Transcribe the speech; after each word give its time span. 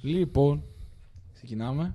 Λοιπόν, 0.00 0.62
ξεκινάμε. 1.34 1.94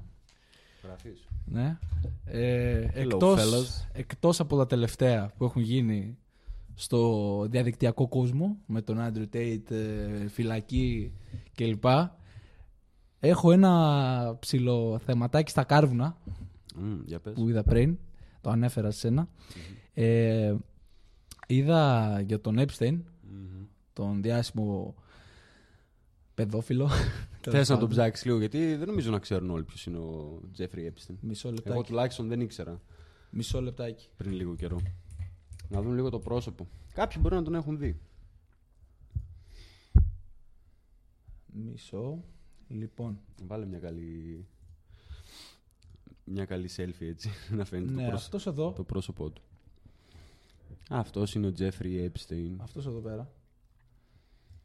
Γραφείς. 0.83 1.27
Ναι. 1.46 1.78
Ε, 2.25 2.88
εκτός, 2.93 3.39
fellas. 3.42 3.88
εκτός 3.93 4.39
από 4.39 4.58
τα 4.58 4.66
τελευταία 4.67 5.33
που 5.38 5.43
έχουν 5.46 5.62
γίνει 5.62 6.18
στο 6.76 7.46
διαδικτυακό 7.50 8.07
κόσμο 8.07 8.57
με 8.66 8.82
τον 8.82 8.98
Andrew 9.00 9.36
Tate, 9.36 9.71
ε, 9.71 10.28
φυλακή 10.28 11.14
κλπ. 11.55 11.84
Έχω 13.20 13.52
ένα 13.52 14.36
ψηλό 14.39 15.00
θεματάκι 15.05 15.50
στα 15.52 15.64
κάρβουνα 15.64 16.18
Μμ, 16.75 17.02
για 17.05 17.20
πες. 17.20 17.34
που 17.34 17.50
είδα 17.50 17.64
πριν. 17.64 17.98
Το 18.41 18.50
ανέφερα 18.50 18.91
σε 18.91 19.00
σένα. 19.00 19.27
Ε, 19.93 20.55
είδα 21.48 22.20
για 22.21 22.41
τον 22.41 22.55
Epstein, 22.59 22.98
Μμμ. 23.21 23.66
τον 23.93 24.21
διάσημο 24.21 24.95
παιδόφιλο. 26.34 26.89
Θες 27.52 27.70
να 27.70 27.78
τον 27.78 27.89
ψάξεις 27.89 28.25
λίγο, 28.25 28.39
γιατί 28.39 28.75
δεν 28.75 28.88
νομίζω 28.88 29.12
να 29.12 29.20
ξέρουν 29.20 29.50
όλοι 29.50 29.64
ποιος 29.64 29.86
είναι 29.86 29.97
ο 29.97 30.42
Τζέφρι 30.51 30.93
Epstein. 30.93 31.15
Μισό 31.21 31.47
Εγώ 31.47 31.56
λεπτάκι. 31.57 31.84
τουλάχιστον 31.84 32.28
δεν 32.28 32.42
ήξερα 32.42 32.82
Μισό 33.30 33.62
λεπτάκι. 33.62 34.10
πριν 34.18 34.32
λίγο 34.32 34.56
καιρό. 34.56 34.80
Να 35.70 35.82
δουν 35.82 35.94
λίγο 35.94 36.10
το 36.10 36.20
πρόσωπο. 36.20 36.68
Κάποιοι 36.94 37.18
μπορεί 37.22 37.36
να 37.36 37.44
τον 37.44 37.56
έχουν 37.56 37.78
δει. 37.78 38.00
Μισό. 41.46 42.24
Λοιπόν. 42.68 43.20
Βάλε 43.44 43.66
μια 43.66 43.80
καλή... 43.80 44.46
Μια 46.26 46.46
καλή 46.46 46.70
selfie 46.76 47.06
έτσι, 47.06 47.30
να 47.58 47.66
φαίνεται 47.66 47.92
ναι, 47.92 48.04
το, 48.04 48.10
πρόσωπο, 48.10 48.16
αυτός 48.38 48.48
εδώ. 48.48 48.72
το 48.72 48.84
πρόσωπό 48.84 49.30
του. 49.30 49.42
Αυτός 50.90 51.36
είναι 51.36 51.48
ο 51.48 51.52
Τζέφρι 51.52 52.12
Epstein. 52.14 52.56
Αυτός 52.58 52.86
εδώ 52.86 53.00
πέρα. 53.00 53.32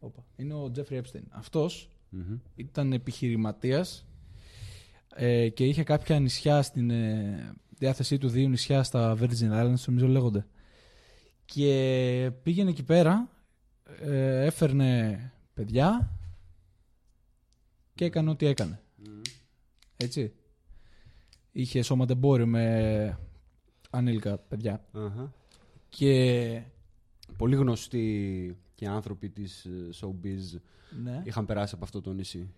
Όπα. 0.01 0.25
Είναι 0.37 0.55
ο 0.55 0.71
Τζέφρι 0.71 1.01
Epstein. 1.05 1.23
Αυτός 1.29 1.91
Μμμ. 2.11 2.39
ήταν 2.55 2.93
επιχειρηματίας 2.93 4.07
ε, 5.15 5.49
και 5.49 5.67
είχε 5.67 5.83
κάποια 5.83 6.19
νησιά 6.21 6.63
στην 6.63 6.91
ε, 6.91 7.55
διάθεσή 7.79 8.19
του, 8.19 8.29
δύο 8.29 8.49
νησιά 8.49 8.83
στα 8.83 9.17
Virgin 9.21 9.51
Islands, 9.53 9.85
νομίζω 9.87 10.07
λέγονται. 10.07 10.47
Και 11.45 12.31
πήγαινε 12.43 12.71
εκεί 12.71 12.83
πέρα, 12.83 13.31
ε, 14.01 14.45
έφερνε 14.45 15.33
παιδιά 15.55 16.19
και 17.95 18.05
έκανε 18.05 18.31
ό,τι 18.31 18.47
έκανε. 18.47 18.81
Μμμ. 18.97 19.21
Έτσι. 19.97 20.33
Είχε 21.53 21.83
σώματεμπόριο 21.83 22.47
με 22.47 23.19
ανήλικα 23.91 24.39
παιδιά. 24.39 24.85
Αχα. 24.93 25.33
Και 25.89 26.63
Πολύ 27.37 27.57
γνωστοί 27.57 28.57
και 28.79 28.87
άνθρωποι 28.89 29.29
της 29.29 29.65
ε, 29.65 29.71
showbiz 30.01 30.61
ναι. 31.03 31.23
είχαν 31.25 31.47
περάσει 31.47 31.75
από 31.75 31.85
αυτό 31.85 32.01
το 32.01 32.13
νησί. 32.13 32.51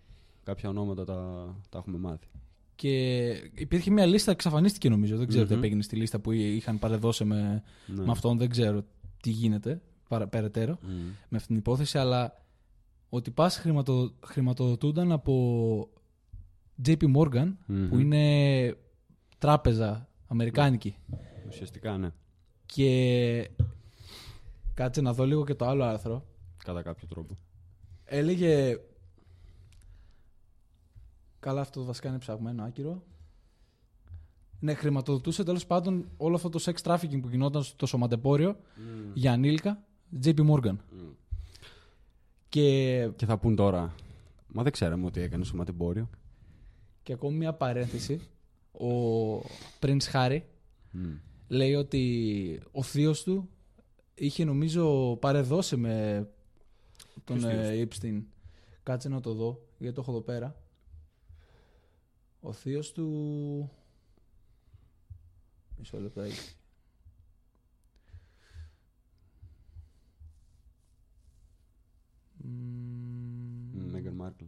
Κάποια 0.43 0.69
ονόματα 0.69 1.05
τα, 1.05 1.45
τα 1.69 1.77
έχουμε 1.77 1.97
μάθει. 1.97 2.27
Και 2.75 3.27
υπήρχε 3.53 3.91
μια 3.91 4.05
λίστα, 4.05 4.31
εξαφανίστηκε 4.31 4.89
νομίζω. 4.89 5.17
Δεν 5.17 5.27
ξέρω 5.27 5.45
τι 5.45 5.55
Μμμ. 5.55 5.63
έγινε 5.63 5.81
στη 5.81 5.95
λίστα 5.95 6.19
που 6.19 6.31
είχαν 6.31 6.79
παρεδώσει 6.79 7.23
με, 7.23 7.63
Ναι. 7.85 8.03
με 8.05 8.11
αυτόν. 8.11 8.37
Δεν 8.37 8.49
ξέρω 8.49 8.83
τι 9.21 9.29
γίνεται 9.29 9.81
παρα, 10.07 10.27
περαιτέρω 10.27 10.77
Μμ. 10.81 10.87
με 11.29 11.37
αυτήν 11.37 11.47
την 11.47 11.55
υπόθεση. 11.55 11.97
Αλλά 11.97 12.43
ο 13.09 13.21
τυπάς 13.21 13.57
χρηματο, 13.57 14.13
χρηματοδοτούνταν 14.25 15.11
από 15.11 15.89
JP 16.85 17.15
Morgan, 17.15 17.53
Μμμ. 17.65 17.87
που 17.89 17.99
είναι 17.99 18.75
τράπεζα 19.37 20.07
αμερικάνικη. 20.27 20.95
Ουσιαστικά 21.47 21.97
ναι. 21.97 22.09
Και 22.65 23.49
κάτσε 24.81 25.01
να 25.01 25.13
δω 25.13 25.25
λίγο 25.25 25.43
και 25.45 25.55
το 25.55 25.65
άλλο 25.65 25.83
άρθρο. 25.83 26.25
Κατά 26.57 26.81
κάποιο 26.81 27.07
τρόπο. 27.07 27.37
Έλεγε. 28.05 28.77
Καλά, 31.39 31.61
αυτό 31.61 31.83
βασικά 31.83 32.09
είναι 32.09 32.17
ψαγμένο, 32.17 32.63
άκυρο. 32.63 33.03
Ναι, 34.59 34.73
χρηματοδοτούσε 34.73 35.43
τέλος 35.43 35.65
πάντων 35.65 36.09
όλο 36.17 36.35
αυτό 36.35 36.49
το 36.49 36.59
sex 36.63 36.73
trafficking 36.83 37.21
που 37.21 37.27
γινόταν 37.29 37.63
στο 37.63 37.85
σωματεπόριο 37.85 38.57
για 39.13 39.31
ανήλικα. 39.31 39.83
JP 40.23 40.39
Morgan. 40.49 40.75
Μμ. 40.91 41.09
Και, 42.49 43.09
Και 43.15 43.25
θα 43.25 43.37
πούν 43.37 43.55
τώρα. 43.55 43.95
Μα 44.47 44.63
δεν 44.63 44.71
ξέραμε 44.71 45.05
ότι 45.05 45.21
έκανε 45.21 45.43
σωματεμπόριο. 45.43 46.09
και 47.03 47.13
ακόμη 47.13 47.37
μια 47.37 47.53
παρένθεση. 47.53 48.21
Ο 48.71 48.87
Prince 49.79 50.11
Harry 50.11 50.41
Μμ. 50.91 51.11
λέει 51.47 51.73
ότι 51.73 52.61
ο 52.71 52.83
θείος 52.83 53.23
του 53.23 53.49
είχε 54.25 54.43
νομίζω 54.45 55.15
παρεδώσει 55.15 55.77
με 55.77 56.27
τον 57.23 57.37
Ποιος 57.37 57.51
θείος 57.51 57.67
ε, 57.67 57.87
Epstein. 57.87 58.23
Κάτσε 58.83 59.09
να 59.09 59.19
το 59.19 59.33
δω, 59.33 59.67
γιατί 59.77 59.95
το 59.95 60.01
έχω 60.01 60.11
εδώ 60.11 60.21
πέρα. 60.21 60.55
Ο 62.41 62.51
θείος 62.51 62.91
του... 62.91 63.71
Μισό 65.77 65.99
λεπτάκι. 65.99 66.55
Μμμ, 72.37 73.91
Μέγαν 73.91 74.13
Μάρκλ. 74.13 74.45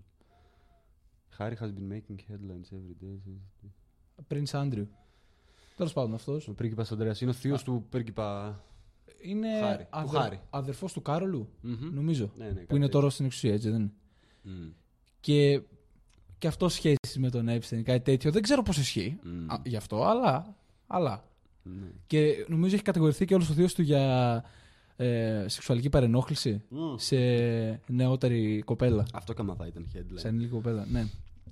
Harry 1.37 1.55
has 1.55 1.71
been 1.71 1.87
making 1.89 2.19
headlines 2.29 2.69
every 2.71 2.95
day. 3.03 3.17
Prince 4.27 4.51
Andrew. 4.51 4.87
Τέλος 5.75 5.93
πάντων 5.93 6.13
αυτός. 6.13 6.47
Ο 6.47 6.53
πρίγκιπας 6.53 6.91
Ανδρέας 6.91 7.21
είναι 7.21 7.31
ο 7.31 7.33
θείος 7.33 7.63
του 7.63 7.85
πρίγκιπα. 7.89 8.63
Είναι 9.23 9.47
Χάρη, 9.61 9.83
του 9.83 9.87
αδερ- 9.91 10.21
Χάρη. 10.21 10.39
αδερφός 10.49 10.93
του 10.93 11.01
Κάρολου, 11.01 11.49
Μμμ. 11.61 11.77
νομίζω. 11.93 12.31
Ναι, 12.37 12.43
ναι, 12.45 12.49
που 12.49 12.55
κάτι 12.55 12.75
είναι 12.75 12.79
τέτοιο. 12.85 12.99
τώρα 12.99 13.09
στην 13.09 13.25
εξουσία, 13.25 13.53
έτσι 13.53 13.69
δεν 13.69 13.79
είναι. 13.79 13.91
Μμ. 14.41 14.69
Και, 15.19 15.61
και 16.37 16.47
αυτό 16.47 16.69
σχέση 16.69 16.95
με 17.19 17.29
τον 17.29 17.47
Epstein, 17.49 17.81
κάτι 17.83 17.99
τέτοιο. 17.99 18.31
Δεν 18.31 18.41
ξέρω 18.41 18.61
πώς 18.63 18.77
ισχύει 18.77 19.19
Μμ. 19.23 19.51
α, 19.51 19.61
γι' 19.65 19.75
αυτό, 19.75 20.03
αλλά. 20.03 20.55
αλλά. 20.87 21.23
Ναι. 21.63 21.87
Και 22.07 22.45
νομίζω 22.47 22.73
έχει 22.75 22.83
κατηγορηθεί 22.83 23.25
και 23.25 23.33
όλο 23.35 23.43
ο 23.49 23.53
θείο 23.53 23.67
του 23.67 23.81
για 23.81 24.43
ε, 24.95 25.45
σεξουαλική 25.47 25.89
παρενόχληση 25.89 26.61
Μμ. 26.69 26.95
σε 26.95 27.15
νεότερη 27.87 28.61
κοπέλα. 28.65 29.05
Αυτό 29.13 29.33
κάμα 29.33 29.55
θα 29.55 29.67
ήταν 29.67 29.87
headline. 29.95 30.13
Σε 30.13 30.27
ανήλικη 30.27 30.51
κοπέλα, 30.51 30.85
ναι. 30.91 31.05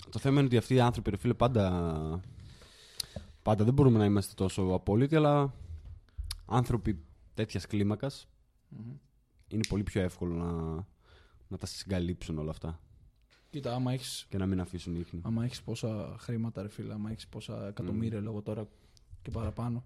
Το 0.10 0.20
θέμα 0.20 0.38
είναι 0.38 0.46
ότι 0.46 0.58
αυτοί 0.58 0.74
οι 0.74 0.80
άνθρωποι, 0.80 1.10
ρε 1.10 1.18
φίλε, 1.18 1.34
πάντα. 1.34 2.20
Πάντα 3.44 3.64
δεν 3.64 3.74
μπορούμε 3.74 3.98
να 3.98 4.06
είμαστε 4.06 4.34
τόσο 4.36 4.62
απόλυτοι, 4.62 5.16
αλλά 5.16 5.54
άνθρωποι 6.46 7.00
τέτοιας 7.34 7.68
κλίμακας 7.68 8.28
είναι 9.48 9.62
πολύ 9.70 9.84
πιο 9.84 10.02
εύκολο 10.02 10.36
να, 10.36 10.52
να 11.48 11.58
τα 11.58 11.66
συγκαλύψουν 11.66 12.38
όλα 12.38 12.50
αυτά 12.50 12.80
Κοίτα, 13.50 13.74
άμα 13.74 13.92
έχει 13.94 14.26
και 14.30 14.38
να 14.38 14.46
μην 14.46 14.60
αφήσουν 14.60 14.96
ίχνη. 14.96 15.22
άμα 15.24 15.44
έχεις 15.44 15.62
πόσα 15.62 16.16
χρήματα, 16.20 16.62
ρε 16.62 16.68
φίλε, 16.70 16.94
άμα 16.94 17.12
έχεις 17.12 17.28
πόσα 17.28 17.68
εκατομμύρια 17.68 18.20
λόγω 18.20 18.42
τώρα 18.42 18.68
και 19.22 19.32
παραπάνω. 19.32 19.86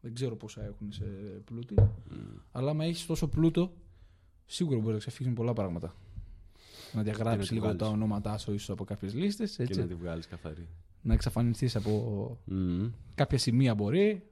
Δεν 0.00 0.14
ξέρω 0.14 0.36
πόσα 0.36 0.64
έχουν 0.64 0.92
σε 0.92 1.04
πλούτη. 1.44 1.74
Αλλά 2.52 2.70
άμα 2.70 2.84
έχεις 2.84 3.06
τόσο 3.06 3.28
πλούτο, 3.28 3.72
σίγουρα 4.46 4.76
μπορείς 4.78 4.92
να 4.92 4.98
ξεφύγει 4.98 5.30
πολλά 5.30 5.52
πράγματα. 5.52 5.94
Να 6.92 7.02
διαγράψεις 7.02 7.48
τη 7.48 7.54
λίγο 7.54 7.64
βγάλεις. 7.64 7.82
τα 7.82 7.88
ονόματά 7.88 8.38
σου 8.38 8.52
ίσως 8.52 8.70
από 8.70 8.84
κάποιες 8.84 9.14
λίστες. 9.14 9.56
Και 9.56 9.76
να 9.76 9.86
τη 9.86 9.94
βγάλεις 9.94 10.26
καθαρή. 10.26 10.68
να 11.02 11.14
εξαφανιστείς 11.14 11.76
από 11.76 12.38
Μμμ. 12.44 12.90
κάποια 13.14 13.38
σημεία 13.38 13.74
μπορεί. 13.74 14.22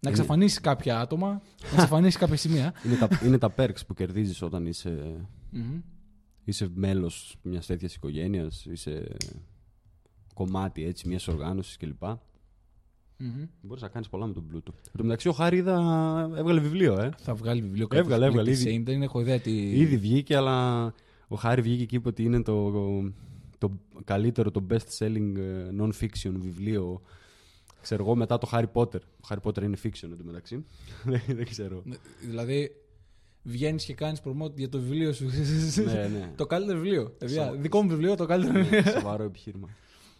Να 0.00 0.10
εξαφανίσει 0.10 0.60
κάποια 0.60 1.00
άτομα. 1.00 1.28
να 1.62 1.68
εξαφανίσει 1.72 2.18
κάποια 2.18 2.36
σημεία. 2.36 2.74
είναι, 2.86 2.96
τα, 2.96 3.08
είναι 3.24 3.38
τα 3.38 3.54
perks 3.56 3.86
που 3.86 3.94
κερδίζεις 3.94 4.42
όταν 4.42 4.66
είσαι, 4.66 5.16
Μμμ. 5.50 5.80
είσαι 6.44 6.68
μέλος 6.74 7.36
μιας 7.42 7.66
τέτοιας 7.66 7.94
οικογένειας, 7.94 8.64
είσαι 8.64 9.16
κομμάτι 10.34 10.84
έτσι, 10.84 11.08
μιας 11.08 11.28
οργάνωσης 11.28 11.76
κλπ. 11.76 12.02
Μμμ. 13.18 13.44
Μπορείς 13.60 13.82
να 13.82 13.88
κάνεις 13.88 14.08
πολλά 14.08 14.26
με 14.26 14.32
τον 14.32 14.46
πλούτο. 14.46 14.72
Εν 14.76 14.92
τω 14.96 15.02
μεταξύ 15.02 15.28
ο 15.28 15.32
Χάρη 15.32 15.56
είδα, 15.56 15.76
έβγαλε 16.36 16.60
βιβλίο, 16.60 16.98
ε. 17.00 17.10
Θα 17.18 17.34
βγάλει 17.34 17.60
βιβλίο 17.60 17.88
Έβγαλε, 17.92 18.26
έβγαλε, 18.26 18.50
Ήδη. 18.50 18.68
ήδη. 18.72 18.82
Δεν 18.82 19.02
έχω 19.02 19.20
ιδέα 19.20 19.40
τι. 19.40 19.78
Ήδη 19.80 19.96
βγήκε, 19.96 20.36
αλλά 20.36 20.84
ο 21.28 21.36
Χάρη 21.36 21.60
βγήκε 21.62 21.84
και 21.84 21.96
είπε 21.96 22.08
ότι 22.08 22.22
είναι 22.22 22.42
το, 22.42 22.72
το 23.58 23.72
καλύτερο, 24.04 24.50
το 24.50 24.66
best 24.70 24.98
selling 24.98 25.32
ε, 25.36 25.68
non-fiction 25.80 26.32
βιβλίο. 26.40 27.00
Ξέρω 27.86 28.02
εγώ 28.04 28.14
μετά 28.14 28.38
το 28.38 28.48
Harry 28.52 28.64
Potter. 28.72 29.00
Ο 29.00 29.26
Harry 29.28 29.42
Potter 29.42 29.62
είναι 29.62 29.76
fiction 29.82 30.02
εν 30.02 30.16
τω 30.18 30.24
μεταξύ. 30.24 30.64
δεν, 31.04 31.20
δεν 31.26 31.44
ξέρω. 31.44 31.82
Ναι, 31.84 31.96
Δηλαδή, 32.28 32.70
βγαίνεις 33.42 33.84
και 33.84 33.94
κάνεις 33.94 34.20
promote 34.24 34.54
για 34.56 34.68
το 34.68 34.78
βιβλίο 34.80 35.12
σου. 35.12 35.24
ναι, 35.84 35.92
ναι. 35.92 36.32
το 36.36 36.46
καλύτερο 36.46 36.78
βιβλίο. 36.78 37.10
Παιδιά, 37.18 37.46
Σο- 37.46 37.54
δικό 37.56 37.82
μου 37.82 37.88
βιβλίο, 37.88 38.16
το 38.16 38.26
καλύτερο. 38.26 38.58
ναι, 38.68 38.82
σοβαρό 38.82 39.22
επιχείρημα. 39.24 39.68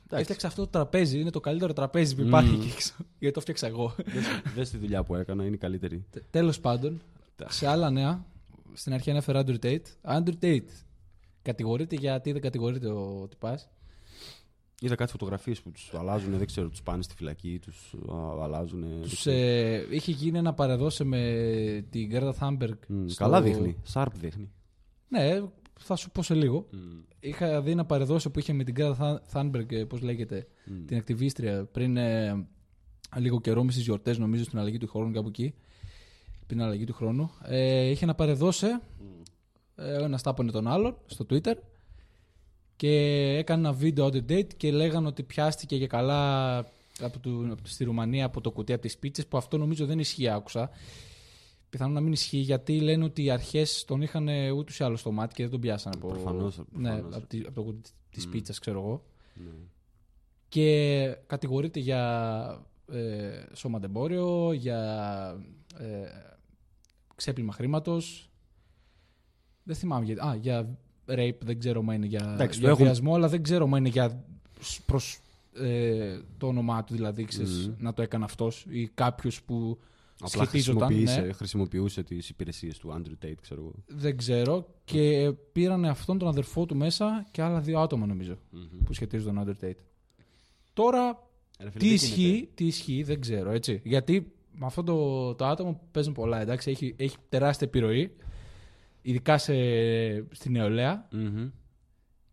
Εντάξει, 0.04 0.20
Έφτιαξα 0.20 0.46
αυτό 0.46 0.62
το 0.64 0.68
τραπέζι. 0.70 1.20
Είναι 1.20 1.30
το 1.30 1.40
καλύτερο 1.40 1.72
τραπέζι 1.72 2.14
που 2.14 2.20
υπάρχει 2.22 2.50
Μμμ. 2.50 2.60
εκεί 2.60 2.70
έξω. 2.72 2.94
Γιατί 3.18 3.34
το 3.34 3.40
φτιάξα 3.40 3.66
εγώ. 3.66 3.94
δες- 3.96 4.42
δες 4.54 4.70
τη 4.70 4.76
δουλειά 4.76 5.02
που 5.02 5.14
έκανα, 5.14 5.44
είναι 5.44 5.54
η 5.54 5.58
καλύτερη. 5.58 6.04
Τέλος 6.30 6.60
πάντων, 6.60 7.00
σε 7.48 7.66
άλλα 7.66 7.90
νέα, 7.90 8.24
στην 8.72 8.92
αρχή 8.92 9.10
ανέφερα 9.10 9.44
Andrew 9.46 9.58
Tate. 9.62 9.80
Andrew 10.18 10.32
Tate 10.42 10.60
κατηγορείται 11.42 11.96
γιατί 11.96 12.32
δεν 12.32 12.40
κατηγορείται 12.40 12.88
ο 12.88 13.26
τυπάς; 13.30 13.68
Είδα 14.81 14.94
κάτι 14.94 15.11
φωτογραφίες 15.11 15.61
που 15.62 15.70
τους 15.70 15.94
αλλάζουν, 15.94 16.37
δεν 16.38 16.46
ξέρω, 16.46 16.69
τους 16.69 16.82
πάνε 16.82 17.02
στη 17.02 17.14
φυλακή, 17.14 17.58
τους 17.62 17.94
αλλάζουν. 18.43 18.84
Τους, 19.02 19.26
ε, 19.26 19.87
είχε 19.90 20.12
γίνει 20.12 20.38
ένα 20.38 20.55
παρεδώσε 20.55 21.05
με 21.05 21.20
την 21.90 22.06
Γκέρτα 22.06 22.32
Θάμπεργκ. 22.32 22.76
Μμ, 22.88 23.06
στο- 23.08 23.25
Καλά 23.25 23.43
δείχνει. 23.43 23.76
Σάρπ 23.82 24.17
δείχνει. 24.19 24.50
Ναι, 25.08 25.43
θα 25.78 25.96
σου 25.96 26.11
πω 26.11 26.23
σε 26.23 26.34
λίγο. 26.34 26.67
Μμ. 26.70 26.78
Είχα 27.20 27.62
δει 27.62 27.70
ένα 27.70 27.84
παρεδώσιο 27.84 28.31
που 28.31 28.38
είχε 28.38 28.52
με 28.52 28.64
την 28.64 28.75
Γκράτα 28.75 29.23
Θάνμπεργκ, 29.26 29.70
πώς 29.88 30.00
λέγεται, 30.00 30.46
Μμ. 30.64 30.84
την 30.84 30.96
ακτιβίστρια 30.96 31.64
πριν 31.64 31.96
ε, 31.96 32.46
λίγο 33.17 33.40
καιρό 33.40 33.64
μες 33.64 33.73
στις 33.73 33.84
γιορτές, 33.84 34.19
νομίζω 34.19 34.44
στην 34.44 34.58
αλλαγή 34.58 34.78
του 34.78 34.88
χρόνου, 34.88 35.12
κάπου 35.12 35.28
εκεί. 35.28 35.55
Πριν 36.46 36.62
αλλαγή 36.62 36.84
του 36.84 36.93
χρόνου. 36.94 37.31
Ε, 37.44 37.84
είχε 37.90 38.06
να 38.06 38.14
παρεδώσε. 38.14 38.81
Ε, 39.76 39.93
ο 39.93 40.05
ένας 40.05 40.23
τάπωνε 40.23 40.50
τον 40.50 40.67
άλλον 40.67 40.96
στο 41.06 41.26
Twitter. 41.31 41.55
Και 42.76 42.90
έκανε 43.38 43.61
ένα 43.69 43.73
βίντεο 43.76 44.06
out 44.06 44.31
date 44.31 44.55
και 44.56 44.73
λέγανε 44.73 45.06
ότι 45.06 45.23
πιάστηκε 45.23 45.76
για 45.76 45.87
καλά 45.87 46.56
από 47.00 47.19
του, 47.19 47.49
από, 47.52 47.61
στη 47.69 47.84
Ρουμανία 47.84 48.25
από 48.25 48.40
το 48.40 48.50
κουτί 48.50 48.73
από 48.73 48.82
τις 48.82 48.99
πίτσες. 48.99 49.26
Που 49.26 49.37
αυτό 49.37 49.58
νομίζω 49.58 49.87
δεν 49.87 49.99
ισχύει, 49.99 50.28
άκουσα. 50.28 50.70
Πιθανόν 51.70 51.94
να 51.94 52.00
μην 52.00 52.12
ισχύει 52.12 52.38
γιατί 52.38 52.81
λένε 52.81 53.05
ότι 53.05 53.25
οι 53.25 53.31
αρχές 53.31 53.84
τον 53.84 54.02
είχαν 54.02 54.28
ούτως 54.50 54.78
ή 54.78 54.84
άλλως 54.84 55.00
στο 55.00 55.11
μάτι 55.12 55.34
και 55.34 55.43
δεν 55.43 55.50
τον 55.52 55.61
πιάσανε 55.61 55.94
από, 55.99 56.08
Προφανώς, 56.08 56.58
ναι, 56.73 56.88
προφανώς. 56.90 57.17
από, 57.17 57.26
τη- 57.26 57.40
από 57.46 57.52
το 57.55 57.62
κουτί 57.62 57.90
τη 58.11 58.26
Μμ. 58.26 58.31
πίτσας, 58.31 58.58
ξέρω 58.58 58.78
εγώ. 58.81 59.05
Ναι. 59.34 59.50
Και 60.49 61.17
κατηγορείται 61.26 61.81
για 61.81 62.67
ε, 62.93 63.43
σώματεμπόριο, 63.52 64.52
για 64.52 64.81
ε, 65.78 66.08
ξέπλυμα 67.14 67.52
χρήματος. 67.52 68.31
Δεν 69.62 69.76
θυμάμαι 69.76 70.05
γιατί. 70.05 70.20
Α, 70.26 70.34
για 70.40 70.78
rape, 71.08 71.38
δεν 71.44 71.58
ξέρω 71.58 71.82
μα 71.82 71.94
είναι 71.94 72.06
για, 72.06 72.31
Εντάξει, 72.35 72.58
για 72.58 72.69
το 72.69 72.73
έχουν- 72.73 72.85
βιασμό, 72.85 73.14
αλλά 73.14 73.29
δεν 73.29 73.43
ξέρω 73.43 73.67
μα 73.67 73.79
είναι 73.79 73.88
για 73.88 74.25
προς 74.87 75.19
ε, 75.61 76.19
το 76.38 76.47
όνομά 76.47 76.85
του, 76.85 76.94
δηλαδή, 76.94 77.25
ξέρεις, 77.25 77.67
Μμμ. 77.69 77.75
να 77.79 77.93
το 77.94 78.03
έκανε 78.03 78.25
αυτός 78.25 78.67
ή 78.69 78.87
κάποιος 78.94 79.43
που 79.43 79.79
Απλά 80.14 80.29
σχετίζονταν. 80.29 80.87
χρησιμοποίησε, 80.88 81.20
ναι. 81.26 81.32
χρησιμοποιούσε 81.32 82.03
τις 82.03 82.29
υπηρεσίες 82.29 82.79
του 82.79 82.93
Andrew 82.97 83.25
Tate, 83.26 83.35
ξέρω 83.41 83.61
εγώ. 83.61 83.73
Δεν 83.87 84.17
ξέρω. 84.17 84.67
Και 84.85 85.32
πήραν 85.53 85.85
αυτόν 85.85 86.19
τον 86.19 86.29
αδερφό 86.29 86.67
του 86.67 86.76
μέσα 86.76 87.26
και 87.31 87.43
άλλα 87.43 87.61
δύο 87.61 87.79
άτομα 87.81 88.06
νομίζω 88.06 88.37
Μμμ. 88.50 88.82
που 88.85 88.93
σχετίζονταν 88.93 89.35
με 89.35 89.44
τον 89.44 89.56
Tate. 89.70 89.81
Τώρα 90.73 91.29
Ρε 91.61 91.70
φίλε, 91.70 91.79
Τι 91.81 91.87
δεν 91.87 91.94
ισχύει, 91.94 92.23
γίνεται. 92.23 92.49
τι 92.55 92.67
ισχύει, 92.67 93.02
δεν 93.02 93.20
ξέρω, 93.20 93.50
έτσι. 93.50 93.81
Γιατί 93.85 94.32
με 94.52 94.67
αυτό 94.67 94.82
το, 94.82 95.35
το 95.35 95.47
άτομο 95.47 95.81
παίζουν 95.91 96.12
πολλά, 96.12 96.41
εντάξει. 96.41 96.70
Έχει, 96.70 96.94
έχει 96.99 97.17
τεράστια 97.29 97.67
επιρροή, 97.67 98.12
ειδικά 99.06 99.38
σε, 99.38 99.55
στη 100.35 100.50
νεολαία. 100.50 101.08
Μμμ. 101.12 101.49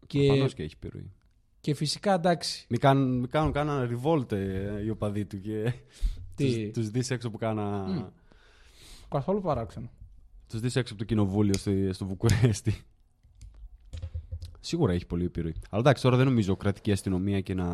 Και, 0.08 0.26
Προφανώς 0.26 0.54
και 0.54 0.64
έχει 0.64 0.76
επιρροή. 0.82 1.12
και 1.60 1.74
φυσικά, 1.74 2.14
εντάξει, 2.14 2.66
Μην 2.70 2.80
κάνουν, 2.80 3.18
μην 3.20 3.30
κάνουν 3.30 3.52
κανένα 3.52 3.90
revolt 3.92 4.32
ε, 4.32 4.84
οι 4.84 4.90
οπαδοί 4.90 5.26
του 5.26 5.40
και 5.42 5.74
Τι; 6.36 6.46
τους, 6.66 6.74
τους 6.74 6.90
δεις 6.90 7.12
έξω 7.12 7.30
που 7.30 7.38
κάνα... 7.38 7.78
Μμ. 7.88 8.06
καθόλου 9.10 9.42
παράξενο. 9.42 9.90
Τους 10.50 10.60
δεις 10.62 10.76
έξω 10.76 10.94
από 10.94 11.02
το 11.02 11.08
κοινοβούλιο 11.08 11.54
στη, 11.54 11.94
στο 11.94 12.06
Βουκουρέστι. 12.06 12.84
Σίγουρα 14.60 14.94
έχει 14.94 15.06
πολύ 15.06 15.26
επιρροή. 15.26 15.56
Αλλά 15.70 15.82
εντάξει, 15.82 16.04
τώρα 16.04 16.18
δεν 16.18 16.26
νομίζω 16.26 16.56
κρατική 16.56 16.92
αστυνομία 16.92 17.42
και 17.42 17.54
να, 17.54 17.66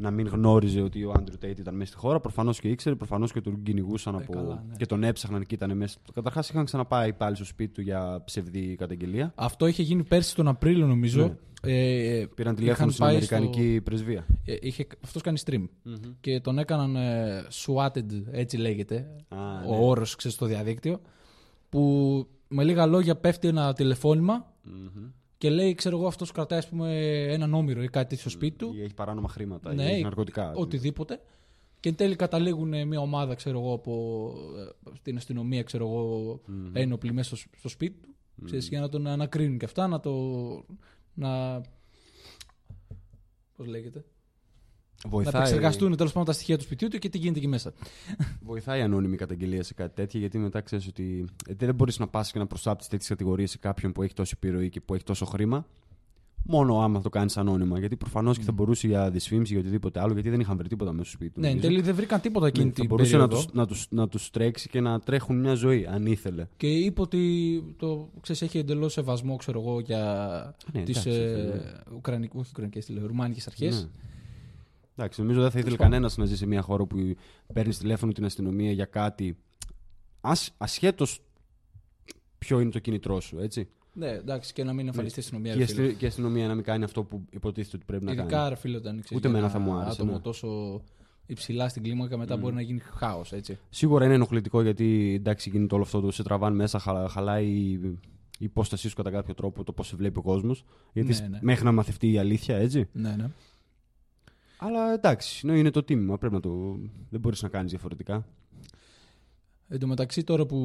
να 0.00 0.10
μην 0.10 0.26
γνώριζε 0.26 0.80
ότι 0.80 1.04
ο 1.04 1.12
Άντρου 1.16 1.38
Τέιτ 1.38 1.58
ήταν 1.58 1.74
μέσα 1.74 1.90
στη 1.90 2.00
χώρα. 2.00 2.20
Προφανώς 2.20 2.60
και 2.60 2.68
ήξερε, 2.68 2.94
προφανώς 2.94 3.32
και 3.32 3.40
τον 3.40 3.62
κυνηγούσαν 3.62 4.14
Ε, 4.14 4.16
από. 4.16 4.32
καλά, 4.32 4.64
ναι. 4.68 4.74
και 4.76 4.86
τον 4.86 5.02
έψαχναν 5.04 5.46
και 5.46 5.54
ήταν 5.54 5.76
μέσα. 5.76 5.98
Καταρχάς 6.14 6.48
είχαν 6.48 6.64
ξαναπάει 6.64 7.12
πάλι 7.12 7.36
στο 7.36 7.44
σπίτι 7.44 7.72
του 7.72 7.80
για 7.80 8.22
ψευδή 8.24 8.76
καταγγελία. 8.76 9.32
Αυτό 9.34 9.66
είχε 9.66 9.82
γίνει 9.82 10.02
πέρσι 10.04 10.34
τον 10.34 10.48
Απρίλιο, 10.48 10.86
νομίζω. 10.86 11.22
Ναι. 11.26 11.34
Ε, 11.62 12.26
Πήραν 12.34 12.54
τηλέφωνο 12.54 12.72
είχαν 12.76 12.90
στην 12.90 13.04
πάει 13.04 13.10
Αμερικανική 13.14 13.80
πρεσβεία. 13.84 14.26
ε, 14.44 14.56
είχε, 14.60 14.86
αυτός 15.04 15.22
κάνει 15.22 15.38
stream 15.46 15.64
και 16.20 16.40
τον 16.40 16.58
έκαναν 16.58 16.96
ε, 16.96 17.42
swatted, 17.64 18.04
έτσι 18.30 18.56
λέγεται, 18.56 19.06
Α, 19.28 19.36
ο 19.66 19.70
ναι. 19.70 19.84
όρος, 19.84 20.16
ξέρεις, 20.16 20.36
στο 20.36 20.46
διαδίκτυο, 20.46 21.00
που 21.68 22.26
με 22.48 22.64
λίγα 22.64 22.86
λόγια 22.86 23.16
πέφτει 23.16 23.48
ένα 23.48 23.72
τηλεφώνημα 23.72 24.52
Μμμ. 24.62 25.10
Και 25.40 25.50
λέει, 25.50 25.74
ξέρω 25.74 25.96
εγώ, 25.96 26.06
αυτός 26.06 26.32
κρατάει 26.32 26.58
ας 26.58 26.68
πούμε, 26.68 27.22
έναν 27.22 27.54
όμηρο 27.54 27.82
ή 27.82 27.88
κάτι 27.88 28.08
τέτοιο 28.08 28.20
στο 28.20 28.30
σπίτι 28.30 28.56
του. 28.56 28.72
Ή 28.76 28.82
έχει 28.82 28.94
παράνομα 28.94 29.28
χρήματα, 29.28 29.74
Ναι, 29.74 29.82
ή 29.82 29.86
έχει 29.92 30.02
ναρκωτικά. 30.02 30.52
Οτιδήποτε. 30.54 31.20
Και 31.80 31.88
εν 31.88 31.94
τέλει 31.94 32.16
καταλήγουν 32.16 32.72
ε, 32.72 32.84
μια 32.84 33.00
ομάδα, 33.00 33.34
ξέρω 33.34 33.58
εγώ, 33.58 33.72
από 33.72 34.34
ε, 34.86 34.90
την 35.02 35.16
αστυνομία, 35.16 35.62
ξέρω 35.62 35.86
εγώ, 35.86 36.40
Μμμ. 36.46 36.76
ένοπλοι 36.76 37.12
μέσα 37.12 37.36
στο, 37.36 37.48
στο 37.56 37.68
σπίτι 37.68 38.00
του. 38.00 38.14
Ξέρεις, 38.44 38.68
για 38.68 38.80
να 38.80 38.88
τον 38.88 39.06
ανακρίνουν 39.06 39.58
και 39.58 39.64
αυτά, 39.64 39.86
να 39.86 40.00
το. 40.00 40.12
να. 41.14 41.60
Πώς 43.56 43.66
λέγεται; 43.66 44.04
Να 45.04 45.10
Βοηθάει, 45.10 45.34
επεξεργαστούν 45.42 45.96
τέλος 45.96 46.12
πάντων 46.12 46.26
τα 46.26 46.32
στοιχεία 46.32 46.56
του 46.58 46.62
σπιτιού 46.62 46.88
του 46.88 46.98
και 46.98 47.08
τι 47.08 47.18
γίνεται 47.18 47.38
εκεί 47.38 47.48
μέσα. 47.48 47.72
βοηθάει 48.42 48.78
η 48.80 48.82
ανώνυμη 48.82 49.16
καταγγελία 49.16 49.62
σε 49.62 49.74
κάτι 49.74 49.94
τέτοιο, 49.94 50.20
γιατί 50.20 50.38
μετά 50.38 50.60
ξέρεις 50.60 50.86
ότι 50.86 51.24
ε, 51.48 51.54
δεν 51.58 51.74
μπορείς 51.74 51.98
να 51.98 52.06
πας 52.08 52.32
και 52.32 52.38
να 52.38 52.46
προσάπτει 52.46 52.88
τέτοιες 52.88 53.08
κατηγορίες 53.08 53.50
σε 53.50 53.58
κάποιον 53.58 53.92
που 53.92 54.02
έχει 54.02 54.14
τόση 54.14 54.34
επιρροή 54.36 54.68
και 54.68 54.80
που 54.80 54.94
έχει 54.94 55.04
τόσο 55.04 55.24
χρήμα. 55.24 55.66
Μόνο 56.44 56.80
άμα 56.80 57.00
το 57.00 57.08
κάνεις 57.08 57.36
ανώνυμα. 57.36 57.78
Γιατί 57.78 57.96
προφανώς 57.96 58.38
και 58.38 58.44
θα 58.44 58.52
μπορούσε 58.52 58.86
για 58.86 59.10
δυσφήμιση 59.10 59.52
ή 59.52 59.54
για 59.54 59.62
οτιδήποτε 59.64 60.00
άλλο, 60.00 60.12
γιατί 60.12 60.30
δεν 60.30 60.40
είχαν 60.40 60.56
βρει 60.56 60.68
τίποτα 60.68 60.92
μέσα 60.92 61.04
στο 61.08 61.12
σπίτι 61.16 61.32
του. 61.34 61.40
ναι, 61.40 61.46
εν 61.46 61.52
νομίζω. 61.52 61.68
τέλει 61.72 61.82
δεν 61.82 61.94
βρήκαν 61.94 62.20
τίποτα 62.20 62.46
εκείνη 62.46 62.64
Ναι, 62.66 62.70
θα 62.72 62.80
την 62.80 62.88
μπορούσε 62.88 63.16
να 63.16 63.28
περίοδο. 63.28 63.44
τους, 63.46 63.54
να, 63.54 63.66
τους, 63.66 63.86
να 63.90 64.08
τους 64.08 64.30
τρέξει 64.30 64.68
και 64.68 64.80
να 64.80 65.00
τρέχουν 65.00 65.36
μια 65.40 65.54
ζωή, 65.54 65.86
αν 65.90 66.06
ήθελε. 66.06 66.46
Και 66.56 66.66
είπε 66.66 67.00
ότι 67.00 67.62
το, 67.76 68.08
ξέρεις, 68.20 68.42
έχει 68.42 68.58
εντελώς 68.58 68.92
σεβασμό 68.92 69.36
ξέρω 69.36 69.60
εγώ, 69.60 69.80
για 69.80 70.04
Ναι, 70.72 70.82
τις 70.82 71.06
εντάξει, 71.06 71.20
ε, 71.22 71.42
ναι. 71.42 71.96
Ουκρανικ, 71.96 72.34
όχι 72.34 72.48
Ουκρανικές, 72.50 72.84
τι 72.86 72.92
λέω, 72.92 73.06
Ρουμάνικες 73.06 73.46
αρχές. 73.46 73.80
Ναι. 73.82 73.88
Εντάξει, 75.00 75.20
νομίζω 75.20 75.40
δεν 75.40 75.50
θα 75.50 75.58
ήθελε 75.58 75.76
πάντων. 75.76 75.90
κανένας 75.92 76.16
να 76.16 76.24
ζει 76.24 76.36
σε 76.36 76.46
μια 76.46 76.60
χώρα 76.62 76.84
που 76.84 77.14
παίρνει 77.52 77.74
τηλέφωνο 77.74 78.12
την 78.12 78.24
αστυνομία 78.24 78.72
για 78.72 78.84
κάτι. 78.84 79.36
Ας, 80.20 80.54
ασχέτως 80.58 81.20
ποιο 82.38 82.60
είναι 82.60 82.70
το 82.70 82.78
κινητρό 82.78 83.20
σου, 83.20 83.38
έτσι. 83.38 83.68
Ναι, 83.92 84.08
εντάξει, 84.08 84.52
και 84.52 84.64
να 84.64 84.72
μην 84.72 84.86
εμφανιστεί 84.86 85.18
η 85.18 85.22
αστυνομία. 85.22 85.52
Και, 85.52 85.58
ρε 85.58 85.64
η 85.64 85.66
φίλε. 85.66 85.82
αστυ- 85.82 85.98
και 85.98 86.04
η 86.04 86.08
αστυνομία 86.08 86.46
να 86.48 86.54
μην 86.54 86.64
κάνει 86.64 86.84
αυτό 86.84 87.02
που 87.04 87.24
υποτίθεται 87.30 87.76
ότι 87.76 87.84
πρέπει 87.84 88.04
να 88.04 88.12
Ειδικά 88.12 88.26
κάνει. 88.26 88.48
ρε 88.48 88.54
φίλε, 88.54 88.76
όταν 88.76 88.92
ξέρεις, 88.92 89.10
Ούτε 89.10 89.28
για 89.28 89.38
εμένα 89.38 89.52
ένα 89.54 89.64
θα 89.64 89.70
μου 89.70 89.76
άρεσε, 89.78 89.90
άτομο 90.00 90.12
ναι. 90.12 90.18
τόσο 90.20 90.80
υψηλά 91.26 91.68
στην 91.68 91.82
κλίμακα, 91.82 92.16
μετά 92.16 92.36
μπορεί 92.36 92.54
να 92.54 92.60
γίνει 92.60 92.78
χάος, 92.78 93.32
έτσι. 93.32 93.58
Σίγουρα 93.70 94.04
είναι 94.04 94.14
ενοχλητικό 94.14 94.62
γιατί 94.62 95.14
εντάξει, 95.18 95.50
γίνεται 95.50 95.74
όλο 95.74 95.82
αυτό 95.84 96.00
το 96.00 96.10
σε 96.10 96.22
τραβάνε 96.22 96.56
μέσα, 96.56 96.78
χα- 96.78 97.08
χαλάει 97.08 97.46
η, 97.46 97.70
η 97.72 98.44
υπόστασή 98.44 98.88
σου 98.88 98.96
κατά 98.96 99.10
κάποιο 99.10 99.34
τρόπο, 99.34 99.64
το 99.64 99.72
πώς 99.72 99.86
σε 99.86 99.96
βλέπει 99.96 100.18
ο 100.18 100.22
κόσμος. 100.22 100.64
Γιατί 100.92 101.12
Ναι, 101.20 101.28
ναι. 101.28 101.38
μέχρι 101.42 101.64
να 101.64 101.72
μαθευτεί 101.72 102.12
η 102.12 102.18
αλήθεια, 102.18 102.56
έτσι. 102.56 102.88
Ναι, 102.92 103.14
ναι. 103.16 103.30
Αλλά 104.62 104.92
εντάξει, 104.92 105.46
ναι, 105.46 105.58
είναι 105.58 105.70
το 105.70 105.82
τίμημα. 105.82 106.18
Πρέπει 106.18 106.34
να 106.34 106.40
το. 106.40 106.78
Δεν 107.10 107.20
μπορείς 107.20 107.42
να 107.42 107.48
κάνεις 107.48 107.70
διαφορετικά. 107.70 108.26
Εν 109.68 109.78
τω 109.78 109.86
μεταξύ, 109.86 110.24
τώρα 110.24 110.46
που 110.46 110.58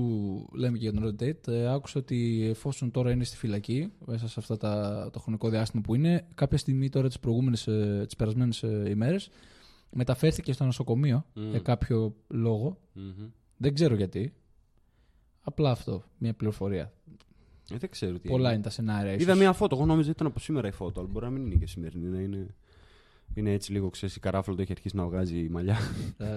λέμε 0.54 0.78
και 0.78 0.90
για 0.90 1.02
τον 1.02 1.16
Red 1.20 1.24
Date, 1.24 1.48
ε, 1.48 1.74
άκουσα 1.74 2.00
ότι 2.00 2.48
εφόσον 2.50 2.92
τώρα 2.92 3.12
είναι 3.12 3.24
στη 3.24 3.38
φυλακή, 3.38 3.92
μέσα 4.06 4.28
σε 4.28 4.40
αυτά 4.40 4.58
τα, 4.58 5.10
το 5.14 5.20
χρονικό 5.20 5.50
διάστημα 5.50 5.82
που 5.82 5.96
είναι, 5.96 6.28
κάποια 6.36 6.58
στιγμή 6.58 6.90
τώρα 6.90 7.08
τις 7.08 7.20
προηγούμενες, 7.20 7.64
τις 8.06 8.16
περασμένες 8.16 8.62
ημέρες, 8.88 9.30
μεταφέρθηκε 9.90 10.54
στο 10.54 10.66
νοσοκομείο 10.66 11.25
Μμ. 11.34 11.50
για 11.50 11.60
κάποιο 11.60 12.16
λόγο. 12.28 12.78
Δεν 13.58 13.74
ξέρω 13.74 13.96
γιατί. 13.96 14.34
Απλά 15.42 15.72
αυτό, 15.72 16.04
μια 16.18 16.34
πληροφορία. 16.34 16.94
Ε, 17.74 17.78
δεν 17.78 17.90
ξέρω 17.90 18.20
τι. 18.20 18.28
Πολλά 18.28 18.50
έγινε. 18.50 18.54
είναι 18.54 18.64
τα 18.64 18.70
σενάρια. 18.70 19.14
Είδα 19.14 19.24
ίσως. 19.24 19.38
μια 19.38 19.54
φώτο. 19.54 19.75
Εγώ 19.75 19.86
νόμιζα 19.86 20.10
ήταν 20.10 20.28
από 20.28 20.40
σήμερα 20.40 20.68
η 20.68 20.72
φώτο, 20.72 21.00
αλλά 21.00 21.10
μπορεί 21.10 21.25
να 21.25 21.32
μην 21.32 21.46
είναι 21.46 21.56
και 21.56 21.68
σημερινή. 21.68 22.08
Να 22.08 22.20
είναι, 22.20 22.56
είναι 23.34 23.51
έτσι 23.51 23.72
λίγο, 23.72 23.89
ξέρεις, 23.89 24.15
η 24.15 24.20
καράφλα 24.20 24.55
το 24.55 24.62
έχει 24.62 24.72
αρχίσει 24.72 24.96
να 24.96 25.05
βγάζει 25.05 25.48
μαλλιά. 25.50 25.77
Ε, 26.17 26.25
α, 26.25 26.29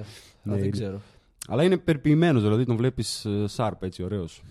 Ναι, 0.43 0.53
δεν 0.55 0.59
είναι. 0.59 0.69
ξέρω. 0.69 1.01
αλλά 1.49 1.63
είναι 1.65 1.77
περποιημένο, 1.77 2.41
δηλαδή 2.41 2.65
τον 2.65 2.77
βλέπεις 2.77 3.27
σάρπ 3.45 3.83
έτσι, 3.83 4.03
ωραίος. 4.03 4.43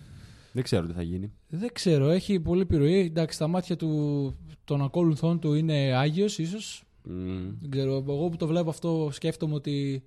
Δεν 0.51 0.63
ξέρω 0.63 0.86
τι 0.88 0.94
θα 0.94 1.01
γίνει. 1.01 1.32
Δεν 1.50 1.70
ξέρω, 1.74 2.10
έχει 2.10 2.39
πολύ 2.39 2.62
επιρροή. 2.62 3.00
Εντάξει, 3.00 3.38
τα 3.38 3.48
μάτια 3.48 3.75
του, 3.75 4.34
των 4.63 4.82
ακόλουθών 4.82 5.39
του 5.39 5.53
είναι 5.53 5.74
άγιος 5.96 6.38
ίσως. 6.39 6.84
Μμμ. 7.03 7.53
Δεν 7.62 7.70
ξέρω, 7.70 7.94
εγώ 7.96 8.29
που 8.29 8.38
το 8.38 8.48
βλέπω 8.48 8.70
αυτό 8.70 9.10
σκέφτομαι 9.12 9.53
ότι 9.53 10.03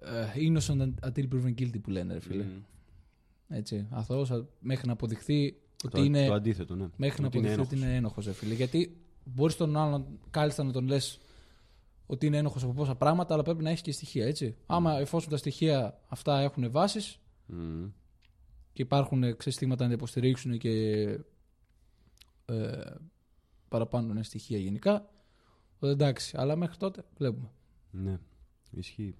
ε, 0.00 0.08
innocent 0.48 0.80
until 1.08 1.24
proven 1.34 1.54
guilty 1.58 1.80
που 1.82 1.90
λένε, 1.90 2.12
ρε 2.12 2.20
φίλε. 2.20 2.42
Μμμ. 2.42 2.50
Έτσι, 3.48 3.86
αθώος 3.90 4.30
α- 4.30 4.44
μέχρι 4.60 4.86
να 4.86 4.92
αποδειχθεί 4.92 5.56
ότι 5.84 5.96
Το, 5.96 6.02
είναι, 6.02 6.26
το 6.26 6.32
αντίθετο, 6.34 6.74
ναι. 6.74 6.86
μέχρι 6.96 7.20
να 7.20 7.26
Ότι 7.26 7.38
είναι 7.38 7.46
αποδειχθεί 7.52 7.74
ότι 7.76 7.84
είναι 7.86 7.96
ένοχος, 7.96 8.26
ρε 8.26 8.32
φίλε. 8.32 8.54
Γιατί 8.54 8.96
μπορείς 9.24 9.56
τον 9.56 9.76
άλλον 9.76 10.18
κάλλιστα 10.30 10.64
να 10.64 10.72
τον 10.72 10.86
λες 10.86 11.20
ότι 12.06 12.26
είναι 12.26 12.36
ένοχος 12.36 12.62
από 12.62 12.72
πόσα 12.72 12.94
πράγματα, 12.94 13.34
αλλά 13.34 13.42
πρέπει 13.42 13.62
να 13.62 13.70
έχεις 13.70 13.82
και 13.82 13.92
στοιχεία, 13.92 14.26
έτσι. 14.26 14.56
Άμα 14.66 14.98
εφόσον 14.98 15.30
τα 15.30 15.36
στοιχεία 15.36 16.00
αυτά 16.08 16.40
έχουν 16.40 16.70
βάσεις 16.70 17.18
Μμμ. 17.46 17.90
και 18.72 18.82
υπάρχουν 18.82 19.36
ξεστήματα 19.36 19.82
να 19.82 19.88
τα 19.88 19.94
υποστηρίξουν 19.94 20.58
και 20.58 20.70
ε, 22.44 22.94
παραπάνω 23.68 24.10
είναι 24.10 24.22
στοιχεία 24.22 24.58
γενικά, 24.58 25.10
τότε 25.78 25.92
εντάξει. 25.92 26.36
Αλλά 26.36 26.56
μέχρι 26.56 26.76
τότε 26.76 27.04
βλέπουμε. 27.16 27.50
Ναι, 27.90 28.18
ισχύει. 28.70 29.14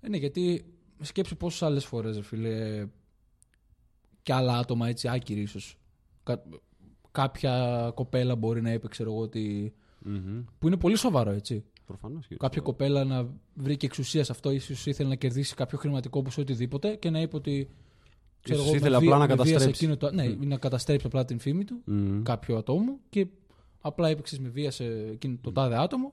Ε, 0.00 0.08
ναι, 0.08 0.16
γιατί 0.16 0.74
σκέψου 1.00 1.36
πόσες 1.36 1.62
άλλες 1.62 1.84
φορές, 1.84 2.20
φίλε, 2.26 2.86
και 4.22 4.32
άλλα 4.32 4.58
άτομα 4.58 4.88
έτσι 4.88 5.08
άκυροι 5.08 5.40
ίσως. 5.40 5.78
Κάποια 7.20 7.90
κοπέλα 7.94 8.36
μπορεί 8.36 8.62
να 8.62 8.72
είπε, 8.72 8.88
ξέρω 8.88 9.10
εγώ, 9.12 9.20
ότι. 9.20 9.74
Μμμ. 9.98 10.44
που 10.58 10.66
είναι 10.66 10.76
πολύ 10.76 10.96
σοβαρό, 10.96 11.30
έτσι. 11.30 11.64
Προφανώς 11.86 12.26
και 12.26 12.36
Κάποια 12.36 12.60
κοπέλα 12.60 13.04
να 13.04 13.28
βρει 13.54 13.76
και 13.76 13.86
εξουσία 13.86 14.24
σε 14.24 14.32
αυτό, 14.32 14.50
ίσως 14.50 14.86
ήθελε 14.86 15.08
να 15.08 15.14
κερδίσει 15.14 15.54
κάποιο 15.54 15.78
χρηματικό 15.78 16.22
ποσό 16.22 16.42
οτιδήποτε 16.42 16.94
και 16.94 17.10
να 17.10 17.20
είπε 17.20 17.36
ότι. 17.36 17.68
ξέρω 18.40 18.58
Ίσως 18.58 18.66
εγώ, 18.74 18.76
ήθελε 18.76 18.90
με 18.90 18.96
απλά 19.06 19.16
βία- 19.18 19.26
να 19.26 19.34
με 19.36 19.42
βία 19.42 19.44
σε 19.44 19.52
καταστρέψει. 19.52 19.84
εκείνο 19.84 19.96
το, 19.96 20.10
ναι, 20.14 20.46
να 20.46 20.56
καταστρέψει 20.58 21.06
απλά 21.06 21.24
την 21.24 21.38
φήμη 21.38 21.64
του 21.64 21.82
Μμμ. 21.84 22.22
κάποιο 22.22 22.56
ατόμου 22.56 22.98
και 23.08 23.26
απλά 23.80 24.08
έπαιξε 24.08 24.40
με 24.40 24.48
βία 24.48 24.70
σε 24.70 24.84
εκείνο 24.84 25.36
το 25.40 25.52
τάδε 25.52 25.76
άτομο 25.78 26.12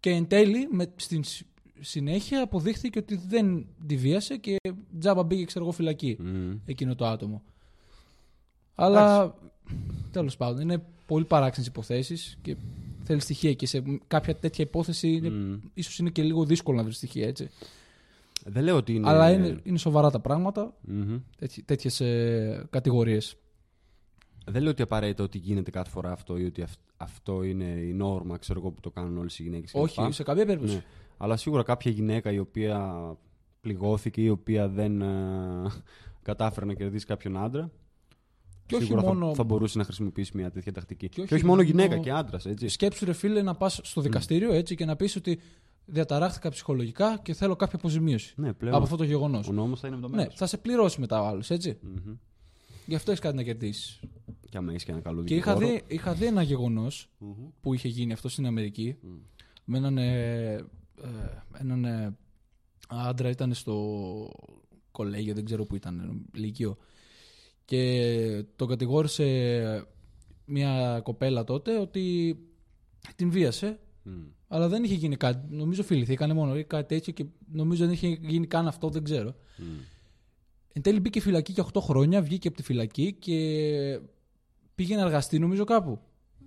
και 0.00 0.10
εν 0.10 0.26
τέλει 0.26 0.68
με, 0.70 0.92
στην 0.96 1.24
συ- 1.24 1.46
συνέχεια 1.80 2.42
αποδείχθηκε 2.42 2.98
ότι 2.98 3.16
δεν 3.28 3.66
τη 3.86 3.96
βίασε 3.96 4.36
και 4.36 4.56
τζάμπα 4.98 5.22
μπήκε 5.22 5.44
ξέρω 5.44 5.64
εγώ 5.64 5.72
φυλακή 5.74 6.16
Μμμ. 6.20 6.56
εκείνο 6.64 6.94
το 6.94 7.06
άτομο. 7.06 7.42
Αλλά 8.74 9.34
τέλος 10.10 10.36
πάντων 10.36 10.60
είναι 10.60 10.82
πολύ 11.06 11.24
παράξενες 11.24 11.68
υποθέσεις 11.68 12.38
και 12.42 12.56
θέλει 13.04 13.20
στοιχεία 13.20 13.54
και 13.54 13.66
σε 13.66 13.82
κάποια 14.06 14.36
τέτοια 14.36 14.64
υπόθεση 14.64 15.08
είναι, 15.12 15.30
Μμμ. 15.30 15.58
ίσως 15.74 15.98
είναι 15.98 16.10
και 16.10 16.22
λίγο 16.22 16.44
δύσκολο 16.44 16.76
να 16.76 16.82
βρεις 16.82 16.96
στοιχεία 16.96 17.26
έτσι. 17.26 17.50
Δεν 18.44 18.64
λέω 18.64 18.76
ότι 18.76 18.94
είναι. 18.94 19.08
Αλλά 19.08 19.30
είναι, 19.32 19.60
είναι 19.62 19.78
σοβαρά 19.78 20.10
τα 20.10 20.20
πράγματα, 20.20 20.74
Μμμ. 20.80 21.18
τέτοι- 21.38 21.64
τέτοιες 21.64 22.00
ε, 22.00 22.66
κατηγορίες. 22.70 23.36
Δεν 24.46 24.62
λέω 24.62 24.70
ότι 24.70 24.82
απαραίτητα 24.82 25.22
ότι 25.24 25.38
γίνεται 25.38 25.70
κάθε 25.70 25.90
φορά 25.90 26.12
αυτό 26.12 26.36
ή 26.38 26.44
ότι 26.44 26.62
αυ- 26.62 26.78
αυτό 26.96 27.42
είναι 27.42 27.64
η 27.64 27.92
νόρμα, 27.92 28.36
ξέρω 28.38 28.58
εγώ, 28.60 28.70
που 28.70 28.80
το 28.80 28.90
κάνουν 28.90 29.18
όλες 29.18 29.38
οι 29.38 29.42
γυναίκες. 29.42 29.70
Όχι, 29.74 30.12
σε 30.12 30.22
καμία 30.22 30.46
περίπτωση. 30.46 30.74
Ναι. 30.74 30.82
Αλλά 31.16 31.36
σίγουρα 31.36 31.62
κάποια 31.62 31.90
γυναίκα 31.90 32.32
η 32.32 32.38
οποία 32.38 32.94
πληγώθηκε 33.60 34.20
ή 34.20 34.24
η 34.26 34.30
οποία 34.30 34.68
δεν 34.68 35.00
ε, 35.02 35.06
κατάφερε 36.22 36.66
να 36.66 36.74
κερδίσει 36.74 37.06
κάποιον 37.06 37.36
άντρα. 37.36 37.70
Και 38.70 38.76
όχι 38.76 38.84
σίγουρα 38.84 39.06
μόνο- 39.06 39.28
θα, 39.28 39.34
θα 39.34 39.44
μπορούσε 39.44 39.78
να 39.78 39.84
χρησιμοποιήσει 39.84 40.32
μια 40.36 40.50
τέτοια 40.50 40.72
τακτική. 40.72 41.08
Και 41.08 41.20
όχι, 41.20 41.34
όχι 41.34 41.44
μόνο 41.44 41.56
μόνο- 41.62 41.68
γυναίκα 41.68 41.98
και 41.98 42.10
άντρας, 42.10 42.46
έτσι. 42.46 42.68
Σκέψου 42.68 43.04
ρε 43.04 43.12
φίλε 43.12 43.42
να 43.42 43.54
πας 43.54 43.80
στο 43.82 44.00
δικαστήριο 44.00 44.52
έτσι 44.52 44.74
και 44.74 44.84
να 44.84 44.96
πεις 44.96 45.16
ότι 45.16 45.40
διαταράχθηκα 45.84 46.48
ψυχολογικά 46.50 47.18
και 47.22 47.34
θέλω 47.34 47.56
κάποια 47.56 47.78
αποζημίωση 47.78 48.34
Ναι, 48.36 48.52
πλέον. 48.52 48.74
από 48.74 48.84
αυτό 48.84 48.96
το 48.96 49.04
γεγονός. 49.04 49.48
Ο 49.48 49.52
νόμος 49.52 49.80
θα 49.80 49.86
είναι 49.88 49.96
με 49.96 50.02
το 50.02 50.08
Ναι, 50.08 50.16
μέρο. 50.16 50.30
θα 50.34 50.46
σε 50.46 50.56
πληρώσει 50.58 51.00
μετά 51.00 51.22
ο 51.22 51.26
άλλος, 51.26 51.50
έτσι. 51.50 51.78
Γι' 52.86 52.94
αυτό 52.94 53.10
έχεις 53.10 53.22
κάτι 53.22 53.36
να 53.36 53.42
κερδίσεις. 53.42 54.00
Και 54.48 54.56
άμα 54.56 54.70
έχεις 54.70 54.84
και 54.84 54.90
ένα 54.92 55.00
καλό 55.00 55.24
Και 55.24 55.34
είχα 55.34 55.54
δικηγόρο. 55.54 55.80
δει, 55.88 55.94
είχα 55.94 56.14
δει 56.14 56.24
ένα 56.26 56.42
γεγονός 56.42 57.08
Μμμ. 57.18 57.32
που 57.60 57.74
είχε 57.74 57.88
γίνει 57.88 58.12
αυτό 58.12 58.28
στην 58.28 58.46
Αμερική. 58.46 58.96
Μμ. 59.02 59.08
Με 59.64 59.78
έναν, 59.78 59.98
ε, 59.98 60.52
ε, 60.54 60.62
έναν 61.58 61.84
ε, 61.84 62.16
άντρα 62.88 63.28
ήταν 63.30 63.54
στο 63.54 63.74
κολέγιο, 64.90 65.34
δεν 65.34 65.44
ξέρω 65.44 65.64
που 65.64 65.76
ήταν, 65.76 66.24
λύκειο. 66.32 66.76
Και 67.70 68.44
τον 68.56 68.68
κατηγόρησε 68.68 69.86
μια 70.44 71.00
κοπέλα 71.02 71.44
τότε 71.44 71.78
ότι 71.78 72.36
την 73.16 73.30
βίασε, 73.30 73.78
Μμ. 74.02 74.10
αλλά 74.48 74.68
δεν 74.68 74.84
είχε 74.84 74.94
γίνει 74.94 75.16
κάτι. 75.16 75.54
Νομίζω 75.54 75.82
φιληθήκανε 75.82 76.32
μόνο 76.32 76.58
ή 76.58 76.64
κάτι 76.64 76.94
τέτοιο 76.94 77.12
και 77.12 77.24
νομίζω 77.52 77.84
δεν 77.84 77.92
είχε 77.92 78.08
γίνει 78.08 78.46
καν 78.46 78.66
αυτό, 78.66 78.88
δεν 78.88 79.04
ξέρω. 79.04 79.34
Μμ. 79.56 79.64
Εν 80.72 80.82
τέλει 80.82 81.00
μπήκε 81.00 81.20
φυλακή 81.20 81.52
για 81.52 81.66
8 81.72 81.80
χρόνια, 81.80 82.22
βγήκε 82.22 82.48
από 82.48 82.56
τη 82.56 82.62
φυλακή 82.62 83.12
και 83.18 84.00
πήγε 84.74 84.96
να 84.96 85.02
εργαστεί 85.02 85.38
νομίζω 85.38 85.64
κάπου. 85.64 85.98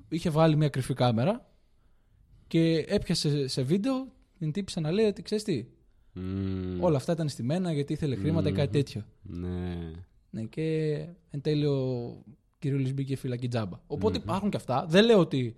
Είχε 0.10 0.30
βγάλει 0.30 0.56
μια 0.56 0.70
κρυφή 0.70 0.94
κάμερα 0.94 1.52
και 2.48 2.86
έπιασε 2.88 3.48
σε 3.48 3.62
βίντεο 3.62 4.08
την 4.40 4.52
τύπησα 4.52 4.80
να 4.82 4.92
λέει 4.92 5.06
ότι 5.06 5.22
ξέρεις 5.22 5.44
τι, 5.44 5.66
Μμ. 6.14 6.84
όλα 6.84 6.98
αυτά 6.98 7.12
ήταν 7.12 7.30
στημένα 7.30 7.74
γιατί 7.74 7.94
ήθελε 7.94 8.16
χρήματα 8.16 8.50
ή 8.50 8.52
κάτι 8.52 8.72
τέτοιο. 8.72 9.06
Ναι. 9.22 9.92
Ναι, 10.34 10.44
και 10.44 10.96
εν 11.30 11.42
τέλει 11.42 11.66
ο 11.66 12.18
Κυρίλης 12.60 12.94
μπήκε 12.94 13.16
φυλακή 13.16 13.48
τζάμπα. 13.48 13.80
Οπότε 13.88 14.18
υπάρχουν 14.18 14.50
και 14.50 14.58
αυτά. 14.58 14.86
Δεν 14.90 15.06
λέω 15.06 15.20
ότι 15.20 15.56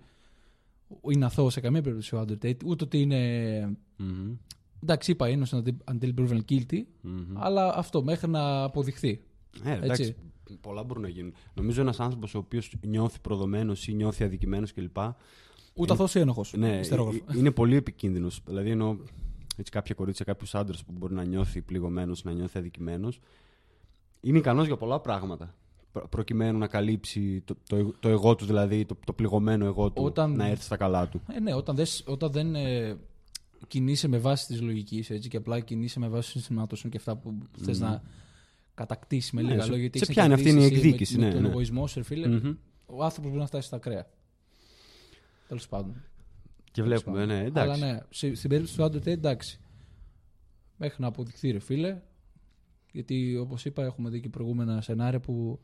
είναι 1.10 1.24
αθώο 1.24 1.50
σε 1.50 1.60
καμία 1.60 1.82
περίπτωση 1.82 2.14
ο 2.14 2.18
Άντρου 2.18 2.38
Τέιτ, 2.38 2.62
ούτε 2.64 2.84
ότι 2.84 3.00
είναι. 3.00 3.76
Μμμ. 3.96 4.32
Εντάξει, 4.82 5.10
είπα 5.10 5.26
innocent 5.28 5.62
until 5.92 6.14
proven 6.18 6.40
guilty, 6.48 6.82
Μμμ. 7.00 7.24
αλλά 7.34 7.74
αυτό 7.76 8.02
μέχρι 8.02 8.30
να 8.30 8.62
αποδειχθεί. 8.62 9.20
Ε, 9.64 9.72
εντάξει, 9.72 10.02
Έτσι. 10.02 10.16
πολλά 10.60 10.82
μπορούν 10.82 11.02
να 11.02 11.08
γίνουν. 11.08 11.34
Νομίζω 11.54 11.80
ένας 11.80 12.00
άνθρωπος 12.00 12.34
ο 12.34 12.38
οποίος 12.38 12.72
νιώθει 12.86 13.20
προδομένος 13.20 13.88
ή 13.88 13.94
νιώθει 13.94 14.24
αδικημένος 14.24 14.72
κλπ. 14.72 14.96
Ούτε 15.74 15.92
αθώος 15.92 16.14
ή 16.14 16.18
ένοχος. 16.18 16.52
Ναι, 16.56 16.76
ε, 16.76 16.80
ε, 16.80 17.36
είναι 17.36 17.50
πολύ 17.50 17.76
επικίνδυνος. 17.76 18.42
Δηλαδή, 18.46 18.70
ενώ 18.70 18.98
έτσι, 19.56 19.72
κάποια 19.72 19.94
κορίτσια, 19.94 20.24
κάποιους 20.24 20.54
άντρες 20.54 20.84
που 20.84 20.92
μπορεί 20.98 21.14
να 21.14 21.24
νιώθει 21.24 21.62
πληγωμένος, 21.62 22.24
να 22.24 22.32
νιώθει 22.32 22.58
αδικημένος, 22.58 23.20
είναι 24.20 24.38
ικανός 24.38 24.66
για 24.66 24.76
πολλά 24.76 25.00
πράγματα. 25.00 25.54
Προ- 25.92 26.08
Προκειμένου 26.08 26.58
να 26.58 26.66
καλύψει 26.66 27.40
το, 27.44 27.56
το, 27.68 27.94
το 28.00 28.08
εγώ 28.08 28.34
του, 28.34 28.44
δηλαδή 28.46 28.84
το, 28.84 28.96
το 29.06 29.12
πληγωμένο 29.12 29.64
εγώ 29.66 29.90
του, 29.90 30.02
Όταν- 30.04 30.32
να 30.36 30.46
έρθει 30.46 30.62
στα 30.64 30.76
καλά 30.76 31.08
του. 31.08 31.22
Ε, 31.32 31.40
ναι, 31.40 31.54
όταν, 31.54 31.76
δες, 31.76 32.02
όταν 32.06 32.30
δεν 32.32 32.54
ε, 32.54 32.96
κινείσαι 33.68 34.08
με 34.08 34.18
βάση 34.18 34.46
της 34.46 34.60
λογικής 34.60 35.10
έτσι 35.10 35.28
και 35.28 35.36
απλά 35.36 35.60
κινείσαι 35.60 35.98
με 35.98 36.08
βάση 36.08 36.22
του 36.24 36.30
συναισθημάτων 36.30 36.78
σου 36.78 36.88
και 36.88 36.96
αυτά 36.96 37.16
που 37.16 37.38
θες 37.58 37.80
να 37.80 38.02
κατακτήσεις 38.74 39.32
με 39.32 39.42
Ναι, 39.42 39.48
λίγα 39.48 39.60
σε- 39.62 39.66
λόγια. 39.68 39.82
γιατί 39.82 39.98
σε 39.98 40.04
έχεις 40.04 40.16
να 40.16 40.22
πιάνει 40.22 40.34
αυτή 40.40 40.48
είναι 40.50 40.58
η 40.58 40.62
κερδίσεις 40.62 40.84
εσύ 40.86 40.92
εκδίκηση, 40.94 41.18
Με, 41.18 41.20
με 41.22 41.26
ναι, 41.28 41.34
τον 41.34 41.42
ναι. 41.42 41.48
εγωισμό 41.48 41.86
σου, 41.86 41.98
ρε 41.98 42.04
φίλε, 42.04 42.28
Μμμ. 42.28 42.54
ο 42.86 43.04
άνθρωπος 43.04 43.30
μπορεί 43.30 43.40
να 43.40 43.46
φτάσει 43.46 43.66
στα 43.66 43.76
ακραία. 43.76 44.06
Τέλος 45.48 45.68
πάντων. 45.68 46.02
Και 46.72 46.82
βλέπουμε, 46.82 47.24
ναι, 47.24 47.44
εντάξει. 47.44 47.70
Αλλά 47.82 47.92
ναι, 47.92 47.98
σε- 48.10 48.34
στην 48.34 48.48
περίπτωση 48.50 48.76
του 48.76 48.84
Άντρου 48.84 49.00
Τέιτ, 49.00 49.16
εντάξει. 49.18 49.60
Μέχρι 50.76 50.96
να 51.02 51.06
αποδειχθεί, 51.08 51.50
ρε 51.50 51.58
φίλε. 51.58 52.00
Γιατί 52.96 53.36
όπως 53.36 53.64
είπα, 53.64 53.84
έχουμε 53.84 54.10
δει 54.10 54.20
και 54.20 54.28
προηγούμενα 54.28 54.80
σενάρια 54.80 55.20
που 55.20 55.58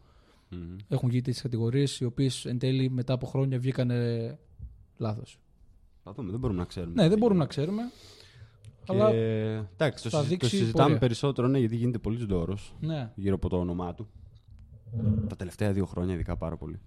Μμμ. 0.48 0.76
έχουν 0.88 1.08
γίνει 1.08 1.22
τέτοιες 1.22 1.42
κατηγορίες 1.42 2.00
οι 2.00 2.04
οποίες 2.04 2.44
εν 2.44 2.58
τέλει 2.58 2.90
μετά 2.90 3.12
από 3.12 3.26
χρόνια 3.26 3.58
βγήκαν 3.58 3.90
λάθος. 4.96 5.38
Θα 6.04 6.12
δούμε, 6.12 6.30
δεν 6.30 6.40
μπορούμε 6.40 6.58
να 6.58 6.64
ξέρουμε. 6.64 7.02
Ναι, 7.02 7.08
δεν 7.08 7.18
μπορούμε 7.18 7.38
να 7.38 7.46
ξέρουμε. 7.46 7.82
Και, 8.84 8.92
Αλλά 8.92 9.12
εντάξει, 9.12 10.02
το, 10.02 10.10
θα 10.10 10.22
συζη- 10.22 10.40
το 10.40 10.46
δείξει 10.46 10.56
συζητάμε 10.56 10.82
πορεία. 10.84 10.98
περισσότερο 10.98 11.48
ναι, 11.48 11.58
γιατί 11.58 11.76
γίνεται 11.76 11.98
πολύς 11.98 12.24
δώρος 12.24 12.74
ναι, 12.80 13.12
γύρω 13.14 13.34
από 13.34 13.48
το 13.48 13.58
όνομά 13.58 13.94
του. 13.94 14.08
Τα 15.28 15.36
τελευταία 15.36 15.72
δύο 15.72 15.86
χρόνια, 15.86 16.14
ειδικά 16.14 16.36
πάρα 16.36 16.56
πολύ. 16.56 16.80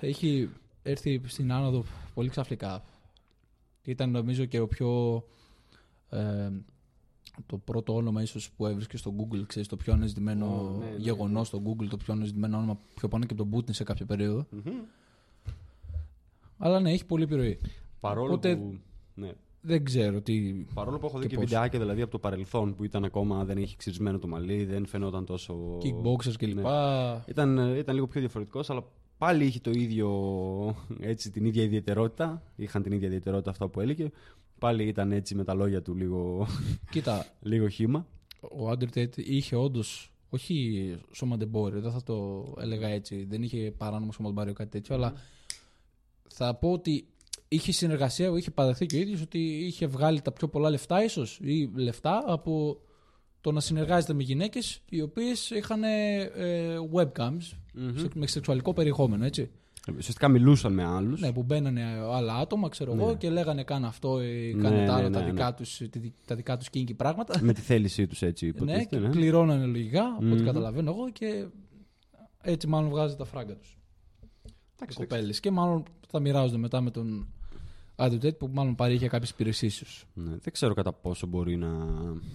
έχει 0.00 0.50
έρθει 0.82 1.20
στην 1.24 1.52
άνοδο 1.52 1.84
πολύ 2.14 2.28
ξαφνικά. 2.28 2.82
Ήταν 3.84 4.10
νομίζω 4.10 4.44
και 4.44 4.60
ο 4.60 4.66
πιο. 4.66 5.22
Ε, 6.10 6.50
το 7.46 7.58
πρώτο 7.58 7.94
όνομα 7.94 8.22
ίσως 8.22 8.50
που 8.50 8.66
έβρισκε 8.66 8.96
στο 8.96 9.14
Google, 9.18 9.42
ξέρεις, 9.46 9.68
το 9.68 9.76
πιο 9.76 9.92
αναζητημένο 9.92 10.46
Ω, 10.46 10.78
ναι, 10.78 10.84
ναι, 10.90 10.96
γεγονός 10.96 11.46
στο 11.46 11.62
Google, 11.64 11.86
το 11.90 11.96
πιο 11.96 12.12
αναζητημένο 12.12 12.56
όνομα 12.56 12.78
πιο 12.94 13.08
πάνω 13.08 13.24
και 13.24 13.32
από 13.32 13.42
τον 13.42 13.50
Πούτιν 13.50 13.74
σε 13.74 13.84
κάποια 13.84 14.06
περίοδο. 14.06 14.46
Αλλά 16.58 16.80
ναι, 16.80 16.90
έχει 16.92 17.06
πολύ 17.06 17.22
επιρροή. 17.22 17.58
Παρόλο, 18.00 18.32
Οπότε- 18.32 18.56
που, 18.56 18.78
ναι, 19.14 19.32
Δεν 19.60 19.84
ξέρω 19.84 20.20
τι. 20.20 20.52
παρόλο 20.74 20.98
που 20.98 21.06
έχω 21.06 21.16
δει 21.18 21.22
Και 21.22 21.28
και, 21.28 21.34
πώς. 21.40 21.44
βιντεάκια 21.44 21.78
δηλαδή 21.78 22.02
από 22.02 22.10
το 22.10 22.18
παρελθόν 22.18 22.74
που 22.74 22.84
ήταν 22.84 23.04
ακόμα 23.04 23.44
δεν 23.44 23.58
είχε 23.58 23.76
ξυρισμένο 23.76 24.18
το 24.18 24.26
μαλλί, 24.28 24.64
δεν 24.64 24.86
φαινόταν 24.86 25.24
τόσο. 25.24 25.78
Kickboxers 25.82 26.36
κλπ. 26.38 26.54
Ναι. 26.54 26.62
Ήταν, 27.26 27.58
ε, 27.58 27.78
ήταν 27.78 27.94
λίγο 27.94 28.06
πιο 28.06 28.20
διαφορετικός, 28.20 28.70
αλλά 28.70 28.84
πάλι 29.18 29.44
είχε 29.44 29.60
το 29.60 29.70
ίδιο, 29.70 30.10
έτσι, 31.00 31.30
την 31.30 31.44
ίδια 31.44 31.62
ιδιαιτερότητα. 31.62 32.42
Είχαν 32.56 32.82
την 32.82 32.92
ίδια 32.92 33.06
ιδιαιτερότητα 33.06 33.50
αυτά 33.50 33.68
που 33.68 33.80
έλεγε. 33.80 34.10
Πάλι 34.62 34.86
ήταν 34.86 35.12
έτσι 35.12 35.34
με 35.34 35.44
τα 35.44 35.54
λόγια 35.54 35.82
του 35.82 35.94
λίγο, 35.94 36.46
Κοίτα, 36.90 37.26
λίγο 37.50 37.68
χήμα. 37.68 38.06
ο 38.40 38.70
Undertaker 38.70 39.16
είχε 39.16 39.56
όντως. 39.56 40.12
Όχι 40.30 40.96
σωματεμπόριο, 41.12 41.80
δεν 41.80 41.90
θα 41.92 42.02
το 42.02 42.44
έλεγα 42.60 42.88
έτσι. 42.88 43.24
Δεν 43.24 43.42
είχε 43.42 43.72
παράνομο 43.76 44.12
σωματεμπόριο 44.12 44.52
κάτι 44.52 44.70
τέτοιο, 44.70 44.94
αλλά 44.94 45.12
θα 46.28 46.54
πω 46.54 46.72
ότι 46.72 47.06
είχε 47.48 47.72
συνεργασία, 47.72 48.32
είχε 48.36 48.50
παραδεχθεί 48.50 48.86
και 48.86 48.96
ο 48.96 49.00
ίδιος 49.00 49.20
ότι 49.20 49.38
είχε 49.38 49.86
βγάλει 49.86 50.20
τα 50.20 50.32
πιο 50.32 50.48
πολλά 50.48 50.70
λεφτά, 50.70 51.04
ίσως 51.04 51.38
ή 51.42 51.70
λεφτά 51.74 52.22
από 52.26 52.80
το 53.40 53.52
να 53.52 53.60
συνεργάζεται 53.60 54.12
με 54.12 54.22
γυναίκες 54.22 54.80
οι 54.88 55.00
οποίες 55.00 55.50
είχαν 55.50 55.82
ε, 55.84 56.28
webcams 56.94 57.36
σε- 57.96 58.08
με 58.14 58.26
σεξουαλικό 58.26 58.72
περιεχόμενο, 58.72 59.24
έτσι. 59.24 59.50
Ουσιαστικά 59.88 60.28
μιλούσαν 60.28 60.72
με 60.72 60.84
άλλους. 60.84 61.20
Ναι, 61.20 61.32
που 61.32 61.42
μπαίνανε 61.42 61.82
άλλα 62.12 62.34
άτομα, 62.36 62.68
ξέρω 62.68 62.92
εγώ, 62.94 63.16
και 63.16 63.30
λέγανε 63.30 63.64
κάνε 63.64 63.86
αυτό 63.86 64.22
ή 64.22 64.54
κάνε 64.60 64.80
Ναι, 64.80 64.86
τα 64.86 64.94
άλλα, 64.94 65.08
ναι, 65.08 65.10
τα, 65.16 65.20
ναι, 65.24 65.30
δικά 65.30 65.54
τους, 65.54 65.76
τη- 65.76 66.12
τα 66.26 66.34
δικά 66.34 66.56
τους 66.56 66.68
kinky 66.74 66.96
πράγματα. 66.96 67.38
Με 67.42 67.52
τη 67.52 67.60
θέλησή 67.60 68.06
τους 68.06 68.22
έτσι 68.22 68.44
Ναι, 68.44 68.50
υποτίθεται. 68.50 68.84
και 68.84 68.98
Ναι, 68.98 69.08
πληρώνανε 69.10 69.64
λογικά, 69.66 70.04
από 70.04 70.26
ό,τι 70.26 70.40
Μμμ. 70.40 70.44
καταλαβαίνω 70.44 70.90
εγώ 70.90 71.10
και 71.10 71.46
έτσι 72.42 72.66
μάλλον 72.66 72.90
βγάζει 72.90 73.16
τα 73.16 73.24
φράγκα 73.24 73.54
τους. 73.56 73.78
Οι 74.90 74.94
κοπέλες. 74.94 75.40
Και 75.40 75.50
μάλλον 75.50 75.82
θα 76.08 76.20
μοιράζονται 76.20 76.56
μετά 76.58 76.80
με 76.80 76.90
τον 76.90 77.26
Άντρου 77.96 78.18
Τέιτ 78.18 78.36
που 78.36 78.50
μάλλον 78.52 78.74
παρήχε 78.74 79.06
κάποιες 79.08 79.30
υπηρεσίες 79.30 79.78
τους. 79.78 80.06
Ναι, 80.14 80.30
δεν 80.30 80.52
ξέρω 80.52 80.74
κατά 80.74 80.92
πόσο 80.92 81.26
μπορεί 81.26 81.56
να, 81.56 81.68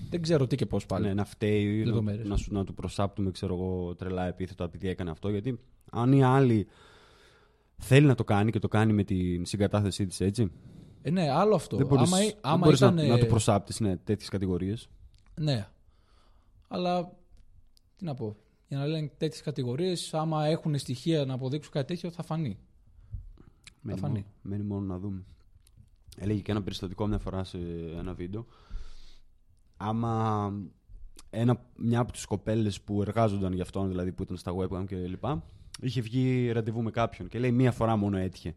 Δεν 0.09 0.21
ξέρω 0.21 0.47
τι 0.47 0.55
και 0.55 0.65
πώς 0.65 0.85
πάλι. 0.85 1.05
ναι, 1.07 1.13
να 1.13 1.25
φταίει 1.25 1.63
ή 1.75 1.79
να, 1.79 1.85
Λεπτομέρειες. 1.85 2.27
να, 2.27 2.35
σου- 2.37 2.53
να 2.53 2.63
του 2.63 2.73
προσάπτουμε 2.73 3.31
ξέρω 3.31 3.53
εγώ, 3.53 3.95
τρελά 3.95 4.27
επίθετο 4.27 4.63
επειδή 4.63 4.87
έκανε 4.87 5.09
αυτό. 5.09 5.29
Γιατί 5.29 5.59
αν 5.91 6.11
η 6.11 6.23
άλλη 6.23 6.67
θέλει 7.77 8.07
να 8.07 8.15
το 8.15 8.23
κάνει 8.23 8.51
και 8.51 8.59
το 8.59 8.67
κάνει 8.67 8.93
με 8.93 9.03
την 9.03 9.45
συγκατάθεσή 9.45 10.05
της 10.05 10.21
έτσι. 10.21 10.51
Ε, 11.01 11.09
ναι, 11.09 11.29
άλλο 11.29 11.55
αυτό. 11.55 11.77
Δεν 11.77 11.87
μπορείς, 11.87 12.11
άμα 12.11 12.17
δεν 12.17 12.37
άμα 12.41 12.57
μπορείς 12.57 12.79
ήταν. 12.79 12.95
να, 12.95 13.01
ε, 13.01 13.07
να 13.07 13.17
του 13.17 13.25
προσάπτεις 13.25 13.79
ναι, 13.79 13.97
τέτοιες 13.97 14.29
κατηγορίες. 14.29 14.89
Ναι. 15.35 15.67
Αλλά 16.67 17.11
τι 17.95 18.05
να 18.05 18.13
πω. 18.13 18.35
Για 18.67 18.77
να 18.77 18.85
λένε 18.85 19.11
τέτοιες 19.17 19.41
κατηγορίες, 19.41 20.13
άμα 20.13 20.45
έχουν 20.45 20.77
στοιχεία 20.77 21.25
να 21.25 21.33
αποδείξουν 21.33 21.71
κάτι 21.71 21.87
τέτοιο, 21.93 22.11
θα 22.11 22.23
φανεί. 22.23 22.57
Μένει, 23.81 23.99
φανεί. 23.99 24.13
μόνο, 24.13 24.25
μένει 24.41 24.63
μόνο 24.63 24.85
να 24.85 24.99
δούμε. 24.99 25.23
Έλεγε 26.17 26.41
και 26.41 26.51
ένα 26.51 26.63
περιστατικό 26.63 27.07
μια 27.07 27.17
φορά 27.17 27.43
σε 27.43 27.57
ένα 27.97 28.13
βίντεο. 28.13 28.45
Άμα 29.77 30.53
ένα, 31.29 31.65
μια 31.75 31.99
από 31.99 32.11
τις 32.11 32.25
κοπέλες 32.25 32.81
που 32.81 33.01
εργάζονταν 33.01 33.53
για 33.53 33.63
αυτόν, 33.63 33.87
δηλαδή 33.87 34.11
που 34.11 34.23
ήταν 34.23 34.37
στα 34.37 34.55
webcam 34.55 34.85
και 34.87 34.95
λοιπά, 34.95 35.43
είχε 35.81 36.01
βγει 36.01 36.51
ραντεβού 36.51 36.81
με 36.81 36.91
κάποιον 36.91 37.27
και 37.27 37.39
λέει 37.39 37.51
μία 37.51 37.71
φορά 37.71 37.95
μόνο 37.95 38.17
έτυχε 38.17 38.55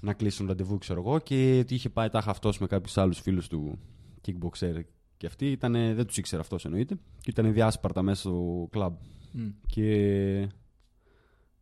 να 0.00 0.12
κλείσουν 0.12 0.46
ραντεβού, 0.46 0.78
ξέρω 0.78 1.00
εγώ, 1.00 1.18
και 1.18 1.58
είχε 1.58 1.88
πάει 1.90 2.08
τάχα 2.08 2.30
αυτός 2.30 2.58
με 2.58 2.66
κάποιους 2.66 2.96
άλλους 2.98 3.20
φίλους 3.20 3.48
του 3.48 3.78
kickboxer. 4.26 4.80
Και 5.16 5.26
αυτοί 5.26 5.50
ήταν, 5.50 5.72
δεν 5.72 6.06
τους 6.06 6.16
ήξερε 6.16 6.40
αυτός 6.40 6.64
εννοείται, 6.64 6.94
και 7.20 7.30
ήταν 7.30 7.52
διάσπαρτα 7.52 8.02
μέσα 8.02 8.20
στο 8.20 8.68
κλαμπ. 8.70 8.94
Μμ. 9.32 9.48
Και 9.66 10.48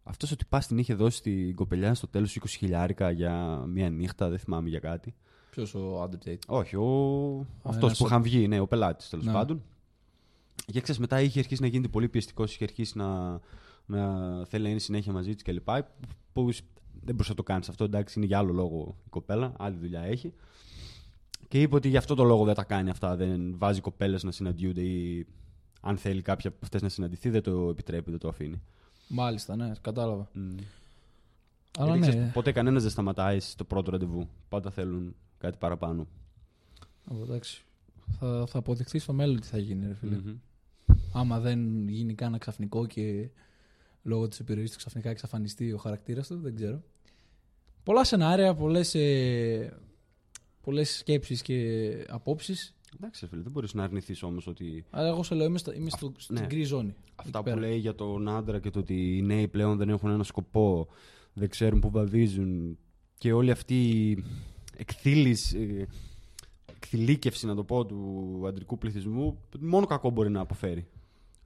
αυτός 0.03 0.31
ότι 0.31 0.45
πα 0.49 0.59
την 0.59 0.79
είχε 0.79 0.95
δώσει 0.95 1.17
στην 1.19 1.55
κοπελιά 1.55 1.95
στο 1.95 2.07
τέλος 2.09 2.39
20 2.41 2.45
χιλιάρικα 2.49 3.11
για 3.11 3.65
μία 3.67 3.91
νύχτα, 3.91 4.29
δεν 4.29 4.39
θυμάμαι 4.39 4.69
για 4.69 4.79
κάτι. 4.79 5.15
Ποιος 5.51 5.75
ο 5.75 6.03
Undertaker; 6.03 6.39
Όχι, 6.47 6.77
ο... 6.77 7.47
αυτός 7.63 7.83
ένας 7.85 7.99
που 7.99 8.05
ο- 8.05 8.07
είχαν 8.07 8.23
βγει, 8.23 8.49
ναι, 8.49 8.61
ο 8.61 8.67
πελάτης 8.67 9.09
τέλος 9.09 9.25
Ναι. 9.25 9.33
πάντων. 9.33 9.63
Και 10.67 10.81
ξέρεις, 10.81 11.01
μετά 11.01 11.21
είχε 11.21 11.39
αρχίσει 11.39 11.61
να 11.63 11.67
γίνεται 11.69 11.89
πολύ 11.89 12.09
πιεστικός, 12.09 12.55
είχε 12.55 12.65
αρχίσει 12.65 12.99
να, 12.99 13.41
να 13.87 14.45
θέλει 14.45 14.63
να 14.63 14.69
είναι 14.71 14.79
συνέχεια 14.79 15.13
μαζί 15.13 15.35
της 15.35 15.43
κλπ. 15.43 15.69
Που 16.33 16.51
δεν 16.93 17.15
μπορούσε 17.15 17.31
να 17.31 17.37
το 17.37 17.43
κάνεις 17.43 17.69
αυτό, 17.69 17.85
εντάξει, 17.85 18.19
είναι 18.19 18.27
για 18.27 18.39
άλλο 18.39 18.53
λόγο 18.53 18.97
η 19.07 19.09
κοπέλα, 19.09 19.53
άλλη 19.59 19.77
δουλειά 19.77 20.01
έχει. 20.01 20.33
Και 21.49 21.63
είπε 21.63 21.75
ότι 21.75 21.89
γι' 21.89 21.97
αυτό 21.97 22.15
το 22.15 22.25
λόγο 22.25 22.45
δεν 22.45 22.55
τα 22.55 22.65
κάνει 22.65 22.91
αυτά. 22.91 23.17
Δεν 23.17 23.59
βάζει 23.59 23.81
κοπέλες 23.81 24.23
να 24.23 24.31
συναντιούνται 24.31 24.83
ή 24.83 25.27
αν 25.81 25.97
θέλει 25.97 26.23
κάποια 26.23 26.51
από 26.51 26.59
αυτές 26.63 26.83
να 26.83 26.89
συναντηθεί, 26.89 27.31
δεν 27.31 27.43
το 27.43 27.69
επιτρέπει, 27.69 28.11
δεν 28.11 28.19
το 28.19 28.29
αφήνει. 28.29 28.63
Μάλιστα, 29.09 29.57
ναι, 29.57 29.73
κατάλαβα. 29.81 30.29
Mm. 30.35 30.63
Αλλά 31.79 31.97
Γιατί, 31.97 31.99
ναι, 31.99 32.09
ξέρεις, 32.09 32.33
ποτέ 32.33 32.53
κανένας 32.53 32.83
δεν 32.83 32.91
σταματάει 32.91 33.41
στο 33.41 33.65
πρώτο 33.65 33.91
ραντεβού. 33.91 34.29
Πάντα 34.49 34.71
θέλουν 34.71 35.15
κάτι 35.39 35.57
παραπάνω. 35.59 36.07
Ω, 37.09 37.23
εντάξει. 37.23 37.65
Θα, 38.19 38.45
θα 38.47 38.59
αποδειχθεί 38.59 38.99
στο 38.99 39.13
μέλλον 39.13 39.41
τι 39.41 39.47
θα 39.47 39.59
γίνει, 39.59 39.87
ρε 39.87 39.95
φίλε. 39.95 40.17
Μμμ. 40.17 40.37
Άμα 41.13 41.41
δεν 41.41 41.89
γίνει 41.89 42.15
κάνα 42.15 42.39
ξαφνικό 42.39 42.87
και 42.87 43.31
λόγω 44.07 44.29
της 44.29 44.41
επιρροής 44.41 44.71
του 44.71 44.77
ξαφνικά 44.77 45.11
εξαφανιστεί 45.11 45.73
ο 45.73 45.77
χαρακτήρας 45.79 46.27
του, 46.27 46.39
δεν 46.41 46.55
ξέρω. 46.55 46.83
Πολλά 47.83 48.05
σενάρια, 48.05 48.55
πολλές 48.55 48.95
πολλές 50.63 50.97
σκέψεις 50.97 51.43
και 51.43 51.81
απόψεις. 52.09 52.75
Εντάξει, 52.97 53.21
ρε 53.25 53.31
φίλε, 53.31 53.43
δεν 53.43 53.53
μπορείς 53.53 53.75
να 53.75 53.83
αρνηθείς 53.85 54.23
όμως 54.23 54.47
ότι 54.47 54.85
Αλλά 54.91 55.09
εγώ 55.09 55.23
σε 55.23 55.35
λέω, 55.35 55.47
είμαι, 55.47 55.59
στα- 55.59 55.75
είμαι 55.75 55.91
στο, 55.91 56.13
στην 56.17 56.35
ναι. 56.41 56.47
γκρι 56.47 56.63
ζώνη. 56.65 56.95
αυτά 57.17 57.39
Εκεί 57.39 57.39
που 57.39 57.43
πέρα. 57.55 57.61
λέει 57.61 57.79
για 57.79 57.95
τον 57.95 58.29
άντρα 58.29 58.59
και 58.61 58.71
το 58.71 58.79
ότι 58.79 59.17
οι 59.17 59.23
νέοι 59.23 59.49
πλέον 59.49 59.77
δεν 59.77 59.89
έχουν 59.89 60.11
ένα 60.11 60.23
σκοπό, 60.25 60.89
δεν 61.33 61.49
ξέρουν 61.49 61.81
που 61.81 61.91
βαδίζουν 61.91 62.79
και 63.19 63.33
όλη 63.33 63.51
αυτή 63.51 63.91
η 63.91 64.25
εκθήλης, 64.77 65.53
ε, 65.55 65.87
εκθηλίκευση, 66.77 67.47
να 67.47 67.55
το 67.55 67.65
πω, 67.65 67.87
του 67.87 68.43
αντρικού 68.47 68.79
πληθυσμού, 68.79 69.39
μόνο 69.61 69.87
κακό 69.87 70.11
μπορεί 70.11 70.31
να 70.31 70.41
αποφέρει. 70.41 70.87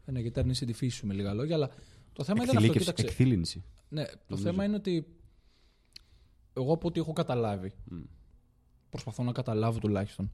Ε, 0.06 0.10
Ναι, 0.10 0.20
γιατί 0.20 0.40
αρνείσαι 0.40 0.64
τη 0.64 0.72
φύση 0.72 0.96
σου 0.96 1.06
με 1.06 1.14
λίγα 1.14 1.34
λόγια, 1.34 1.54
αλλά 1.54 1.70
το 2.12 2.24
θέμα 2.24 2.44
δεν 2.44 2.48
είναι 2.48 2.58
αυτό. 2.58 2.66
Εκθηλίκευση, 2.66 2.78
Κοίταξε. 2.78 3.06
εκθήλυνση. 3.06 3.64
Ναι, 3.88 4.04
το 4.04 4.18
νομίζω. 4.28 4.46
θέμα 4.48 4.64
είναι 4.64 4.76
ότι 4.76 5.06
εγώ 6.52 6.72
από 6.72 6.88
ό,τι 6.88 7.00
έχω 7.00 7.12
καταλάβει, 7.12 7.72
Μμ. 7.90 8.00
προσπαθώ 8.90 9.22
να 9.22 9.32
καταλάβω 9.32 9.78
τουλάχιστον, 9.78 10.30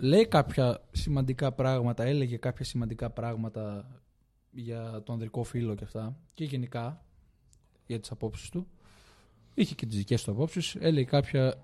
λέει 0.00 0.26
κάποια 0.28 0.80
σημαντικά 0.90 1.52
πράγματα, 1.52 2.04
έλεγε 2.04 2.36
κάποια 2.36 2.64
σημαντικά 2.64 3.10
πράγματα 3.10 3.88
για 4.50 5.02
το 5.04 5.12
ανδρικό 5.12 5.42
φύλλο 5.42 5.74
και 5.74 5.84
αυτά 5.84 6.16
και 6.34 6.44
γενικά 6.44 7.04
για 7.86 8.00
τις 8.00 8.10
απόψεις 8.10 8.48
του. 8.48 8.66
Είχε 9.54 9.74
και 9.74 9.86
τις 9.86 9.96
δικές 9.96 10.22
του 10.24 10.30
απόψεις, 10.30 10.74
έλεγε 10.74 11.04
κάποια 11.06 11.54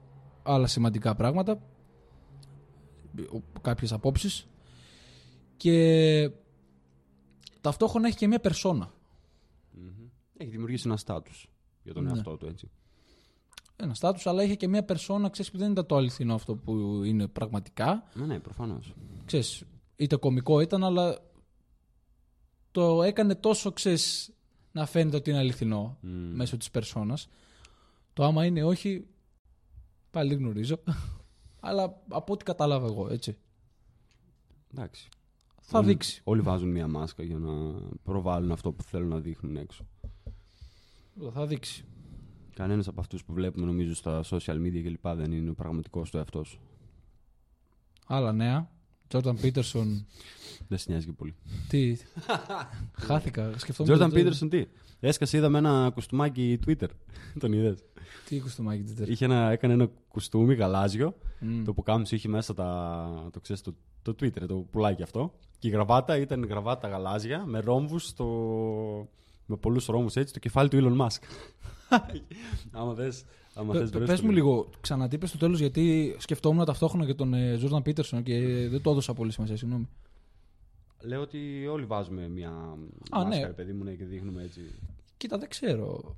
άλλα 0.42 0.66
σημαντικά 0.66 1.14
πράγματα, 1.14 1.62
κάποιες 3.60 3.92
απόψεις 3.92 4.46
και 5.56 6.30
ταυτόχρονα 7.60 8.06
έχει 8.08 8.16
και 8.16 8.26
μια 8.26 8.40
περσόνα. 8.40 8.92
Μμμ. 9.72 10.08
Έχει 10.36 10.50
δημιουργήσει 10.50 10.82
ένα 10.86 10.96
στάτους 10.96 11.50
για 11.82 11.94
τον 11.94 12.04
Ναι. 12.04 12.10
εαυτό 12.10 12.36
του, 12.36 12.46
έτσι. 12.46 12.70
ένα 13.76 13.94
στάτους, 13.94 14.26
αλλά 14.26 14.42
είχε 14.42 14.54
και 14.54 14.68
μια 14.68 14.84
περσόνα, 14.84 15.28
ξέρεις, 15.28 15.50
που 15.50 15.58
δεν 15.58 15.70
ήταν 15.70 15.86
το 15.86 15.96
αληθινό 15.96 16.34
αυτό 16.34 16.56
που 16.56 17.02
είναι 17.04 17.26
πραγματικά. 17.28 18.04
Ναι, 18.14 18.26
ναι, 18.26 18.38
προφανώς. 18.40 18.94
Ξέρεις, 19.24 19.62
είτε 19.96 20.16
κωμικό 20.16 20.60
ήταν, 20.60 20.84
αλλά 20.84 21.18
το 22.70 23.02
έκανε 23.02 23.34
τόσο, 23.34 23.72
ξέρεις, 23.72 24.32
να 24.72 24.86
φαίνεται 24.86 25.16
ότι 25.16 25.30
είναι 25.30 25.38
αληθινό 25.38 25.98
μέσω 26.32 26.56
της 26.56 26.70
περσόνας. 26.70 27.28
Το 28.12 28.24
άμα 28.24 28.44
είναι 28.44 28.64
όχι, 28.64 29.06
πάλι 30.10 30.28
δεν 30.28 30.38
γνωρίζω. 30.38 30.80
αλλά 31.60 32.02
από 32.08 32.32
ό,τι 32.32 32.44
κατάλαβα 32.44 32.86
εγώ, 32.86 33.08
έτσι. 33.10 33.36
Εντάξει. 34.74 35.08
Θα 35.72 35.78
Όλοι- 35.78 35.88
δείξει. 35.88 36.20
Όλοι 36.24 36.40
βάζουν 36.40 36.68
μία 36.70 36.88
μάσκα 36.88 37.22
για 37.22 37.38
να 37.38 37.50
προβάλλουν 38.02 38.50
αυτό 38.52 38.72
που 38.72 38.82
θέλουν 38.82 39.08
να 39.08 39.18
δείχνουν 39.18 39.56
έξω. 39.56 39.84
Θα 41.32 41.46
δείξει. 41.46 41.84
Κανένας 42.54 42.88
από 42.88 43.00
αυτούς 43.00 43.24
που 43.24 43.32
βλέπουμε 43.32 43.66
νομίζω 43.66 43.94
στα 43.94 44.22
social 44.24 44.56
media 44.56 44.82
κλπ. 44.82 45.08
δεν 45.08 45.32
είναι 45.32 45.50
ο 45.50 45.54
πραγματικός 45.54 46.10
του 46.10 46.16
εαυτός. 46.16 46.60
Άλλα 48.06 48.32
νέα. 48.32 48.70
Τζόρταν 49.10 49.36
Πίτερσον. 49.40 50.06
Δεν 50.68 50.78
σε 50.78 50.86
νοιάζει 50.90 51.06
και 51.06 51.12
πολύ. 51.12 51.34
τι; 51.68 51.96
Χάθηκα. 53.06 53.52
Σκεφτόμουν. 53.58 53.92
Jordan 53.94 54.10
το- 54.12 54.20
Peterson 54.20 54.50
τι; 54.50 54.64
Έσκασε, 55.00 55.36
είδαμε 55.36 55.58
ένα 55.58 55.90
κουστούμάκι 55.94 56.58
Twitter. 56.66 56.86
Τον 57.40 57.52
είδες; 57.52 57.78
Τι 58.28 58.40
κουστούμάκι 58.40 58.84
Twitter; 58.88 59.08
Είχε 59.08 59.24
ένα, 59.24 59.50
έκανε 59.50 59.72
ένα 59.72 59.88
κουστούμι 60.08 60.54
γαλάζιο. 60.54 61.16
Μμ. 61.40 61.64
Το 61.64 61.72
που 61.72 61.82
κάμψε 61.82 62.14
είχε 62.14 62.28
μέσα 62.28 62.54
τα, 62.54 63.28
το, 63.32 63.40
ξέρεις, 63.40 63.62
το, 63.62 63.74
το 64.02 64.14
Twitter, 64.20 64.46
το 64.48 64.54
πουλάκι 64.70 65.02
αυτό. 65.02 65.34
Και 65.58 65.68
η 65.68 65.70
γραβάτα 65.70 66.16
ήταν 66.16 66.44
γραβάτα 66.44 66.88
γαλάζια 66.88 67.44
με 67.46 67.60
ρόμβους 67.60 68.06
στο... 68.06 68.26
με 69.46 69.56
πολλούς 69.56 69.86
ρόμβους 69.86 70.16
έτσι, 70.16 70.32
το 70.32 70.38
κεφάλι 70.38 70.68
του 70.68 70.78
Elon 70.98 71.06
Musk. 71.06 71.22
άμα 71.90 72.04
θες, 72.06 72.22
άμα 72.72 72.94
θες 72.94 73.24
Πε 73.54 73.62
βρες 73.62 73.90
το 73.90 74.26
μου 74.26 74.30
link. 74.30 74.34
λίγο, 74.34 74.68
ξανατύπες 74.80 75.28
στο 75.28 75.38
τέλος, 75.38 75.58
γιατί 75.58 76.16
σκεφτόμουν 76.18 76.64
ταυτόχρονα 76.64 77.06
και 77.06 77.14
τον 77.14 77.34
ε, 77.34 77.58
Jordan 77.62 77.82
Peterson 77.82 78.22
και 78.22 78.68
δεν 78.68 78.82
το 78.82 78.90
έδωσα 78.90 79.14
πολύ 79.14 79.32
σημασία, 79.32 79.56
συγγνώμη. 79.56 79.88
Λέω 81.00 81.20
ότι 81.20 81.66
όλοι 81.66 81.84
βάζουμε 81.84 82.28
μια 82.28 82.50
Α, 83.10 83.24
μάσκα, 83.24 83.28
ναι. 83.28 83.46
ρε 83.46 83.52
παιδί 83.52 83.72
μου, 83.72 83.84
ναι, 83.84 83.92
και 83.92 84.04
δείχνουμε 84.04 84.42
έτσι. 84.42 84.60
Κοίτα, 85.16 85.38
δεν 85.38 85.48
ξέρω. 85.48 86.16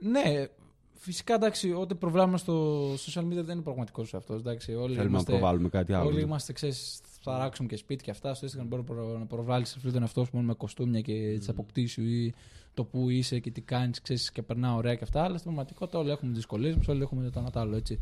Ναι, 0.00 0.46
φυσικά 0.94 1.34
εντάξει, 1.34 1.72
ό,τι 1.72 1.94
προβλάμε 1.94 2.38
στο 2.38 2.84
social 2.92 3.22
media 3.22 3.42
δεν 3.42 3.54
είναι 3.54 3.62
πραγματικός 3.62 4.14
αυτός. 4.14 4.42
Όλοι 4.44 4.58
Θέλουμε 4.58 5.02
είμαστε, 5.02 5.32
να 5.32 5.38
προβάλλουμε 5.38 5.68
κάτι 5.68 5.92
άλλο. 5.92 6.06
όλοι 6.06 6.14
ναι. 6.14 6.20
είμαστε, 6.20 6.52
ξέρεις, 6.52 7.00
θα 7.22 7.38
ράξουμε 7.38 7.68
και 7.68 7.76
σπίτι 7.76 8.04
και 8.04 8.10
αυτά. 8.10 8.34
Στο 8.34 8.46
Instagram 8.46 8.66
μπορεί 8.66 8.82
να 8.82 8.94
προ- 8.94 9.18
να 9.18 9.26
προβάλλεις 9.26 9.76
αυτό 9.76 9.90
τον 9.92 10.02
εαυτό 10.02 10.24
σου 10.24 10.30
μόνο 10.32 10.46
με 10.46 10.54
κοστούμια 10.54 11.00
και 11.00 11.36
τις 11.38 11.48
αποκτήσεις 11.48 11.92
σου 11.92 12.02
ή 12.02 12.34
το 12.74 12.84
που 12.84 13.08
είσαι 13.10 13.38
και 13.38 13.50
τι 13.50 13.60
κάνεις, 13.60 14.00
ξέρεις 14.00 14.32
και 14.32 14.42
περνά 14.42 14.74
ωραία 14.74 14.94
και 14.94 15.04
αυτά. 15.04 15.22
Αλλά 15.22 15.38
στην 15.38 15.44
πραγματικότητα 15.44 15.98
όλοι 15.98 16.10
έχουμε 16.10 16.30
τι 16.30 16.36
δυσκολίες 16.36 16.74
μα, 16.76 16.82
όλοι 16.88 17.02
έχουμε 17.02 17.30
το 17.30 17.38
ένα 17.40 17.50
το 17.50 17.60
άλλο, 17.60 17.76
έτσι. 17.76 18.00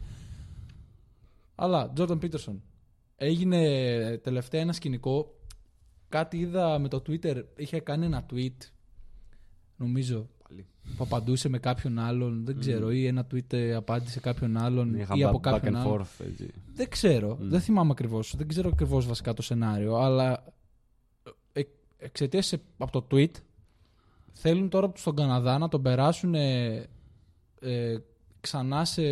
Αλλά, 1.54 1.92
Jordan 1.96 2.18
Peterson. 2.22 2.56
Έγινε 3.16 4.18
τελευταία 4.22 4.60
ένα 4.60 4.72
σκηνικό. 4.72 5.34
Κάτι 6.08 6.38
είδα 6.38 6.78
με 6.78 6.88
το 6.88 7.02
Twitter. 7.08 7.44
Είχε 7.56 7.80
κάνει 7.80 8.04
ένα 8.06 8.26
tweet. 8.32 8.56
Νομίζω. 9.76 10.28
Πάλι. 10.48 10.66
Που 10.96 11.04
απαντούσε 11.04 11.48
με 11.48 11.58
κάποιον 11.58 11.98
άλλον. 11.98 12.44
Δεν 12.44 12.58
ξέρω. 12.58 12.90
Ή 12.90 13.06
ένα 13.06 13.26
tweet 13.32 13.52
ε, 13.52 13.74
απάντησε 13.74 14.20
κάποιον 14.20 14.56
άλλον. 14.56 14.90
Ναι, 14.90 15.00
είχα 15.00 15.14
ή 15.16 15.24
από 15.24 15.38
back 15.38 15.40
κάποιον 15.40 15.74
and 15.74 15.78
άλλον. 15.78 16.00
forth, 16.00 16.26
έτσι. 16.26 16.50
Δεν 16.74 16.88
ξέρω. 16.88 17.36
Δεν 17.40 17.60
θυμάμαι 17.60 17.90
ακριβώς. 17.90 18.36
Δεν 18.36 18.48
ξέρω 18.48 18.68
ακριβώς 18.72 19.06
βασικά 19.06 19.34
το 19.34 19.42
σενάριο. 19.42 19.96
Αλλά 19.96 20.44
ε, 21.52 21.62
εξαιτίας 21.98 22.54
από 22.78 23.00
το 23.00 23.06
tweet 23.10 23.30
θέλουν 24.32 24.68
τώρα 24.68 24.92
στον 24.96 25.16
Καναδά 25.16 25.58
να 25.58 25.68
τον 25.68 25.82
περάσουν 25.82 26.34
ε, 26.34 26.86
ε, 27.60 27.98
ξανά 28.40 28.84
σε. 28.84 29.02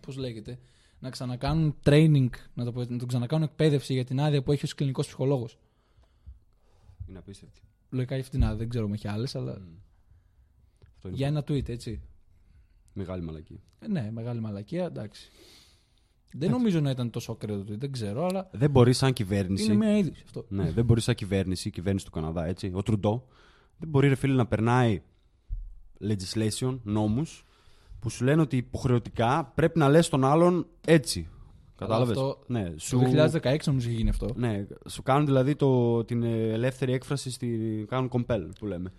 Πώς 0.00 0.16
λέγεται. 0.16 0.58
Να 1.00 1.10
ξανακάνουν 1.10 1.76
training, 1.84 2.28
να, 2.54 2.64
το 2.64 2.72
πω, 2.72 2.80
έτσι, 2.80 2.92
να 2.92 2.98
τον 2.98 3.08
ξανακάνουν 3.08 3.44
εκπαίδευση 3.44 3.92
για 3.92 4.04
την 4.04 4.20
άδεια 4.20 4.42
που 4.42 4.52
έχει 4.52 4.64
ως 4.64 4.74
κλινικός 4.74 5.06
ψυχολόγος. 5.06 5.58
Είναι 7.08 7.18
απίστευτη. 7.18 7.60
Λογικά 7.90 8.14
για 8.14 8.24
αυτήν 8.24 8.38
την 8.38 8.48
άδεια, 8.48 8.58
δεν 8.58 8.68
ξέρω 8.68 8.84
αν 8.84 8.92
έχει 8.92 9.08
άλλες, 9.08 9.34
αλλά. 9.34 9.58
Αυτό 10.98 11.08
είναι 11.08 11.16
Για 11.16 11.26
ένα 11.26 11.40
tweet, 11.40 11.68
έτσι. 11.68 12.00
μεγάλη 12.92 13.22
μαλακή. 13.22 13.60
Ε, 13.78 13.88
ναι, 13.88 14.10
μεγάλη 14.12 14.40
μαλακία, 14.40 14.84
εντάξει. 14.84 15.30
Δεν 16.32 16.50
νομίζω 16.50 16.80
να 16.80 16.90
ήταν 16.90 17.10
τόσο 17.10 17.32
ακραίο 17.32 17.64
το 17.64 17.72
tweet, 17.72 17.78
δεν 17.78 17.92
ξέρω, 17.92 18.24
αλλά 18.26 18.48
Δεν 18.52 18.70
μπορεί 18.70 18.92
σαν 18.92 19.12
κυβέρνηση. 19.12 19.64
είναι 19.64 19.74
μια 19.74 19.98
είδηση 19.98 20.22
αυτό. 20.24 20.44
Ναι, 20.48 20.70
δεν 20.70 20.84
μπορεί 20.84 21.00
σαν 21.00 21.14
κυβέρνηση, 21.14 21.68
η 21.68 21.70
κυβέρνηση 21.70 22.04
του 22.04 22.10
Καναδά, 22.10 22.46
έτσι. 22.46 22.70
Ο 22.74 22.82
Τρουντό 22.82 23.26
δεν 23.78 23.88
μπορεί, 23.88 24.08
ρε 24.08 24.14
φίλε, 24.14 24.34
να 24.34 24.46
περνάει 24.46 25.02
legislation, 26.00 26.78
νόμους, 26.82 27.44
που 28.00 28.10
σου 28.10 28.24
λένε 28.24 28.40
ότι 28.40 28.56
υποχρεωτικά 28.56 29.52
πρέπει 29.54 29.78
να 29.78 29.88
λες 29.88 30.08
τον 30.08 30.24
άλλον 30.24 30.66
έτσι. 30.86 31.28
Κατάλαβες; 31.76 32.16
αυτό 32.16 32.38
Ναι, 32.46 32.70
Το 32.70 32.78
σου, 32.78 32.98
2016 33.42 33.56
νομίζω 33.64 33.88
είχε 33.88 33.96
γίνει 33.98 34.08
αυτό. 34.08 34.28
ναι, 34.36 34.66
σου 34.88 35.02
κάνουν 35.02 35.26
δηλαδή 35.26 35.56
το, 35.56 36.04
την 36.04 36.22
ε, 36.22 36.48
ελεύθερη 36.52 36.92
έκφραση, 36.92 37.30
στη, 37.30 37.84
κάνουν 37.88 38.10
compel 38.12 38.48
που 38.58 38.66
λέμε. 38.66 38.92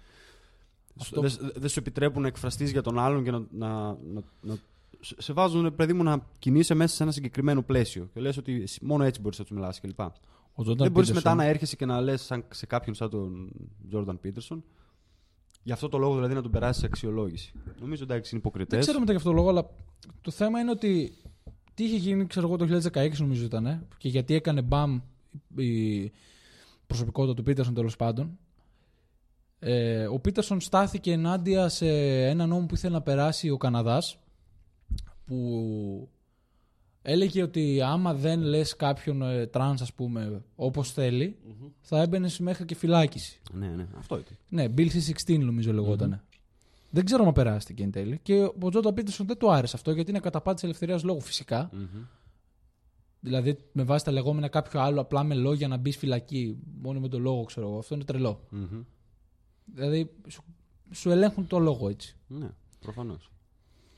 Αυτό- 1.02 1.22
Δεν 1.22 1.32
δεν 1.56 1.70
σου 1.70 1.80
επιτρέπουν 1.80 2.22
να 2.22 2.28
εκφραστείς 2.28 2.72
για 2.72 2.82
τον 2.82 3.00
άλλον 3.00 3.24
και 3.24 3.32
να, 3.32 3.40
να, 3.52 3.68
να, 3.94 4.22
να 4.42 4.58
σε- 5.00 5.22
σε 5.22 5.34
βάζουν, 5.34 5.76
παιδί 5.76 5.94
μου, 5.94 6.04
να 6.04 6.26
κινείσαι 6.40 6.74
μέσα 6.74 6.96
σε 6.96 7.04
ένα 7.04 7.12
συγκεκριμένο 7.12 7.62
πλαίσιο. 7.64 8.10
Και 8.14 8.20
λες 8.20 8.38
ότι 8.38 8.62
εσύ- 8.62 8.82
μόνο 8.84 9.04
έτσι 9.04 9.22
μπορείς 9.22 9.38
να 9.40 9.44
τους 9.46 9.56
μιλάς 9.56 9.80
κλπ. 9.80 10.00
Ο 10.00 10.64
Jordan 10.66 10.76
Δεν 10.78 10.92
μπορείς 10.92 11.10
Peterson- 11.10 11.14
μετά 11.14 11.36
να 11.36 11.44
έρχεσαι 11.44 11.76
και 11.76 11.86
να 11.86 12.02
λες 12.02 12.32
σε 12.50 12.66
κάποιον 12.66 12.96
σαν 12.96 13.10
τον 13.10 13.52
Τζόρνταν 13.88 14.20
Πίτερσον. 14.20 14.64
Γι' 15.64 15.72
αυτό 15.72 15.90
το 15.90 15.98
λόγο 15.98 16.16
δηλαδή 16.16 16.34
να 16.34 16.42
τον 16.42 16.52
περάσεις 16.52 16.80
σε 16.82 16.86
αξιολόγηση. 16.86 17.54
Νομίζω 17.80 18.04
εντάξει 18.04 18.30
είναι 18.36 18.40
υποκριτές. 18.46 18.72
Δεν 18.72 18.80
ξέρω 18.80 19.00
μετά 19.00 19.12
για 19.12 19.20
αυτό 19.20 19.30
το 19.30 19.36
λόγο, 19.36 19.50
αλλά 19.50 19.70
το 20.22 20.32
θέμα 20.32 20.60
είναι 20.60 20.72
ότι 20.72 21.14
τι 21.74 21.84
είχε 21.84 21.96
γίνει, 21.98 22.26
ξέρω 22.28 22.48
εγώ, 22.48 22.56
το 22.58 22.66
2016 22.66 23.20
νομίζω 23.20 23.46
ήταν, 23.46 23.66
ε, 23.66 23.88
και 23.98 24.08
γιατί 24.10 24.34
έκανε 24.34 24.62
μπαμ 24.62 25.00
η 25.56 26.12
προσωπικότητα 26.88 27.34
του 27.34 27.44
Πίτερσον 27.44 27.74
τέλος 27.74 27.96
πάντων. 27.96 28.38
Ε, 29.60 30.08
ο 30.08 30.20
Πίτερσον 30.20 30.62
στάθηκε 30.62 31.12
ενάντια 31.12 31.70
σε 31.70 31.88
ένα 32.26 32.46
νόμο 32.46 32.66
που 32.66 32.76
ήθελε 32.76 32.94
να 32.94 33.02
περάσει 33.02 33.50
ο 33.50 33.58
Καναδάς 33.58 34.18
που 35.26 36.10
έλεγε 37.02 37.44
ότι 37.44 37.82
άμα 37.82 38.14
δεν 38.14 38.42
λες 38.42 38.76
κάποιον 38.76 39.22
ε, 39.22 39.48
τρανς 39.48 39.82
ας 39.82 39.94
πούμε 39.94 40.44
όπως 40.56 40.92
θέλει, 40.92 41.38
θα 41.82 42.02
έμπαινες 42.02 42.40
μέχρι 42.40 42.66
και 42.66 42.76
φυλάκιση. 42.76 43.42
Ναι, 43.52 43.68
ναι, 43.68 43.88
αυτό 43.98 44.18
ήταν. 44.18 44.38
Ναι, 44.50 44.66
Bill 44.78 44.88
C16 44.90 45.40
νομίζω 45.40 45.74
λεγότανε. 45.74 46.24
Δεν 46.90 47.06
ξέρω 47.06 47.26
αν 47.26 47.34
περάστηκε 47.34 47.84
εν 47.84 47.92
τέλει. 47.92 48.20
Και 48.24 48.52
ο 48.62 48.70
Τζόρνταν 48.70 48.94
Πίτερσον 48.94 49.28
δεν 49.28 49.38
του 49.38 49.52
άρεσε 49.52 49.76
αυτό 49.76 49.92
γιατί 49.92 50.10
είναι 50.10 50.20
καταπάτηση 50.20 50.66
ελευθερίας 50.66 51.04
λόγου 51.04 51.22
φυσικά. 51.22 51.70
Μμμ. 51.74 52.04
Δηλαδή 53.20 53.58
με 53.72 53.84
βάση 53.84 54.06
τα 54.06 54.12
λεγόμενα 54.12 54.48
κάποιο 54.48 54.80
άλλο 54.80 55.02
απλά 55.02 55.24
με 55.24 55.36
λόγια 55.36 55.68
να 55.68 55.78
μπει 55.78 55.92
φυλακή. 55.92 56.58
Μόνο 56.82 57.00
με 57.00 57.08
τον 57.08 57.22
λόγο 57.22 57.44
ξέρω 57.44 57.68
εγώ. 57.68 57.78
Αυτό 57.78 57.96
είναι 57.96 58.04
τρελό. 58.04 58.46
Μμμ. 58.50 58.84
Δηλαδή 59.74 60.12
σου, 60.28 60.44
σου 60.92 61.10
ελέγχουν 61.12 61.48
το 61.48 61.60
λόγο 61.60 61.90
έτσι. 61.90 62.16
Ναι, 62.28 62.50
προφανώς. 62.80 63.32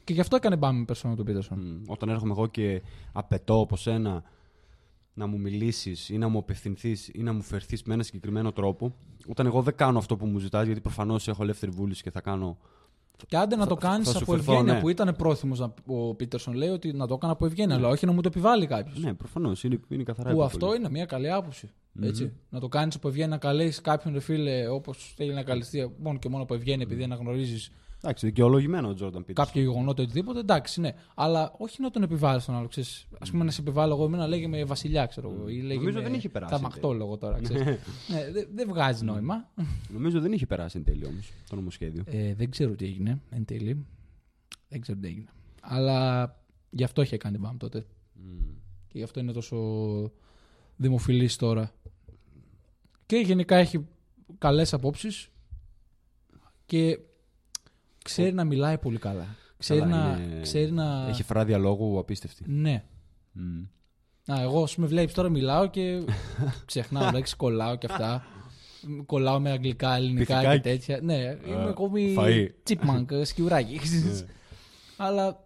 Και 0.04 0.14
γι' 0.14 0.20
αυτό 0.20 0.36
έκανε 0.36 0.56
μπάμι 0.56 0.80
με 0.80 0.86
περσόνα 0.86 1.16
του 1.16 1.24
Πίτερσον. 1.24 1.84
Όταν 1.88 2.10
έρχομαι 2.10 2.32
εγώ 2.32 2.48
και 2.48 2.82
απαιτώ 3.12 3.60
από 3.60 3.76
σένα 3.76 4.24
να 5.14 5.28
μου 5.28 5.40
μιλήσεις 5.40 6.10
ή 6.10 6.18
να 6.18 6.28
μου 6.28 6.38
απευθυνθείς 6.38 7.08
ή 7.08 7.24
να 7.24 7.34
μου 7.34 7.42
φερθείς 7.42 7.84
με 7.84 7.94
ένα 7.94 8.04
συγκεκριμένο 8.04 8.52
τρόπο, 8.52 8.96
όταν 9.28 9.46
εγώ 9.46 9.62
δεν 9.62 9.76
κάνω 9.76 9.98
αυτό 9.98 10.18
που 10.18 10.26
μου 10.26 10.40
ζητάς, 10.40 10.66
γιατί 10.66 10.82
προφανώς 10.82 11.28
έχω 11.28 11.44
ελεύθερη 11.44 11.72
βούληση 11.72 12.04
και 12.04 12.12
θα 12.12 12.22
κάνω. 12.22 12.58
Και 13.28 13.38
άντε 13.38 13.56
να 13.56 13.68
το 13.68 13.78
θα- 13.80 13.88
κάνεις 13.88 14.08
θα 14.12 14.18
σου 14.18 14.24
από 14.24 14.32
φερθώ, 14.32 14.52
ευγένεια 14.52 14.74
ναι. 14.74 14.80
που 14.80 14.90
ήταν 14.90 15.16
πρόθυμος 15.18 15.60
ο 15.86 16.16
Πίτερσον 16.16 16.54
λέει 16.54 16.70
ότι 16.70 16.94
να 16.94 17.08
το 17.08 17.14
έκανα 17.14 17.32
από 17.34 17.46
ευγένεια, 17.46 17.76
αλλά 17.76 17.88
όχι 17.88 18.06
να 18.06 18.12
μου 18.12 18.22
το 18.22 18.28
επιβάλλει 18.28 18.66
κάποιος. 18.68 19.00
Ναι, 19.00 19.14
προφανώς. 19.14 19.64
Είναι, 19.64 19.80
είναι 19.90 20.04
καθαρά 20.04 20.30
Που 20.30 20.36
υπερβολή. 20.36 20.64
αυτό 20.66 20.76
είναι 20.80 20.90
μια 20.90 21.06
καλή 21.06 21.32
άποψη. 21.32 21.70
Έτσι. 22.02 22.32
Να 22.50 22.60
το 22.60 22.68
κάνεις 22.68 22.96
από 22.96 23.08
ευγένεια, 23.08 23.28
να 23.28 23.38
καλέσεις 23.38 23.82
κάποιον 23.82 24.14
ρε 24.14 24.20
φίλε 24.20 24.68
όπως 24.68 25.14
θέλει 25.18 25.34
να 25.34 25.44
καλεστεί 25.44 25.92
μόνο 26.00 26.20
και 26.20 26.30
μόνο 26.30 26.44
από 26.44 26.54
ευγένεια 26.54 26.86
επειδή 26.86 27.04
αναγνωρίζεις 27.04 27.72
Εντάξει, 28.04 28.26
δικαιολογημένο 28.26 28.90
ο 28.90 28.94
Τζόρνταν 28.94 29.26
Πίτερ. 29.26 29.46
κάποιο 29.46 29.62
γεγονότα 29.62 30.02
ή 30.02 30.06
οτιδήποτε. 30.06 30.40
Εντάξει, 30.40 30.80
ναι. 30.82 30.92
Αλλά 31.16 31.54
όχι 31.58 31.82
να 31.82 31.90
τον 31.90 32.04
επιβάλλεις 32.04 32.46
τον 32.46 32.56
άλλο. 32.56 32.70
Α 33.20 33.30
πούμε 33.32 33.44
να 33.44 33.52
σε 33.52 33.62
επιβάλλω 33.62 33.94
εγώ, 33.94 34.06
εμένα 34.06 34.28
λέγε 34.28 34.48
με 34.48 34.64
Βασιλιά, 34.64 35.06
ξέρω 35.06 35.32
εγώ. 35.32 35.48
Ή 35.50 35.62
λέγε 35.62 35.80
Νομίζω 35.80 35.98
με 35.98 36.04
δεν 36.04 36.14
είχε 36.14 36.30
περάσει 36.30 36.54
Ταμακτόλογο 36.54 37.18
τώρα, 37.18 37.40
ξέρεις. 37.42 37.66
ναι, 38.08 38.32
δεν 38.32 38.48
δεν 38.54 38.68
βγάζει 38.68 39.04
νόημα. 39.04 39.50
Νομίζω 39.90 40.20
δεν 40.20 40.32
είχε 40.32 40.46
περάσει 40.46 40.78
εν 40.78 40.84
τέλει 40.84 41.06
όμως 41.06 41.32
το 41.50 41.56
νομοσχέδιο. 41.56 42.04
Ε, 42.06 42.34
δεν 42.34 42.50
ξέρω 42.50 42.76
τι 42.76 42.86
έγινε 42.86 43.22
εν 43.30 43.46
τέλει. 43.46 43.86
Δεν 44.68 44.82
ξέρω 44.82 45.00
τι 45.00 45.08
έγινε. 45.08 45.30
Αλλά 45.62 46.30
γι' 46.70 46.84
αυτό 46.84 47.02
είχε 47.02 47.18
κάνει 47.18 47.38
μπαμ 47.38 47.58
τότε. 47.58 47.86
Και 48.88 48.98
γι' 48.98 49.04
αυτό 49.04 49.20
είναι 49.20 49.32
τόσο 49.32 49.58
δημοφιλής 50.76 51.36
τώρα. 51.36 51.72
Και 53.06 53.18
γενικά 53.18 53.56
έχει 53.56 53.88
καλές 54.38 54.74
απόψεις 54.74 55.30
και 56.66 57.00
ξέρει 58.04 58.34
να 58.34 58.44
μιλάει 58.44 58.78
πολύ 58.78 58.98
καλά. 58.98 59.36
Ξέρει, 59.58 59.80
Καλά, 59.80 59.98
να, 60.18 60.22
είναι- 60.24 60.42
ξέρει 60.42 60.72
να... 60.72 61.06
Έχει 61.10 61.24
φράδια 61.24 61.58
λόγου 61.58 62.00
απίστευτη. 62.00 62.44
Ναι. 62.48 62.84
Μμ. 63.32 63.62
Α, 64.32 64.42
εγώ, 64.42 64.64
ας 64.64 64.76
με 64.76 64.86
βλέπεις 64.88 65.14
τώρα 65.14 65.30
μιλάω 65.30 65.68
και 65.68 66.04
ξεχνάω 66.66 67.12
λέξεις, 67.12 67.36
κολλάω 67.36 67.76
και 67.76 67.88
αυτά. 67.92 68.26
Κολλάω 69.06 69.40
με 69.40 69.52
αγγλικά, 69.52 69.96
ελληνικά 69.96 70.34
Πυθικάκι. 70.40 70.62
και 70.62 70.70
τέτοια. 70.70 71.00
Ναι, 71.02 71.38
είμαι 71.48 71.68
ακόμη 71.70 72.16
φαΐ. 72.20 72.48
τσίπμανκ, 72.64 73.10
σκιουράκι. 73.24 73.80
Αλλά 74.98 75.44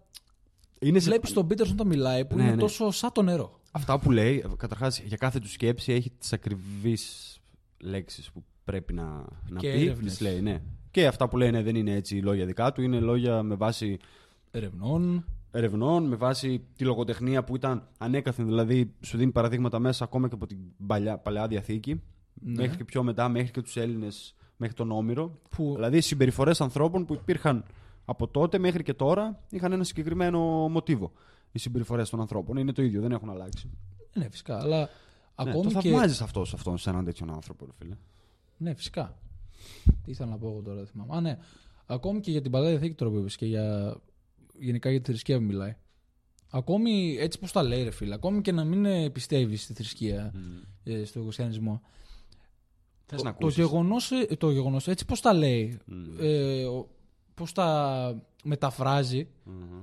Είναι 0.79 0.99
σε- 0.99 1.09
βλέπεις 1.09 1.33
τον 1.33 1.47
Πίτερσον 1.47 1.75
όταν 1.75 1.87
μιλάει 1.87 2.25
που 2.25 2.35
Ναι, 2.35 2.41
είναι 2.43 2.51
ναι. 2.51 2.57
τόσο 2.57 2.91
σαν 2.91 3.11
το 3.11 3.21
νερό. 3.21 3.59
Αυτά 3.71 3.99
που 3.99 4.11
λέει, 4.11 4.45
καταρχάς 4.57 4.99
για 4.99 5.17
κάθε 5.17 5.39
του 5.39 5.49
σκέψη 5.49 5.91
έχει 5.93 6.09
τις 6.09 6.33
ακριβείς 6.33 7.37
λέξεις 7.81 8.31
που 8.31 8.43
πρέπει 8.63 8.93
να, 8.93 9.03
να 9.49 9.59
Και 9.59 9.71
πει. 9.71 9.81
έρευνες. 9.81 10.11
Τις 10.11 10.21
λέει, 10.21 10.41
ναι. 10.41 10.61
Και 10.95 11.07
αυτά 11.07 11.27
που 11.27 11.37
λέει 11.37 11.51
ναι, 11.51 11.61
δεν 11.63 11.75
είναι 11.75 11.91
έτσι 11.91 12.15
λόγια 12.15 12.45
δικά 12.45 12.71
του, 12.71 12.81
είναι 12.81 12.99
λόγια 12.99 13.43
με 13.43 13.55
βάση 13.55 13.97
Ερευνών. 14.51 15.25
ερευνών, 15.51 16.03
με 16.07 16.15
βάση 16.15 16.65
τη 16.75 16.83
λογοτεχνία 16.83 17.43
που 17.43 17.55
ήταν 17.55 17.87
ανέκαθεν, 17.97 18.45
δηλαδή 18.45 18.93
σου 19.01 19.17
δίνει 19.17 19.31
παραδείγματα 19.31 19.79
μέσα 19.79 20.03
ακόμα 20.03 20.27
και 20.27 20.33
από 20.33 20.45
την 20.47 20.57
παλιά, 20.87 21.17
παλαιά 21.17 21.47
διαθήκη, 21.47 22.01
Ναι. 22.33 22.61
μέχρι 22.61 22.77
και 22.77 22.83
πιο 22.83 23.03
μετά, 23.03 23.29
μέχρι 23.29 23.51
και 23.51 23.61
τους 23.61 23.77
Έλληνες, 23.77 24.35
μέχρι 24.57 24.75
τον 24.75 24.91
Όμηρο. 24.91 25.39
Που 25.49 25.71
Δηλαδή 25.75 26.01
συμπεριφορές 26.01 26.61
ανθρώπων 26.61 27.05
που 27.05 27.13
υπήρχαν 27.13 27.65
από 28.05 28.27
τότε 28.27 28.57
μέχρι 28.57 28.83
και 28.83 28.93
τώρα 28.93 29.39
είχαν 29.49 29.71
ένα 29.71 29.83
συγκεκριμένο 29.83 30.39
μοτίβο. 30.69 31.11
Οι 31.51 31.59
συμπεριφορές 31.59 32.09
των 32.09 32.19
ανθρώπων 32.19 32.57
είναι 32.57 32.71
το 32.71 32.81
ίδιο, 32.81 33.01
δεν 33.01 33.11
έχουν 33.11 33.29
αλλάξει. 33.29 33.69
Ναι, 34.13 34.29
φυσικά. 34.29 34.59
Αλλά 34.61 34.79
Ναι, 34.79 34.87
ακόμη 35.35 35.73
το 35.73 35.79
και. 35.79 35.89
θαυμάζεις 35.89 36.21
αυτός 36.21 36.49
σε 36.49 36.55
αυτόν, 36.55 36.77
σε 36.77 36.89
έναν 36.89 37.05
τέτοιον 37.05 37.31
άνθρωπο, 37.33 37.65
ρε 37.65 37.71
φίλε. 37.79 37.95
Ναι, 38.57 38.73
φυσικά. 38.73 39.17
Τι 40.03 40.11
ήθελα 40.11 40.29
να 40.29 40.37
πω 40.37 40.47
εγώ 40.47 40.61
τώρα, 40.61 40.75
δεν 40.77 40.85
θυμάμαι. 40.87 41.15
Α, 41.15 41.21
ναι. 41.21 41.37
Ακόμη 41.85 42.19
και 42.19 42.31
για 42.31 42.41
την 42.41 42.51
παλαιά 42.51 42.69
διαθήκη 42.69 42.93
τώρα 42.93 43.11
που 43.11 43.17
είπες 43.17 43.35
και 43.35 43.45
για... 43.45 43.97
γενικά 44.59 44.89
για 44.89 44.99
τη 45.01 45.05
θρησκεία 45.05 45.37
που 45.37 45.43
μιλάει. 45.43 45.75
Ακόμη 46.49 47.17
έτσι 47.19 47.39
πώ 47.39 47.47
τα 47.51 47.63
λέει, 47.63 47.83
ρε 47.83 47.91
φίλε. 47.91 48.13
Ακόμη 48.13 48.41
και 48.41 48.51
να 48.51 48.63
μην 48.63 49.11
πιστεύεις 49.11 49.63
στη 49.63 49.73
θρησκεία, 49.73 50.33
ε, 50.83 51.03
στο 51.05 51.21
χριστιανισμό. 51.23 51.81
Θες 53.05 53.19
Το- 53.21 53.25
να 53.25 53.31
το 53.31 53.37
ακούσεις. 53.39 53.57
γεγονός, 53.57 54.11
ε, 54.11 54.25
το 54.37 54.51
γεγονός, 54.51 54.87
έτσι 54.87 55.05
πώς 55.05 55.21
τα 55.21 55.33
λέει, 55.33 55.77
ε, 56.19 56.63
ο- 56.65 56.89
πώς 57.33 57.51
τα 57.51 58.23
μεταφράζει 58.43 59.27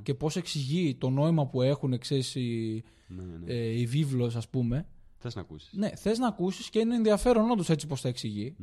και 0.02 0.14
πώς 0.14 0.36
εξηγεί 0.36 0.94
το 0.94 1.10
νόημα 1.10 1.46
που 1.46 1.62
έχουν, 1.62 1.98
ξέρεις, 1.98 2.34
η, 2.34 2.82
Ναι, 3.06 3.22
ναι. 3.22 3.52
ε, 3.52 3.80
η 3.80 3.86
βίβλος, 3.86 4.36
ας 4.36 4.48
πούμε. 4.48 4.86
Θες 5.18 5.34
να 5.34 5.40
ακούσεις. 5.40 5.72
Ναι, 5.72 5.90
θες 5.96 6.18
να 6.18 6.26
ακούσεις 6.26 6.70
και 6.70 6.78
είναι 6.78 6.94
ενδιαφέρον 6.94 7.50
όντως 7.50 7.70
έτσι 7.70 7.86
πώς 7.86 8.00
τα 8.00 8.08
εξηγεί. 8.08 8.56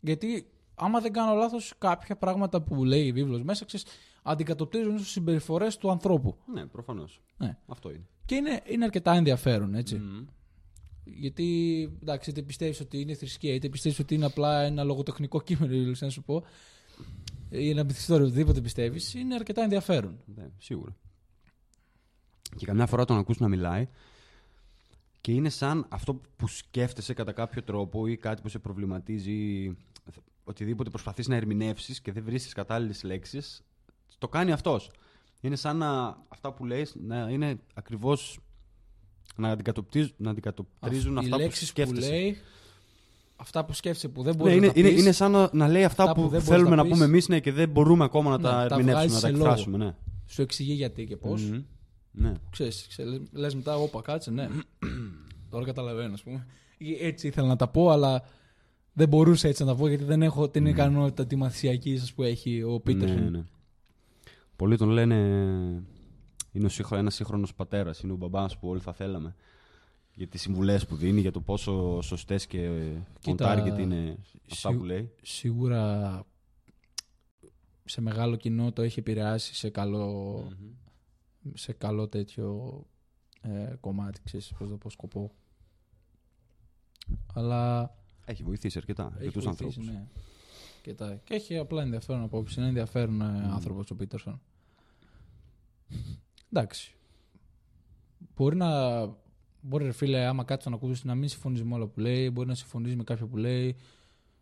Γιατί 0.00 0.46
άμα 0.74 1.00
δεν 1.00 1.12
κάνω 1.12 1.34
λάθος, 1.34 1.74
κάποια 1.78 2.16
πράγματα 2.16 2.62
που 2.62 2.84
λέει 2.84 3.06
η 3.06 3.12
βίβλος 3.12 3.42
μέσα, 3.42 3.64
ξέρεις, 3.64 3.86
αντικατοπτρίζουν 4.22 4.94
ίσως 4.94 5.10
συμπεριφορές 5.10 5.76
του 5.76 5.90
ανθρώπου. 5.90 6.36
Ναι, 6.52 6.66
προφανώς. 6.66 7.20
Ναι. 7.36 7.56
Αυτό 7.66 7.90
είναι. 7.90 8.06
Και 8.24 8.34
είναι, 8.34 8.60
είναι 8.66 8.84
αρκετά 8.84 9.12
ενδιαφέρον, 9.12 9.74
έτσι. 9.74 9.96
Μμμ. 9.96 10.24
Γιατί, 11.04 11.82
εντάξει, 12.02 12.30
είτε 12.30 12.42
πιστεύεις 12.42 12.80
ότι 12.80 13.00
είναι 13.00 13.14
θρησκεία, 13.14 13.54
είτε 13.54 13.68
πιστεύεις 13.68 13.98
ότι 13.98 14.14
είναι 14.14 14.24
απλά 14.24 14.62
ένα 14.62 14.82
λογοτεχνικό 14.82 15.40
κείμενο, 15.42 15.72
ήλιος, 15.74 16.00
να 16.00 16.10
σου 16.10 16.22
πω, 16.22 16.44
ή 17.50 17.70
ένα 17.70 17.84
μυθιστόριο, 17.84 18.26
οτιδήποτε 18.26 18.60
πιστεύεις, 18.60 19.14
είναι 19.14 19.34
αρκετά 19.34 19.62
ενδιαφέρον. 19.62 20.18
Ναι, 20.34 20.50
σίγουρα. 20.58 20.96
Και 22.56 22.66
καμιά 22.66 22.86
φορά 22.86 23.04
τον 23.04 23.18
ακούς 23.18 23.38
να 23.38 23.48
μιλάει 23.48 23.88
και 25.20 25.32
είναι 25.32 25.48
σαν 25.48 25.86
αυτό 25.88 26.20
που 26.36 26.48
σκέφτεσαι 26.48 27.14
κατά 27.14 27.32
κάποιο 27.32 27.62
τρόπο 27.62 28.06
ή 28.06 28.16
κάτι 28.16 28.42
που 28.42 28.48
σε 28.48 28.58
προβληματίζει 28.58 29.32
ή 29.32 29.76
οτιδήποτε 30.48 30.90
προσπαθείς 30.90 31.28
να 31.28 31.36
ερμηνεύσεις 31.36 32.00
και 32.00 32.12
δεν 32.12 32.22
βρίσκεις 32.24 32.52
κατάλληλες 32.52 33.02
λέξεις, 33.02 33.62
το 34.18 34.28
κάνει 34.28 34.52
αυτός. 34.52 34.90
Είναι 35.40 35.56
σαν 35.56 35.76
να 35.76 36.16
αυτά 36.28 36.52
που 36.52 36.64
λες 36.64 36.94
να 37.06 37.28
είναι 37.30 37.58
ακριβώς 37.74 38.38
να 39.36 39.48
αντικατοπτρίζουν, 39.50 40.12
να 40.16 40.30
αντικατοπτρίζουν 40.30 41.14
οι 41.14 41.18
αυτά 41.18 41.36
που 41.36 41.42
λέξεις 41.42 41.68
σκέφτεσαι. 41.68 42.08
λέει, 42.10 42.36
αυτά 43.36 43.64
που 43.64 43.72
σκέφτεσαι 43.72 44.08
που 44.08 44.22
δεν 44.22 44.34
μπορείς 44.36 44.54
Ναι, 44.54 44.60
να 44.60 44.64
είναι, 44.66 44.74
τα 44.74 44.80
είναι, 44.80 44.88
πεις, 44.90 45.00
είναι 45.00 45.12
σαν 45.12 45.30
να, 45.30 45.50
να 45.52 45.68
λέει 45.68 45.84
αυτά, 45.84 46.02
αυτά 46.02 46.14
που, 46.14 46.20
που 46.22 46.28
δεν 46.28 46.42
μπορείς 46.42 46.48
θέλουμε 46.48 46.70
να 46.70 46.76
να 46.76 46.82
πεις. 46.82 46.92
πούμε 46.92 47.04
εμείς 47.04 47.28
ναι, 47.28 47.40
και 47.40 47.52
δεν 47.52 47.68
μπορούμε 47.68 48.04
ακόμα 48.04 48.30
να 48.30 48.36
Ναι, 48.36 48.42
τα 48.42 48.50
τα 48.50 48.74
ερμηνεύσουμε, 48.74 48.92
να 48.92 48.98
βγάζεις 48.98 49.20
τα 49.20 49.26
σε 49.26 49.30
λόγο. 49.32 49.44
εκφράσουμε. 49.44 49.76
Ναι. 49.84 49.94
σου 50.26 50.42
εξηγεί 50.42 50.72
γιατί 50.72 51.04
και 51.06 51.16
πώς. 51.16 51.42
Μμμ. 51.42 51.62
Ναι. 52.10 52.32
Ξέρεις, 52.50 52.86
ξέρεις, 52.88 53.20
λες 53.32 53.54
μετά, 53.54 53.76
όπα, 53.76 54.00
κάτσε, 54.02 54.30
ναι. 54.30 54.48
Τώρα 55.50 55.64
καταλαβαίνω, 55.64 56.12
ας 56.12 56.22
πούμε. 56.22 56.46
Ή 56.78 56.96
Έτσι 57.06 57.26
ήθελα 57.26 57.46
να 57.46 57.56
τα 57.56 57.68
πω, 57.68 57.90
αλλά 57.90 58.22
δεν 58.98 59.08
μπορούσα 59.08 59.48
έτσι 59.48 59.64
να 59.64 59.70
τα 59.70 59.76
πω, 59.76 59.88
γιατί 59.88 60.04
δεν 60.04 60.22
έχω 60.22 60.48
την 60.48 60.66
ικανότητα 60.66 61.26
τη 61.26 61.36
μαθησιακή 61.36 61.96
σας 61.96 62.12
που 62.12 62.22
έχει 62.22 62.62
ο 62.62 62.80
Πίτερσον. 62.80 63.22
Ναι, 63.22 63.30
ναι. 63.30 63.44
Πολλοί 64.56 64.76
τον 64.76 64.88
λένε 64.88 65.14
είναι 66.52 66.66
ο 66.66 66.68
σύγχρο, 66.68 66.96
ένας 66.96 67.14
σύγχρονος 67.14 67.54
πατέρας, 67.54 68.00
είναι 68.00 68.12
ο 68.12 68.16
μπαμπάς 68.16 68.58
που 68.58 68.68
όλοι 68.68 68.80
θα 68.80 68.92
θέλαμε. 68.92 69.34
Για 70.14 70.26
τις 70.26 70.40
συμβουλές 70.40 70.86
που 70.86 70.96
δίνει, 70.96 71.20
για 71.20 71.32
το 71.32 71.40
πόσο 71.40 72.00
σωστές 72.00 72.46
και 72.46 72.68
on 72.68 73.02
Κοίτα, 73.20 73.54
target 73.54 73.78
είναι 73.78 74.18
αυτά 74.50 74.68
σι- 74.68 74.78
που 74.78 74.84
λέει. 74.84 75.10
Σίγουρα 75.22 76.24
σε 77.84 78.00
μεγάλο 78.00 78.36
κοινό 78.36 78.72
το 78.72 78.82
έχει 78.82 78.98
επηρεάσει 78.98 79.54
σε 79.54 79.70
καλό, 79.70 80.42
σε 81.54 81.72
καλό 81.72 82.08
τέτοιο 82.08 82.82
ε, 83.40 83.74
κομμάτι, 83.80 84.20
ξέρεις, 84.24 84.52
πώς 84.58 84.68
το 84.68 84.76
πω, 84.76 84.90
σκοπό. 84.90 85.32
Αλλά 87.34 87.92
Έχει 88.30 88.42
βοηθήσει 88.42 88.78
αρκετά 88.78 89.08
για 89.16 89.20
έχει 89.26 89.32
τους 89.32 89.44
βοηθήσει, 89.44 89.64
ανθρώπους. 89.64 89.92
ναι. 89.92 90.06
Και, 90.82 90.94
τα, 90.94 91.20
και 91.24 91.34
έχει 91.34 91.56
απλά 91.56 91.82
ενδιαφέρον 91.82 92.22
απόψη. 92.22 92.58
Είναι 92.60 92.68
ενδιαφέρον 92.68 93.20
ε, 93.20 93.48
άνθρωπος 93.52 93.90
ο 93.90 93.94
Πίτερσον. 93.96 94.40
εντάξει. 96.52 96.94
Μπορεί 98.34 98.56
να. 98.56 99.00
Μπορεί, 99.60 99.84
ρε 99.84 99.92
φίλε, 99.92 100.26
άμα 100.26 100.44
κάτι 100.44 100.64
τον 100.64 100.72
ακούσεις 100.74 101.04
να 101.04 101.14
μην 101.14 101.28
συμφωνείς 101.28 101.62
με 101.62 101.74
όλα 101.74 101.86
που 101.86 102.00
λέει, 102.00 102.30
μπορεί 102.30 102.48
να 102.48 102.54
συμφωνείς 102.54 102.96
με 102.96 103.04
κάποιο 103.04 103.26
που 103.26 103.36
λέει. 103.36 103.76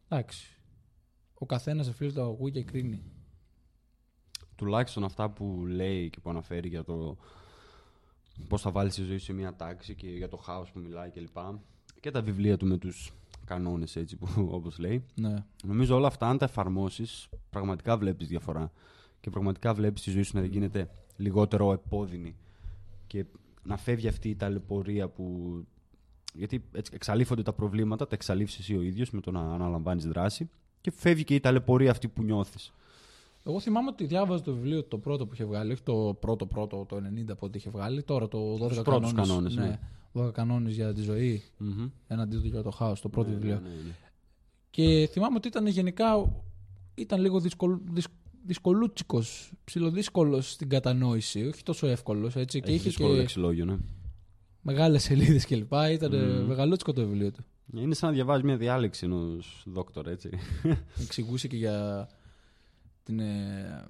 Εντάξει. 0.08 0.50
Ο 1.34 1.46
καθένας, 1.46 1.90
φίλε, 1.90 2.12
το 2.12 2.24
ακούει 2.24 2.50
και 2.50 2.62
κρίνει. 2.62 3.02
Τουλάχιστον 4.56 5.04
αυτά 5.04 5.30
που 5.30 5.64
λέει 5.66 6.10
και 6.10 6.20
που 6.20 6.30
αναφέρει 6.30 6.68
για 6.68 6.84
το 6.84 7.16
πώς 8.48 8.62
θα 8.62 8.70
βάλεις 8.70 8.94
τη 8.94 9.02
ζωή 9.02 9.18
σε 9.18 9.32
μια 9.32 9.56
τάξη 9.56 9.94
και 9.94 10.08
για 10.08 10.28
το 10.28 10.36
χάος 10.36 10.70
που 10.70 10.78
μιλάει 10.78 11.10
κλπ. 11.10 11.36
Και 12.00 12.10
τα 12.10 12.22
βιβλία 12.22 12.56
του 12.56 12.66
με 12.66 12.78
τους 12.78 13.12
κανόνες, 13.46 13.96
έτσι 13.96 14.16
που 14.16 14.28
όπως 14.56 14.78
λέει. 14.78 15.04
Ναι. 15.14 15.34
Νομίζω 15.64 15.96
όλα 15.96 16.06
αυτά, 16.06 16.28
αν 16.28 16.38
τα 16.38 16.44
εφαρμόσεις, 16.44 17.28
πραγματικά 17.50 17.96
βλέπεις 17.96 18.28
διαφορά. 18.28 18.72
Και 19.20 19.30
πραγματικά 19.30 19.74
βλέπεις 19.74 20.02
τη 20.02 20.10
ζωή 20.10 20.22
σου 20.22 20.36
να 20.36 20.44
γίνεται 20.44 20.90
λιγότερο 21.16 21.72
επώδυνη. 21.72 22.36
Και 23.06 23.24
να 23.62 23.76
φεύγει 23.76 24.08
αυτή 24.08 24.28
η 24.28 24.36
ταλαιπωρία 24.36 25.08
που. 25.08 25.56
Γιατί 26.34 26.64
έτσι 26.72 26.92
εξαλείφονται 26.94 27.42
τα 27.42 27.52
προβλήματα, 27.52 28.06
τα 28.06 28.14
εξαλείφεις 28.14 28.58
εσύ 28.58 28.76
ο 28.76 28.82
ίδιος 28.82 29.10
με 29.10 29.20
το 29.20 29.30
να 29.30 29.40
αναλαμβάνεις 29.40 30.06
δράση. 30.06 30.50
Και 30.80 30.90
φεύγει 30.90 31.24
και 31.24 31.34
η 31.34 31.40
ταλαιπωρία 31.40 31.90
αυτή 31.90 32.08
που 32.08 32.22
νιώθεις. 32.22 32.72
Εγώ 33.44 33.60
θυμάμαι 33.60 33.88
ότι 33.88 34.04
διάβαζα 34.04 34.42
το 34.42 34.52
βιβλίο 34.52 34.84
το 34.84 34.98
πρώτο 34.98 35.26
που 35.26 35.34
είχε 35.34 35.44
βγάλει, 35.44 35.72
όχι 35.72 35.82
το 35.82 36.16
πρώτο 36.20 36.46
πρώτο, 36.46 36.84
το 36.88 36.96
90 37.30 37.36
πότε 37.38 37.58
είχε 37.58 37.70
βγάλει, 37.70 38.02
τώρα 38.02 38.28
το 38.28 38.54
12 38.54 38.68
Τους 38.68 38.82
πρώτους 38.82 39.12
κανόνες, 39.12 39.56
ναι. 39.56 39.66
ναι. 39.66 39.78
12 40.16 40.30
κανόνες 40.32 40.74
για 40.74 40.92
τη 40.92 41.00
ζωή, 41.02 41.42
Μμμ. 41.58 41.88
έναντί 42.06 42.36
του 42.36 42.46
για 42.46 42.62
το 42.62 42.70
χάος, 42.70 43.00
το 43.00 43.08
πρώτο 43.08 43.28
Ναι, 43.28 43.34
βιβλίο. 43.34 43.54
ναι, 43.54 43.68
ναι, 43.68 43.74
ναι. 43.74 43.94
Και 44.70 45.08
θυμάμαι 45.12 45.36
ότι 45.36 45.48
ήταν 45.48 45.66
γενικά 45.66 46.32
ήταν 46.94 47.20
λίγο 47.20 47.40
δυσκολ, 47.40 47.78
δυσ, 47.92 48.06
δυσκολούτσικος, 48.46 49.52
ψηλοδύσκολος 49.64 50.50
στην 50.52 50.68
κατανόηση, 50.68 51.46
όχι 51.46 51.62
τόσο 51.62 51.86
εύκολος, 51.86 52.36
έτσι. 52.36 52.60
και 52.60 52.66
Έχει 52.66 52.74
είχε 52.76 52.88
δύσκολο 52.88 53.12
και 53.12 53.16
λεξιλόγιο, 53.20 53.64
ναι. 53.64 53.76
μεγάλες 54.62 55.02
σελίδες 55.02 55.46
κλπ. 55.46 55.72
Ήταν 55.92 56.14
Μμμ. 56.14 56.46
μεγαλούτσικο 56.46 56.92
το 56.92 57.06
βιβλίο 57.06 57.30
του. 57.30 57.44
Είναι 57.74 57.94
σαν 57.94 58.08
να 58.08 58.14
διαβάζει 58.14 58.44
μια 58.44 58.56
διάλεξη 58.56 59.04
ενός 59.04 59.62
δόκτωρα, 59.66 60.10
έτσι. 60.10 60.30
Εξηγούσε 61.02 61.48
και 61.48 61.56
για 61.56 62.08
την... 63.02 63.20
Ε, 63.20 63.84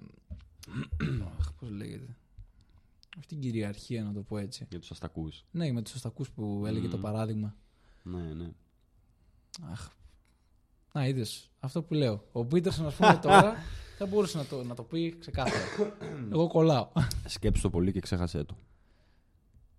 αχ, 1.38 1.52
πώς 1.60 1.70
λέγεται. 1.70 2.16
Αυτή 3.18 3.34
την 3.34 3.40
κυριαρχία, 3.40 4.02
να 4.04 4.12
το 4.12 4.20
πω 4.22 4.38
έτσι. 4.38 4.66
για 4.70 4.78
τους 4.80 4.90
αστακούς. 4.90 5.44
Ναι, 5.50 5.72
με 5.72 5.82
τους 5.82 5.94
αστακούς 5.94 6.30
που 6.30 6.64
έλεγε 6.66 6.84
Μμμ. 6.84 6.90
το 6.90 6.98
παράδειγμα. 6.98 7.56
Ναι, 8.02 8.22
ναι. 8.34 8.50
Αχ. 9.70 9.88
Να, 10.92 11.06
είδες. 11.06 11.50
Αυτό 11.60 11.82
που 11.82 11.94
λέω. 11.94 12.24
Ο 12.32 12.44
Πίτερσον, 12.44 12.86
ας 12.86 12.94
πούμε, 12.94 13.18
τώρα 13.22 13.54
θα 13.98 14.06
μπορούσε 14.06 14.38
να 14.38 14.44
το, 14.44 14.64
να 14.64 14.74
το 14.74 14.82
πει 14.82 15.16
ξεκάθαρα. 15.18 15.64
Εγώ 16.32 16.46
κολλάω. 16.48 16.88
Σκέψου 17.26 17.62
το 17.62 17.70
πολύ 17.70 17.92
και 17.92 18.00
ξέχασέ 18.00 18.44
το. 18.44 18.56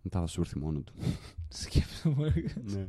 Μετά 0.02 0.19
θα 0.19 0.28
σου 0.28 0.41
έρθει 0.41 0.58
μόνο 0.60 0.80
του. 0.80 0.93
Σκέφτομαι. 1.63 2.34
ναι. 2.63 2.88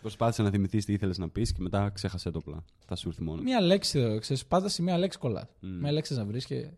Προσπάθησε 0.00 0.42
να 0.42 0.50
θυμηθείς 0.50 0.84
τι 0.84 0.92
ήθελες 0.92 1.18
να 1.18 1.28
πεις 1.28 1.52
και 1.52 1.62
μετά 1.62 1.90
ξέχασέ 1.90 2.30
το 2.30 2.38
απλά. 2.38 2.64
Θα 2.86 2.96
σου 2.96 3.08
έρθει 3.08 3.22
μόνο 3.22 3.36
του. 3.38 3.42
μία 3.42 3.60
λέξη, 3.60 3.98
ε, 3.98 4.18
ξέρεις, 4.18 4.46
πάντα 4.46 4.68
σε 4.68 4.82
μία 4.82 4.98
λέξη 4.98 5.18
κολλάς. 5.18 5.46
Μμ. 5.60 5.78
Μία 5.80 5.92
λέξη 5.92 6.14
να 6.14 6.24
βρει 6.24 6.44
και 6.44 6.70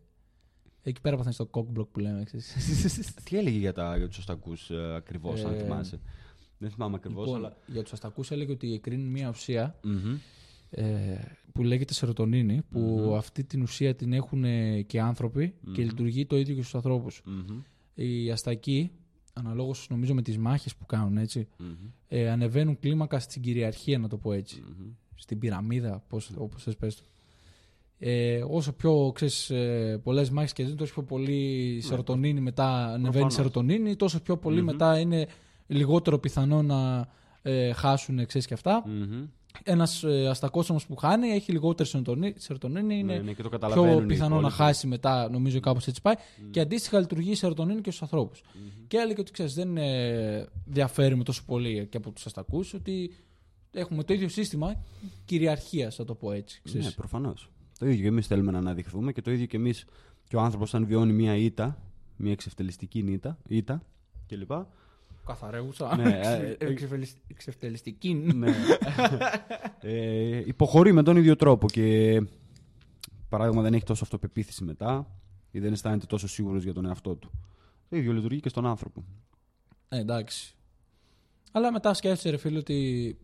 εκεί 0.83 1.01
πέρα 1.01 1.15
παθαίνεις 1.15 1.35
στο 1.35 1.49
cockblock 1.51 1.87
που 1.91 1.99
λέμε. 1.99 2.23
ξέρεις. 2.23 2.55
Τι 3.23 3.37
έλεγε 3.37 3.57
για, 3.57 3.73
τα, 3.73 3.97
για 3.97 4.07
τους 4.07 4.17
αστακού 4.17 4.53
ακριβώς, 4.95 5.43
αν 5.43 5.53
Ε, 5.53 5.57
θυμάσαι; 5.57 5.99
Δεν 6.57 6.69
θυμάμαι 6.71 6.95
ακριβώς, 6.95 7.25
λοιπόν, 7.25 7.39
αλλά. 7.45 7.57
Για 7.67 7.83
τους 7.83 7.93
αστακού 7.93 8.23
έλεγε 8.29 8.51
ότι 8.51 8.73
εκρίνουν 8.73 9.07
μία 9.07 9.29
ουσία 9.29 9.79
Μμμ. 9.83 10.17
ε, 10.69 11.17
που 11.51 11.63
λέγεται 11.63 11.93
σερωτονίνη, 11.93 12.61
που 12.71 12.79
Μμμ. 12.79 13.13
αυτή 13.13 13.43
την 13.43 13.61
ουσία 13.61 13.95
την 13.95 14.13
έχουν 14.13 14.43
ε, 14.43 14.81
και 14.81 15.01
άνθρωποι 15.01 15.47
και 15.73 15.81
Μμμ. 15.81 15.87
λειτουργεί 15.89 16.25
το 16.25 16.37
ίδιο 16.37 16.55
και 16.55 16.61
στους 16.61 16.75
ανθρώπους. 16.75 17.21
Μμμ. 17.25 17.59
Οι 17.95 18.31
αστακοί, 18.31 18.91
αναλόγως 19.33 19.87
νομίζω 19.89 20.13
με 20.13 20.21
τις 20.21 20.37
μάχες 20.37 20.75
που 20.75 20.85
κάνουν 20.85 21.17
έτσι, 21.17 21.47
Μμμ. 21.57 21.67
ε, 22.07 22.29
ανεβαίνουν 22.29 22.79
κλίμακα 22.79 23.19
στην 23.19 23.41
κυριαρχία, 23.41 23.97
να 23.99 24.07
το 24.07 24.17
πω 24.17 24.33
έτσι. 24.33 24.61
Μμμ. 24.61 24.91
Στην 25.15 25.39
πυραμίδα, 25.39 26.03
πώς, 26.07 26.31
όπως 26.37 26.63
θες 26.63 26.75
πες 26.77 26.95
το. 26.95 27.03
Ε, 28.01 28.43
όσο 28.49 28.73
πιο 28.73 29.11
ξέρεις, 29.15 29.49
ε, 29.49 29.99
πολλές 30.03 30.29
μάχες 30.29 30.53
και 30.53 30.63
δίνουν, 30.63 30.77
τόσο 30.77 30.93
πιο 30.93 31.03
πολύ 31.03 31.79
σερωτονίνη 31.83 32.39
μετά 32.41 32.65
ανεβαίνει 32.75 32.99
η 33.01 33.09
Προφανώς. 33.11 33.33
σερωτονίνη, 33.33 33.95
τόσο 33.95 34.19
πιο 34.21 34.37
πολύ 34.37 34.57
Μμμ. 34.59 34.65
μετά 34.65 34.99
είναι 34.99 35.27
λιγότερο 35.67 36.19
πιθανό 36.19 36.61
να 36.61 37.07
ε, 37.41 37.73
χάσουν, 37.73 38.25
ξέρεις 38.25 38.47
και 38.47 38.53
αυτά. 38.53 38.83
Μμμ. 38.87 39.25
Ένας 39.63 40.03
ε, 40.03 40.27
αστακός 40.27 40.69
όμως 40.69 40.85
που 40.85 40.95
χάνει 40.95 41.27
έχει 41.29 41.51
λιγότερη 41.51 41.89
σερωτονίνη, 41.89 42.33
σερωτονίνη 42.37 42.97
είναι 42.99 43.13
Ναι, 43.13 43.19
ναι, 43.21 43.33
και 43.33 43.43
το 43.43 43.49
καταλαβαίνουν 43.49 43.95
πιο 43.95 44.03
οι 44.03 44.05
πιθανό 44.05 44.29
να 44.29 44.35
υπόλοιποι. 44.35 44.57
χάσει 44.61 44.87
μετά, 44.87 45.29
νομίζω 45.29 45.59
κάπως 45.59 45.87
έτσι 45.87 46.01
πάει. 46.01 46.13
Μμ. 46.45 46.49
Και 46.51 46.59
αντίστοιχα 46.59 46.99
λειτουργεί 46.99 47.31
η 47.31 47.35
σερωτονίνη 47.35 47.81
και 47.81 47.89
στους 47.89 48.01
ανθρώπους. 48.01 48.41
Μμμ. 48.53 48.87
Και 48.87 48.97
έλεγε 48.97 49.21
ότι 49.21 49.31
ξέρεις, 49.31 49.53
δεν 49.53 49.77
ε, 49.77 50.45
διαφέρουμε 50.65 51.23
τόσο 51.23 51.43
πολύ 51.45 51.87
και 51.89 51.97
από 51.97 52.11
τους 52.11 52.25
αστακούς, 52.25 52.73
ότι 52.73 53.11
έχουμε 53.71 54.03
το 54.03 54.13
ίδιο 54.13 54.29
σύστημα 54.29 54.83
κυριαρχίας, 55.25 55.95
θα 55.95 56.05
το 56.05 56.15
πω 56.15 56.31
έτσι. 56.31 56.61
ξέρεις. 56.63 56.85
Ναι, 56.85 56.91
προφανώς. 56.91 57.49
Το 57.79 57.85
ίδιο 57.85 58.01
και 58.01 58.07
εμείς 58.07 58.27
θέλουμε 58.27 58.51
να 58.51 58.57
αναδειχθούμε 58.57 59.11
και 59.11 59.21
το 59.21 59.31
ίδιο 59.31 59.45
και 59.45 59.57
εμείς 59.57 59.85
και 60.27 60.35
ο 60.35 60.39
άνθρωπος, 60.39 60.73
αν 60.73 60.85
βιώνει 60.85 61.13
μία 61.13 61.35
ήττα, 61.35 61.77
μία 62.17 62.31
εξευτελιστική 62.31 62.99
ήττα, 62.99 63.37
ήττα 63.47 63.83
κλπ. 64.27 64.51
Καθαρέουσα. 65.25 65.95
Ναι, 65.95 66.19
ε, 66.23 66.55
ε, 66.59 66.75
Εξευτελιστική. 67.27 68.13
ναι. 68.13 68.53
ε, 69.81 70.43
υποχωρεί 70.45 70.91
με 70.91 71.03
τον 71.03 71.17
ίδιο 71.17 71.35
τρόπο 71.35 71.67
και 71.67 72.21
παράδειγμα 73.29 73.61
δεν 73.61 73.73
έχει 73.73 73.83
τόσο 73.83 74.03
αυτοπεποίθηση 74.03 74.63
μετά 74.63 75.07
ή 75.51 75.59
δεν 75.59 75.71
αισθάνεται 75.73 76.05
τόσο 76.05 76.27
σίγουρος 76.27 76.63
για 76.63 76.73
τον 76.73 76.85
εαυτό 76.85 77.15
του. 77.15 77.31
Το 77.89 77.95
ίδιο 77.95 78.13
λειτουργεί 78.13 78.39
και 78.39 78.49
στον 78.49 78.65
άνθρωπο. 78.65 79.03
Ε, 79.89 79.99
εντάξει. 79.99 80.55
Αλλά 81.51 81.71
μετά 81.71 81.93
σκέφτεσαι, 81.93 82.29
ρε 82.29 82.37
φίλε, 82.37 82.57
ότι. 82.57 83.17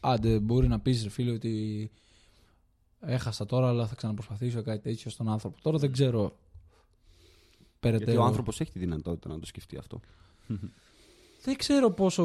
Άντε, 0.00 0.38
μπορεί 0.38 0.68
να 0.68 0.80
πεις, 0.80 1.02
ρε 1.02 1.08
φίλε, 1.10 1.30
ότι 1.30 1.90
έχασα 3.00 3.46
τώρα, 3.46 3.68
αλλά 3.68 3.86
θα 3.86 3.94
ξαναπροσπαθήσω 3.94 4.62
κάτι 4.62 4.82
τέτοιο 4.82 5.10
στον 5.10 5.28
άνθρωπο. 5.28 5.60
Τώρα 5.62 5.78
δεν 5.78 5.92
ξέρω. 5.92 6.36
Περαιτέρω. 7.80 8.10
Γιατί 8.10 8.22
ο 8.22 8.26
άνθρωπος 8.26 8.60
έχει 8.60 8.70
τη 8.70 8.78
δυνατότητα 8.78 9.28
να 9.28 9.38
το 9.38 9.46
σκεφτεί 9.46 9.76
αυτό. 9.76 10.00
Δεν 11.42 11.56
ξέρω 11.56 11.90
πόσο. 11.90 12.24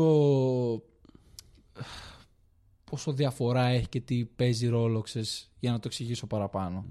πόσο 2.84 3.12
διαφορά 3.14 3.66
έχει 3.66 3.88
και 3.88 4.00
τι 4.00 4.26
παίζει 4.26 4.68
ρόλο, 4.68 5.02
ξέρεις, 5.02 5.52
για 5.60 5.72
να 5.72 5.80
το 5.80 5.84
εξηγήσω 5.86 6.28
παραπάνω. 6.28 6.86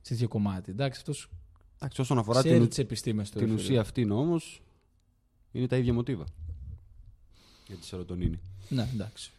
Σε 0.00 0.12
τέτοιο 0.12 0.28
κομμάτι. 0.28 0.70
Εντάξει, 0.70 0.98
αυτός 0.98 1.28
Εντάξει, 1.80 2.00
όσον 2.00 2.18
αφορά 2.18 2.40
ξέρει 2.40 2.58
την, 2.58 2.68
τις 2.68 2.78
επιστήμες 2.78 3.30
του. 3.30 3.38
την 3.38 3.46
ρε 3.46 3.52
φίλε. 3.52 3.62
ουσία 3.62 3.80
αυτή 3.80 4.10
όμως, 4.10 4.62
είναι 5.52 5.66
τα 5.66 5.76
ίδια 5.76 5.92
μοτίβα. 5.92 6.24
Για 7.66 7.76
τη 7.76 7.84
σερωτονίνη. 7.84 8.40
Ναι, 8.68 8.88
εντάξει. 8.92 9.32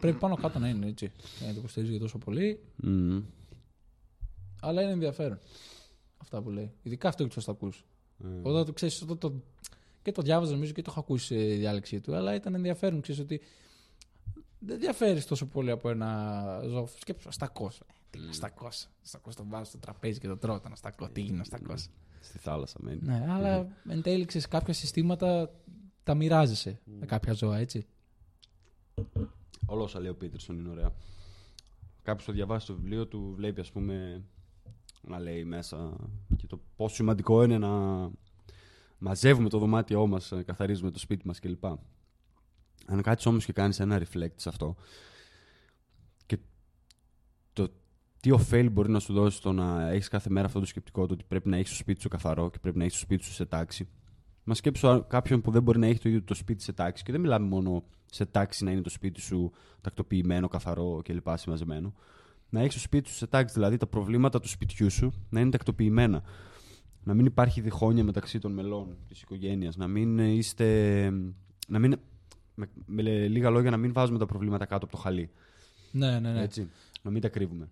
Πρέπει 0.00 0.18
πάνω 0.18 0.36
κάτω 0.36 0.58
να 0.58 0.68
είναι 0.68 0.86
έτσι. 0.86 1.12
Για 1.38 1.46
να 1.46 1.52
το 1.52 1.58
υποστηρίζει 1.58 1.98
τόσο 1.98 2.18
πολύ. 2.18 2.60
Μμμ. 2.76 3.22
Αλλά 4.60 4.82
είναι 4.82 4.90
ενδιαφέρον. 4.92 5.38
Αυτά 6.18 6.42
που 6.42 6.50
λέει. 6.50 6.72
Ειδικά 6.82 7.08
αυτό 7.08 7.22
και 7.22 7.28
τους 7.28 7.38
αστακούς. 7.38 7.84
Ε, 8.24 8.26
Όταν 8.42 8.64
το 8.64 8.72
ξέρεις, 8.72 9.02
όταν 9.02 9.18
το. 9.18 9.42
Και 10.02 10.12
το 10.12 10.22
διάβαζα 10.22 10.52
νομίζω 10.52 10.72
και 10.72 10.82
το 10.82 10.90
έχω 10.90 11.00
ακούσει 11.00 11.34
η 11.34 11.56
διάλεξή 11.56 12.00
του, 12.00 12.14
αλλά 12.14 12.34
ήταν 12.34 12.54
ενδιαφέρον. 12.54 13.00
Ξέρεις 13.00 13.20
ότι 13.20 13.40
δεν 14.58 14.78
διαφέρεις 14.78 15.26
τόσο 15.26 15.46
πολύ 15.46 15.70
από 15.70 15.90
ένα 15.90 16.60
ζώο. 16.66 16.86
Σκέψου, 16.86 17.28
αστακός. 17.28 17.80
Τι 18.10 18.18
είναι 18.18 18.28
αστακός; 18.28 18.88
Αστακός 19.02 19.34
τον 19.34 19.46
βάζεις 19.48 19.68
στο 19.68 19.78
τραπέζι 19.78 20.18
και 20.18 20.28
το 20.28 20.36
τρώω. 20.36 20.60
Τον 20.60 20.72
αστακό. 20.72 21.08
Τι 21.08 21.20
είναι 21.26 21.40
αστακός; 21.40 21.88
Στη 22.20 22.38
θάλασσα 22.38 22.78
μένει. 22.80 23.00
Ναι, 23.02 23.26
αλλά 23.28 23.68
εν 23.88 24.02
τέλει 24.02 24.24
ξέρεις, 24.24 24.48
κάποια 24.48 24.74
συστήματα 24.74 25.50
τα 26.02 26.14
μοιράζεσαι 26.14 26.80
με 26.84 27.06
κάποια 27.06 27.32
ζώα, 27.32 27.58
έτσι. 27.58 27.86
Όλα 29.70 29.82
όσα 29.82 30.00
λέει 30.00 30.10
ο 30.10 30.14
Πίτερσον 30.14 30.58
είναι 30.58 30.68
ωραία. 30.68 30.92
Κάποιος 32.02 32.26
το 32.26 32.32
διαβάσει 32.32 32.66
το 32.66 32.74
βιβλίο 32.74 33.06
του, 33.06 33.32
βλέπει, 33.36 33.60
ας 33.60 33.72
πούμε, 33.72 34.24
να 35.02 35.18
λέει 35.18 35.44
μέσα 35.44 35.96
και 36.36 36.46
το 36.46 36.60
πόσο 36.76 36.94
σημαντικό 36.94 37.42
είναι 37.42 37.58
να 37.58 37.70
μαζεύουμε 38.98 39.48
το 39.48 39.58
δωμάτιό 39.58 40.06
μας, 40.06 40.30
να 40.30 40.42
καθαρίζουμε 40.42 40.90
το 40.90 40.98
σπίτι 40.98 41.26
μας 41.26 41.38
κλπ. 41.38 41.64
Αν 42.86 43.02
κάτσεις 43.02 43.26
όμως 43.26 43.44
και 43.44 43.52
κάνεις 43.52 43.80
ένα 43.80 44.02
reflect 44.02 44.34
σε 44.36 44.48
αυτό 44.48 44.76
και 46.26 46.38
το 47.52 47.68
τι 48.20 48.30
ωφέλη 48.30 48.68
μπορεί 48.68 48.90
να 48.90 48.98
σου 48.98 49.12
δώσει 49.12 49.42
το 49.42 49.52
να 49.52 49.88
έχεις 49.90 50.08
κάθε 50.08 50.30
μέρα 50.30 50.46
αυτό 50.46 50.60
το 50.60 50.66
σκεπτικό 50.66 51.06
το 51.06 51.14
ότι 51.14 51.24
πρέπει 51.28 51.48
να 51.48 51.56
έχεις 51.56 51.70
το 51.70 51.76
σπίτι 51.76 52.00
σου 52.00 52.08
καθαρό 52.08 52.50
και 52.50 52.58
πρέπει 52.58 52.78
να 52.78 52.84
έχεις 52.84 52.96
το 52.96 53.02
σπίτι 53.02 53.24
σου 53.24 53.32
σε 53.32 53.46
τάξη. 53.46 53.88
Μα 54.44 54.54
σκέψω 54.54 55.04
κάποιον 55.08 55.40
που 55.40 55.50
δεν 55.50 55.62
μπορεί 55.62 55.78
να 55.78 55.86
έχει 55.86 56.00
το 56.00 56.08
ίδιο 56.08 56.22
το 56.22 56.34
σπίτι 56.34 56.62
σε 56.62 56.72
τάξη 56.72 57.04
και 57.04 57.12
δεν 57.12 57.20
μιλάμε 57.20 57.46
μόνο 57.46 57.84
σε 58.10 58.26
τάξη 58.26 58.64
να 58.64 58.70
είναι 58.70 58.80
το 58.80 58.90
σπίτι 58.90 59.20
σου 59.20 59.52
τακτοποιημένο, 59.80 60.48
καθαρό 60.48 61.00
κλπ. 61.04 61.26
συμμαζεμένο. 61.34 61.94
Να 62.50 62.60
έχεις 62.60 62.74
το 62.74 62.80
σπίτι 62.80 63.08
σου 63.08 63.14
σε 63.14 63.26
τάξη, 63.26 63.54
δηλαδή 63.54 63.76
τα 63.76 63.86
προβλήματα 63.86 64.40
του 64.40 64.48
σπιτιού 64.48 64.90
σου 64.90 65.12
να 65.28 65.40
είναι 65.40 65.50
τακτοποιημένα. 65.50 66.22
Να 67.04 67.14
μην 67.14 67.26
υπάρχει 67.26 67.60
διχόνοια 67.60 68.04
μεταξύ 68.04 68.38
των 68.38 68.52
μελών 68.52 68.96
της 69.08 69.22
οικογένειας. 69.22 69.76
Να 69.76 69.88
μην 69.88 70.18
είστε. 70.18 71.10
Να 71.68 71.78
μην, 71.78 71.94
με, 72.54 72.68
με 72.86 73.02
λίγα 73.02 73.50
λόγια, 73.50 73.70
να 73.70 73.76
μην 73.76 73.92
βάζουμε 73.92 74.18
τα 74.18 74.26
προβλήματα 74.26 74.66
κάτω 74.66 74.84
από 74.84 74.96
το 74.96 75.02
χαλί. 75.02 75.30
Ναι, 75.92 76.18
ναι, 76.20 76.32
ναι. 76.32 76.42
Έτσι. 76.42 76.70
Να 77.02 77.10
μην 77.10 77.20
τα 77.20 77.28
κρύβουμε. 77.28 77.68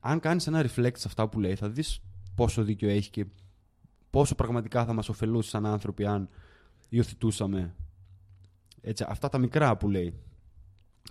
Αν 0.00 0.20
κάνεις 0.20 0.46
ένα 0.46 0.66
reflect 0.66 0.96
σε 0.96 1.08
αυτά 1.08 1.28
που 1.28 1.40
λέει, 1.40 1.54
θα 1.54 1.68
δεις 1.68 2.00
πόσο 2.34 2.62
δίκιο 2.62 2.88
έχει 2.88 3.10
και 3.10 3.26
πόσο 4.10 4.34
πραγματικά 4.34 4.84
θα 4.84 4.92
μας 4.92 5.08
ωφελούσε 5.08 5.48
σαν 5.48 5.66
άνθρωποι 5.66 6.06
αν 6.06 6.28
υιοθετούσαμε 6.88 7.74
έτσι, 8.84 9.04
αυτά 9.08 9.28
τα 9.28 9.38
μικρά 9.38 9.76
που 9.76 9.90
λέει 9.90 10.14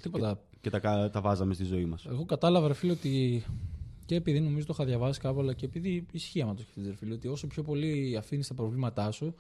Τίποτα. 0.02 0.40
και 0.62 0.70
τα, 0.70 0.80
κα- 0.80 1.10
τα 1.10 1.22
βάζαμε 1.22 1.54
στη 1.54 1.64
ζωή 1.64 1.86
μας. 1.86 2.06
Εγώ 2.06 2.26
κατάλαβα, 2.26 2.68
ρε 2.68 2.74
φίλε, 2.74 2.92
ότι 2.92 3.44
και 4.06 4.16
επειδή 4.16 4.40
νομίζω 4.40 4.66
το 4.66 4.74
είχα 4.76 4.86
διαβάσει 4.86 5.20
κάπου, 5.20 5.40
αλλά 5.40 5.54
και 5.54 5.66
επειδή 5.66 6.06
ισχύει 6.12 6.42
άμα 6.42 6.54
το 6.56 6.62
σκεφτείς, 6.62 6.86
ρε 6.88 6.96
φίλε, 6.96 7.14
ότι 7.14 7.28
όσο 7.28 7.48
πιο 7.48 7.64
πολύ 7.64 8.16
αφήνεις 8.18 8.48
τα 8.48 8.54
προβλήματά 8.54 9.12
σου, 9.12 9.34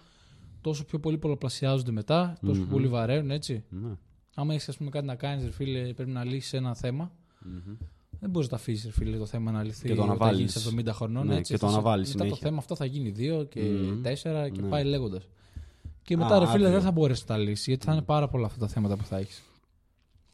τόσο 0.61 0.85
πιο 0.85 0.99
πολύ 0.99 1.17
πολλαπλασιάζονται 1.17 1.91
μετά, 1.91 2.37
τόσο 2.41 2.53
πιο 2.53 2.61
Μμμ. 2.63 2.71
πολύ 2.71 2.87
βαραίνουν, 2.87 3.31
έτσι. 3.31 3.63
Ναι. 3.69 3.89
Άμα 4.35 4.53
έχεις 4.53 4.77
κάτι 4.89 5.05
να 5.05 5.15
κάνεις, 5.15 5.45
ρε 5.45 5.51
φίλε, 5.51 5.93
πρέπει 5.93 6.11
να 6.11 6.23
λύσεις 6.23 6.53
ένα 6.53 6.75
θέμα. 6.75 7.11
Δεν 8.19 8.29
μπορείς 8.31 8.49
να 8.49 8.55
τα 8.57 8.61
αφήσεις, 8.63 8.93
φίλε, 8.93 9.17
το 9.17 9.25
θέμα 9.25 9.51
να 9.51 9.63
λυθεί 9.63 9.81
Και 9.81 9.87
το 9.87 9.93
όταν 9.93 10.05
αναβάλεις. 10.09 10.37
γίνεις 10.37 10.89
70 10.89 10.93
χρονών. 10.93 11.27
Ναι, 11.27 11.35
έτσι, 11.37 11.53
και 11.53 11.59
το 11.59 11.65
Θα 11.65 11.71
σε- 11.71 11.77
αναβάλεις 11.77 12.07
Μετά 12.07 12.17
το 12.17 12.23
συνέχεια. 12.23 12.47
θέμα 12.47 12.57
αυτό 12.59 12.75
θα 12.75 12.85
γίνει 12.85 13.11
2 13.11 13.45
και 13.49 13.61
Μμμ. 13.61 14.01
4 14.01 14.49
και 14.49 14.61
Ναι. 14.61 14.67
πάει 14.67 14.83
λέγοντας. 14.83 15.27
Και 16.03 16.17
μετά, 16.17 16.35
Α, 16.35 16.39
ρε 16.39 16.45
φίλε, 16.45 16.55
άδειο. 16.55 16.71
δεν 16.71 16.81
θα 16.81 16.91
μπορέσει 16.91 17.21
να 17.27 17.35
τα 17.35 17.37
λύσεις, 17.41 17.65
γιατί 17.67 17.85
θα 17.85 17.91
είναι 17.93 18.01
πάρα 18.01 18.27
πολλά 18.27 18.45
αυτά 18.45 18.59
τα 18.59 18.67
θέματα 18.67 18.97
που 18.97 19.03
θα 19.05 19.17
έχεις. 19.17 19.43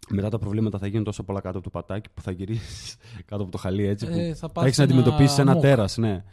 Μετά 0.10 0.30
τα 0.30 0.38
προβλήματα 0.38 0.78
θα 0.78 0.88
γίνουν 0.88 1.04
τόσο 1.04 1.24
πολλά 1.24 1.42
κάτω 1.42 1.58
από 1.58 1.64
το 1.64 1.70
πατάκι 1.80 2.10
που 2.14 2.22
θα 2.22 2.32
γυρίσεις 2.32 2.96
κάτω 3.30 3.42
από 3.44 3.52
το 3.52 3.58
χαλί 3.58 3.86
έτσι. 3.86 4.06
Που 4.06 4.12
Ε, 4.14 4.28
θα 4.30 4.36
θα 4.36 4.50
πας 4.50 4.66
έχεις 4.66 4.78
να 4.78 4.84
ένα 4.84 4.94
αντιμετωπίσεις 4.94 5.38
ένα 5.38 5.52
αμόκ. 5.52 5.64
τέρας, 5.64 5.98
ναι. 5.98 6.24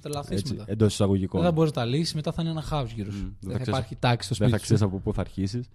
Τρελαθεί 0.00 0.34
Έτσι, 0.34 0.52
μετά. 0.54 0.64
εντός 0.68 0.92
εισαγωγικών. 0.92 1.40
Δεν 1.40 1.48
θα 1.50 1.54
μπορείς 1.56 1.72
να 1.72 1.82
τα 1.82 1.88
λύσεις, 1.88 2.14
μετά 2.14 2.32
θα 2.32 2.42
είναι 2.42 2.50
ένα 2.50 2.62
χάος 2.62 2.92
γύρω 2.92 3.12
σου. 3.12 3.18
Μμ, 3.18 3.22
δεν 3.22 3.32
Δεν 3.40 3.50
θα 3.50 3.52
θα 3.52 3.58
ξέρεις- 3.58 3.68
υπάρχει 3.78 3.96
τάξη 3.96 4.34
στο 4.34 4.34
Δεν 4.44 4.48
σπίτι 4.48 4.50
θα 4.50 4.56
σου. 4.58 4.62
ξέρεις 4.64 4.82
από 4.82 4.98
πού 4.98 5.14
θα 5.14 5.20
αρχίσεις. 5.20 5.68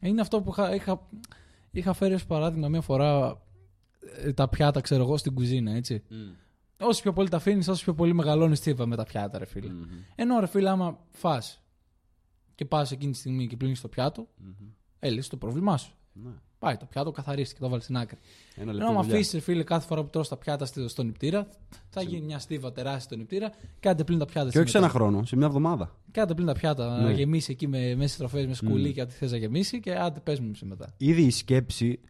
Είναι 0.00 0.20
αυτό 0.20 0.40
που 0.42 0.50
είχα, 0.50 0.74
είχα, 0.74 1.00
είχα 1.70 1.92
φέρει 1.92 2.14
ως 2.14 2.26
παράδειγμα 2.26 2.68
μια 2.68 2.80
φορά 2.80 3.40
ε, 4.24 4.32
τα 4.32 4.48
πιάτα, 4.48 4.80
ξέρω 4.80 5.02
εγώ, 5.02 5.16
στην 5.16 5.34
κουζίνα, 5.34 5.72
έτσι. 5.72 6.02
Όσο 6.80 7.02
πιο 7.02 7.12
πολύ 7.12 7.28
τα 7.28 7.36
αφήνεις, 7.36 7.68
όσο 7.68 7.84
πιο 7.84 7.94
πολύ 7.94 8.14
μεγαλώνεις 8.14 8.60
τσίπα 8.60 8.86
με 8.86 8.96
τα 8.96 9.04
πιάτα, 9.04 9.38
ρε 9.38 9.44
φίλε. 9.46 9.70
Ενώ 10.14 10.40
ρε 10.40 10.46
φίλε, 10.46 10.68
άμα 10.70 10.98
φά 11.10 11.42
και 12.58 12.64
πας 12.64 12.90
εκείνη 12.92 13.12
τη 13.12 13.18
στιγμή 13.18 13.46
και 13.46 13.56
πλύνεις 13.56 13.80
το 13.80 13.88
πιάτο, 13.88 14.26
έλυσε 14.98 15.30
το 15.30 15.36
πρόβλημά 15.36 15.76
σου. 15.76 15.92
Ναι. 16.12 16.30
Πάει 16.58 16.76
το 16.76 16.84
πιάτο, 16.86 17.10
καθαρίστηκε, 17.10 17.60
το 17.60 17.68
βάλεις 17.68 17.84
στην 17.84 17.96
άκρη. 17.96 18.18
Ένα 18.54 18.62
Ενώ 18.62 18.72
λεπτό 18.72 18.86
άμα 18.90 19.02
δουλειά. 19.02 19.16
αφήσεις, 19.16 19.42
φίλε, 19.42 19.62
κάθε 19.62 19.86
φορά 19.86 20.02
που 20.02 20.10
τρως 20.10 20.28
τα 20.28 20.36
πιάτα 20.36 20.64
στη- 20.64 20.88
στον 20.88 21.06
νηπτήρα, 21.06 21.48
θα 21.88 22.02
γίνει 22.02 22.24
μια 22.26 22.38
στίβα 22.38 22.72
τεράστια 22.72 23.00
στον 23.00 23.18
νηπτήρα. 23.18 23.50
Κάντε 23.80 24.04
πλύνει 24.04 24.20
τα 24.20 24.26
πιάτα. 24.26 24.50
Και 24.50 24.58
όχι 24.58 24.68
σε 24.68 24.78
μετά. 24.80 24.90
ένα 24.90 24.98
χρόνο, 24.98 25.24
σε 25.24 25.36
μια 25.36 25.46
εβδομάδα. 25.46 25.96
Κάντε 26.10 26.34
πλύνει 26.34 26.52
τα 26.52 26.58
πιάτα, 26.58 26.96
Ναι. 26.98 27.02
να 27.04 27.10
γεμίσει 27.12 27.52
εκεί 27.52 27.66
με 27.66 27.94
μέσα 27.94 28.16
τροφές, 28.18 28.46
με 28.46 28.54
σκουλί 28.54 28.92
και 28.92 29.00
ό,τι 29.02 29.12
θες 29.14 29.30
να 29.30 29.36
γεμίσει 29.36 29.80
και 29.80 29.94
άντε 29.94 30.20
πες 30.20 30.40
μου 30.40 30.54
σε 30.54 30.64
μετά. 30.66 30.94
Ήδη 30.96 31.22
η 31.22 31.30
σκέψη 31.30 32.00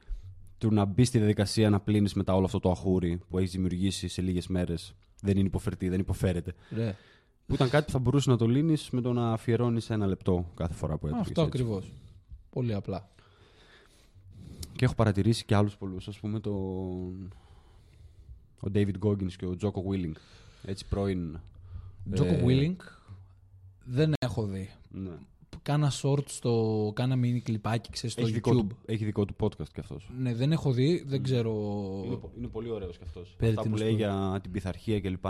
του 0.58 0.72
να 0.74 0.84
μπει 0.84 1.04
στη 1.04 1.18
διαδικασία 1.18 1.70
να 1.70 1.80
πλύνεις 1.80 2.14
μετά 2.14 2.34
όλο 2.34 2.44
αυτό 2.44 2.58
το 2.60 2.70
αχούρι 2.70 3.20
που 3.28 3.38
έχεις 3.38 3.50
δημιουργήσει 3.50 4.08
σε 4.08 4.22
λίγες 4.22 4.46
μέρες 4.46 4.94
δεν 5.22 5.36
είναι 5.36 5.46
υποφερτή, 5.46 5.88
δεν 5.88 6.00
υποφέρεται. 6.00 6.54
Ρε. 6.74 6.94
Που 7.48 7.54
ήταν 7.54 7.68
κάτι 7.70 7.84
που 7.84 7.90
θα 7.92 7.98
μπορούσες 7.98 8.26
να 8.26 8.36
το 8.36 8.46
λύνεις 8.46 8.90
με 8.90 9.00
το 9.00 9.12
να 9.12 9.32
αφιερώνεις 9.32 9.90
ένα 9.90 10.06
λεπτό 10.06 10.50
κάθε 10.54 10.74
φορά 10.74 10.98
που 10.98 11.06
έτρωγε. 11.06 11.24
Αυτό 11.28 11.42
ακριβώς. 11.42 11.92
Πολύ 12.50 12.74
απλά. 12.74 13.08
Και 14.72 14.84
έχω 14.84 14.94
παρατηρήσει 14.94 15.44
και 15.44 15.54
άλλους 15.54 15.76
πολλούς. 15.76 16.08
Α 16.08 16.12
πούμε 16.20 16.40
τον. 16.40 17.32
Ο 18.60 18.70
David 18.74 18.94
Goggins 19.02 19.32
και 19.32 19.46
ο 19.46 19.56
Jocko 19.62 19.92
Willing. 19.92 20.12
Έτσι 20.64 20.86
πρώην. 20.88 21.38
Τζόκο 22.12 22.30
ε, 22.30 22.42
Willing 22.46 22.76
δεν 23.84 24.12
έχω 24.18 24.42
δει. 24.46 24.70
Ναι. 24.90 25.10
Κάνα 25.62 25.92
short 26.02 26.26
στο. 26.28 26.92
Κάνα 26.94 27.14
mini 27.16 27.38
κλιπάκι, 27.42 27.90
ξέρεις, 27.90 28.12
στο 28.12 28.22
Έχει, 28.24 28.32
δικό 28.32 28.50
YouTube. 28.50 28.68
του, 28.68 28.76
έχει 28.86 29.04
δικό 29.04 29.24
του 29.24 29.34
podcast 29.40 29.68
κι 29.72 29.80
αυτός. 29.80 30.10
Ναι, 30.18 30.34
δεν 30.34 30.52
έχω 30.52 30.72
δει, 30.72 31.04
δεν 31.06 31.22
ξέρω. 31.22 31.52
Είναι, 32.06 32.16
πο- 32.16 32.30
είναι 32.38 32.46
πολύ 32.48 32.70
ωραίος 32.70 32.96
κι 32.98 33.04
αυτός. 33.04 33.34
Περί 33.38 33.50
Αυτά 33.50 33.62
που 33.62 33.66
τίνος 33.66 33.80
λέει 33.80 33.88
πρόκειται. 33.96 34.10
για 34.30 34.40
την 34.40 34.50
πειθαρχία 34.50 35.00
κλπ. 35.00 35.24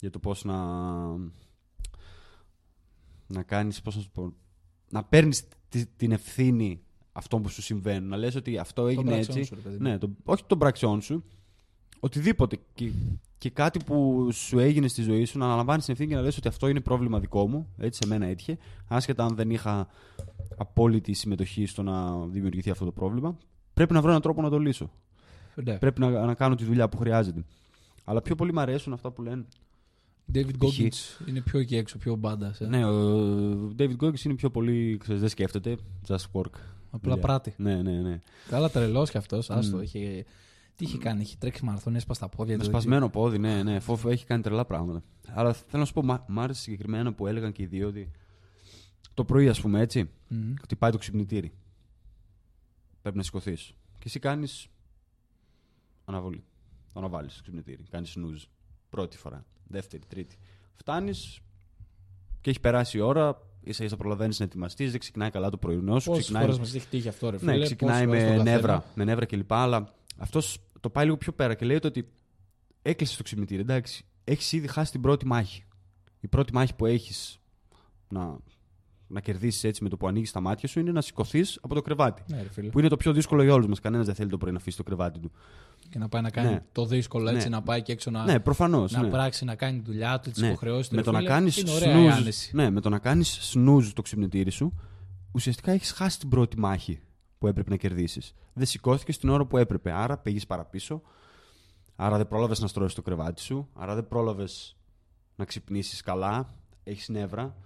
Για 0.00 0.10
το 0.10 0.18
πώς 0.18 0.44
να. 0.44 0.56
Να 3.26 3.42
κάνεις. 3.42 3.82
Πώς 3.82 3.96
να 3.96 4.02
σου 4.02 4.10
πω. 4.10 4.32
Να 4.90 5.04
παίρνεις 5.04 5.44
την 5.96 6.12
ευθύνη 6.12 6.82
αυτών 7.12 7.42
που 7.42 7.48
σου 7.48 7.62
συμβαίνουν. 7.62 8.08
Να 8.08 8.16
λες 8.16 8.34
ότι 8.34 8.58
αυτό 8.58 8.86
έγινε 8.86 9.10
πράξεων 9.10 9.38
έτσι. 9.38 9.48
σου, 9.48 9.54
ρε 9.54 9.60
παιδί 9.60 9.76
μου. 9.76 9.82
ναι, 9.82 9.98
το, 9.98 10.10
όχι 10.24 10.44
των 10.46 10.58
πραξιών 10.58 11.00
σου. 11.00 11.24
Οτιδήποτε. 12.00 12.58
Και, 12.74 12.92
και 13.38 13.50
κάτι 13.50 13.84
που 13.84 14.28
σου 14.32 14.58
έγινε 14.58 14.88
στη 14.88 15.02
ζωή 15.02 15.24
σου 15.24 15.38
να 15.38 15.44
αναλαμβάνεις 15.44 15.84
την 15.84 15.92
ευθύνη 15.92 16.10
και 16.10 16.16
να 16.16 16.22
λες 16.22 16.36
ότι 16.36 16.48
αυτό 16.48 16.68
είναι 16.68 16.80
πρόβλημα 16.80 17.20
δικό 17.20 17.48
μου. 17.48 17.68
Έτσι, 17.78 17.98
σε 18.02 18.08
μένα 18.08 18.26
έτυχε. 18.26 18.58
Άσχετα 18.88 19.24
αν 19.24 19.34
δεν 19.34 19.50
είχα 19.50 19.88
απόλυτη 20.56 21.12
συμμετοχή 21.12 21.66
στο 21.66 21.82
να 21.82 22.26
δημιουργηθεί 22.26 22.70
αυτό 22.70 22.84
το 22.84 22.92
πρόβλημα. 22.92 23.38
Πρέπει 23.74 23.92
να 23.92 24.00
βρω 24.00 24.08
έναν 24.08 24.22
τρόπο 24.22 24.42
να 24.42 24.50
το 24.50 24.58
λύσω. 24.58 24.90
Ναι. 25.54 25.78
Πρέπει 25.78 26.00
να, 26.00 26.10
να 26.10 26.34
κάνω 26.34 26.54
τη 26.54 26.64
δουλειά 26.64 26.88
που 26.88 26.96
χρειάζεται. 26.96 27.44
Αλλά 28.04 28.22
πιο 28.22 28.34
πολύ 28.34 28.52
μου 28.52 28.60
αρέσουν 28.60 28.92
αυτά 28.92 29.10
που 29.10 29.22
λένε. 29.22 29.44
David 30.34 30.58
π.χ. 30.58 30.78
Goggins 30.78 31.26
είναι 31.28 31.40
πιο 31.40 31.58
εκεί 31.58 31.76
έξω, 31.76 31.98
πιο 31.98 32.14
μπάντας. 32.14 32.60
Ε. 32.60 32.66
Ναι, 32.66 32.84
ο 32.86 33.74
David 33.78 33.96
Goggins 34.00 34.20
είναι 34.24 34.34
πιο 34.34 34.50
πολύ. 34.50 34.96
Ξέρεις, 35.00 35.20
δεν 35.20 35.30
σκέφτεται. 35.30 35.76
Just 36.08 36.16
work. 36.32 36.52
Απλά 36.90 37.12
δουλειά. 37.12 37.16
πράττει. 37.26 37.54
Ναι, 37.56 37.82
ναι, 37.82 38.00
ναι. 38.00 38.20
Καλά 38.48 38.70
τρελός 38.70 39.10
κι 39.10 39.16
αυτός. 39.16 39.50
Άστο. 39.50 39.82
Είχε... 39.82 40.24
Τι 40.76 40.84
είχε 40.86 40.98
κάνει, 40.98 41.20
είχε 41.22 41.36
τρέξει 41.38 41.64
μαραθώνιο, 41.64 41.98
έσπασε 41.98 42.20
τα 42.20 42.28
πόδια 42.28 42.56
Με 42.56 42.62
του. 42.62 42.68
σπασμένο 42.68 43.08
πόδι, 43.08 43.38
ναι, 43.38 43.62
ναι. 43.62 43.80
Φόβο 43.80 44.08
έχει 44.08 44.24
κάνει 44.26 44.42
τρελά 44.42 44.64
πράγματα. 44.64 45.02
Αλλά 45.28 45.52
θέλω 45.52 45.66
να 45.78 45.84
σου 45.84 45.92
πω, 45.92 46.02
μ' 46.04 46.16
μ' 46.28 46.40
άρεσε 46.40 46.60
συγκεκριμένα 46.60 47.12
που 47.12 47.26
έλεγαν 47.26 47.52
και 47.52 47.62
οι 47.62 47.66
δύο 47.66 47.88
ότι 47.88 48.10
το 49.14 49.24
πρωί, 49.24 49.48
ας 49.48 49.60
πούμε, 49.60 49.80
έτσι, 49.80 50.10
Μμμ. 50.28 50.54
χτυπάει 50.62 50.90
το 50.90 50.98
ξυπνητήρι. 50.98 51.52
Πρέπει 53.02 53.16
να 53.16 53.22
σηκωθείς. 53.22 53.72
Και 53.98 54.04
εσύ 54.04 54.18
κάνεις 54.18 54.68
αναβολή. 56.04 56.44
Το 56.92 56.98
αναβάλεις 56.98 57.34
το 57.36 57.42
ξυπνητήρι. 57.42 57.82
Κάνεις 57.90 58.16
snooze. 58.18 58.44
Πρώτη 58.90 59.16
φορά. 59.16 59.44
Δεύτερη, 59.66 60.02
τρίτη. 60.08 60.36
Φτάνεις 60.74 61.40
και 62.40 62.50
έχει 62.50 62.60
περάσει 62.60 62.98
η 62.98 63.00
ώρα. 63.00 63.48
σα 63.68 63.84
ίσα 63.84 63.96
προλαβαίνεις 63.96 64.38
να 64.38 64.44
ετοιμαστείς. 64.44 64.90
Δεν 64.90 65.00
ξεκινάει 65.00 65.30
καλά 65.30 65.50
το 65.50 65.56
πρωινό 65.56 65.98
σου. 65.98 66.08
Πόσες 66.08 66.22
ξεκινάει... 66.22 66.44
φορές 66.44 66.58
μας 66.58 66.74
έχει 66.74 66.86
τύχει 66.86 67.08
αυτό, 67.08 67.30
ρε 67.30 67.38
φίλε. 67.38 67.50
Ναι, 67.50 67.56
πόσες 67.56 67.74
ξεκινάει 67.74 68.04
φορές 68.04 68.22
με 68.22 68.28
τον 68.28 68.36
καθένα. 68.36 68.56
νεύρα, 68.56 68.84
με 68.94 69.04
νεύρα 69.04 69.26
κλπ. 69.26 69.52
Αλλά 69.52 69.94
αυτός 70.16 70.58
το 70.80 70.90
πάει 70.90 71.04
λίγο 71.04 71.16
πιο 71.16 71.32
πέρα 71.32 71.54
και 71.54 71.64
λέει 71.64 71.78
το 71.78 71.88
ότι 71.88 72.08
έκλεισε 72.82 73.16
το 73.16 73.22
ξυπνητήρι. 73.22 73.60
Εντάξει, 73.60 74.04
έχεις 74.24 74.52
ήδη 74.52 74.66
χάσει 74.66 74.92
την 74.92 75.00
πρώτη 75.00 75.26
μάχη. 75.26 75.64
Η 76.20 76.28
πρώτη 76.28 76.52
μάχη 76.52 76.74
που 76.74 76.86
έχεις 76.86 77.40
να, 78.08 78.38
να 79.06 79.20
κερδίσεις 79.20 79.64
έτσι 79.64 79.82
με 79.82 79.88
το 79.88 79.96
που 79.96 80.06
ανοίγεις 80.06 80.32
τα 80.32 80.40
μάτια 80.40 80.68
σου 80.68 80.80
είναι 80.80 80.92
να 80.92 81.00
σηκωθείς 81.00 81.58
από 81.62 81.74
το 81.74 81.82
κρεβάτι. 81.82 82.22
Ναι, 82.26 82.42
ρε 82.42 82.48
φίλε. 82.48 82.68
Που 82.68 82.78
είναι 82.78 82.88
το 82.88 82.96
πιο 82.96 83.12
δύσκολο 83.12 83.42
για 83.42 83.54
όλους 83.54 83.66
μας. 83.66 83.80
Κανένας 83.80 84.06
δεν 84.06 84.14
θέλει 84.14 84.30
το 84.30 84.38
πρωί 84.38 84.52
να 84.52 84.58
αφήσει 84.58 84.76
το 84.76 84.82
κρεβάτι 84.82 85.18
του. 85.18 85.32
Και 85.90 85.98
να 85.98 86.08
πάει 86.08 86.22
να 86.22 86.30
κάνει 86.30 86.48
Ναι. 86.50 86.62
το 86.72 86.86
δύσκολο 86.86 87.30
έτσι, 87.30 87.48
Ναι. 87.48 87.54
να 87.56 87.62
πάει 87.62 87.82
και 87.82 87.92
έξω 87.92 88.10
να, 88.10 88.24
ναι, 88.24 88.40
προφανώς. 88.40 88.92
να 88.92 89.02
ναι. 89.02 89.08
πράξει, 89.10 89.44
να 89.44 89.54
κάνει 89.54 89.78
τη 89.78 89.84
δουλειά 89.90 90.20
του, 90.20 90.30
τι 90.30 90.40
Ναι. 90.40 90.46
υποχρεώσει 90.46 90.88
του. 90.88 90.94
με 90.94 91.00
ρε 91.00 91.06
το 91.06 91.12
να 91.12 91.18
φίλε. 91.18 91.30
κάνεις 91.30 91.56
Είναι 91.56 91.70
ωραία 91.70 92.00
η 92.00 92.06
snooze, 92.08 92.12
άνεση. 92.16 92.56
ναι, 92.56 92.70
με 92.70 92.80
το 92.80 92.88
να 92.88 92.98
κάνεις 92.98 93.54
snooze 93.54 93.90
το 93.94 94.02
ξυπνητήρι 94.02 94.50
σου, 94.50 94.74
ουσιαστικά 95.32 95.72
έχεις 95.72 95.90
χάσει 95.92 96.18
την 96.18 96.28
πρώτη 96.28 96.58
μάχη 96.58 97.00
που 97.38 97.46
έπρεπε 97.46 97.70
να 97.70 97.76
κερδίσεις. 97.76 98.34
Δεν 98.52 98.66
σηκώθηκες 98.66 99.18
την 99.18 99.28
ώρα 99.28 99.44
που 99.46 99.56
έπρεπε. 99.56 99.90
Άρα 99.92 100.18
πήγες 100.18 100.46
παραπίσω. 100.46 101.02
Άρα 101.96 102.16
δεν 102.16 102.28
πρόλαβες 102.28 102.60
να 102.60 102.66
στρώσεις 102.66 102.94
το 102.94 103.02
κρεβάτι 103.02 103.40
σου. 103.40 103.68
Άρα 103.74 103.94
δεν 103.94 104.08
πρόλαβες 104.08 104.76
να 105.36 105.44
ξυπνήσεις 105.44 106.00
καλά. 106.02 106.54
Έχεις 106.84 107.08
νεύρα. 107.08 107.56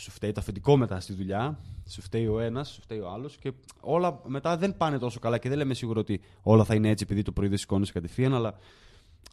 Σου 0.00 0.10
φταίει 0.10 0.32
το 0.32 0.40
αφεντικό 0.40 0.76
μετά 0.76 1.00
στη 1.00 1.12
δουλειά. 1.12 1.58
Σου 1.88 2.02
φταίει 2.02 2.26
ο 2.26 2.40
ένας, 2.40 2.68
σου 2.68 2.80
φταίει 2.80 2.98
ο 2.98 3.10
άλλος. 3.10 3.36
Και 3.36 3.52
όλα 3.80 4.20
μετά 4.26 4.56
δεν 4.56 4.76
πάνε 4.76 4.98
τόσο 4.98 5.18
καλά. 5.18 5.38
Και 5.38 5.48
δεν 5.48 5.58
λέμε 5.58 5.74
σίγουρο 5.74 6.00
ότι 6.00 6.20
όλα 6.42 6.64
θα 6.64 6.74
είναι 6.74 6.88
έτσι 6.88 7.04
επειδή 7.04 7.22
το 7.22 7.32
πρωί 7.32 7.48
δεν 7.48 7.58
σηκώνεσαι 7.58 7.92
κατευθείαν. 7.92 8.34
Αλλά 8.34 8.54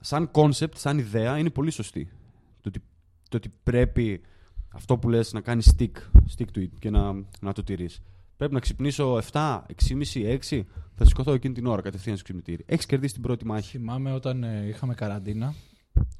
σαν 0.01 0.32
concept, 0.32 0.78
σαν 0.78 0.97
ιδέα, 0.97 1.38
είναι 1.38 1.49
πολύ 1.49 1.71
σωστή. 1.71 2.10
Το 2.62 2.69
ότι, 2.69 2.80
το 3.30 3.38
ότι 3.38 3.51
πρέπει 3.63 4.21
αυτό 4.73 4.97
που 4.97 5.10
λες 5.10 5.34
να 5.34 5.41
κάνεις 5.41 5.75
stick, 5.78 5.91
stick 6.38 6.47
to 6.56 6.60
it 6.60 6.69
και 6.80 6.89
να, 6.89 7.13
να 7.41 7.54
το 7.54 7.63
τηρείς. 7.63 8.01
Πρέπει 8.38 8.54
να 8.54 8.60
ξυπνήσω 8.60 9.21
7, 9.32 9.62
6,5, 9.88 10.39
6, 10.49 10.62
θα 10.95 11.06
σηκωθώ 11.06 11.34
εκείνη 11.34 11.54
την 11.54 11.65
ώρα 11.65 11.82
κατευθείαν 11.82 12.15
στο 12.15 12.23
ξυπνητήρι. 12.23 12.63
Έχεις 12.67 12.86
κερδίσει 12.86 13.13
την 13.13 13.21
πρώτη 13.21 13.45
μάχη. 13.45 13.78
Θυμάμαι 13.78 14.12
όταν 14.12 14.43
ε, 14.43 14.67
είχαμε 14.67 14.93
καραντίνα. 14.93 15.54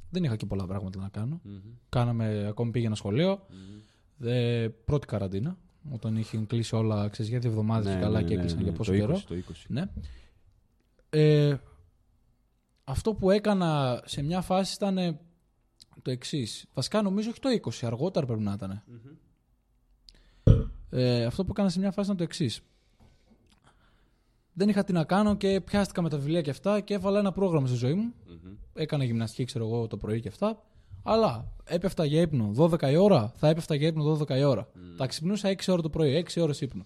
Δεν 0.10 0.24
είχα 0.24 0.36
και 0.36 0.46
πολλά 0.46 0.66
πράγματα 0.66 1.00
να 1.00 1.10
κάνω. 1.10 1.42
Κάναμε, 1.90 2.46
ακόμη 2.48 2.72
πήγαινα 2.72 2.96
σχολείο. 2.96 3.40
Ε, 4.20 4.68
πρώτη 4.86 5.06
καραντίνα. 5.08 5.58
Όταν 5.92 6.16
είχε 6.18 6.38
κλείσει 6.38 6.76
όλα, 6.76 7.08
ξέρεις, 7.10 7.32
για 7.32 7.40
δύο 7.40 7.50
εβδομάδες 7.50 7.94
Ναι, 7.94 8.00
καλά 8.00 8.22
ναι, 8.22 8.28
και 8.28 8.34
ναι, 8.34 8.40
έκλεισαν 8.40 8.58
ναι, 8.58 8.64
για 8.64 8.74
πόσο 8.74 8.92
το 8.92 8.98
καιρό. 8.98 9.16
20, 9.16 9.22
το 9.28 9.36
20. 9.36 9.54
Ναι. 9.68 9.84
Ε, 11.10 11.58
αυτό 12.84 13.14
που 13.14 13.32
έκανα 13.32 14.02
σε 14.06 14.24
μια 14.24 14.42
φάση 14.42 14.74
ήταν 14.76 14.98
ε, 14.98 15.20
το 16.02 16.12
εξής. 16.12 16.66
Βασικά 16.74 17.02
νομίζω 17.02 17.30
όχι 17.30 17.40
το 17.40 17.50
20, 17.72 17.88
αργότερα 17.88 18.26
πρέπει 18.26 18.42
να 18.42 18.54
ήταν. 18.54 18.84
Ε, 20.90 21.26
αυτό 21.26 21.46
που 21.46 21.52
έκανα 21.52 21.70
σε 21.70 21.80
μια 21.80 21.92
φάση 21.92 22.06
ήταν 22.06 22.18
το 22.18 22.24
εξής. 22.24 22.62
Δεν 24.54 24.70
είχα 24.70 24.84
τι 24.84 24.94
να 24.94 25.04
κάνω 25.04 25.36
και 25.36 25.62
πιάστηκα 25.62 26.02
με 26.02 26.10
τα 26.10 26.18
βιβλία 26.18 26.42
και 26.42 26.50
αυτά 26.50 26.80
και 26.80 26.94
έβαλα 26.94 27.20
ένα 27.20 27.32
πρόγραμμα 27.32 27.68
στη 27.68 27.76
ζωή 27.76 27.94
μου. 27.94 28.14
Έκανα 28.74 29.04
γυμναστική, 29.04 29.44
ξέρω 29.44 29.66
εγώ, 29.66 29.88
το 29.88 29.98
πρωί 29.98 30.20
και 30.20 30.28
αυτά. 30.28 30.64
Αλλά 31.08 31.52
έπεφτα 31.64 32.06
για 32.06 32.22
ύπνο 32.22 32.52
12 32.58 32.92
η 32.92 32.96
ώρα, 32.96 33.32
θα 33.36 33.48
έπεφτα 33.48 33.76
για 33.76 33.88
ύπνο 33.88 34.18
12 34.28 34.38
η 34.38 34.44
ώρα. 34.44 34.68
Θα 34.98 35.06
ξυπνούσα 35.08 35.50
6 35.50 35.72
ώρα 35.74 35.82
το 35.82 35.90
πρωί, 35.90 36.26
6 36.36 36.42
ώρες 36.42 36.62
ύπνο. 36.62 36.86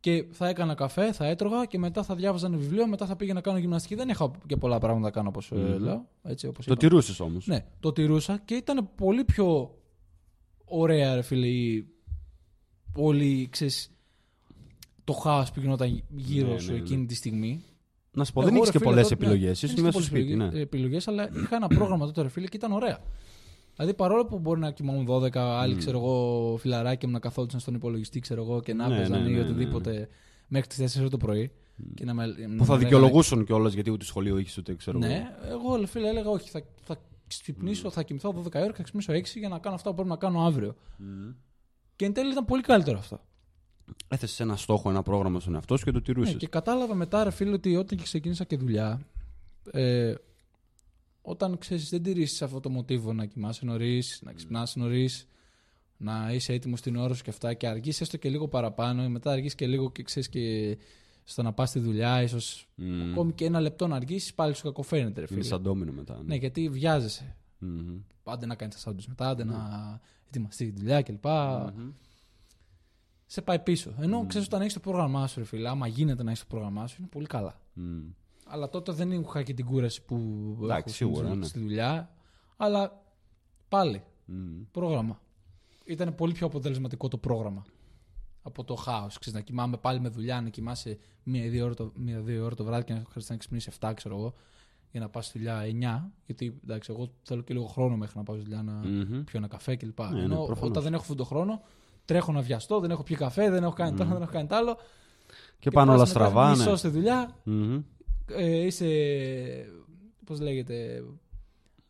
Και 0.00 0.24
θα 0.30 0.48
έκανα 0.48 0.74
καφέ, 0.74 1.12
θα 1.12 1.26
έτρωγα 1.26 1.64
και 1.64 1.78
μετά 1.78 2.02
θα 2.02 2.14
διάβαζα 2.14 2.46
ένα 2.46 2.56
βιβλίο, 2.56 2.86
μετά 2.86 3.06
θα 3.06 3.16
πήγαινα 3.16 3.34
να 3.34 3.40
κάνω 3.40 3.58
γυμναστική. 3.58 3.94
Δεν 3.94 4.08
είχα 4.08 4.30
και 4.46 4.56
πολλά 4.56 4.78
πράγματα 4.78 5.04
να 5.04 5.10
κάνω 5.10 5.28
όπως 5.28 5.50
λέω. 5.78 6.08
Έτσι, 6.22 6.46
όπως 6.46 6.64
Το 6.66 6.72
είπα. 6.72 6.80
τηρούσες 6.80 7.20
όμως. 7.20 7.46
Ναι, 7.46 7.64
το 7.80 7.92
τηρούσα 7.92 8.42
και 8.44 8.54
ήταν 8.54 8.88
πολύ 8.94 9.24
πιο 9.24 9.74
ωραία, 10.64 11.14
ρε 11.14 11.22
φίλε, 11.22 11.46
η- 11.46 11.86
όλη, 12.96 13.48
ξέρεις, 13.50 13.90
το 15.04 15.12
χάος 15.12 15.52
που 15.52 15.60
γινόταν 15.60 16.02
γύρω 16.08 16.52
Ναι, 16.52 16.58
σου 16.58 16.66
ναι, 16.66 16.72
ναι. 16.72 16.78
εκείνη 16.82 17.06
τη 17.06 17.14
στιγμή. 17.14 17.64
Να 18.14 18.24
σου 18.24 18.32
πω, 18.32 18.40
Εγώ, 18.40 18.48
δεν 18.50 18.58
έχεις 18.58 18.66
ρε 18.70 18.72
και 18.72 18.78
φίλε, 18.78 18.90
πολλές 18.90 19.08
τότε- 19.08 19.22
επιλογές. 19.22 19.62
ναι, 19.62 19.68
Ήσουν 19.68 19.74
δεν 19.74 19.84
μέσα 19.84 20.00
στο 20.02 20.16
είχα 20.16 20.24
πολλές 20.26 20.38
σπίτι, 20.46 20.56
ναι. 20.56 20.60
επιλογές, 20.62 21.08
αλλά 21.08 21.28
είχα 21.42 21.56
ένα 21.56 21.66
πρόγραμμα 21.68 22.06
τότε, 22.06 22.22
ρε 22.22 22.28
φίλε, 22.28 22.46
και 22.46 22.56
ήταν 22.56 22.72
ωραία. 22.72 22.98
Δηλαδή, 23.76 23.94
παρόλο 23.94 24.24
που 24.26 24.38
μπορεί 24.38 24.60
να 24.60 24.70
κοιμόμουν 24.70 25.04
12, 25.06 25.36
άλλοι, 25.40 25.74
Μμ. 25.74 25.78
ξέρω 25.78 25.98
εγώ, 25.98 26.56
φιλαράκια 26.60 27.08
μου 27.08 27.14
να 27.14 27.20
καθόντουσαν 27.20 27.60
στον 27.60 27.74
υπολογιστή, 27.74 28.20
ξέρω 28.20 28.42
εγώ, 28.42 28.60
και 28.60 28.74
να 28.74 28.88
Ναι, 28.88 28.96
παίζαν 28.96 29.22
ναι, 29.22 29.28
ή 29.28 29.32
ναι, 29.32 29.38
ναι, 29.38 29.44
οτιδήποτε 29.44 30.08
μέχρι 30.48 30.68
τις 30.68 30.78
4 30.78 31.08
το 31.10 31.16
πρωί. 31.16 31.50
Και 31.94 32.04
να 32.04 32.14
με, 32.14 32.26
να 32.26 32.32
Που 32.32 32.38
θα 32.38 32.46
με 32.46 32.56
λέγανε- 32.58 32.78
δικαιολογούσαν 32.82 33.44
κιόλας 33.44 33.72
γιατί 33.72 33.90
ούτε 33.90 34.04
σχολείο 34.04 34.38
είχες 34.38 34.56
ούτε 34.58 34.74
ξέρω 34.74 34.98
εγώ. 35.02 35.06
Ναι, 35.08 35.30
εγώ 35.50 35.76
ρε 35.76 35.86
φίλε 35.86 36.08
έλεγα 36.08 36.28
όχι. 36.30 36.50
Θα, 36.50 36.62
θα 36.82 36.96
ξυπνήσω, 37.26 37.90
θα 37.90 38.02
κοιμηθώ 38.02 38.32
12 38.32 38.58
ώρα 38.60 38.66
και 38.70 38.76
θα 38.76 38.82
ξυπνήσω 38.82 39.12
6 39.12 39.38
για 39.38 39.48
να 39.48 39.58
κάνω 39.58 39.74
αυτά 39.74 39.88
που 39.88 39.94
πρέπει 39.94 40.08
να 40.10 40.16
κάνω 40.16 40.40
αύριο. 40.46 40.74
Μμ. 40.98 41.30
Και 41.96 42.04
εν 42.04 42.12
τέλει 42.12 42.30
ήταν 42.30 42.44
πολύ 42.44 42.62
καλύτερο 42.62 42.98
αυτό. 42.98 43.20
Έθεσες 44.08 44.40
ένα 44.40 44.56
στόχο, 44.56 44.90
ένα 44.90 45.02
πρόγραμμα 45.02 45.40
στον 45.40 45.54
εαυτό 45.54 45.76
σου 45.76 45.84
και 45.84 45.90
το 45.90 46.02
τηρούσες. 46.02 46.32
Ναι, 46.32 46.38
και 46.38 46.46
κατάλαβα 46.46 46.94
μετά, 46.94 47.24
ρε 47.24 47.30
φίλε, 47.30 47.52
ότι 47.52 47.76
όταν 47.76 47.98
και 47.98 48.04
ξεκίνησα 48.04 48.44
και 48.44 48.56
δουλειά, 48.56 49.00
ε, 49.72 50.14
όταν 51.22 51.58
ξέρεις, 51.58 51.88
δεν 51.88 52.02
τηρήσεις 52.02 52.42
αυτό 52.42 52.60
το 52.60 52.70
μοτίβο 52.70 53.12
να 53.12 53.24
κοιμάσαι 53.26 53.64
νωρίς, 53.64 54.20
να 54.24 54.32
ξυπνάς 54.32 54.76
νωρίς, 54.76 55.26
να 55.96 56.32
είσαι 56.32 56.52
έτοιμος 56.52 56.78
στην 56.78 56.96
ώρα 56.96 57.14
σου 57.14 57.22
και 57.22 57.30
αυτά, 57.30 57.54
και 57.54 57.66
αργείς 57.66 58.00
έστω 58.00 58.16
και 58.16 58.28
λίγο 58.28 58.48
παραπάνω, 58.48 59.08
μετά 59.08 59.30
αργείς 59.30 59.54
και 59.54 59.66
λίγο 59.66 59.90
και 59.90 60.02
ξέρεις 60.02 60.28
και 60.28 60.76
στο 61.24 61.42
να 61.42 61.52
πας 61.52 61.68
στη 61.68 61.78
δουλειά, 61.78 62.22
ίσως 62.22 62.68
Μμ. 62.74 63.10
ακόμη 63.10 63.32
και 63.32 63.44
ένα 63.44 63.60
λεπτό 63.60 63.86
να 63.86 63.96
αργήσει, 63.96 64.34
πάλι 64.34 64.54
σου 64.54 64.62
κακοφαίνεται, 64.62 65.20
ρε 65.20 65.26
φίλε. 65.26 65.38
Είναι 65.38 65.48
σαν 65.48 65.62
ντόμινο 65.62 65.92
μετά. 65.92 66.22
Ναι, 66.24 66.34
γιατί 66.34 66.68
βιάζεσαι. 66.68 67.36
Μμμ. 67.58 67.98
Άντε 68.24 68.46
να 68.46 68.54
κάνεις 68.54 68.74
τα 68.74 68.80
σάντουιτ 68.80 69.06
μετά, 69.08 69.28
άντε 69.28 69.44
Ναι. 69.44 69.52
να 69.52 70.00
ετοιμαστεί 70.26 70.72
τη 70.72 70.80
δουλειά 70.80 71.02
κλπ. 71.02 71.24
Μμμ. 71.26 71.90
Σε 73.32 73.42
πάει 73.42 73.58
πίσω. 73.58 73.94
Ενώ 74.00 74.22
Μμ. 74.22 74.26
ξέρεις 74.26 74.46
όταν 74.46 74.60
έχεις 74.60 74.72
το 74.72 74.80
πρόγραμμά 74.80 75.26
σου, 75.26 75.38
ρε 75.38 75.44
φίλε, 75.44 75.68
άμα 75.68 75.86
γίνεται 75.86 76.22
να 76.22 76.30
έχεις 76.30 76.42
το 76.42 76.46
πρόγραμμά 76.48 76.86
σου, 76.86 76.96
είναι 76.98 77.08
πολύ 77.08 77.26
καλά. 77.26 77.60
Μμ. 77.72 78.00
Αλλά 78.46 78.68
τότε 78.68 78.92
δεν 78.92 79.10
είχα 79.12 79.42
και 79.42 79.54
την 79.54 79.64
κούραση 79.64 80.04
που 80.04 80.16
Εντάξει, 80.62 80.82
έχω 80.86 80.88
σίγουρα, 81.14 81.28
στη- 81.28 81.38
ναι. 81.38 81.44
στη 81.44 81.58
δουλειά. 81.58 82.10
Αλλά 82.56 83.02
πάλι, 83.68 84.02
Μμ. 84.24 84.60
πρόγραμμα. 84.70 85.20
Ήταν 85.84 86.14
πολύ 86.14 86.32
πιο 86.32 86.46
αποτελεσματικό 86.46 87.08
το 87.08 87.18
πρόγραμμα 87.18 87.62
από 88.42 88.64
το 88.64 88.74
χάος. 88.74 89.18
Να 89.32 89.40
κοιμάμαι 89.40 89.76
πάλι 89.76 90.00
με 90.00 90.08
δουλειά, 90.08 90.40
να 90.40 90.48
κοιμάσαι 90.48 90.98
μία-δύο 91.22 91.64
ώρα, 91.64 91.74
το, 91.74 91.92
μία-δύο 91.96 92.44
ώρα 92.44 92.54
το 92.54 92.64
βράδυ 92.64 92.84
και 92.84 92.92
να 92.92 93.02
χρειάζεται 93.08 93.32
να 93.32 93.38
ξυπνήσει 93.38 93.70
7, 93.80 93.92
ξέρω 93.94 94.16
εγώ, 94.16 94.34
για 94.90 95.00
να 95.00 95.08
πας 95.08 95.26
στη 95.26 95.38
δουλειά 95.38 95.62
9. 95.62 96.10
Γιατί 96.26 96.60
εντάξει, 96.64 96.92
εγώ 96.92 97.08
θέλω 97.22 97.42
και 97.42 97.52
λίγο 97.52 97.66
χρόνο 97.66 97.96
μέχρι 97.96 98.18
να 98.18 98.22
πάω 98.24 98.36
στη 98.36 98.44
δουλειά 98.44 98.62
να 98.62 98.72
Μμμ. 98.72 99.24
πιω 99.24 99.38
ένα 99.38 99.48
καφέ 99.48 99.76
κλπ. 99.76 100.00
Ναι, 100.00 100.08
ναι, 100.10 100.22
Ενώ 100.22 100.44
προφανώς. 100.44 100.70
όταν 100.70 100.82
δεν 100.82 100.92
έχω 100.92 101.02
αυτόν 101.02 101.16
τον 101.16 101.26
χρόνο, 101.26 101.62
τρέχω 102.04 102.32
να 102.32 102.40
βιαστώ, 102.40 102.80
δεν 102.80 102.90
έχω 102.90 103.02
πιει 103.02 103.16
καφέ, 103.16 103.50
δεν 103.50 103.62
έχω 103.62 103.72
κάνει 103.72 103.96
το 103.96 104.02
ένα, 104.02 104.12
δεν 104.12 104.22
έχω 104.22 104.32
κάνει 104.32 104.46
το 104.48 104.54
άλλο. 104.54 104.76
Και 105.58 105.70
πάνε 105.70 105.86
πας 105.90 105.94
όλα 105.98 106.08
μετά 106.08 106.18
στραβά, 106.18 106.50
Μισό 106.50 106.70
ναι. 106.70 106.76
στη 106.76 106.88
δουλειά, 106.88 107.36
Μμμ. 107.42 107.82
ε, 108.26 108.66
είσαι. 108.66 108.86
Πώς 110.24 110.40
λέγεται. 110.40 111.04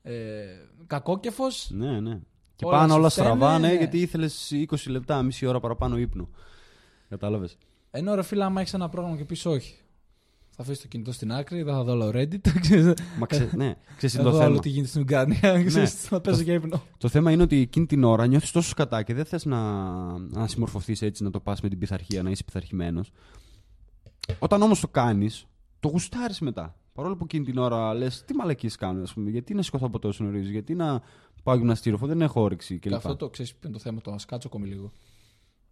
Ε, 0.03 0.45
κακόκεφος. 0.87 1.71
Ναι, 1.71 2.01
ναι. 2.01 2.21
Και 2.57 2.65
Όλα 2.65 2.77
πάνε 2.77 2.93
σου 2.93 2.99
όλα 2.99 3.09
φταίνε, 3.09 3.27
στραβά, 3.27 3.59
ναι, 3.59 3.69
ναι. 3.69 3.75
γιατί 3.75 4.01
ήθελες 4.01 4.53
20 4.71 4.77
λεπτά, 4.87 5.23
μισή 5.23 5.47
ώρα 5.47 5.61
παραπάνω 5.61 5.97
ύπνο. 5.99 6.29
Κατάλαβες. 7.09 7.57
Ενώ 7.91 8.15
ρε 8.15 8.23
φίλε, 8.23 8.45
άμα 8.45 8.61
έχεις 8.61 8.75
ένα 8.75 8.89
πρόγραμμα 8.89 9.17
και 9.17 9.25
πεις 9.25 9.47
όχι. 9.47 9.77
Θα 10.55 10.62
αφήσει 10.62 10.80
το 10.82 10.88
κινητό 10.88 11.12
στην 11.12 11.32
άκρη, 11.32 11.62
δεν 11.62 11.74
θα 11.74 11.82
δω 11.84 11.92
όλο 11.92 12.11
Reddit. 12.14 12.48
ξέρεις, 12.61 12.92
Μα 13.18 13.26
ξε... 13.26 13.50
ναι, 13.57 13.74
ξέρεις 13.96 14.14
Θα 14.14 14.20
είναι 14.20 14.30
το 14.30 14.36
δω 14.36 14.42
θέμα. 14.42 14.50
όλο 14.50 14.59
τι 14.61 14.68
γίνεται 14.68 14.88
στην 14.88 15.00
Ουκρανία. 15.00 15.62
ξέρεις, 15.66 15.92
Θα 15.94 16.20
παίζω 16.20 16.42
για 16.42 16.55
ύπνο. 16.55 16.82
Το 16.98 17.09
θέμα 17.09 17.30
είναι 17.30 17.42
ότι 17.42 17.57
εκείνη 17.57 17.86
την 17.86 18.05
ώρα 18.05 18.26
νιώθεις 18.26 18.50
τόσο 18.50 18.68
σκατά 18.68 19.03
και 19.03 19.14
δεν 19.14 19.24
θες 19.24 19.44
να, 19.44 19.59
να 20.18 20.46
συμμορφωθείς 20.48 21.03
έτσι, 21.03 21.22
να 21.22 21.30
το 21.30 21.40
πας 21.40 21.61
με 21.61 21.68
την 21.68 21.78
πειθαρχία, 21.78 22.22
να 22.22 22.30
είσαι 22.30 22.44
πειθαρχημένος. 22.44 23.11
Όταν 24.38 24.62
όμως 24.62 24.80
το 24.80 24.88
κάνεις, 24.88 25.46
το 25.80 25.88
γουστάρεις 25.88 26.40
μετά. 26.40 26.76
Παρόλο 26.92 27.16
που 27.16 27.24
εκείνη 27.24 27.44
την 27.44 27.59
ώρα 27.59 27.94
λες, 27.94 28.24
τι 28.24 28.34
μαλακίες 28.34 28.76
κάνω, 28.76 29.03
ας 29.03 29.12
πούμε, 29.12 29.30
γιατί 29.30 29.55
να 29.55 29.62
σηκωθώ 29.62 29.86
από 29.86 29.98
τόσο 29.98 30.24
νωρίς, 30.24 30.48
γιατί 30.48 30.74
να 30.74 31.03
πάω 31.42 31.55
γυμναστήριο, 31.57 31.98
αφού 31.98 32.07
δεν 32.07 32.20
έχω 32.22 32.42
όρεξη 32.42 32.78
Και 32.78 32.88
κλπ. 32.88 32.96
αυτό 32.96 33.16
το 33.16 33.28
ξέρεις 33.28 33.50
ποιο 33.55 33.68
είναι 33.68 33.76
το 33.76 33.82
θέμα. 33.82 34.00
Το 34.00 34.12
ας 34.12 34.24
κάτσω 34.24 34.48
ακόμη 34.48 34.66
λίγο. 34.68 34.86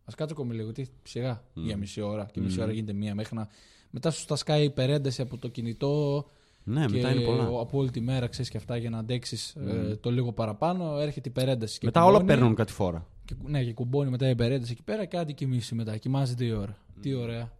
Α 0.05 0.13
κάτσω 0.17 0.35
ακόμη 0.35 0.55
λίγο. 0.55 0.73
Τι 0.73 0.85
σιγά 1.03 1.43
για 1.55 1.77
μισή 1.77 2.01
ώρα. 2.01 2.29
Και 2.33 2.41
μισή 2.41 2.59
Μμ. 2.59 2.63
ώρα 2.63 2.73
γίνεται 2.73 2.93
μία 2.93 3.15
μέχρι 3.15 3.37
να. 3.37 3.49
Μετά 3.91 4.11
σου 4.11 4.27
τα 4.27 4.37
σκάει 4.37 4.61
η 4.61 4.65
υπερένταση 4.65 5.23
από 5.23 5.37
το 5.37 5.49
κινητό 5.49 6.25
Ναι, 6.65 6.87
και 6.87 6.93
μετά 6.93 7.13
είναι 7.15 7.25
πολλά. 7.25 7.43
από 7.43 7.79
όλη 7.79 7.91
τη 7.91 8.01
μέρα 8.01 8.27
ξέρεις 8.27 8.51
και 8.51 8.57
αυτά 8.57 8.77
για 8.77 8.91
να 8.91 8.99
αντέξεις 8.99 9.57
το 10.01 10.11
λίγο 10.11 10.33
παραπάνω. 10.33 10.99
Έρχεται 10.99 11.29
η 11.29 11.33
υπερένταση. 11.37 11.79
Και 11.79 11.87
μετά 11.87 12.01
όλα 12.05 12.19
κουμπώνει. 12.19 12.27
παίρνουν 12.39 12.55
κάτι 12.55 12.73
φορά. 12.73 13.07
Και, 13.25 13.35
ναι, 13.45 13.65
και 13.65 13.73
κουμπώνει 13.73 14.11
μετά 14.11 14.27
η 14.27 14.31
υπερένταση 14.31 14.73
εκεί 14.73 14.83
πέρα 14.83 15.05
και 15.05 15.17
άντε 15.19 15.33
κοιμήσει 15.33 15.75
μετά. 15.75 15.97
Κοιμάζει 15.97 16.35
δύο 16.35 16.61
ώρα. 16.61 16.77
Τι 17.01 17.15
ωραία. 17.15 17.53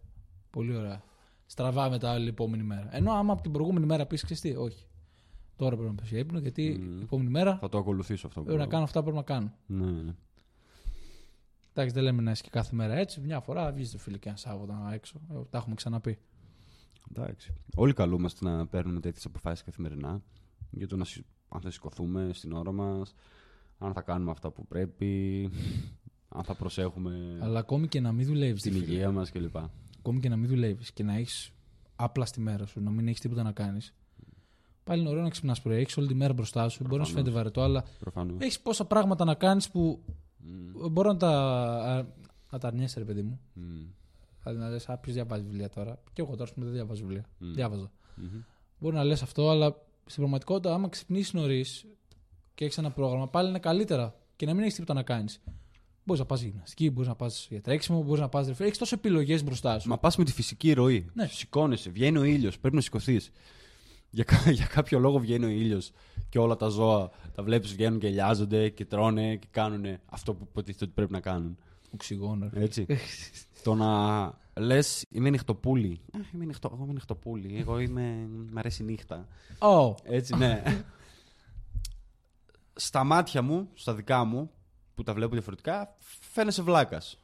Πολύ 0.49 0.75
ωραία. 0.75 1.01
Στραβά 1.45 1.89
μετά 1.89 2.13
όλη 2.13 2.25
η 2.25 2.27
επόμενη 2.27 2.63
μέρα. 2.63 2.87
Ενώ 2.91 3.11
άμα 3.11 3.33
από 3.33 3.41
την 3.41 3.51
προηγούμενη 3.51 3.85
μέρα 3.85 4.05
πεις 4.05 4.21
τι, 4.41 4.55
όχι. 4.55 4.85
Τώρα 5.55 5.75
πρέπει 5.75 5.89
να 5.89 5.95
πέσει 5.95 6.09
για 6.09 6.19
ύπνο 6.19 6.39
γιατί 6.39 6.77
Μμ. 6.81 6.99
η 6.99 7.01
επόμενη 7.03 7.29
μέρα 7.29 7.57
Θα 7.57 7.69
το 7.69 7.77
ακολουθήσω 7.77 8.27
αυτό. 8.27 8.39
που 8.39 8.45
πρέπει 8.45 8.59
να 8.59 8.63
λέω. 8.65 8.71
κάνω 8.73 8.83
αυτά 8.83 9.03
που 9.03 9.11
πρέπει 9.11 9.17
να 9.29 9.33
κάνω. 9.35 9.51
Ναι, 9.65 10.01
ναι. 10.01 10.11
Εντάξει, 11.73 11.93
δεν 11.93 12.03
λέμε 12.03 12.21
να 12.21 12.31
είσαι 12.31 12.43
και 12.43 12.49
κάθε 12.49 12.75
μέρα 12.75 12.93
έτσι. 12.93 13.19
Μια 13.21 13.39
φορά 13.39 13.71
βγεις 13.71 13.91
το 13.91 13.97
φίλο 13.97 14.17
και 14.17 14.27
ένα 14.27 14.37
Σάββατο 14.37 14.73
έξω. 14.93 15.19
Ε, 15.31 15.35
Τα 15.49 15.57
έχουμε 15.57 15.75
ξαναπεί. 15.75 16.19
Εντάξει. 17.15 17.53
Όλοι 17.75 17.93
καλούμαστε 17.93 18.45
να 18.49 18.67
παίρνουμε 18.67 18.99
τέτοιες 18.99 19.25
αποφάσεις 19.25 19.63
καθημερινά 19.65 20.21
για 20.69 20.87
το 20.87 20.97
να, 20.97 21.05
συ- 21.05 21.25
αν 21.49 21.61
θα 21.61 21.71
σηκωθούμε 21.71 22.29
στην 22.33 22.51
ώρα 22.53 22.71
μας, 22.71 23.13
αν 23.77 23.93
θα 23.93 24.01
κάνουμε 24.01 24.31
αυτά 24.31 24.51
που 24.51 24.65
πρέπει, 24.67 25.43
αν 26.29 26.43
θα 26.43 26.55
προσέχουμε 26.55 27.37
Αλλά 27.41 27.59
ακόμη 27.59 27.87
και 27.87 27.99
να 27.99 28.11
μην 28.11 28.25
δουλεύεις. 28.25 28.61
την 28.61 28.75
υγεία 28.75 29.11
μας 29.11 29.31
κλπ. 29.31 29.57
Ακόμη 29.97 30.19
και 30.19 30.29
να 30.29 30.35
μην 30.35 30.49
δουλεύεις 30.49 30.91
και 30.91 31.03
να 31.03 31.15
έχεις 31.15 31.51
απλά 31.95 32.25
στη 32.25 32.39
μέρα 32.39 32.65
σου, 32.65 32.81
να 32.81 32.89
μην 32.91 33.07
έχεις 33.07 33.19
τίποτα 33.19 33.43
να 33.43 33.51
κάνεις. 33.51 33.93
Πάλι 34.83 35.01
είναι 35.01 35.09
ωραίο 35.09 35.21
να 35.23 35.29
ξυπνάς 35.29 35.61
πρωί. 35.61 35.77
Έχεις 35.79 35.97
όλη 35.97 36.07
τη 36.07 36.13
μέρα 36.13 36.33
μπροστά 36.33 36.69
σου. 36.69 36.83
Μπορεί 36.83 36.99
να 36.99 37.05
σου 37.05 37.13
Προφανώς. 37.13 37.33
φαίνεται 37.33 37.59
βαρετό, 37.61 37.61
αλλά 37.61 37.83
Προφανώς. 37.99 38.37
έχεις 38.41 38.59
πόσα 38.59 38.85
πράγματα 38.85 39.25
να 39.25 39.33
κάνεις 39.35 39.69
που 39.69 40.03
Μπορώ 40.91 41.11
να 41.11 41.17
τα, 41.17 41.29
α, 41.29 42.03
να 42.51 42.57
τα 42.59 42.67
αρνιέσαι, 42.67 42.99
ρε 42.99 43.05
παιδί 43.05 43.21
μου. 43.21 43.39
Δηλαδή 44.43 44.59
να 44.59 44.69
λες, 44.69 44.89
Α, 44.89 44.97
ποιος 44.97 45.15
διαβάζει 45.15 45.43
βιβλία 45.43 45.69
τώρα. 45.69 45.99
Και 46.13 46.21
εγώ 46.21 46.31
τώρα, 46.31 46.43
ας 46.43 46.53
πούμε, 46.53 46.65
δεν 46.65 46.75
διαβάζω 46.75 47.01
βιβλία. 47.01 47.25
Μμ. 47.37 47.53
Διάβαζα. 47.53 47.91
Μπορεί 48.79 48.95
να 48.95 49.03
λες 49.03 49.21
αυτό, 49.21 49.49
αλλά 49.49 49.69
στην 50.05 50.15
πραγματικότητα, 50.15 50.73
άμα 50.73 50.89
ξυπνήσεις 50.89 51.33
νωρίς 51.33 51.85
και 52.55 52.65
έχεις 52.65 52.77
ένα 52.77 52.91
πρόγραμμα, 52.91 53.27
πάλι 53.27 53.49
είναι 53.49 53.59
καλύτερα 53.59 54.15
και 54.35 54.45
να 54.45 54.53
μην 54.53 54.61
έχεις 54.61 54.73
τίποτα 54.73 54.93
να 54.93 55.03
κάνεις. 55.03 55.41
Μπορείς 56.03 56.21
να 56.21 56.27
πας 56.27 56.41
γυμναστική, 56.41 56.89
μπορείς 56.89 57.07
να 57.09 57.15
πας 57.15 57.47
για 57.49 57.61
τρέξιμο, 57.61 58.03
μπορείς 58.03 58.21
να 58.21 58.29
πας. 58.29 58.47
Έχεις 58.47 58.77
τόσες 58.77 58.91
επιλογές 58.97 59.43
μπροστά 59.43 59.79
σου. 59.79 59.89
Μα 59.89 59.97
πας 59.97 60.15
με 60.17 60.23
τη 60.23 60.31
φυσική 60.31 60.73
ροή. 60.73 61.09
Ναι. 61.13 61.27
Σηκώνεσαι, 61.27 61.89
βγαίνει 61.89 62.17
ο 62.17 62.23
ήλιος, 62.23 62.59
πρέπει 62.59 62.75
να 62.75 62.81
σηκωθείς. 62.81 63.31
Για, 64.09 64.23
κα- 64.23 64.51
για 64.59 64.65
κάποιο 64.65 64.99
λόγο 64.99 65.19
βγαίνει 65.19 65.45
ο 65.45 65.49
ήλιος 65.49 65.91
και 66.31 66.39
όλα 66.39 66.55
τα 66.55 66.67
ζώα 66.67 67.09
τα 67.35 67.43
βλέπεις 67.43 67.73
βγαίνουν 67.73 67.99
και 67.99 68.09
λιάζονται 68.09 68.69
και 68.69 68.85
τρώνε 68.85 69.35
και 69.35 69.47
κάνουν 69.51 69.97
αυτό 70.05 70.33
που 70.33 70.45
υποτίθεται 70.49 70.83
ότι 70.83 70.93
πρέπει 70.93 71.11
να 71.11 71.19
κάνουν. 71.19 71.57
Οξυγόνος. 71.93 72.51
ρε. 72.53 72.63
Έτσι. 72.63 72.85
το 73.63 73.75
να 73.75 73.89
λες, 74.57 75.05
είμαι 75.09 75.29
νυχτοπούλη. 75.29 76.01
Α, 76.13 76.19
είμαι 76.33 76.45
νυχτο, 76.45 76.69
εγώ 76.73 76.83
είμαι 76.83 76.93
νυχτοπούλη. 76.93 77.57
Εγώ 77.57 77.79
είμαι. 77.79 78.27
Μ' 78.51 78.57
αρέσει 78.57 78.81
η 78.81 78.85
νύχτα. 78.85 79.27
Ω, 79.59 79.95
Έτσι, 80.03 80.35
ναι. 80.35 80.63
Στα 82.73 83.03
μάτια 83.03 83.41
μου, 83.41 83.69
στα 83.73 83.93
δικά 83.93 84.23
μου, 84.23 84.51
που 84.95 85.03
τα 85.03 85.13
βλέπω 85.13 85.31
διαφορετικά, 85.31 85.95
φαίνεσαι 86.31 86.61
βλάκας. 86.61 87.17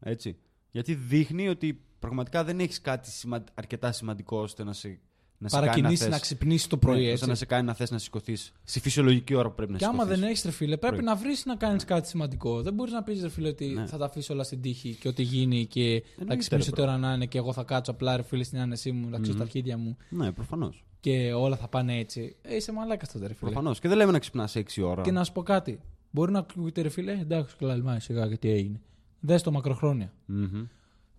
Έτσι. 0.00 0.38
Γιατί 0.70 0.94
δείχνει 0.94 1.48
ότι 1.48 1.82
πραγματικά 1.98 2.44
δεν 2.44 2.60
έχεις 2.60 2.80
κάτι 2.80 3.10
σημα... 3.10 3.44
αρκετά 3.54 3.92
σημαντικό 3.92 4.38
ώστε 4.40 4.64
να 4.64 4.72
σε. 4.72 5.00
Να 5.40 5.48
σε 5.48 5.54
κάνει 5.56 5.66
παρακινήσει 5.66 6.02
θες- 6.02 6.12
να 6.12 6.18
ξυπνήσει 6.18 6.68
το 6.68 6.76
πρωί. 6.76 6.94
Ναι, 6.96 7.00
ώστε 7.02 7.12
έτσι. 7.12 7.26
να 7.28 7.34
σε 7.34 7.46
κάνει 7.46 7.66
να 7.66 7.74
θες 7.74 7.90
να 7.90 7.98
σηκωθείς 7.98 8.52
στη 8.64 8.80
φυσιολογική 8.80 9.34
ώρα 9.34 9.48
που 9.48 9.54
πρέπει 9.54 9.72
να 9.72 9.78
Και 9.78 9.84
άμα 9.84 9.94
σηκωθείς. 9.94 10.20
δεν 10.20 10.28
έχεις 10.28 10.44
ρε 10.44 10.50
φίλε, 10.50 10.76
πρέπει 10.76 10.94
Πρέπει. 10.94 11.08
να 11.10 11.16
βρεις 11.16 11.44
να 11.44 11.56
κάνεις 11.56 11.84
κάτι 11.84 12.08
σημαντικό. 12.08 12.62
Δεν 12.62 12.74
μπορείς 12.74 12.92
να 12.92 13.02
πεις 13.02 13.22
ρε 13.22 13.28
φίλε 13.28 13.48
ότι 13.48 13.66
Ναι. 13.66 13.86
θα 13.86 13.96
τα 13.98 14.04
αφήσω 14.04 14.34
όλα 14.34 14.42
στην 14.42 14.60
τύχη 14.60 14.94
και 15.00 15.08
ό,τι 15.08 15.22
γίνει 15.22 15.66
και 15.66 16.02
θα 16.04 16.12
Εννοείται, 16.18 16.36
ξυπνήσω 16.36 16.70
ρε, 16.74 16.80
τώρα 16.82 16.96
να 16.96 17.12
είναι 17.12 17.26
και 17.26 17.38
εγώ 17.38 17.52
θα 17.52 17.62
κάτσω 17.62 17.90
απλά 17.90 18.16
ρε 18.16 18.22
φίλε 18.22 18.42
στην 18.44 18.58
άνεσή 18.58 18.92
μου, 18.92 19.08
να 19.08 19.16
ξύσω 19.16 19.30
Μμμ. 19.32 19.38
τα 19.38 19.44
αρχίδια 19.44 19.76
μου 19.78 19.96
Ναι, 20.08 20.32
προφανώς. 20.32 20.84
και 21.00 21.32
όλα 21.32 21.56
θα 21.56 21.68
πάνε 21.68 21.98
έτσι. 21.98 22.36
Ε, 22.42 22.56
είσαι 22.56 22.72
μαλάκας 22.72 23.12
τότε 23.12 23.26
ρε 23.26 23.34
φίλε. 23.34 23.50
Προφανώς. 23.50 23.78
Και 23.80 23.88
δεν 23.88 23.96
λέμε 23.96 24.12
να 24.12 24.18
ξυπνάς 24.18 24.56
6 24.56 24.82
ώρα. 24.82 25.02
Και 25.02 25.10
να 25.10 25.24
σου 25.24 25.32
πω 25.32 25.42
κάτι. 25.42 25.80
Μπορεί 26.10 26.32
να 26.32 26.38
ακούγεται 26.38 26.80
ρε 26.80 26.88
φίλε, 26.88 27.12
«Ε, 27.12 27.20
εντάξει, 27.20 27.56
καλά, 27.58 27.74
λιμάει 27.74 28.00
σιγά 28.00 28.26
γιατί 28.26 28.50
έγινε. 28.50 28.80
Δες 29.20 29.42
το 29.42 29.50
μακροχρόνια. 29.52 30.12
Μμμ. 30.26 30.64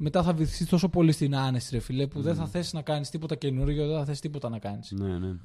Μετά 0.02 0.24
θα 0.24 0.34
βυθιστείς 0.34 0.68
τόσο 0.68 0.90
πολύ 0.90 1.12
στην 1.12 1.36
άνεση, 1.36 1.76
ρε 1.76 1.80
φίλε, 1.80 2.08
που 2.08 2.22
δεν 2.22 2.36
θα 2.36 2.48
θέσει 2.48 2.76
να 2.76 2.82
κάνεις 2.82 3.10
τίποτα 3.10 3.36
καινούργιο, 3.36 3.88
δεν 3.88 3.98
θα 3.98 4.06
θέσει 4.06 4.22
τίποτα 4.22 4.50
να 4.50 4.60
κάνεις. 4.60 4.92
Ναι, 4.92 5.18
ναι. 5.18 5.36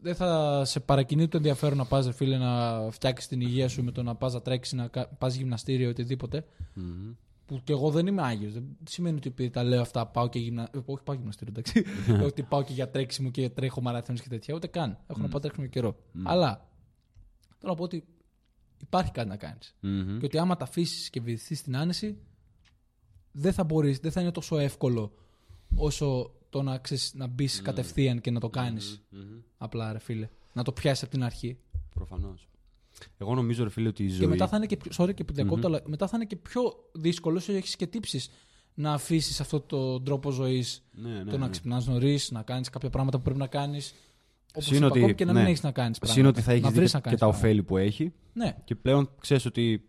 δεν 0.00 0.14
θα 0.14 0.62
σε 0.64 0.80
παρακινεί 0.80 1.28
το 1.28 1.36
ενδιαφέρον 1.36 1.78
να 1.78 1.84
πας, 1.84 2.06
ρε 2.06 2.12
φίλε, 2.12 2.38
να 2.38 2.80
φτιάξεις 2.90 3.28
την 3.28 3.40
υγεία 3.40 3.68
σου 3.68 3.84
με 3.84 3.90
το 3.90 4.02
να 4.02 4.14
πας 4.14 4.32
να 4.34 4.40
τρέξεις, 4.40 4.72
να 4.72 4.90
πας 5.18 5.34
γυμναστήριο, 5.34 5.88
οτιδήποτε. 5.88 6.44
Μμμ. 6.74 7.12
Που 7.46 7.60
και 7.64 7.72
εγώ 7.72 7.90
δεν 7.90 8.06
είμαι 8.06 8.22
άγιος. 8.22 8.52
Δεν 8.52 8.64
σημαίνει 8.88 9.16
ότι 9.16 9.28
επειδή 9.28 9.50
τα 9.50 9.62
λέω 9.62 9.80
αυτά 9.80 10.06
πάω 10.06 10.28
και 10.28 10.38
γυμνα... 10.38 10.68
ε, 10.72 10.78
Όχι, 10.84 11.02
πάω 11.02 11.16
γυμναστήριο, 11.16 11.54
εντάξει. 11.56 11.84
ότι 12.28 12.42
πάω 12.42 12.62
και 12.62 12.72
για 12.72 12.90
τρέξιμο 12.90 13.30
και 13.30 13.50
τρέχω 13.50 13.80
μαραθώνες 13.80 14.20
και 14.20 14.28
τέτοια. 14.28 14.54
Ούτε 14.54 14.66
καν. 14.66 14.98
Έχω 15.06 15.20
να 15.20 15.28
πάω 15.28 15.40
τρέξιμο 15.40 15.66
καιρό. 15.66 15.96
Αλλά 16.22 16.68
θέλω 17.58 17.72
να 17.72 17.74
πω 17.74 17.82
ότι 17.82 18.04
υπάρχει 18.78 19.10
κάτι 19.10 19.28
να 19.28 19.36
κάνεις. 19.36 19.74
Μμμ. 19.80 20.18
Και 20.18 20.24
ότι 20.24 20.38
άμα 20.38 20.56
τα 20.56 20.64
αφήσεις 20.64 21.10
και 21.10 21.20
βυθιστείς 21.20 21.58
στην 21.58 21.76
άνεση, 21.76 22.18
δεν 23.32 23.52
θα 23.52 23.64
μπορείς, 23.64 23.98
δεν 23.98 24.12
θα 24.12 24.20
είναι 24.20 24.30
τόσο 24.30 24.58
εύκολο 24.58 25.12
όσο 25.76 26.30
το 26.50 26.62
να, 26.62 26.78
ξέρεις, 26.78 27.12
να 27.14 27.26
μπεις 27.26 27.62
κατευθείαν 27.62 28.20
και 28.20 28.30
να 28.30 28.40
το 28.40 28.48
κάνεις. 28.48 29.02
Μμμ. 29.10 29.20
Απλά, 29.58 29.92
ρε 29.92 29.98
φίλε. 29.98 30.28
Να 30.52 30.62
το 30.62 30.72
πιάσεις 30.72 31.02
από 31.02 31.12
την 31.12 31.24
αρχή. 31.24 31.58
Προφανώς. 31.94 32.48
Εγώ 33.18 33.34
νομίζω, 33.34 33.64
ρε 33.64 33.70
φίλε, 33.70 33.88
ότι 33.88 34.04
η 34.04 34.08
ζωή. 34.08 34.18
Και 34.20 34.26
μετά 34.26 34.48
θα 34.48 34.56
είναι 34.56 34.66
και, 34.66 34.76
πιο- 34.76 34.92
sorry 35.04 35.14
και 35.14 35.24
που 35.24 35.32
διακόπτω, 35.32 35.66
αλλά 35.66 35.80
μετά 35.86 36.06
θα 36.06 36.16
είναι 36.16 36.24
και 36.24 36.36
πιο 36.36 36.74
δύσκολο 36.92 37.36
όσο 37.36 37.52
έχεις 37.52 37.76
και 37.76 37.86
τύψεις 37.86 38.30
να 38.74 38.92
αφήσεις 38.92 39.40
αυτόν 39.40 39.66
τον 39.66 40.04
τρόπο 40.04 40.30
ζωής. 40.30 40.82
Ναι, 40.92 41.08
ναι, 41.10 41.30
το 41.30 41.38
να 41.38 41.44
ναι. 41.44 41.50
ξυπνάς 41.50 41.86
νωρίς, 41.86 42.30
να 42.30 42.42
κάνεις 42.42 42.70
κάποια 42.70 42.90
πράγματα 42.90 43.16
που 43.16 43.22
πρέπει 43.22 43.38
να 43.38 43.46
κάνεις. 43.46 43.94
Όπως 44.54 44.64
Συν 44.64 44.76
είπα, 44.76 44.86
ότι- 44.86 44.98
ακόμη 44.98 45.14
και 45.14 45.24
να 45.24 45.32
μην 45.32 45.42
ναι. 45.42 45.48
έχεις 45.48 45.62
να 45.62 45.70
κάνεις 45.72 45.98
πράγματα. 45.98 46.20
Συν 46.20 46.30
ότι 46.30 46.40
θα 46.42 46.50
έχεις 46.52 46.64
να 46.64 46.70
δει 46.70 46.76
βρεις 46.76 46.90
και, 46.90 46.96
να 46.96 47.02
και 47.02 47.08
κάνεις 47.08 47.20
τα 47.20 47.26
πράγματα. 47.26 47.46
ωφέλη 47.48 47.62
που 47.62 47.76
έχει. 47.76 48.12
Ναι. 48.32 48.56
Και 48.64 48.74
πλέον 48.74 49.10
ξέρεις 49.20 49.44
ότι. 49.44 49.86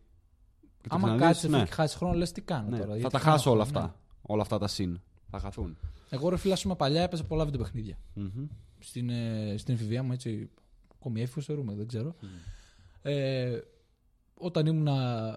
Και 0.83 0.89
το 0.89 0.95
Άμα 0.95 1.07
ξαναδείς, 1.07 1.25
κάτσει 1.25 1.49
ναι, 1.49 1.63
και 1.63 1.71
χάσει 1.71 1.97
χρόνο, 1.97 2.13
λες 2.13 2.31
τι 2.31 2.41
κάνω 2.41 2.69
ναι, 2.69 2.77
τώρα. 2.77 2.89
θα 2.89 2.97
γιατί 2.97 3.11
τα 3.11 3.19
χάνω 3.19 3.31
χάσω 3.35 3.51
όλα 3.51 3.65
χρόνο, 3.65 3.79
αυτά. 3.85 3.99
Όλα 4.21 4.41
αυτά 4.41 4.57
τα 4.57 4.67
συν. 4.67 4.99
Θα 5.29 5.39
χαθούν. 5.39 5.65
ναι. 5.65 5.89
Εγώ 6.09 6.29
ρε 6.29 6.37
φίλα, 6.37 6.57
πούμε 6.61 6.75
παλιά 6.75 7.01
έπαιζα 7.01 7.23
πολλά 7.23 7.45
βιντεοπαιχνίδια. 7.45 7.97
Μμμ. 8.13 8.47
Στην, 8.79 9.09
ε, 9.09 9.55
στην 9.57 9.73
εφηβεία 9.73 10.03
μου, 10.03 10.11
έτσι. 10.11 10.49
Ακόμη 10.95 11.21
έφηβος 11.21 11.45
θεωρούμε, 11.45 11.73
δεν 11.73 11.87
ξέρω. 11.87 12.15
Ε, 13.01 13.59
όταν 14.33 14.65
ήμουν 14.65 14.87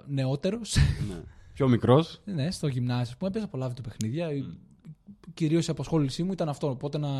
νεότερος, 0.07 0.76
ναι. 1.09 1.22
Πιο 1.53 1.68
μικρός. 1.68 2.20
ναι, 2.24 2.51
στο 2.51 2.66
γυμνάσιο 2.66 3.16
μου 3.20 3.26
έπαιζα 3.26 3.49
πολλά 3.49 3.68
βιντεοπαιχνίδια. 3.68 4.28
Κυρίως 5.34 5.66
η 5.66 5.70
απασχόλησή 5.70 6.22
μου 6.22 6.32
ήταν 6.32 6.49
αυτό. 6.49 6.68
Οπότε 6.68 6.99
να 6.99 7.11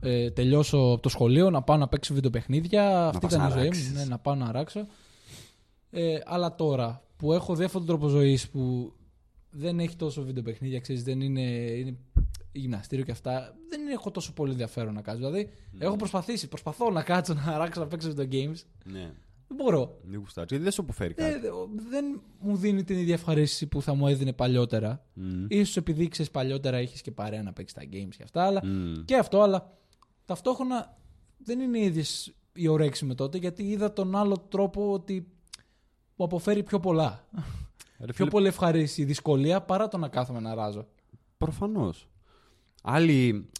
ε, 0.00 0.30
τελειώσω 0.30 0.78
από 0.78 1.02
το 1.02 1.08
σχολείο, 1.08 1.50
να 1.50 1.62
πάω 1.62 1.76
να 1.76 1.88
παίξω 1.88 2.14
βιντεοπαιχνίδια. 2.14 3.06
Αυτή 3.06 3.18
πας 3.20 3.32
ήταν 3.32 3.42
να 3.44 3.48
η 3.48 3.52
ζωή 3.52 3.64
ράξεις. 3.64 3.88
μου. 3.88 3.94
Ναι, 3.94 4.04
να 4.04 4.18
πάω 4.18 4.34
να 4.34 4.52
ράξω. 4.52 4.86
Ε, 5.90 6.18
αλλά 6.24 6.54
τώρα 6.54 7.02
που 7.20 7.32
έχω 7.32 7.54
δει 7.54 7.64
αυτόν 7.64 7.86
τον 7.86 7.96
τρόπο 7.96 8.08
ζωής 8.08 8.48
που 8.48 8.92
δεν 9.50 9.80
έχει 9.80 9.96
τόσο 9.96 10.22
βιντεοπαιχνίδια, 10.22 10.80
ξέρεις, 10.80 11.02
δεν 11.02 11.20
είναι, 11.20 11.40
είναι 11.50 11.96
γυμναστήριο 12.52 13.04
και 13.04 13.10
αυτά, 13.10 13.56
δεν 13.68 13.88
έχω 13.88 14.10
τόσο 14.10 14.32
πολύ 14.32 14.50
ενδιαφέρον 14.50 14.94
να 14.94 15.02
κάνω. 15.02 15.18
Δηλαδή, 15.18 15.50
έχω 15.78 15.96
προσπαθήσει, 15.96 16.48
προσπαθώ 16.48 16.90
να 16.90 17.02
κάτσω 17.02 17.34
να 17.34 17.58
ράξω 17.58 17.80
να 17.80 17.86
παίξω 17.86 18.12
video 18.16 18.32
games. 18.32 18.62
Ναι. 18.84 19.12
Δεν 19.48 19.56
μπορώ. 19.64 19.98
Δεν 20.02 20.18
γουστάρει. 20.18 20.46
Γιατί 20.48 20.64
δεν 20.64 20.72
σου 20.72 20.82
αποφέρει 20.82 21.14
κάτι. 21.14 21.46
Ε, 21.46 21.50
δεν 21.90 22.22
μου 22.40 22.56
δίνει 22.56 22.84
την 22.84 22.98
ίδια 22.98 23.14
ευχαρίστηση 23.14 23.66
που 23.66 23.82
θα 23.82 23.94
μου 23.94 24.06
έδινε 24.06 24.32
παλιότερα. 24.32 25.04
Μμμ. 25.14 25.46
Ίσως 25.48 25.76
επειδή 25.76 26.08
ξέρεις 26.08 26.30
παλιότερα 26.30 26.80
είχες 26.80 27.00
και 27.00 27.10
παρέα 27.10 27.42
να 27.42 27.52
παίξεις 27.52 27.76
τα 27.78 27.82
games 27.92 28.14
και 28.16 28.22
αυτά, 28.22 28.42
αλλά 28.42 28.66
Μμμ. 28.66 29.04
και 29.04 29.16
αυτό, 29.16 29.40
αλλά 29.40 29.78
ταυτόχρονα 30.24 30.96
δεν 31.38 31.60
είναι 31.60 31.78
οι 31.78 31.82
ίδιες 31.82 32.34
οι 32.52 32.68
ωρέξει 32.68 33.04
με 33.04 33.14
τότε, 33.14 33.38
γιατί 33.38 33.62
είδα 33.62 33.92
τον 33.92 34.16
άλλο 34.16 34.38
τρόπο 34.48 34.92
ότι 34.92 35.26
μου 36.20 36.26
αποφέρει 36.26 36.62
πιο 36.62 36.80
πολλά. 36.80 37.24
Ρε 37.98 38.06
πιο 38.06 38.14
φίλε, 38.14 38.30
πολύ 38.30 38.46
ευχαρίστηση 38.46 39.02
η 39.02 39.04
δυσκολία 39.04 39.60
παρά 39.60 39.88
το 39.88 39.98
να 39.98 40.08
κάθομαι 40.08 40.40
να 40.40 40.54
ράζω. 40.54 40.86
Προφανώς. 41.38 42.08
Άλλη 42.82 43.48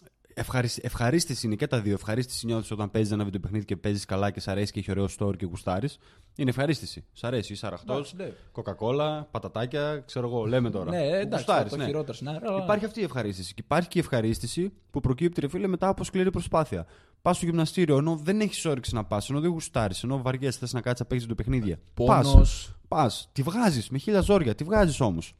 ευχαρίστηση 0.81 1.45
είναι 1.45 1.55
και 1.55 1.67
τα 1.67 1.81
δύο. 1.81 1.93
Ευχαρίστηση 1.93 2.45
νιώθεις 2.45 2.71
όταν 2.71 2.91
παίζεις 2.91 3.11
ένα 3.11 3.23
βιντεοπαιχνίδι 3.23 3.65
και 3.65 3.75
παίζεις 3.75 4.05
καλά 4.05 4.31
και 4.31 4.39
σ' 4.39 4.47
αρέσει 4.47 4.71
και 4.71 4.79
έχει 4.79 4.91
ωραίο 4.91 5.07
story 5.19 5.37
και 5.37 5.45
γουστάρεις. 5.45 5.97
Είναι 6.35 6.49
ευχαρίστηση. 6.49 7.05
Σ' 7.13 7.23
αρέσει, 7.23 7.53
είσαι 7.53 7.65
αραχτός, 7.67 8.13
Εντάξει, 8.13 8.15
ναι. 8.15 8.35
κοκακόλα, 8.51 9.27
πατατάκια, 9.31 10.03
ξέρω 10.05 10.27
εγώ, 10.27 10.45
λέμε 10.45 10.69
τώρα. 10.69 10.91
Ναι, 10.91 11.01
εντάξει, 11.07 11.27
Γουστάρεις, 11.45 11.71
το 11.71 11.77
ναι. 11.77 11.85
χειρότερο 11.85 12.13
σενάριο. 12.13 12.49
αλλά- 12.53 12.63
Υπάρχει 12.63 12.85
αυτή 12.85 12.99
η 12.99 13.03
ευχαρίστηση. 13.03 13.53
Και 13.53 13.61
υπάρχει 13.65 13.87
και 13.89 13.97
η 13.97 14.01
ευχαρίστηση 14.01 14.73
που 14.91 14.99
προκύπτει, 14.99 15.41
ρε 15.41 15.47
φίλε, 15.47 15.67
μετά 15.67 15.87
από 15.87 16.03
σκληρή 16.03 16.31
προσπάθεια. 16.31 16.85
Πας 17.21 17.35
στο 17.37 17.45
γυμναστήριο 17.45 17.97
ενώ 17.97 18.15
δεν 18.15 18.39
έχεις 18.39 18.65
όρεξη 18.65 18.93
να 18.95 19.03
πας, 19.05 19.29
ενώ 19.29 19.39
δεν 19.39 19.49
γουστάρεις, 19.51 20.03
ενώ 20.03 20.21
βαριέσαι, 20.21 20.59
θες 20.59 20.73
να 20.73 20.81
κάτσεις 20.81 20.99
να 20.99 21.05
παίξεις 21.05 21.27
το 21.27 21.35
παιχνίδια. 21.35 21.77
Πόνος. 21.93 22.75
Πας, 22.87 23.29
τη 23.31 23.41
βγάζεις 23.41 23.89
με 23.89 23.97
χίλια 23.97 24.21
ζόρια, 24.21 24.55
τη 24.55 24.63
βγάζεις 24.63 24.99
όμως. 24.99 25.33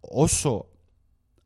Όσο 0.00 0.66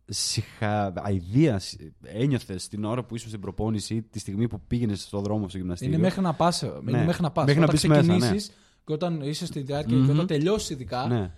συχαειδία 0.09 1.61
ένιωθες 2.03 2.69
την 2.69 2.85
ώρα 2.85 3.05
που 3.05 3.15
ήσουν 3.15 3.29
στην 3.29 3.41
προπόνηση 3.41 3.95
ή 3.95 4.03
τη 4.03 4.19
στιγμή 4.19 4.49
που 4.49 4.61
πήγαινες 4.67 5.03
στον 5.03 5.23
δρόμο 5.23 5.49
στο 5.49 5.59
γυμναστήριο; 5.59 5.95
Είναι 5.95 6.03
μέχρι 6.03 6.21
να 6.21 6.35
πας. 6.35 6.61
Είναι 6.61 7.05
μέχρι 7.05 7.23
να 7.23 7.31
πας. 7.31 7.45
Μέχρι 7.45 7.61
να 7.61 7.67
όταν 7.67 7.75
μπεις 7.81 7.89
μέσα, 7.89 8.03
ναι. 8.03 8.19
ξεκινήσεις 8.19 8.51
και 8.85 8.93
όταν 8.93 9.21
είσαι 9.21 9.47
στη 9.47 9.61
διάρκεια 9.61 9.97
Μμμ. 9.97 10.07
και 10.07 10.13
όταν 10.13 10.27
τελειώσεις 10.27 10.71
ειδικά. 10.71 11.07
Ναι. 11.07 11.33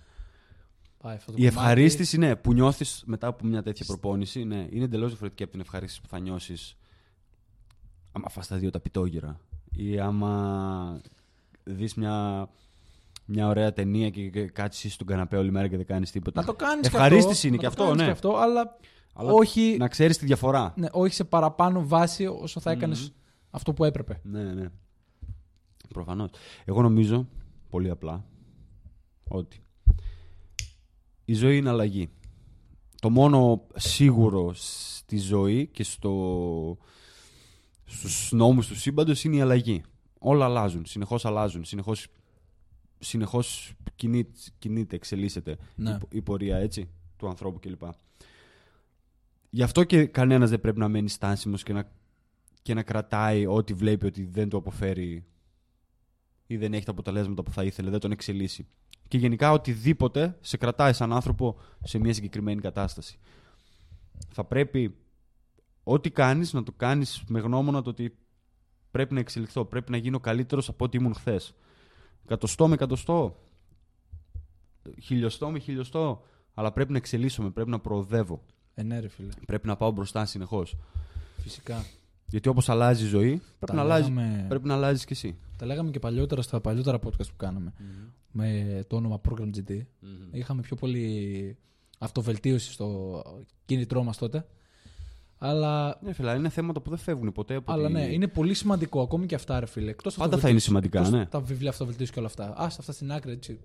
πάει 0.99 1.15
αυτό 1.17 1.33
το 1.33 1.37
Η 1.39 1.41
κομμάτι. 1.41 1.57
ευχαρίστηση, 1.57 2.19
ναι, 2.19 2.37
που 2.37 2.53
νιώθεις 2.53 3.03
μετά 3.07 3.27
από 3.27 3.47
μια 3.47 3.63
τέτοια 3.63 3.87
προπόνηση, 3.87 4.45
ναι, 4.45 4.67
είναι 4.71 4.85
εντελώς 4.85 5.09
διαφορετική 5.09 5.43
από 5.43 5.53
την 5.53 5.61
ευχαρίστηση 5.61 6.01
που 6.01 6.09
θα 6.09 6.19
νιώσεις 6.19 6.77
άμα 8.13 8.29
φας 8.29 8.47
τα 8.47 8.57
δύο 8.57 8.71
τα 8.71 8.81
πιτόγυρα. 8.81 9.41
Ή 9.73 9.99
άμα 9.99 11.01
δεις 11.65 11.95
μια, 11.95 12.49
μια 13.31 13.47
ωραία 13.49 13.73
ταινία 13.73 14.11
και 14.11 14.31
και 14.31 14.45
κάτσεις 14.45 14.95
στον 14.95 15.07
καναπέ 15.07 15.37
όλη 15.37 15.51
μέρα 15.51 15.69
και 15.69 15.77
δεν 15.77 15.87
κάνεις 15.87 16.11
τίποτα. 16.11 16.41
Να 16.41 16.47
το 16.47 16.55
κάνεις 16.55 16.87
Ευχαρίστηση 16.87 17.47
είναι 17.47 17.57
να 17.57 17.63
και 17.63 17.69
το 17.69 17.73
αυτό, 17.73 17.85
κάνεις 17.85 17.99
ναι. 17.99 18.05
Και 18.05 18.11
αυτό, 18.11 18.37
αλλά, 18.37 18.77
Αλλά 19.15 19.33
όχι, 19.33 19.77
Να 19.79 19.89
ξέρεις 19.89 20.19
τη 20.19 20.27
διαφορά. 20.27 20.73
ναι, 20.77 20.87
όχι 20.93 21.15
σε 21.15 21.25
παραπάνω 21.25 21.87
βάση 21.87 22.27
όσο 22.27 22.61
θα 22.61 22.71
έκανες 22.71 23.13
αυτό 23.51 23.73
που 23.73 23.85
έπρεπε. 23.85 24.21
Ναι, 24.23 24.43
ναι. 24.43 24.67
Προφανώς. 25.89 26.31
Εγώ 26.65 26.83
νομίζω 26.83 27.29
πολύ 27.69 27.91
απλά 27.91 28.25
ότι 29.29 29.63
η 31.25 31.35
ζωή 31.35 31.57
είναι 31.57 31.69
αλλαγή. 31.69 32.09
Το 33.01 33.11
μόνο 33.11 33.67
σίγουρο 33.75 34.53
στη 34.55 35.19
ζωή 35.19 35.67
και 35.67 35.83
στο, 35.83 36.79
στους 37.85 38.33
νόμους 38.33 38.67
του 38.67 38.77
σύμπαντος 38.77 39.25
είναι 39.25 39.37
η 39.37 39.41
αλλαγή. 39.41 39.83
Όλα 40.19 40.45
αλλάζουν, 40.45 40.87
συνεχώς 40.87 41.25
αλλάζουν, 41.25 41.65
συνεχώς, 41.65 42.07
συνεχώς 42.99 43.75
κινεί- 43.97 44.37
κινείται, 44.59 44.97
εξελίσσεται 44.97 45.57
Ναι. 45.77 45.91
η, 45.91 45.97
πο- 45.99 46.09
η 46.11 46.23
πορεία 46.23 46.57
έτσι, 46.57 46.89
του 47.17 47.29
ανθρώπου 47.29 47.59
κλπ. 47.61 47.83
Γι' 49.51 49.63
αυτό 49.63 49.85
και 49.85 50.07
κανένας 50.07 50.51
δεν 50.51 50.61
πρέπει 50.61 50.79
να 50.79 50.89
μένει 50.89 51.09
στάσιμος 51.09 51.63
και 51.63 51.73
να, 51.73 51.91
και 52.63 52.75
να 52.75 52.83
κρατάει 52.83 53.47
ό,τι 53.47 53.73
βλέπει 53.75 54.07
ότι 54.07 54.25
δεν 54.25 54.49
του 54.49 54.57
αποφέρει 54.57 55.25
ή 56.47 56.57
δεν 56.57 56.75
έχει 56.75 56.85
τα 56.85 56.91
αποτελέσματα 56.91 57.43
που 57.43 57.51
θα 57.51 57.65
ήθελε, 57.65 57.91
δεν 57.91 58.01
τον 58.01 58.11
εξελίσσει. 58.13 58.67
Και 59.09 59.19
γενικά 59.19 59.53
οτιδήποτε 59.53 60.39
σε 60.41 60.57
κρατάει 60.57 60.93
σαν 60.93 61.13
άνθρωπο 61.13 61.59
σε 61.85 61.99
μια 61.99 62.15
συγκεκριμένη 62.15 62.61
κατάσταση. 62.61 63.19
Θα 64.31 64.45
πρέπει 64.45 64.97
ό,τι 65.83 66.11
κάνεις 66.11 66.53
να 66.53 66.63
το 66.63 66.73
κάνεις 66.73 67.23
με 67.29 67.41
γνώμονα 67.41 67.83
το 67.83 67.91
ότι 67.91 68.17
πρέπει 68.91 69.15
να 69.15 69.21
εξελιχθώ, 69.21 69.65
πρέπει 69.65 69.91
να 69.91 69.97
γίνω 69.97 70.21
καλύτερος 70.21 70.69
από 70.69 70.85
ό,τι 70.85 70.97
ήμουν 70.97 71.15
χθες. 71.15 71.55
Εκατοστό 72.29 72.69
με 72.69 72.75
εκατοστό, 72.75 73.37
χιλιοστό 75.03 75.51
με 75.51 75.59
χιλιοστό, 75.59 76.23
αλλά 76.55 76.73
πρέπει 76.73 76.91
να 76.93 76.97
εξελίσσομαι, 76.99 77.51
πρέπει 77.51 77.71
να 77.71 77.79
προοδεύω, 77.81 78.43
Ε, 78.75 78.83
ναι, 78.83 79.01
ρε 79.01 79.09
φίλε. 79.09 79.29
πρέπει 79.47 79.67
να 79.67 79.77
πάω 79.77 79.91
μπροστά 79.91 80.25
συνεχώς. 80.27 80.77
Φυσικά. 81.43 81.85
Γιατί 82.27 82.49
όπως 82.49 82.69
αλλάζει 82.69 83.05
η 83.05 83.09
ζωή, 83.09 83.29
πρέπει, 83.31 83.67
Τα 83.67 83.75
να, 83.75 83.81
αλλάζει, 83.81 84.11
λέγαμε- 84.13 84.49
πρέπει 84.49 84.67
να 84.67 84.75
αλλάζεις 84.75 85.05
κι 85.05 85.13
εσύ. 85.13 85.37
Τα 85.57 85.67
λέγαμε 85.67 85.91
και 85.91 85.99
παλιότερα 85.99 86.43
στα 86.43 86.61
παλιότερα 86.61 86.99
podcast 86.99 87.27
που 87.29 87.37
κάναμε 87.37 87.73
με 88.33 88.85
το 88.89 88.97
όνομα 88.97 89.21
Program 89.29 89.51
GT. 89.57 89.81
Είχαμε 90.33 90.61
πιο 90.63 90.77
πολύ 90.77 91.57
αυτοβελτίωση 91.99 92.73
στο 92.73 93.23
κίνητρό 93.65 94.03
μας 94.03 94.17
τότε. 94.19 94.47
Αλλά, 95.39 95.99
Ναι, 96.03 96.13
φίλε, 96.13 96.33
είναι 96.35 96.49
θέματα 96.49 96.81
που 96.81 96.91
δεν 96.91 96.99
φεύγουν 96.99 97.33
ποτέ 97.33 97.55
από 97.55 97.73
αλλά 97.73 97.87
τη- 97.87 97.93
ναι, 97.93 98.05
είναι 98.05 98.27
πολύ 98.29 98.55
σημαντικό 98.55 99.01
ακόμη 99.03 99.27
και 99.27 99.35
αυτά, 99.35 99.61
ρε 99.61 99.67
φίλε. 99.67 99.91
Εκτός 99.91 100.15
Πάντα 100.17 100.39
θα 100.39 100.49
είναι 100.49 100.59
σημαντικά, 100.59 100.99
εκτός 100.99 101.15
ναι. 101.15 101.27
Τα 101.27 101.41
βιβλία 101.41 101.71
αυτοβελτίωσης 101.71 102.13
και 102.13 102.19
όλα 102.19 102.29
αυτά. 102.29 102.45
Α 102.45 102.65
αυτά 102.65 102.93
στην 102.93 103.13
άκρη, 103.13 103.33
έτσι. 103.33 103.61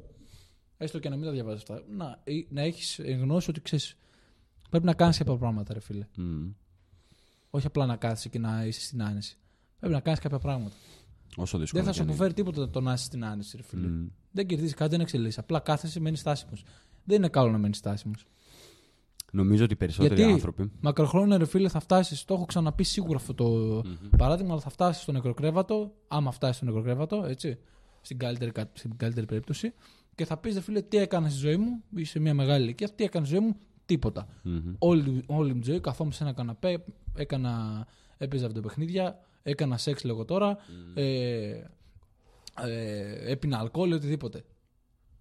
Έστω 0.77 0.99
και 0.99 1.09
να 1.09 1.15
μην 1.15 1.25
τα 1.25 1.31
διαβάζεις 1.31 1.61
αυτά. 1.61 1.81
Να, 1.97 2.19
ή- 2.23 2.47
να 2.49 2.61
έχεις 2.61 2.99
γνώση 3.19 3.49
ότι 3.49 3.61
ξέρεις. 3.61 3.95
Πρέπει 4.69 4.85
να 4.85 4.93
κάνεις 4.93 5.17
κάποια 5.17 5.35
πράγματα, 5.37 5.73
ρε 5.73 5.79
φίλε. 5.79 6.07
Μμμ. 6.17 6.49
Όχι 7.49 7.65
απλά 7.67 7.85
να 7.85 7.95
κάθεσαι 7.95 8.29
και 8.29 8.39
να 8.39 8.65
είσαι 8.65 8.81
στην 8.81 9.03
άνεση. 9.03 9.37
Πρέπει 9.79 9.93
να 9.93 9.99
κάνεις 9.99 10.19
κάποια 10.19 10.39
πράγματα. 10.39 10.75
Όσο 11.35 11.57
δύσκολο. 11.57 11.83
Δεν 11.83 11.91
θα 11.93 11.97
σου 11.97 12.03
κι 12.03 12.09
αν 12.11 12.15
αποφέρει 12.15 12.33
τίποτα 12.33 12.69
το 12.69 12.81
να 12.81 12.93
είσαι 12.93 13.03
στην 13.03 13.25
άνεση, 13.25 13.57
ρε 13.57 13.63
φίλε. 13.63 13.81
είναι. 13.87 13.95
Μμμ. 13.95 14.07
Δεν 14.31 14.47
κερδίζεις 14.47 14.73
κάτι, 14.73 14.89
δεν 14.91 14.99
εξελίσσει. 14.99 15.39
Απλά 15.39 15.59
κάθεσαι, 15.59 15.99
μένεις 15.99 16.19
στάσιμος. 16.19 16.63
Δεν 17.03 17.17
είναι 17.17 17.27
καλό 17.29 17.51
να 17.51 17.57
μένεις 17.57 17.77
στάσιμος. 17.77 18.25
Νομίζω 19.35 19.63
ότι 19.63 19.73
οι 19.73 19.75
περισσότεροι 19.75 20.15
Γιατί 20.15 20.31
άνθρωποι. 20.33 20.71
μακροχρόνια, 20.81 21.37
ρε 21.37 21.45
φίλε, 21.45 21.67
θα 21.69 21.79
φτάσεις. 21.79 22.25
Το 22.25 22.33
έχω 22.33 22.45
ξαναπεί 22.45 22.83
σίγουρα 22.83 23.15
αυτό 23.17 23.33
το 23.33 23.81
παράδειγμα, 24.17 24.51
αλλά 24.51 24.61
θα 24.61 24.69
φτάσεις 24.69 25.01
στο 25.01 25.11
νεκροκρέβατο, 25.11 25.91
άμα 26.07 26.31
φτάσεις 26.31 26.55
στο 26.55 26.65
νεκροκρέβατο, 26.65 27.25
έτσι, 27.27 27.57
στην 28.01 28.17
καλύτερη, 28.17 28.51
κα- 28.51 28.69
στην 28.73 28.97
καλύτερη 28.97 29.25
περίπτωση, 29.25 29.73
και 30.15 30.25
θα 30.25 30.37
πεις, 30.37 30.53
ρε 30.53 30.61
φίλε, 30.61 30.81
τι 30.81 30.97
έκανα 30.97 31.29
στη 31.29 31.39
ζωή 31.39 31.57
μου, 31.57 31.83
είσαι 31.95 32.19
μια 32.19 32.33
μεγάλη 32.33 32.63
ηλικία, 32.63 32.89
τι 32.89 33.03
έκανα 33.03 33.25
στη 33.25 33.35
ζωή 33.35 33.45
μου, 33.45 33.55
τίποτα. 33.85 34.27
Μμμ. 34.43 34.73
Όλη, 34.79 35.23
όλη 35.27 35.53
μου 35.53 35.59
τη 35.59 35.69
ζωή 35.69 35.79
καθόμουν 35.79 36.11
σε 36.13 36.23
ένα 36.23 36.33
καναπέ, 36.33 36.83
έκανα, 37.15 37.85
έπαιζα 38.17 38.47
βιντεοπαιχνίδια, 38.47 39.19
έκανα 39.43 39.77
σεξ 39.77 40.03
λέγω 40.03 40.25
τώρα, 40.25 40.57
ε, 40.93 41.63
ε, 42.61 43.31
έπινα 43.31 43.57
αλκοόλ, 43.59 43.91
οτιδήποτε. 43.93 44.43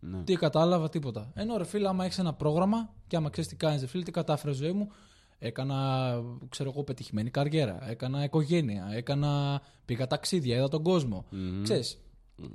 Ναι. 0.05 0.23
Τι 0.23 0.35
κατάλαβα, 0.35 0.89
τίποτα. 0.89 1.33
Ενώ 1.35 1.57
ρε 1.57 1.65
φίλε, 1.65 1.89
άμα 1.89 2.05
έχεις 2.05 2.19
ένα 2.19 2.33
πρόγραμμα 2.35 2.95
και 3.07 3.17
άμα 3.17 3.31
ξέρεις 3.31 3.51
τι 3.51 3.57
κάνεις, 3.57 3.81
ρε 3.81 3.87
φίλε, 3.87 4.03
τι 4.03 4.11
κατάφερες 4.11 4.57
στη 4.57 4.65
ζωή 4.65 4.75
μου, 4.75 4.89
έκανα, 5.39 6.11
ξέρω 6.49 6.71
εγώ, 6.71 6.85
πετυχημένη 6.85 7.31
καριέρα. 7.31 7.91
Έκανα 7.91 8.25
οικογένεια. 8.25 8.89
Έκανα, 8.93 9.63
πήγα 9.85 10.07
ταξίδια, 10.07 10.57
είδα 10.57 10.69
τον 10.69 10.83
κόσμο. 10.83 11.25
Μμμ. 11.31 11.63
Ξέρεις, 11.63 12.01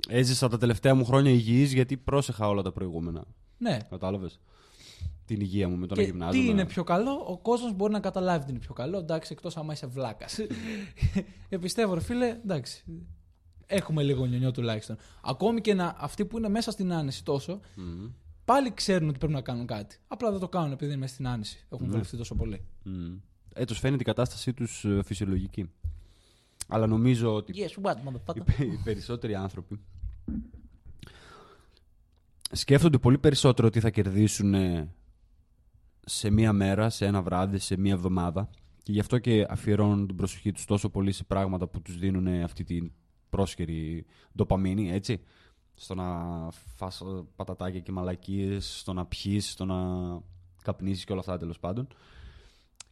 Έζησα 0.08 0.48
τα 0.48 0.58
τελευταία 0.58 0.94
μου 0.94 1.04
χρόνια 1.04 1.30
υγιής 1.30 1.72
γιατί 1.72 1.96
πρόσεχα 1.96 2.48
όλα 2.48 2.62
τα 2.62 2.72
προηγούμενα. 2.72 3.24
Ναι. 3.58 3.78
Κατάλαβες; 3.90 4.40
Την 5.24 5.40
υγεία 5.40 5.68
μου 5.68 5.76
με 5.76 5.86
το 5.86 5.94
να 5.94 6.02
Και 6.02 6.08
γυμνάζομαι. 6.08 6.44
τι 6.44 6.50
είναι 6.50 6.66
πιο 6.66 6.84
καλό, 6.84 7.24
ο 7.26 7.38
κόσμος 7.38 7.72
μπορεί 7.72 7.92
να 7.92 8.00
καταλάβει 8.00 8.44
τι 8.44 8.50
είναι 8.50 8.58
πιο 8.58 8.74
καλό. 8.74 8.98
Εντάξει, 8.98 9.32
εκτός 9.32 9.56
άμα 9.56 9.72
είσαι 9.72 9.86
βλάκας. 9.86 10.38
Επιστεύω, 11.48 11.94
ρε 11.94 12.00
φίλε, 12.00 12.26
εντάξει. 12.44 12.84
Έχουμε 13.70 14.02
λίγο 14.02 14.24
νιονιό 14.26 14.50
τουλάχιστον. 14.50 14.96
Ακόμη 15.22 15.60
και 15.60 15.74
να, 15.74 15.94
αυτοί 15.98 16.24
που 16.24 16.38
είναι 16.38 16.48
μέσα 16.48 16.70
στην 16.70 16.92
άνεση 16.92 17.24
τόσο, 17.24 17.60
Μμμ. 17.76 18.06
πάλι 18.44 18.74
ξέρουν 18.74 19.08
ότι 19.08 19.18
πρέπει 19.18 19.32
να 19.32 19.40
κάνουν 19.40 19.66
κάτι. 19.66 19.96
Απλά 20.08 20.30
δεν 20.30 20.40
το 20.40 20.48
κάνουν 20.48 20.72
επειδή 20.72 20.90
είναι 20.90 21.00
μέσα 21.00 21.14
στην 21.14 21.26
άνεση. 21.28 21.66
Έχουν 21.72 21.86
Ναι. 21.86 21.92
βολευτεί 21.92 22.16
τόσο 22.16 22.34
πολύ. 22.34 22.64
Μμμ. 22.82 23.16
Ε, 23.54 23.64
τους 23.64 23.78
φαίνεται 23.78 24.02
η 24.02 24.04
κατάστασή 24.04 24.52
τους 24.52 24.84
ε, 24.84 25.00
φυσιολογική. 25.04 25.70
Αλλά 26.68 26.86
νομίζω 26.86 27.34
ότι 27.34 27.52
Yes, 27.56 27.82
what, 27.82 27.94
motherfucker; 27.94 28.36
οι, 28.36 28.40
πε- 28.40 28.60
οι 28.60 28.80
περισσότεροι 28.84 29.34
άνθρωποι 29.34 29.80
σκέφτονται 32.52 32.98
πολύ 32.98 33.18
περισσότερο 33.18 33.70
τι 33.70 33.80
θα 33.80 33.90
κερδίσουν 33.90 34.54
ε, 34.54 34.92
σε 36.06 36.30
μία 36.30 36.52
μέρα, 36.52 36.90
σε 36.90 37.06
ένα 37.06 37.22
βράδυ, 37.22 37.58
σε 37.58 37.76
μία 37.78 37.92
εβδομάδα 37.92 38.50
και 38.82 38.92
γι' 38.92 39.00
αυτό 39.00 39.18
και 39.18 39.46
αφιερώνουν 39.48 40.06
την 40.06 40.16
προσοχή 40.16 40.52
τους 40.52 40.64
τόσο 40.64 40.88
πολύ 40.90 41.12
σε 41.12 41.24
πράγματα 41.24 41.66
που 41.68 41.82
τους 41.82 41.98
δίνουν 41.98 42.26
ε, 42.26 42.42
αυτή 42.42 42.64
την 42.64 42.92
πρόσχερη 43.30 44.06
ντοπαμίνη, 44.36 44.90
έτσι. 44.90 45.20
Στο 45.74 45.94
να 45.94 46.04
φας 46.76 47.00
ε, 47.00 47.04
πατατάκια 47.36 47.80
και 47.80 47.92
μαλακίες, 47.92 48.78
στο 48.78 48.92
να 48.92 49.06
πιείς, 49.06 49.50
στο 49.50 49.64
να 49.64 49.76
καπνίσεις 50.62 51.04
και 51.04 51.12
όλα 51.12 51.20
αυτά 51.20 51.38
τέλος 51.38 51.58
πάντων. 51.58 51.86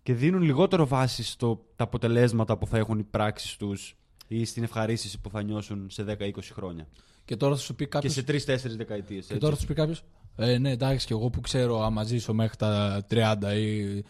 Και 0.02 0.14
δίνουν 0.14 0.42
λιγότερο 0.42 0.86
βάση 0.86 1.22
στο 1.22 1.66
τα 1.76 1.84
αποτελέσματα 1.84 2.58
που 2.58 2.66
θα 2.66 2.78
έχουν 2.78 2.98
οι 2.98 3.02
πράξεις 3.02 3.56
τους 3.56 3.96
ή 4.28 4.44
στην 4.44 4.62
ευχαρίστηση 4.62 5.20
που 5.20 5.30
θα 5.30 5.42
νιώσουν 5.42 5.90
σε 5.90 6.04
10-20 6.18 6.30
χρόνια. 6.52 6.88
Και 7.24 7.36
τώρα 7.36 7.54
θα 7.54 7.60
σου 7.60 7.74
πει 7.74 7.84
Και 7.84 7.90
κάποιο. 7.90 8.10
σε 8.10 8.24
3-4 8.26 8.76
δεκαετίες. 8.76 9.26
Και 9.26 9.32
έτσι. 9.32 9.38
τώρα 9.38 9.54
θα 9.54 9.60
σου 9.60 9.66
πει 9.66 9.74
κάποιος. 9.74 10.04
Ε, 10.36 10.58
ναι, 10.58 10.70
εντάξει, 10.70 11.06
και 11.06 11.12
εγώ 11.12 11.30
που 11.30 11.40
ξέρω 11.40 11.82
άμα 11.82 12.04
ζήσω 12.04 12.34
μέχρι 12.34 12.56
τα 12.56 13.04
30 13.10 13.36
ή. 13.56 14.04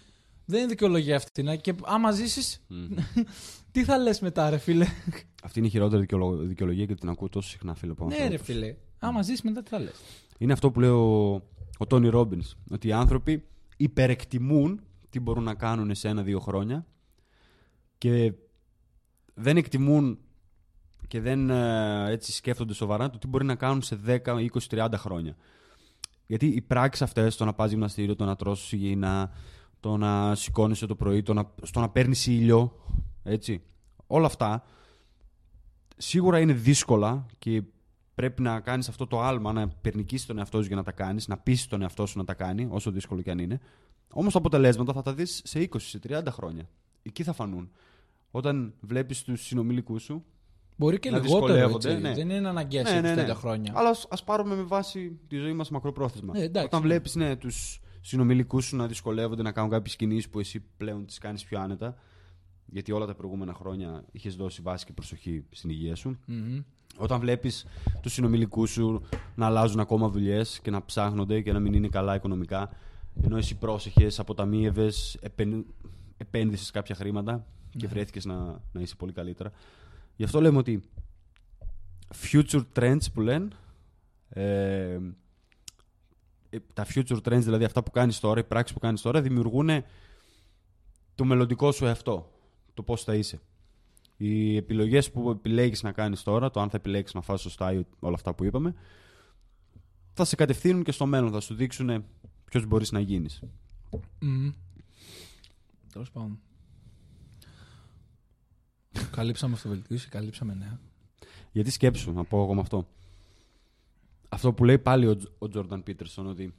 Δεν 0.48 0.58
είναι 0.58 0.68
δικαιολογία 0.68 1.16
αυτή. 1.16 1.42
Να. 1.42 1.56
Και 1.56 1.74
άμα 1.84 2.10
ζήσεις, 2.10 2.64
Μμμ. 2.68 2.88
τι 3.72 3.84
θα 3.84 3.98
λες 3.98 4.20
μετά, 4.20 4.50
ρε 4.50 4.58
φίλε; 4.58 4.86
Αυτή 5.44 5.58
είναι 5.58 5.68
η 5.68 5.70
χειρότερη 5.70 6.00
δικαιολο- 6.00 6.36
δικαιολογία 6.36 6.86
και 6.86 6.94
την 6.94 7.08
ακούω 7.08 7.28
τόσο 7.28 7.48
συχνά, 7.48 7.74
φίλε. 7.74 7.92
από 7.92 8.06
ναι, 8.06 8.16
ρε 8.16 8.22
ανθρώπους. 8.22 8.46
φίλε. 8.46 8.74
Άμα 8.98 9.22
ζήσει 9.22 9.40
μετά, 9.46 9.62
τι 9.62 9.68
θα 9.70 9.78
λες; 9.78 9.94
Είναι 10.38 10.52
αυτό 10.52 10.70
που 10.70 10.80
λέει 10.80 10.90
ο, 10.90 11.32
ο 11.78 11.86
Τόνι 11.88 12.08
Ρόμπινς. 12.08 12.54
Ότι 12.70 12.88
οι 12.88 12.92
άνθρωποι 12.92 13.44
υπερεκτιμούν 13.76 14.80
τι 15.10 15.20
μπορούν 15.20 15.44
να 15.44 15.54
κάνουν 15.54 15.94
σε 15.94 16.08
ένα-δύο 16.08 16.40
χρόνια 16.40 16.86
και 17.98 18.32
δεν 19.34 19.56
εκτιμούν 19.56 20.18
και 21.08 21.20
δεν 21.20 21.50
ε, 21.50 22.10
έτσι 22.10 22.32
σκέφτονται 22.32 22.74
σοβαρά 22.74 23.10
το 23.10 23.18
τι 23.18 23.26
μπορεί 23.26 23.44
να 23.44 23.54
κάνουν 23.54 23.82
σε 23.82 24.00
10, 24.06 24.18
20, 24.24 24.46
30 24.70 24.88
χρόνια. 24.96 25.36
Γιατί 26.26 26.46
οι 26.46 26.60
πράξεις 26.60 27.02
αυτές, 27.02 27.36
το 27.36 27.44
να 27.44 27.52
πας 27.54 27.70
γυμναστήριο, 27.70 28.16
το 28.16 28.24
να 28.24 28.36
τρώσει 28.36 28.76
υγιεινά, 28.76 29.30
το 29.80 29.96
να 29.96 30.34
σηκώνεσαι 30.34 30.86
το 30.86 30.94
πρωί, 30.94 31.22
το 31.22 31.34
να, 31.34 31.52
στο 31.62 31.80
να 31.80 31.88
παίρνεις 31.88 32.26
ήλιο, 32.26 32.72
έτσι. 33.22 33.62
Όλα 34.06 34.26
αυτά 34.26 34.64
σίγουρα 35.96 36.40
είναι 36.40 36.52
δύσκολα 36.52 37.26
και 37.38 37.62
πρέπει 38.14 38.42
να 38.42 38.60
κάνεις 38.60 38.88
αυτό 38.88 39.06
το 39.06 39.20
άλμα, 39.20 39.52
να 39.52 39.68
περνικήσεις 39.68 40.26
τον 40.26 40.38
εαυτό 40.38 40.60
σου 40.60 40.66
για 40.66 40.76
να 40.76 40.82
τα 40.82 40.92
κάνεις, 40.92 41.28
να 41.28 41.38
πείσει 41.38 41.68
τον 41.68 41.82
εαυτό 41.82 42.06
σου 42.06 42.18
να 42.18 42.24
τα 42.24 42.34
κάνει, 42.34 42.68
όσο 42.70 42.90
δύσκολο 42.90 43.22
και 43.22 43.30
αν 43.30 43.38
είναι. 43.38 43.60
Όμως 44.12 44.32
τα 44.32 44.38
αποτελέσματα 44.38 44.92
θα 44.92 45.02
τα 45.02 45.14
δεις 45.14 45.40
σε 45.44 45.58
20, 45.60 45.66
σε 45.78 45.98
30 46.08 46.22
χρόνια. 46.30 46.68
Εκεί 47.02 47.22
θα 47.22 47.32
φανούν. 47.32 47.70
Όταν 48.30 48.74
βλέπεις 48.80 49.22
τους 49.22 49.46
συνομιλικούς 49.46 50.02
σου. 50.02 50.24
Μπορεί 50.76 50.98
και 50.98 51.10
Να 51.10 51.18
λιγότερο. 51.18 51.46
δυσκολεύονται, 51.46 51.90
Έτσι. 51.90 52.02
ναι. 52.02 52.14
Δεν 52.14 52.30
είναι 52.30 52.48
αναγκαία 52.48 52.82
Ναι, 52.82 52.88
σε 52.88 53.00
ναι, 53.00 53.14
ναι. 53.14 53.26
30 53.32 53.34
χρόνια. 53.34 53.72
Αλλά 53.76 53.96
ας 54.08 54.24
πάρουμε 54.24 54.54
με 54.54 54.62
βάση 54.62 55.18
τη 55.28 55.36
ζωή 55.36 55.52
μας 55.52 55.70
μακροπρόθεσμα. 55.70 56.32
Ναι, 56.32 56.42
εντάξει, 56.44 56.66
Όταν 56.66 56.80
ναι. 56.80 56.86
βλέπεις 56.86 57.14
ναι, 57.14 57.36
τους 57.36 57.80
συνομιλικούς 58.06 58.64
σου 58.64 58.76
να 58.76 58.86
δυσκολεύονται 58.86 59.42
να 59.42 59.52
κάνουν 59.52 59.70
κάποιες 59.70 59.96
κινήσεις 59.96 60.28
που 60.28 60.38
εσύ 60.38 60.64
πλέον 60.76 61.06
τις 61.06 61.18
κάνεις 61.18 61.44
πιο 61.44 61.60
άνετα. 61.60 61.96
Γιατί 62.66 62.92
όλα 62.92 63.06
τα 63.06 63.14
προηγούμενα 63.14 63.54
χρόνια 63.54 64.04
είχες 64.12 64.36
δώσει 64.36 64.62
βάση 64.62 64.84
και 64.84 64.92
προσοχή 64.92 65.44
στην 65.50 65.70
υγεία 65.70 65.94
σου. 65.94 66.18
Μμμ. 66.26 66.62
Όταν 66.96 67.20
βλέπεις 67.20 67.66
τους 68.02 68.12
συνομιλικούς 68.12 68.70
σου 68.70 69.02
να 69.34 69.46
αλλάζουν 69.46 69.80
ακόμα 69.80 70.08
δουλειές 70.08 70.60
και 70.60 70.70
να 70.70 70.84
ψάχνονται 70.84 71.40
και 71.40 71.52
να 71.52 71.60
μην 71.60 71.72
είναι 71.72 71.88
καλά 71.88 72.14
οικονομικά, 72.14 72.70
ενώ 73.22 73.36
εσύ 73.36 73.54
πρόσεχες, 73.54 74.18
αποταμίευες, 74.18 75.18
επεν... 75.20 75.66
επένδυσες 76.16 76.70
κάποια 76.70 76.94
χρήματα 76.94 77.46
και 77.76 77.86
βρέθηκες 77.86 78.24
να, 78.24 78.60
να 78.72 78.80
είσαι 78.80 78.94
πολύ 78.96 79.12
καλύτερα. 79.12 79.52
Γι' 80.16 80.24
αυτό 80.24 80.40
λέμε 80.40 80.58
ότι 80.58 80.82
future 82.14 82.64
trends 82.74 83.12
που 83.12 83.20
λένε, 83.20 83.48
ε, 84.28 84.92
ε, 84.92 85.00
τα 86.72 86.86
future 86.94 87.22
trends, 87.22 87.42
δηλαδή 87.42 87.64
αυτά 87.64 87.82
που 87.82 87.90
κάνεις 87.90 88.20
τώρα, 88.20 88.40
οι 88.40 88.44
πράξεις 88.44 88.74
που 88.74 88.80
κάνεις 88.80 89.00
τώρα, 89.00 89.22
δημιουργούν 89.22 89.70
το 91.14 91.24
μελλοντικό 91.24 91.72
σου 91.72 91.86
εαυτό, 91.86 92.32
το 92.74 92.82
πώς 92.82 93.04
θα 93.04 93.14
είσαι. 93.14 93.40
Οι 94.16 94.56
επιλογές 94.56 95.10
που 95.10 95.30
επιλέγεις 95.30 95.82
να 95.82 95.92
κάνεις 95.92 96.22
τώρα, 96.22 96.50
το 96.50 96.60
αν 96.60 96.70
θα 96.70 96.76
επιλέγεις 96.76 97.14
να 97.14 97.20
φας 97.20 97.40
σωστά 97.40 97.72
ή 97.72 97.82
όλα 97.98 98.14
αυτά 98.14 98.34
που 98.34 98.44
είπαμε, 98.44 98.74
θα 100.12 100.24
σε 100.24 100.36
κατευθύνουν 100.36 100.82
και 100.82 100.92
στο 100.92 101.06
μέλλον, 101.06 101.32
θα 101.32 101.40
σου 101.40 101.54
δείξουν 101.54 102.04
ποιος 102.44 102.66
μπορείς 102.66 102.92
να 102.92 103.00
γίνεις. 103.00 103.42
Μμμ. 104.20 104.52
Τέλος 105.92 106.10
πάντων. 106.10 106.38
καλύψαμε 109.10 109.54
αυτοβελτίωση, 109.54 110.08
καλύψαμε 110.08 110.54
νέα. 110.54 110.80
Γιατί 111.52 111.70
σκέψου, 111.70 112.12
να 112.12 112.24
πω 112.24 112.42
εγώ 112.42 112.54
με 112.54 112.60
αυτό. 112.60 112.88
Αυτό 114.36 114.52
που 114.52 114.64
λέει 114.64 114.78
πάλι 114.78 115.06
ο, 115.06 115.16
Τζ- 115.16 115.30
ο 115.38 115.48
Τζόρνταν 115.48 115.82
Πίτερσον, 115.82 116.26
ότι 116.26 116.54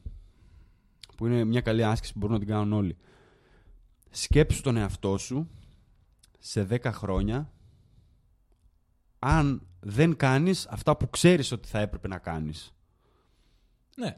που 1.17 1.25
είναι 1.25 1.43
μια 1.43 1.61
καλή 1.61 1.83
άσκηση 1.83 2.13
που 2.13 2.19
μπορούν 2.19 2.35
να 2.35 2.41
την 2.41 2.53
κάνουν 2.53 2.73
όλοι. 2.73 2.97
Σκέψου 4.09 4.61
τον 4.61 4.77
εαυτό 4.77 5.17
σου 5.17 5.49
σε 6.39 6.67
10 6.69 6.79
χρόνια 6.85 7.51
αν 9.19 9.67
δεν 9.79 10.15
κάνεις 10.15 10.67
αυτά 10.67 10.97
που 10.97 11.09
ξέρεις 11.09 11.51
ότι 11.51 11.67
θα 11.67 11.79
έπρεπε 11.79 12.07
να 12.07 12.17
κάνεις. 12.17 12.73
Ναι. 13.95 14.17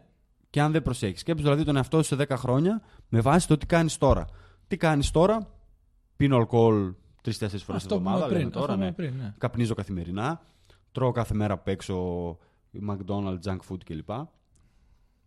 Και 0.50 0.62
αν 0.62 0.72
δεν 0.72 0.82
προσέχεις. 0.82 1.20
Σκέψου 1.20 1.44
δηλαδή 1.44 1.64
τον 1.64 1.76
εαυτό 1.76 2.04
σου 2.04 2.16
σε 2.16 2.26
10 2.30 2.36
χρόνια 2.38 2.82
με 3.10 3.22
βάση 3.22 3.48
το 3.48 3.58
τι 3.58 3.66
κάνεις 3.66 3.98
τώρα. 3.98 4.26
Τι 4.68 4.78
κάνεις 4.78 5.12
τώρα, 5.12 5.54
πίνω 6.16 6.36
αλκοόλ 6.38 6.94
3-4 7.24 7.32
φορές 7.40 7.48
την 7.48 7.54
Αυτό 7.74 7.88
που 7.88 7.96
εβδομάδα, 7.96 8.18
είπαμε 8.18 8.28
πριν. 8.28 8.40
λέμε 8.40 8.52
τώρα, 8.52 8.74
αυτό 8.74 8.86
ναι. 8.86 8.92
που 8.92 9.02
είπαμε 9.02 9.10
πριν, 9.12 9.24
ναι. 9.26 9.34
Καπνίζω 9.38 9.74
καθημερινά. 9.74 10.42
Τρώω 10.92 11.12
κάθε 11.12 11.34
μέρα 11.34 11.54
απ' 11.54 11.68
έξω 11.68 12.38
McDonald's, 12.88 13.40
junk 13.44 13.58
food 13.70 13.84
κλπ. 13.86 14.10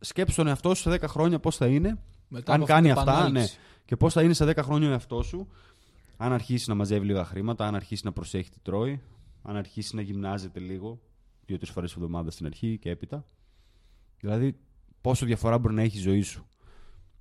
Σκέψου 0.01 0.36
τον 0.36 0.47
εαυτό 0.47 0.74
σου 0.74 0.82
σε 0.82 0.90
10 0.90 1.03
χρόνια 1.09 1.40
πώς 1.40 1.57
θα 1.57 1.66
είναι 1.66 1.99
Μετά 2.28 2.53
αν 2.53 2.62
από 2.62 2.72
αυτή 2.72 2.74
κάνει 2.74 2.88
την 2.88 2.99
αυτά, 2.99 3.12
επανάληψη. 3.12 3.59
και 3.84 3.97
πώς 3.97 4.12
θα 4.12 4.22
είναι 4.22 4.32
σε 4.32 4.45
10 4.45 4.57
χρόνια 4.62 4.88
ο 4.88 4.93
εαυτός 4.93 5.26
σου. 5.26 5.49
Αν 6.16 6.32
αρχίσει 6.32 6.68
να 6.68 6.74
μαζεύει 6.74 7.07
λίγα 7.07 7.24
χρήματα, 7.24 7.66
αν 7.66 7.74
αρχίσει 7.74 8.05
να 8.05 8.12
προσέχει 8.12 8.51
τι 8.51 8.59
τρώει, 8.62 9.01
αν 9.43 9.57
αρχίσει 9.57 9.97
να 9.97 10.03
γυμνάζεται 10.03 10.61
λίγο, 10.61 11.01
δύο-τρεις 11.47 11.70
φορές 11.70 11.93
τη 11.93 11.97
εβδομάδα 12.01 12.30
στην 12.30 12.47
αρχή 12.47 12.78
και 12.78 12.90
έπειτα. 12.90 13.24
Δηλαδή, 14.20 14.59
πόσο 15.01 15.26
διαφορά 15.26 15.59
μπορεί 15.59 15.74
να 15.74 15.82
έχει 15.82 15.97
η 15.99 16.01
ζωή 16.01 16.22
σου. 16.22 16.47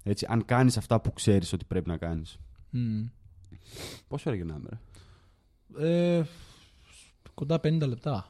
Έτσι, 0.03 0.25
αν 0.29 0.45
κάνεις 0.45 0.77
αυτά 0.77 1.01
που 1.01 1.13
ξέρεις 1.13 1.53
ότι 1.53 1.65
πρέπει 1.65 1.89
να 1.89 1.97
κάνεις. 1.97 2.37
Μμ. 2.69 3.03
Πόσο 4.07 4.29
ώρα 4.29 4.37
γυρνάμε, 4.37 4.69
ρε; 4.69 6.17
Ε, 6.19 6.25
κοντά 7.33 7.59
50 7.63 7.87
λεπτά. 7.87 8.25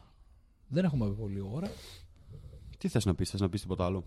Δεν 0.71 0.83
έχουμε 0.85 1.07
πει 1.09 1.15
πολύ 1.15 1.39
ώρα. 1.51 1.71
Τι 2.77 2.87
θες 2.87 3.05
να 3.05 3.15
πεις, 3.15 3.29
θες 3.29 3.39
να 3.39 3.49
πεις 3.49 3.61
τίποτα 3.61 3.85
άλλο; 3.85 4.05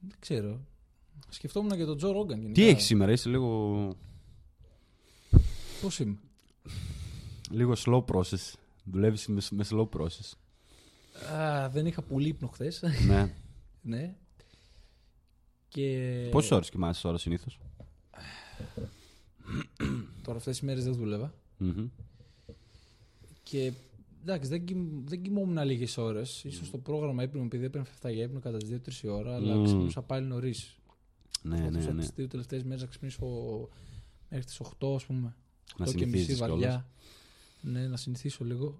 Δεν 0.00 0.16
ξέρω. 0.18 0.60
Σκεφτόμουν 1.28 1.76
και 1.76 1.84
τον 1.84 1.96
Τζο 1.96 2.12
Ρόγκαν 2.12 2.40
γενικά. 2.40 2.60
Τι 2.60 2.68
έχεις 2.68 2.84
σήμερα, 2.84 3.12
είσαι 3.12 3.28
λίγο, 3.28 3.96
Πώς 5.82 5.98
είμαι; 5.98 6.16
λίγο 7.50 7.72
slow 7.76 8.04
process. 8.04 8.52
Δουλεύεις 8.84 9.26
με, 9.26 9.40
με 9.50 9.64
slow 9.70 9.88
process. 9.88 10.32
Α, 11.34 11.68
δεν 11.68 11.86
είχα 11.86 12.02
πολύ 12.02 12.28
ύπνο 12.28 12.48
χθες. 12.48 12.82
ναι. 13.06 13.34
ναι. 13.82 14.14
Και... 15.68 16.28
Πόσες 16.30 16.50
ώρες 16.50 16.70
κοιμάσαι 16.70 17.02
τώρα 17.02 17.18
συνήθως; 17.18 17.58
Τώρα 20.22 20.38
αυτές 20.38 20.58
τις 20.58 20.66
μέρες 20.66 20.84
δεν 20.84 20.94
δούλευα. 20.94 21.34
Και 23.42 23.72
εντάξει, 24.24 24.48
δεν, 24.48 24.64
κοιμ, 24.64 25.04
δεν 25.04 25.22
κοιμόμουν 25.22 25.64
λίγες 25.64 25.96
ώρες. 25.96 26.44
σω 26.50 26.70
το 26.70 26.78
πρόγραμμα 26.78 27.22
ύπνου 27.22 27.40
μου, 27.40 27.46
επειδή 27.46 27.64
έπαιρνε 27.64 27.86
αυτά 27.90 28.10
για 28.10 28.22
ύπνο 28.24 28.40
κατά 28.40 28.56
τι 28.58 28.66
2-3 29.02 29.08
ώρα, 29.10 29.34
αλλά 29.34 29.54
Μμμ. 29.54 29.64
ξυπνούσα 29.64 30.02
πάλι 30.02 30.26
νωρίς. 30.26 30.76
Ναι, 31.42 31.56
ναι, 31.70 31.92
ναι. 31.92 32.00
Τις 32.00 32.10
δύο 32.14 32.28
τελευταίες 32.28 32.62
μέρες 32.62 32.80
να 32.82 32.86
ξυπνήσω 32.88 33.26
μέχρι 34.28 34.44
τις 34.44 34.60
8, 34.60 34.94
ας 34.94 35.04
πούμε. 35.06 35.34
Να 35.76 35.84
8 35.86 35.94
και 35.94 36.06
μισή 36.06 36.10
συνηθίζεις 36.10 36.38
βαριά. 36.38 36.56
κιόλας. 36.56 36.84
Ναι, 37.60 37.88
να 37.88 37.96
συνηθίσω 37.96 38.44
λίγο. 38.44 38.76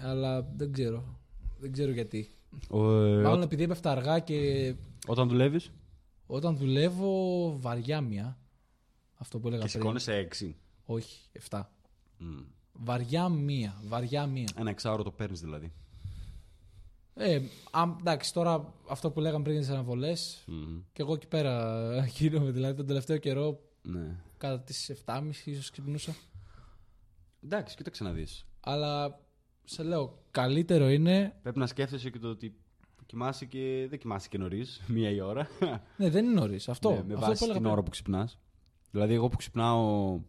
Αλλά 0.00 0.42
δεν 0.56 0.72
ξέρω. 0.72 1.18
Δεν 1.60 1.72
ξέρω 1.72 1.90
γιατί. 1.92 2.30
Ο, 2.70 2.92
ε, 2.92 3.22
Μάλλον 3.22 3.40
ό- 3.40 3.42
επειδή 3.42 3.62
έπεφτα 3.62 3.90
αργά 3.90 4.18
και 4.18 4.74
όταν 5.06 5.28
δουλεύεις; 5.28 5.70
όταν 6.26 6.56
δουλεύω 6.56 7.56
βαριά 7.60 8.00
μία. 8.00 8.38
Αυτό 9.14 9.38
που 9.38 9.46
έλεγα 9.48 9.62
και 9.62 9.68
πριν. 9.68 9.80
σηκώνεσαι 9.82 10.28
6. 10.40 10.54
Όχι, 10.84 11.18
7. 11.50 11.62
Βαριά 12.84 13.28
μία. 13.28 13.80
Βαριά 13.86 14.26
μία. 14.26 14.48
Ένα 14.56 14.70
εξάωρο 14.70 15.02
το 15.02 15.10
παίρνεις 15.10 15.40
δηλαδή. 15.40 15.72
Ε, 17.14 17.40
α, 17.70 17.82
εντάξει, 17.98 18.32
τώρα 18.32 18.74
αυτό 18.88 19.10
που 19.10 19.20
λέγαμε 19.20 19.42
πριν 19.42 19.54
για 19.56 19.64
τις 19.64 19.72
αναβολές, 19.74 20.42
Μμμ. 20.46 20.80
και 20.92 21.02
εγώ 21.02 21.12
εκεί 21.14 21.26
πέρα 21.26 21.84
γίνομαι. 22.16 22.50
Δηλαδή 22.50 22.74
τον 22.76 22.86
τελευταίο 22.86 23.16
καιρό, 23.16 23.60
Ναι. 23.82 24.16
κατά 24.36 24.60
τις 24.60 24.92
7.30 25.04 25.22
ίσως 25.44 25.70
ξυπνούσα. 25.70 26.14
Εντάξει, 27.44 27.76
κοίταξε 27.76 28.04
να 28.04 28.12
δεις. 28.12 28.46
Αλλά 28.60 29.20
σε 29.64 29.82
λέω, 29.82 30.18
καλύτερο 30.30 30.88
είναι. 30.88 31.36
Πρέπει 31.42 31.58
να 31.58 31.66
σκέφτεσαι 31.66 32.10
και 32.10 32.18
το 32.18 32.28
ότι 32.28 32.56
κοιμάσαι 33.06 33.44
και 33.44 33.86
δεν 33.90 33.98
κοιμάσαι 33.98 34.28
και 34.28 34.38
νωρίς, 34.38 34.80
μία 34.86 35.10
η 35.10 35.20
ώρα. 35.20 35.48
Ναι, 35.96 36.10
δεν 36.10 36.24
είναι 36.24 36.34
νωρίς. 36.40 36.68
Αυτό. 36.68 36.90
Ναι, 36.90 37.02
με 37.06 37.14
αυτό 37.14 37.26
βάση 37.26 37.38
που 37.38 37.44
έλεγα 37.44 37.52
την 37.52 37.60
πριν. 37.62 37.72
ώρα 37.72 37.82
που 37.82 37.90
ξυπνάς. 37.90 38.38
Δηλαδή, 38.90 39.14
εγώ 39.14 39.28
που 39.28 39.36
ξυπνάω 39.36 40.20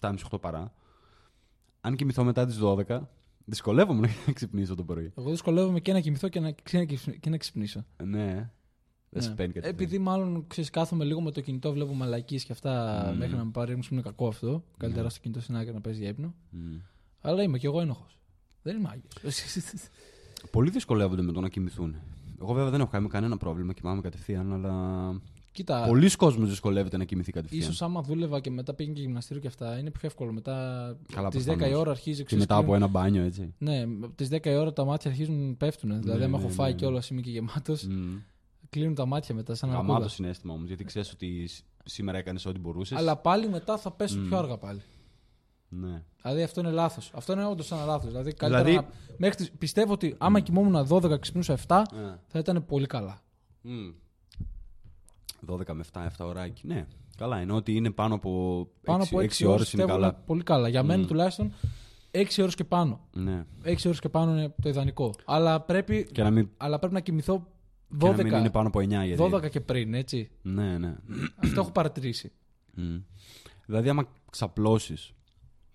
7.30-8 0.00 0.40
παρά, 0.40 0.72
αν 1.84 1.96
κοιμηθώ 1.96 2.24
μετά 2.24 2.46
τις 2.46 2.58
12, 2.62 3.00
δυσκολεύομαι 3.44 4.08
να 4.26 4.32
ξυπνήσω 4.38 4.74
το 4.74 4.84
πρωί. 4.84 5.12
Εγώ 5.18 5.30
δυσκολεύομαι 5.30 5.80
και 5.80 5.92
να 5.92 6.00
κοιμηθώ 6.00 6.28
και 6.28 6.40
να, 6.40 6.50
και 7.20 7.30
να 7.30 7.36
ξυπνήσω. 7.36 7.84
Ναι. 8.04 8.50
Δεν 9.14 9.22
Ναι. 9.22 9.28
σου 9.28 9.34
παίρνει 9.34 9.52
κάτι. 9.52 9.68
Επειδή 9.68 9.98
μάλλον 9.98 10.44
ξέρεις, 10.46 10.70
κάθομαι 10.70 11.04
λίγο 11.04 11.20
με 11.20 11.30
το 11.30 11.40
κινητό, 11.40 11.72
βλέπω 11.72 11.94
μαλακίες 11.94 12.44
και 12.44 12.52
αυτά 12.52 13.04
Μμμ. 13.10 13.18
μέχρι 13.18 13.36
να 13.36 13.44
με 13.44 13.50
πάρει 13.50 13.72
ήμουν 13.72 13.84
είναι 13.90 14.00
κακό 14.02 14.26
αυτό. 14.28 14.50
Ναι. 14.52 14.60
Καλύτερα 14.76 15.08
στο 15.08 15.20
κινητό 15.20 15.40
στην 15.40 15.56
άκρη 15.56 15.72
να 15.72 15.80
παίζει 15.80 16.00
για 16.00 16.08
ύπνο. 16.08 16.34
Μμ. 16.50 16.76
Αλλά 17.20 17.42
είμαι 17.42 17.58
κι 17.58 17.66
εγώ 17.66 17.80
ένοχος. 17.80 18.18
Δεν 18.62 18.76
είμαι 18.76 18.88
άγιος. 18.92 19.12
Πολλοί 20.50 20.70
δυσκολεύονται 20.70 21.22
με 21.22 21.32
το 21.32 21.40
να 21.40 21.48
κοιμηθούν. 21.48 21.96
Εγώ 22.40 22.52
βέβαια 22.52 22.70
δεν 22.70 22.80
έχω 22.80 22.90
κάνει 22.90 23.08
κανένα 23.08 23.36
πρόβλημα, 23.36 23.72
κοιμάμαι 23.72 24.00
κατευθείαν, 24.00 24.52
αλλά. 24.52 24.72
Κοίτα, 25.52 25.84
Πολλοί 25.86 26.16
κόσμοι 26.16 26.46
δυσκολεύεται 26.46 26.96
να 26.96 27.04
κοιμηθεί 27.04 27.32
κατευθείαν. 27.32 27.60
ίσως 27.62 27.82
άμα 27.82 28.02
δούλευα 28.02 28.40
και 28.40 28.50
μετά 28.50 28.74
πήγαινε 28.74 28.94
και 28.94 29.02
γυμναστήριο 29.02 29.42
και 29.42 29.48
αυτά, 29.48 29.78
είναι 29.78 29.90
πιο 29.90 30.00
εύκολο. 30.06 30.32
Μετά 30.32 30.52
Καλά, 31.12 31.28
τις 31.28 31.44
10 31.44 31.52
η 31.52 31.56
προφανώς. 31.56 31.80
ώρα 31.80 31.90
αρχίζει 31.90 32.18
Και 32.18 32.24
ξέρεις, 32.24 32.44
μετά 32.44 32.56
από 32.56 32.70
κλείνουν- 32.72 32.82
ένα 32.82 33.00
μπάνιο, 33.00 33.22
έτσι. 33.22 33.54
Ναι, 33.58 33.82
από 33.82 34.14
τις 34.14 34.28
10 34.28 34.50
η 34.50 34.54
ώρα 34.56 34.72
τα 34.72 34.84
μάτια 34.84 35.10
αρχίζουν 35.10 35.56
πέφτουν. 35.56 36.00
δηλαδή, 36.00 36.18
Ναι, 36.18 36.24
άμα 36.24 36.38
ναι, 36.38 36.44
έχω 36.44 36.52
φάει 36.52 36.70
ναι. 36.70 36.76
κιόλα 36.76 37.02
είμαι 37.10 37.20
και 37.20 37.30
γεμάτος, 37.30 37.82
Μμ. 37.86 38.14
κλείνουν 38.70 38.94
τα 38.94 39.06
μάτια 39.06 39.34
μετά 39.34 39.54
σαν 39.54 39.68
να 39.68 39.74
Γαμάτο 39.76 40.08
συνέστημα 40.08 40.54
όμως, 40.54 40.66
γιατί 40.68 40.84
ξέρεις 40.84 41.10
ότι 41.12 41.46
σ- 41.46 41.64
σήμερα 41.84 42.18
έκανες 42.18 42.46
ό,τι 42.46 42.58
μπορούσες. 42.58 42.98
Αλλά 42.98 43.16
πάλι 43.16 43.48
μετά 43.48 43.76
θα 43.78 43.90
πέσω 43.90 44.18
Μμ. 44.18 44.28
πιο 44.28 44.38
αργά 44.38 44.56
πάλι. 44.58 44.80
Ναι. 45.68 46.02
Δηλαδή 46.22 46.42
αυτό 46.42 46.60
είναι 46.60 46.70
λάθος. 46.70 47.10
Αυτό 47.14 47.32
είναι 47.32 47.44
όντως 47.46 47.72
ένα 47.72 47.84
λάθος. 47.84 48.10
Δηλαδή, 48.10 48.32
καλύτερα 48.32 48.64
Δηλαδή- 48.64 48.86
να... 48.86 48.92
μέχρι 49.16 49.36
τις- 49.36 49.50
Πιστεύω 49.58 49.92
ότι 49.92 50.14
άμα 50.18 50.40
κοιμόμουν 50.40 50.86
12 50.86 51.18
ξυπνούσα 51.20 51.52
7, 51.52 51.84
Ε. 51.92 52.18
θα 52.26 52.38
ήταν 52.38 52.64
πολύ 52.66 52.86
καλά. 52.86 53.22
Μμ. 53.62 53.90
12 55.48 55.72
με 55.72 55.84
7, 55.92 56.00
7 56.18 56.26
ωράκι. 56.26 56.66
Ναι, 56.66 56.86
καλά 57.16 57.40
είναι. 57.40 57.52
Ότι 57.52 57.74
είναι 57.74 57.90
πάνω 57.90 58.14
από 58.14 58.60
6, 58.60 58.66
Πάνω 58.84 59.02
από 59.02 59.16
6 59.16 59.20
ώρες 59.20 59.40
ώρες 59.40 59.42
είναι 59.42 59.58
πιστεύω 59.58 59.86
καλά. 59.88 60.06
είναι 60.06 60.16
πολύ 60.26 60.42
καλά. 60.42 60.68
Για 60.68 60.82
μένα 60.82 61.02
Μμ. 61.02 61.06
τουλάχιστον 61.06 61.52
6 62.10 62.24
ώρες 62.40 62.54
και 62.54 62.64
πάνω. 62.64 63.00
Ναι. 63.12 63.44
6 63.64 63.76
ώρες 63.86 64.00
και 64.00 64.08
πάνω 64.08 64.32
είναι 64.32 64.54
το 64.62 64.68
ιδανικό. 64.68 65.14
Αλλά 65.24 65.60
πρέπει, 65.60 66.08
Και 66.12 66.22
να 66.22 66.30
μην, 66.30 66.48
αλλά 66.56 66.78
πρέπει 66.78 66.94
να 66.94 67.00
κοιμηθώ 67.00 67.46
και 67.98 68.06
να 68.06 68.12
μην 68.12 68.26
12, 68.32 68.38
είναι 68.38 68.50
πάνω 68.50 68.68
από 68.68 68.78
9. 68.78 68.86
Γιατί... 68.88 69.16
12 69.32 69.50
και 69.50 69.60
πριν, 69.60 69.94
έτσι. 69.94 70.30
Ναι, 70.42 70.78
ναι. 70.78 70.96
Αυτό 71.36 71.60
έχω 71.60 71.70
παρατηρήσει. 71.70 72.32
Μμ. 72.74 72.96
Δηλαδή, 73.66 73.88
άμα 73.88 74.08
ξαπλώσεις, 74.30 75.12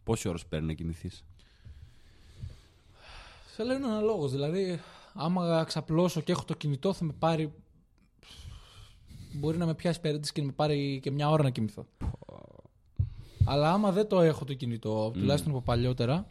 πόση 0.04 0.28
ώρα 0.30 0.38
σου 0.38 0.48
παίρνει 0.48 0.68
να 0.68 0.74
κοιμηθείς; 0.74 1.24
Σε 3.54 3.64
λέω 3.64 3.76
είναι 3.78 3.86
αναλόγως. 3.86 4.32
Δηλαδή, 4.32 4.80
άμα 5.14 5.64
ξαπλώσω 5.64 6.22
και 6.22 6.32
έχω 6.32 6.44
το 6.46 6.54
κινητό, 6.54 6.94
θα 6.94 7.06
με 7.06 7.14
πάρει. 7.20 7.54
Μπορεί 9.38 9.58
να 9.58 9.66
με 9.66 9.74
πιάσει 9.76 10.00
περίπτωση 10.02 10.34
και 10.34 10.42
να 10.42 10.48
με 10.48 10.54
πάρει 10.54 11.00
και 11.02 11.12
μια 11.12 11.30
ώρα 11.30 11.44
να 11.44 11.50
κοιμηθώ. 11.50 11.86
Αλλά 13.46 13.72
άμα 13.74 13.92
δεν 13.92 14.08
το 14.08 14.22
έχω 14.22 14.46
το 14.46 14.54
κινητό, 14.54 15.12
τουλάχιστον 15.14 15.52
από 15.52 15.62
παλιότερα, 15.62 16.26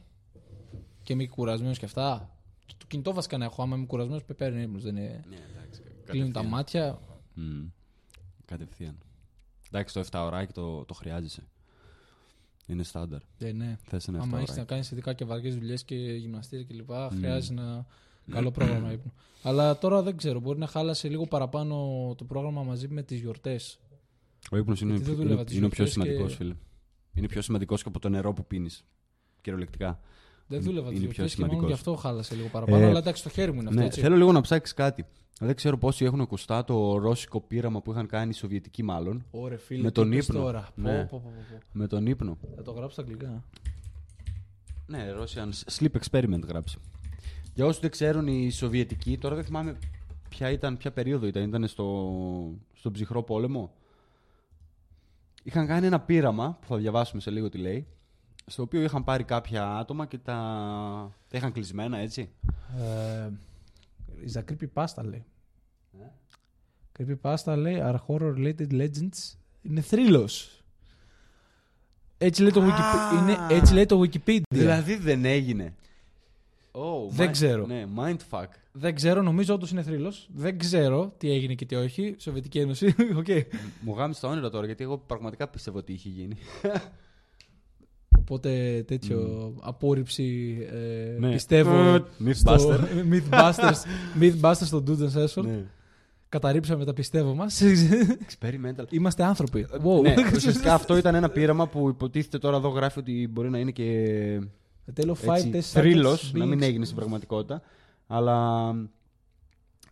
και 1.03 1.13
είμαι 1.13 1.27
κουρασμένος 1.27 1.79
και 1.79 1.85
αυτά. 1.85 2.31
Το 2.79 2.87
κινητό 2.87 3.13
βασικά 3.13 3.39
να 3.39 3.45
έχω. 3.45 3.63
Άμα 3.63 3.77
είμαι 3.77 3.87
κουρασμένος, 3.87 4.25
παίρνει 4.37 4.63
ύπνος. 4.63 4.83
Δεν 4.83 4.97
είναι. 4.97 5.25
Ναι, 5.29 5.37
εντάξει. 5.55 5.83
Κλείνουν 6.05 6.33
τα 6.33 6.43
μάτια. 6.43 6.99
Μμ. 7.35 7.65
Κατευθείαν. 8.45 8.99
Εντάξει, 9.67 9.95
το 9.95 10.01
7 10.01 10.25
ωράκι 10.27 10.53
το, 10.53 10.85
το 10.85 10.95
χρειάζεσαι. 10.95 11.43
Είναι 12.67 12.83
στάνταρ. 12.83 13.21
Ε, 13.39 13.53
ναι. 13.53 13.79
Θες 13.83 14.09
ένα 14.09 14.19
7 14.19 14.23
Άμα 14.23 14.37
έχεις 14.37 14.49
ωράκι. 14.49 14.61
να 14.61 14.67
κάνεις 14.67 14.91
ειδικά 14.91 15.13
και 15.13 15.25
βαριές 15.25 15.55
δουλειές 15.55 15.85
και 15.85 15.95
γυμναστήρια 15.95 16.65
κλπ. 16.65 16.91
Χρειάζεται 17.19 17.61
ένα 17.61 17.87
καλό 18.31 18.51
πρόγραμμα 18.51 18.93
ύπνου. 18.93 19.13
Αλλά 19.43 19.79
τώρα 19.79 20.03
δεν 20.03 20.17
ξέρω. 20.17 20.41
Μπορεί 20.41 20.59
να 20.59 20.67
χάλασε 20.67 21.09
λίγο 21.09 21.27
παραπάνω 21.27 21.77
το 22.19 22.25
πρόγραμμα 22.25 22.63
μαζί 22.63 22.89
με 22.89 23.03
τις 23.03 23.21
γιορτές. 23.21 23.79
Ο 24.51 24.57
ύπνος 24.57 24.81
είναι, 24.81 24.91
Γιατί 24.91 25.05
δεν 25.05 25.15
είναι, 25.15 25.23
δούλευα 25.25 25.45
τις 25.45 25.57
είναι 25.57 25.67
ο 25.67 25.69
πιο 25.69 25.85
γιορτές 25.85 26.05
και- 26.05 26.13
σημαντικό, 26.13 26.37
φίλε. 26.37 26.55
Είναι 27.15 27.27
πιο 27.27 27.43
σημαντικός 27.43 27.83
και 27.83 27.89
από 27.89 27.99
το 27.99 28.09
νερό 28.09 28.33
που 28.33 28.47
πίνεις. 28.47 28.85
Κυριολεκτικά. 29.41 30.01
Δεν 30.47 30.59
Είναι- 30.59 30.69
δούλευα 30.69 30.89
τις 30.89 30.99
είναι 30.99 31.07
πιο 31.07 31.15
γιορτές 31.15 31.35
και 31.35 31.41
μάλλον 31.41 31.57
σημαντικός. 31.57 31.83
γι' 31.85 31.91
αυτό 31.91 32.09
χάλασε 32.09 32.35
λίγο 32.35 32.49
παραπάνω. 32.49 32.83
Ε, 32.85 32.87
αλλά 32.89 32.99
εντάξει, 32.99 33.23
το 33.23 33.29
χέρι 33.29 33.53
μου 33.53 33.59
είναι 33.61 33.69
αυτό. 33.69 33.81
Ναι, 33.81 33.87
έτσι. 33.87 34.01
θέλω 34.01 34.17
λίγο 34.17 34.33
να 34.33 34.41
ψάξεις 34.41 34.75
κάτι. 34.75 35.05
Δεν 35.41 35.55
ξέρω 35.55 35.79
πόσοι 35.79 36.05
έχουν 36.05 36.21
ακουστά 36.21 36.65
το 36.65 36.97
ρώσικο 36.99 37.41
πείραμα 37.41 37.83
που 37.83 37.91
είχαν 37.91 38.07
κάνει 38.07 38.29
οι 38.31 38.33
Σοβιετικοί, 38.33 38.83
μάλλον. 38.83 39.25
Ωρε 39.31 39.57
φίλε, 39.57 39.83
με 39.83 39.89
τι 39.89 39.95
τον 39.95 40.13
είπες 40.13 40.29
ύπνο. 40.29 40.41
Τώρα. 40.41 40.69
Ναι. 40.75 41.05
Πω, 41.05 41.07
πω, 41.11 41.21
πω, 41.25 41.31
πω, 41.37 41.57
πω. 41.59 41.67
Με 41.73 41.87
τον 41.87 42.07
ύπνο. 42.07 42.39
Θα 42.57 42.63
το 42.63 42.71
γράψω 42.71 42.91
στα 42.93 43.03
αγγλικά. 43.03 43.45
Ναι, 44.87 45.07
Russian 45.21 45.73
Sleep 45.79 45.91
Experiment 46.01 46.43
γράψει. 46.49 46.79
Για 47.57 47.67
όσους 47.67 47.81
δεν 47.81 47.91
ξέρουν, 47.91 48.27
οι 48.27 48.51
Σοβιετικοί, 48.51 49.19
τώρα 49.19 49.35
δεν 49.35 49.45
θυμάμαι 49.45 49.79
ποια, 50.29 50.51
ήταν, 50.51 50.77
ποια 50.77 50.93
περίοδο 50.93 51.27
ήταν, 51.27 51.43
ήταν 51.43 51.67
στο, 51.67 52.11
στον 52.73 52.93
ψυχρό 52.93 53.23
πόλεμο. 53.23 53.73
Είχαν 55.43 55.67
κάνει 55.67 55.87
ένα 55.87 56.01
πείραμα, 56.01 56.59
που 56.61 56.67
θα 56.67 56.77
διαβάσουμε 56.77 57.21
σε 57.21 57.31
λίγο 57.31 57.49
τι 57.49 57.59
λέει, 57.59 57.87
στο 58.47 58.63
οποίο 58.63 58.83
είχαν 58.83 59.05
πάρει 59.05 59.25
κάποια 59.25 59.77
άτομα 59.77 60.07
και 60.07 60.19
τα, 60.19 60.35
τα 61.29 61.37
είχαν 61.37 61.53
κλεισμένα, 61.53 61.99
έτσι. 61.99 62.31
Ε, 62.79 63.29
is 64.27 64.41
a 64.41 64.45
creepypasta 64.45 65.05
λέει. 65.05 65.25
Ε; 66.01 66.07
Creepypasta 66.99 67.57
λέει 67.57 67.81
are 67.83 67.97
horror 68.07 68.35
related 68.37 68.73
legends. 68.73 69.37
Είναι 69.63 69.81
θρύλος. 69.81 70.63
Έτσι 72.19 72.43
λέει 72.43 72.51
το, 72.51 72.63
Α! 72.63 72.67
Wikipedia. 72.67 73.23
είναι, 73.23 73.37
έτσι 73.51 73.75
λέει 73.75 73.87
το 73.87 74.01
Wikipedia. 74.01 74.41
Δηλαδή 74.49 74.97
δεν 74.97 75.25
έγινε. 75.25 75.75
Oh, 76.79 77.11
Δεν 77.11 77.29
mind- 77.29 77.31
ξέρω. 77.33 77.67
Ναι, 77.67 77.85
mindfuck. 77.97 78.47
Δεν 78.73 78.95
ξέρω, 78.95 79.23
νομίζω 79.23 79.55
όντως 79.55 79.71
είναι 79.71 79.83
θρύλος. 79.83 80.29
Δεν 80.35 80.59
ξέρω 80.59 81.13
τι 81.19 81.31
έγινε 81.31 81.55
και 81.55 81.65
τι 81.67 81.75
όχι. 81.75 82.15
Σοβιετική 82.19 82.59
Ένωση. 82.59 82.87
Οκ. 83.21 83.27
Μου 83.81 83.95
γάμισε 83.97 84.21
τα 84.21 84.29
όνειρα 84.29 84.51
τώρα, 84.51 84.67
γιατί 84.67 84.83
εγώ 84.85 84.99
πραγματικά 84.99 85.49
πίστευα 85.49 85.79
ότι 85.79 85.93
είχε 85.93 86.09
γίνει. 86.09 86.37
Οπότε 88.21 88.83
τέτοιο 88.87 89.53
απόρριψη 89.61 90.57
ε, 90.73 91.19
Ναι. 91.19 91.31
πιστεύω. 91.33 92.05
Mythbuster. 92.27 92.59
στο- 92.59 92.79
Mythbusters, 93.13 93.77
Mythbusters 94.21 94.55
στο 94.65 94.83
Dudes 94.87 94.99
and 95.13 95.25
Session. 95.25 95.45
Ναι. 95.45 95.65
Καταρρύψαμε 96.29 96.85
τα 96.85 96.93
πιστεύω 96.93 97.35
μας. 97.35 97.63
Experimental. 98.29 98.85
Είμαστε 98.91 99.25
άνθρωποι. 99.25 99.67
Wow. 99.85 100.03
Ναι, 100.03 100.15
ουσιαστικά 100.35 100.75
αυτό 100.75 100.97
ήταν 100.97 101.15
ένα 101.15 101.29
πείραμα 101.29 101.67
που 101.69 101.89
υποτίθεται 101.89 102.39
τώρα 102.39 102.57
εδώ 102.57 102.69
γράφει 102.69 102.99
ότι 102.99 103.29
μπορεί 103.33 103.51
να 103.51 103.59
είναι 103.59 103.71
και 103.71 104.41
A 104.95 105.01
tale 105.01 105.09
of 105.11 105.29
five 105.31 105.35
έτσι, 105.35 105.51
test 105.55 105.61
θρύλος, 105.61 106.31
subjects 106.33 106.39
να 106.39 106.47
μην 106.47 106.59
being- 106.59 106.63
έγινε 106.63 106.85
στην 106.85 106.97
πραγματικότητα. 106.97 107.63
Αλλά 108.07 108.73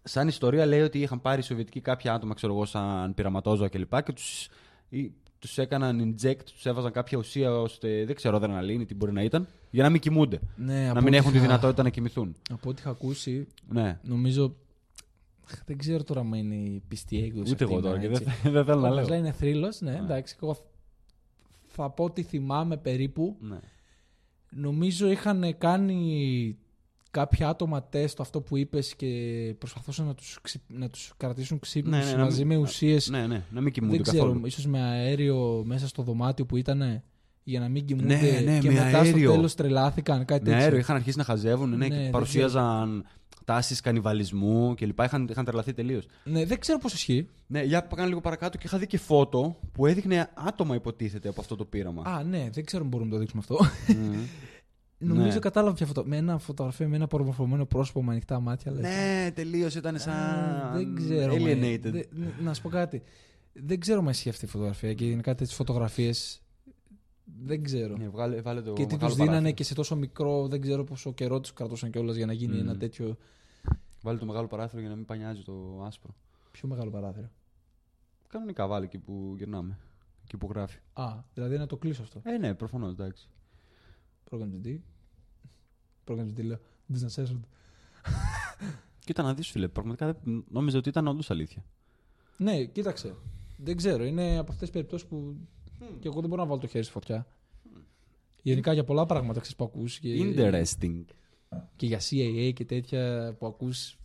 σαν 0.03 0.28
ιστορία 0.28 0.66
λέει 0.66 0.80
ότι 0.80 1.01
είχαν 1.01 1.20
πάρει 1.20 1.40
οι 1.40 1.45
Σοβιετικοί 1.45 1.80
κάποια 1.80 2.14
άτομα, 2.14 2.34
ξέρω 2.34 2.53
εγώ, 2.53 2.64
σαν 2.64 3.14
πειραματόζωα 3.14 3.68
κλπ. 3.68 4.03
Και 4.03 4.12
τους, 4.12 4.49
ή- 4.88 5.12
τους 5.38 5.59
έκαναν 5.59 6.16
inject, 6.22 6.38
τους 6.53 6.66
έβαζαν 6.66 6.92
κάποια 6.92 7.18
ουσία 7.18 7.61
ώστε, 7.61 8.05
δεν 8.05 8.14
ξέρω, 8.14 8.36
αδρεναλίνη, 8.36 8.84
τι 8.84 8.95
μπορεί 8.95 9.12
να 9.12 9.22
ήταν, 9.22 9.47
για 9.70 9.82
να 9.82 9.90
μην 9.90 10.01
κοιμούνται. 10.01 10.40
Ναι, 10.57 10.82
να 10.84 10.90
από 10.90 10.99
μην 10.99 11.09
ό,τι 11.09 11.16
έχουν 11.16 11.30
τη 11.30 11.36
είχα- 11.36 11.47
δυνατότητα 11.47 11.82
να 11.82 11.88
κοιμηθούν. 11.88 12.36
Από 12.51 12.70
ό,τι 12.70 12.80
είχα 12.80 12.90
ακούσει, 12.90 13.47
Ναι. 13.68 13.99
νομίζω. 14.03 14.55
Δεν 15.66 15.78
ξέρω 15.78 16.05
τώρα 16.05 16.20
αν 16.20 16.32
είναι 16.32 16.55
η 16.55 16.82
πιστή 16.88 17.22
έκδοση. 17.22 17.53
Ούτε 17.53 17.64
αυτή, 17.64 17.74
εγώ 17.76 17.82
τώρα 17.82 17.95
να, 17.97 18.01
και 18.01 18.07
έτσι. 18.07 18.24
δεν, 18.42 18.53
δεν 18.53 18.64
θέλω 18.64 18.80
να 18.80 18.86
Όπως 18.88 18.99
λέω. 18.99 19.09
λέει 19.09 19.18
είναι 19.18 19.32
θρύλος, 19.32 19.80
ναι, 19.80 19.90
Ναι. 19.90 19.99
εντάξει. 19.99 20.34
και 20.34 20.40
Εγώ 20.42 20.57
θα 21.66 21.90
πω 21.90 22.05
ότι 22.05 22.22
θυμάμαι 22.22 22.76
περίπου. 22.76 23.36
Ναι. 23.40 23.59
Νομίζω 24.57 25.11
είχαν 25.11 25.55
κάνει 25.59 26.57
κάποια 27.11 27.48
άτομα 27.48 27.82
τεστ 27.82 28.20
αυτό 28.20 28.40
που 28.40 28.57
είπες 28.57 28.94
και 28.96 29.07
προσπαθούσαν 29.59 30.07
να 30.07 30.14
τους, 30.14 30.38
ξυ... 30.42 30.61
να 30.68 30.90
τους 30.90 31.12
κρατήσουν 31.16 31.59
ξύπνους 31.59 31.98
Ναι, 31.98 32.05
ναι, 32.11 32.16
να 32.16 32.24
μαζί 32.24 32.44
μην- 32.44 32.57
με 32.57 32.62
ουσίες 32.62 33.09
ναι, 33.11 33.26
ναι, 33.26 33.42
να 33.50 33.61
μην 33.61 33.72
κοιμούνται 33.72 33.94
δεν 33.96 34.02
ξέρω, 34.05 34.22
καθόλου. 34.26 34.46
ίσως 34.46 34.66
με 34.66 34.80
αέριο 34.80 35.62
μέσα 35.66 35.88
στο 35.88 36.02
δωμάτιο 36.02 36.46
που 36.46 36.57
ήταν 36.57 37.02
για 37.42 37.61
να 37.61 37.68
μην 37.68 37.84
κοιμούνται 37.84 38.07
Ναι, 38.20 38.40
ναι, 38.52 38.59
και 38.59 38.68
με 38.70 38.74
μετά 38.74 38.98
αέριο. 38.98 39.18
στο 39.26 39.32
τέλος 39.34 39.55
τρελάθηκαν 39.55 40.24
κάτι 40.24 40.42
Με 40.42 40.48
τέτοιο. 40.48 40.62
αέριο 40.62 40.78
είχαν 40.78 40.96
αρχίσει 40.96 41.18
να 41.18 41.24
χαζεύουν, 41.24 41.68
ναι, 41.70 41.76
Ναι, 41.76 41.88
και 41.88 41.94
δεν 41.94 42.11
παρουσίαζαν 42.11 43.05
τάσεις 43.45 43.80
κανιβαλισμού 43.80 44.74
κλπ. 44.74 45.01
Είχαν, 45.03 45.26
είχαν 45.30 45.45
τρελαθεί 45.45 45.72
τελείως. 45.72 46.07
Ναι, 46.24 46.45
δεν 46.45 46.59
ξέρω 46.61 46.78
πώς 46.78 46.92
ισχύει. 46.92 47.28
Ναι, 47.47 47.62
για 47.62 47.86
πάμε 47.86 48.07
λίγο 48.09 48.20
παρακάτω 48.20 48.59
και 48.59 48.66
είχα 48.66 48.78
δει 48.78 48.86
και 48.86 48.99
φώτο 48.99 49.57
που 49.72 49.86
έδειχνε 49.86 50.30
άτομα 50.34 50.74
υποτίθεται 50.74 51.28
από 51.28 51.40
αυτό 51.40 51.57
το 51.57 51.64
πείραμα. 51.64 52.03
Α, 52.07 52.22
ναι, 52.22 52.49
δεν 52.53 52.64
ξέρω 52.64 52.82
αν 52.82 52.88
μπορούμε 52.88 53.09
να 53.11 53.14
το 53.14 53.20
δείξουμε 53.20 53.42
αυτό. 53.49 53.66
Μμμ. 54.01 54.16
Νομίζω 54.99 55.28
Ναι. 55.34 55.38
κατάλαβα 55.38 55.74
ποια 55.74 55.86
φωτο... 55.86 56.03
Με 56.07 56.16
ένα 56.16 56.38
φωτογραφία 56.38 56.88
με 56.88 56.97
ένα 56.97 57.07
προμορφωμένο 57.07 57.66
πρόσωπο 57.66 58.03
με 58.03 58.11
ανοιχτά 58.11 58.40
μάτια. 58.40 58.72
λες. 58.72 58.82
ναι, 58.82 59.30
τελείω 59.34 59.68
ήταν 59.76 59.99
σαν. 59.99 60.12
Α, 60.14 60.70
δεν 60.74 60.95
ξέρω. 60.95 61.36
μα- 61.36 61.49
Alienated. 61.49 61.80
δε- 61.82 62.03
να 62.42 62.55
σου 62.55 62.62
πω 62.62 62.68
κάτι. 62.68 63.03
Δεν 63.53 63.80
ξέρω 63.80 63.99
αν 63.99 64.07
ισχύει 64.07 64.28
αυτή 64.28 64.45
η 64.45 64.49
φωτογραφία 64.49 64.95
και 64.95 65.05
γενικά 65.05 65.34
τέτοιες 65.34 65.55
φωτογραφίες. 65.57 66.42
Δεν 67.44 67.62
ξέρω. 67.62 67.96
Ναι, 67.96 68.08
βγάλε, 68.08 68.40
βάλε 68.40 68.62
το 68.62 68.72
και 68.72 68.82
τι 68.82 68.88
τους 68.88 68.96
μεγάλο 68.96 69.14
δίνανε 69.14 69.30
παράθυρο. 69.30 69.54
και 69.54 69.64
σε 69.64 69.74
τόσο 69.74 69.96
μικρό, 69.96 70.48
δεν 70.48 70.60
ξέρω 70.60 70.84
πόσο 70.84 71.12
καιρό 71.12 71.40
τους 71.40 71.52
κρατούσαν 71.52 71.90
κιόλας 71.90 72.16
για 72.16 72.26
να 72.26 72.32
γίνει 72.32 72.54
Μμμ. 72.54 72.60
ένα 72.60 72.76
τέτοιο. 72.76 73.16
Βάλε 74.02 74.18
το 74.18 74.26
μεγάλο 74.26 74.46
παράθυρο 74.46 74.80
για 74.80 74.90
να 74.90 74.96
μην 74.96 75.04
πανιάζει 75.04 75.42
το 75.42 75.82
άσπρο. 75.86 76.14
Πιο 76.50 76.68
μεγάλο 76.68 76.90
παράθυρο; 76.90 77.30
Κανονικά 78.28 78.66
βάλε 78.66 78.84
εκεί 78.84 78.98
που 78.98 79.34
γυρνάμε. 79.36 79.78
Εκεί 80.24 80.36
που 80.36 80.48
γράφει. 80.50 80.78
Α, 80.92 81.14
δηλαδή 81.34 81.58
να 81.58 81.66
το 81.66 81.76
κλείσω 81.76 82.02
αυτό. 82.02 82.20
Ε, 82.24 82.38
ναι, 82.38 82.54
προφανώς, 82.54 82.92
εντάξει. 82.92 83.28
Πρόγραμμα 84.24 84.58
τι. 84.62 84.80
Πρόγραμμα 86.04 86.32
τι 86.32 86.42
λέω. 86.42 86.58
Business 86.92 87.22
session. 87.22 87.40
Κοίτα 89.04 89.22
να 89.22 89.34
δεις, 89.34 89.48
φίλε. 89.50 89.68
Πραγματικά 89.68 90.06
δεν- 90.12 90.44
νόμιζα 90.48 90.78
ότι 90.78 90.88
ήταν 90.88 91.06
όντως 91.06 91.30
αλήθεια. 91.30 91.64
Ναι, 92.36 92.64
κοίταξε. 92.64 93.14
Δεν 93.56 93.76
ξέρω. 93.76 94.04
Είναι 94.04 94.32
από 94.38 94.52
αυτές 94.52 94.58
τις 94.58 94.70
περιπτώσεις 94.70 95.08
που 95.08 95.36
και 96.01 96.09
εγώ 96.09 96.20
δεν 96.20 96.28
μπορώ 96.28 96.43
να 96.43 96.49
βάλω 96.49 96.61
το 96.61 96.66
χέρι 96.66 96.85
στη 96.85 96.93
φωτιά. 96.93 97.26
Γενικά 98.43 98.72
για 98.72 98.85
πολλά 98.85 99.07
πράγματα 99.07 99.41
ξέρεις, 99.41 99.57
που 99.57 99.64
ακούς 99.64 99.99
και, 99.99 100.09
Interesting. 100.22 101.05
και 101.76 101.87
για 101.87 101.99
CAA 102.01 102.53
και 102.55 102.64
τέτοια 102.64 103.35
που 103.39 103.47
ακούς 103.47 103.99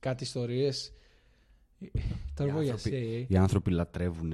κάτι 0.00 0.22
ιστορίες. 0.24 0.92
Τώρα 2.34 2.50
Οι 2.50 2.52
εγώ 2.52 2.60
για 2.62 2.72
άνθρωποι- 2.72 3.02
CAA. 3.02 3.24
Οι 3.28 3.36
άνθρωποι 3.36 3.70
λατρεύουν 3.70 4.32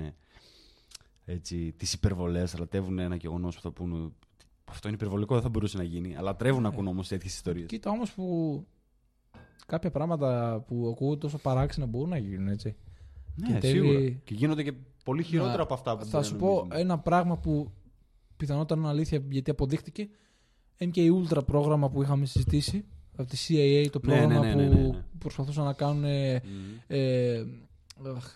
έτσι, 1.25 1.73
τις 1.77 1.93
υπερβολές, 1.93 2.59
λατρεύουν 2.59 2.99
ένα 2.99 3.17
γεγονός 3.17 3.55
που 3.55 3.61
θα 3.61 3.71
πούνε 3.71 4.09
αυτό 4.65 4.89
είναι 4.89 4.97
υπερβολικό, 4.97 5.35
δεν 5.35 5.43
θα 5.43 5.49
μπορούσε 5.49 5.77
να 5.77 5.83
γίνει. 5.83 6.13
Αλλά 6.17 6.23
λατρεύουν 6.31 6.63
να 6.63 6.69
ακούν 6.69 6.87
όμως 6.87 7.09
τέτοιες 7.09 7.35
ιστορίες. 7.35 7.67
Κοίτα 7.67 7.91
όμως 7.91 8.13
που 8.13 8.67
κάποια 9.67 9.91
πράγματα 9.91 10.61
που 10.67 10.89
ακούω 10.93 11.17
τόσο 11.17 11.39
παράξενα 11.39 11.87
μπορούν 11.87 12.09
να 12.09 12.19
γίνουν 12.19 12.49
έτσι. 12.49 12.77
Ναι, 13.35 13.47
και 13.53 13.59
τέλει- 13.59 13.85
σίγουρα. 13.85 14.09
Και 14.25 14.35
γίνονται 14.35 14.63
και 14.63 14.73
πολύ 15.07 15.23
χειρότερα 15.23 15.57
Να- 15.57 15.63
από 15.63 15.75
αυτά 15.75 15.97
που 15.97 16.05
Θα 16.05 16.11
μπορεί 16.11 16.25
σου 16.25 16.33
να 16.33 16.39
πω 16.39 16.47
νομίζουμε. 16.47 16.81
ένα 16.81 16.99
πράγμα 16.99 17.37
που 17.39 17.71
πιθανότατα 18.37 18.81
είναι 18.81 18.89
αλήθεια 18.89 19.23
γιατί 19.31 19.51
αποδείχτηκε. 19.51 20.09
MK 20.79 20.97
Ultra 20.97 21.47
πρόγραμμα 21.47 21.91
που 21.91 22.03
είχαμε 22.03 22.27
συζητήσει 22.27 22.85
από 23.17 23.29
τη 23.31 23.37
CAA, 23.49 23.89
το 23.91 24.01
Ναι, 24.05 24.15
ναι, 24.15 24.21
πρόγραμμα 24.21 24.47
ναι, 24.47 24.55
ναι, 24.55 24.69
ναι, 24.69 24.75
ναι. 24.75 24.83
που 24.89 24.97
προσπαθούσαν 25.19 25.65
να 25.65 25.73
κάνουν 25.73 26.05
ε, 26.05 26.43
Μμμ. 26.45 26.75
ε, 26.87 27.45
αχ, 28.17 28.35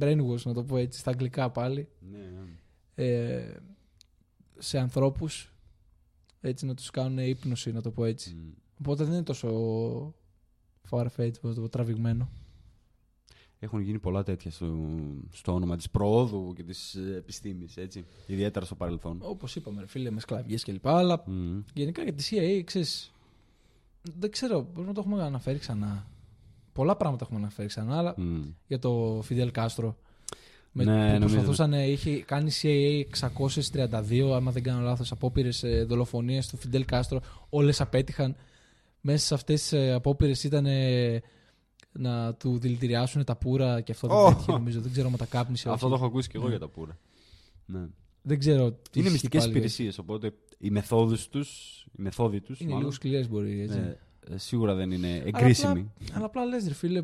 brainwash, 0.00 0.42
να 0.44 0.52
το 0.54 0.64
πω 0.64 0.76
έτσι, 0.76 0.98
στα 0.98 1.10
αγγλικά 1.10 1.50
πάλι, 1.50 1.88
Ναι, 2.10 2.18
ναι. 2.18 3.04
ε, 3.04 3.56
σε 4.58 4.78
ανθρώπους, 4.78 5.52
έτσι 6.40 6.66
να 6.66 6.74
τους 6.74 6.90
κάνουν 6.90 7.18
ύπνωση, 7.18 7.72
να 7.72 7.82
το 7.82 7.90
πω 7.90 8.04
έτσι. 8.04 8.34
Μμ. 8.34 8.48
Οπότε 8.80 9.04
δεν 9.04 9.12
είναι 9.12 9.22
τόσο 9.22 9.48
far-fetched, 10.90 11.40
πώς 11.40 11.50
να 11.50 11.54
το 11.54 11.60
πω, 11.60 11.68
τραβηγμένο. 11.68 12.28
Έχουν 13.60 13.80
γίνει 13.80 13.98
πολλά 13.98 14.22
τέτοια 14.22 14.50
στο, 14.50 14.76
στο 15.32 15.52
όνομα 15.54 15.76
της 15.76 15.90
προόδου 15.90 16.52
και 16.56 16.62
της 16.62 16.94
ε, 16.94 17.14
επιστήμης, 17.16 17.76
έτσι. 17.76 18.04
Ιδιαίτερα 18.26 18.64
στο 18.64 18.74
παρελθόν. 18.74 19.18
Όπως 19.22 19.56
είπαμε, 19.56 19.80
ρε 19.80 19.86
φίλε, 19.86 20.10
με 20.10 20.20
σκλαβιές 20.20 20.64
κλπ. 20.64 20.86
Αλλά 20.88 21.22
Μμ. 21.26 21.58
γενικά 21.74 22.02
για 22.02 22.12
τη 22.12 22.28
CIA, 22.30 22.62
ξέρεις, 22.64 23.12
δεν 24.18 24.30
ξέρω, 24.30 24.68
μπορεί 24.74 24.86
να 24.86 24.92
το 24.92 25.00
έχουμε 25.06 25.22
αναφέρει 25.22 25.58
ξανά. 25.58 26.06
Πολλά 26.72 26.96
πράγματα 26.96 27.24
έχουμε 27.24 27.40
αναφέρει 27.40 27.68
ξανά, 27.68 27.98
αλλά 27.98 28.14
Μμ. 28.16 28.40
για 28.66 28.78
το 28.78 29.18
Fidel 29.28 29.50
Castro. 29.52 29.94
Με, 30.72 30.84
Ναι, 30.84 31.06
που 31.06 31.12
νομίζω. 31.12 31.26
προσπαθούσαν, 31.26 31.72
είχε 31.72 32.22
κάνει 32.22 32.50
CIA 32.62 33.04
632, 33.72 34.30
άμα 34.34 34.50
δεν 34.50 34.62
κάνω 34.62 34.80
λάθος, 34.80 35.12
απόπειρες 35.12 35.62
ε, 35.62 35.84
δολοφονίες 35.84 36.48
του 36.48 36.58
Fidel 36.58 36.82
Castro. 36.90 37.18
Όλες 37.48 37.80
απέτυχαν. 37.80 38.36
Μέσα 39.00 39.26
σε 39.26 39.34
αυτές 39.34 39.60
τις 39.60 39.72
ε, 39.72 39.92
απόπειρες 39.92 40.44
ήταν 40.44 40.66
ε, 40.66 41.22
να 41.92 42.34
του 42.34 42.58
δηλητηριάσουν 42.58 43.24
τα 43.24 43.36
πουρα 43.36 43.80
και 43.80 43.92
αυτό 43.92 44.08
δεν 44.08 44.16
Ω! 44.16 44.28
πέτυχε 44.28 44.52
νομίζω. 44.52 44.80
Δεν 44.80 44.92
ξέρω 44.92 45.08
αν 45.08 45.16
τα 45.16 45.26
κάπνισε 45.26 45.68
Αυτό 45.70 45.86
όχι. 45.86 45.94
το 45.94 46.00
έχω 46.00 46.10
ακούσει 46.10 46.28
και 46.28 46.36
εγώ 46.36 46.44
Ναι. 46.44 46.50
για 46.50 46.60
τα 46.60 46.68
πουρα. 46.68 46.98
Ναι. 47.66 47.86
Δεν 48.22 48.38
ξέρω 48.38 48.70
τι 48.72 48.78
Είναι 48.92 49.00
ισχύει 49.00 49.10
μυστικές 49.12 49.40
πάλι. 49.40 49.52
υπηρεσίες, 49.52 49.98
οπότε 49.98 50.32
οι 50.58 50.70
μεθόδους 50.70 51.28
τους, 51.28 51.82
οι 51.98 52.02
μεθόδοι 52.02 52.40
τους, 52.40 52.58
Είναι 52.58 52.68
μάλλον, 52.68 52.82
λίγο 52.82 52.94
σκληρές 52.94 53.28
μπορεί 53.28 53.60
έτσι. 53.60 53.78
ναι, 53.78 53.96
ε, 54.30 54.36
σίγουρα 54.38 54.74
δεν 54.74 54.90
είναι 54.90 55.08
Αλλά 55.12 55.22
εγκρίσιμοι. 55.24 55.90
απλά- 56.00 56.16
Αλλά 56.16 56.24
απλά 56.24 56.44
λες 56.44 56.66
ρε 56.68 56.74
φίλε, 56.74 57.02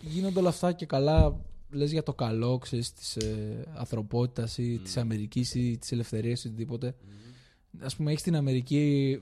γίνονται 0.00 0.38
όλα 0.38 0.48
αυτά 0.48 0.72
και 0.72 0.86
καλά, 0.86 1.40
λες 1.70 1.92
για 1.92 2.02
το 2.02 2.14
καλό, 2.14 2.58
ξέρεις, 2.58 2.92
της 2.92 3.16
ε, 3.16 3.64
ανθρωπότητας 3.74 4.58
ή 4.58 4.78
της 4.84 4.96
Αμερικής 4.96 5.54
ή 5.54 5.78
της 5.78 5.92
ελευθερίας 5.92 6.44
ή 6.44 6.46
οτιδήποτε. 6.48 6.94
Ας 7.80 7.96
πούμε, 7.96 8.08
έχεις 8.10 8.20
στην 8.20 8.36
Αμερική 8.36 9.18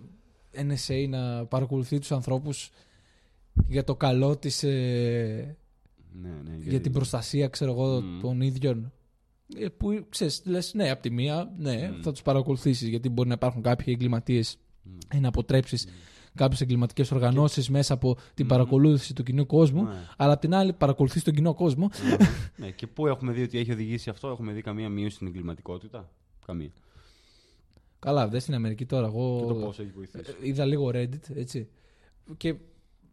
NSA 0.54 1.06
να 1.08 1.46
παρακολουθεί 1.46 1.98
τους 1.98 2.12
ανθρώπους 2.12 2.70
για 3.68 3.84
το 3.84 3.96
καλό 3.96 4.36
της, 4.36 4.62
ε, 4.62 5.56
Ναι, 6.22 6.28
ναι, 6.44 6.56
για 6.60 6.80
την 6.80 6.92
προστασία, 6.92 7.48
ξέρω 7.48 7.70
εγώ, 7.72 8.00
Μμμ. 8.00 8.20
των 8.20 8.40
ίδιων. 8.40 8.92
Ε, 9.56 9.68
Που 9.68 10.06
ξέρεις, 10.08 10.42
λες, 10.44 10.74
ναι, 10.74 10.90
από 10.90 11.02
τη 11.02 11.10
μία, 11.10 11.52
ναι, 11.58 11.90
Μμ. 11.96 12.00
θα 12.02 12.12
τους 12.12 12.22
παρακολουθήσεις 12.22 12.88
γιατί 12.88 13.08
μπορεί 13.08 13.28
να 13.28 13.34
υπάρχουν 13.34 13.62
κάποιοι 13.62 13.86
εγκληματίες 13.88 14.58
Μμ. 14.82 15.16
ή 15.16 15.20
να 15.20 15.28
αποτρέψεις 15.28 15.86
κάποιες 16.34 16.60
εγκληματικές 16.60 17.10
οργανώσεις 17.10 17.70
μέσα 17.70 17.94
από 17.94 18.14
την 18.34 18.44
Μμμ. 18.44 18.46
παρακολούθηση 18.52 19.14
του 19.14 19.22
κοινού 19.22 19.46
κόσμου. 19.46 19.82
Ναι. 19.84 19.94
Αλλά 20.16 20.32
απ' 20.32 20.40
την 20.40 20.54
άλλη, 20.54 20.72
παρακολουθείς 20.72 21.22
τον 21.22 21.34
κοινό 21.34 21.54
κόσμο. 21.54 21.90
ναι, 22.56 22.70
και 22.70 22.86
πού 22.86 23.06
έχουμε 23.06 23.32
δει 23.32 23.42
ότι 23.42 23.58
έχει 23.58 23.72
οδηγήσει 23.72 24.10
αυτό, 24.10 24.28
έχουμε 24.28 24.52
δει 24.52 24.60
καμία 24.62 24.88
μείωση 24.88 25.14
στην 25.14 25.26
εγκληματικότητα; 25.26 26.10
Καμία. 26.46 26.70
Καλά, 27.98 28.28
δεν 28.28 28.40
στην 28.40 28.54
Αμερική 28.54 28.86
τώρα. 28.86 29.06
Εγώ 29.06 29.38
Και 29.40 29.46
το 29.46 29.54
πώς 29.54 29.78
έχει 29.78 29.90
βοηθήσει. 29.94 30.30
ε, 30.42 30.48
είδα 30.48 30.64
λίγο 30.64 30.90
Reddit, 30.94 31.34
έτσι. 31.34 31.68
Και 32.36 32.54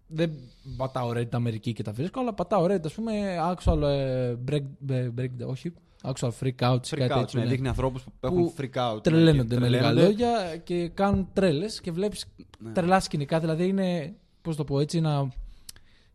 δεν 0.08 0.32
πατάω 0.78 1.12
Reddit 1.16 1.28
Αμερική 1.34 1.74
και 1.74 1.84
τα 1.84 1.92
βρίσκω, 1.92 2.20
αλλά 2.20 2.34
πατάω 2.34 2.66
Reddit, 2.66 2.86
ας 2.86 2.94
πούμε, 2.94 3.14
actual 3.56 3.82
ε, 3.82 4.36
break, 4.52 4.64
ε, 4.90 5.10
break, 5.18 5.30
όχι, 5.48 5.74
actual 6.04 6.30
freak 6.42 6.60
out, 6.60 6.76
Freak 6.80 6.98
κάτι 6.98 7.14
out, 7.14 7.20
τέτοιο. 7.20 7.40
ναι, 7.40 7.46
ναι. 7.46 7.52
δείχνει 7.52 7.68
ανθρώπους 7.68 8.04
που 8.04 8.12
Που 8.20 8.28
έχουν 8.28 8.54
freak 8.58 8.96
out. 8.96 9.04
Τρελαίνονται 9.04 9.54
ναι, 9.56 9.60
με 9.62 9.68
και 9.68 9.72
λίγα 9.76 9.82
τρελαίνονται. 9.92 10.02
λόγια 10.08 10.58
και 10.58 10.88
κάνουν 10.94 11.28
τρέλες 11.34 11.82
και 11.82 11.92
βλέπεις 11.92 12.26
Ναι. 12.60 12.72
τρελά 12.72 13.00
σκηνικά. 13.00 13.40
Δηλαδή 13.40 13.68
είναι, 13.68 14.16
πώς 14.42 14.56
το 14.56 14.64
πω 14.64 14.80
έτσι, 14.80 14.98
ένα, 14.98 15.32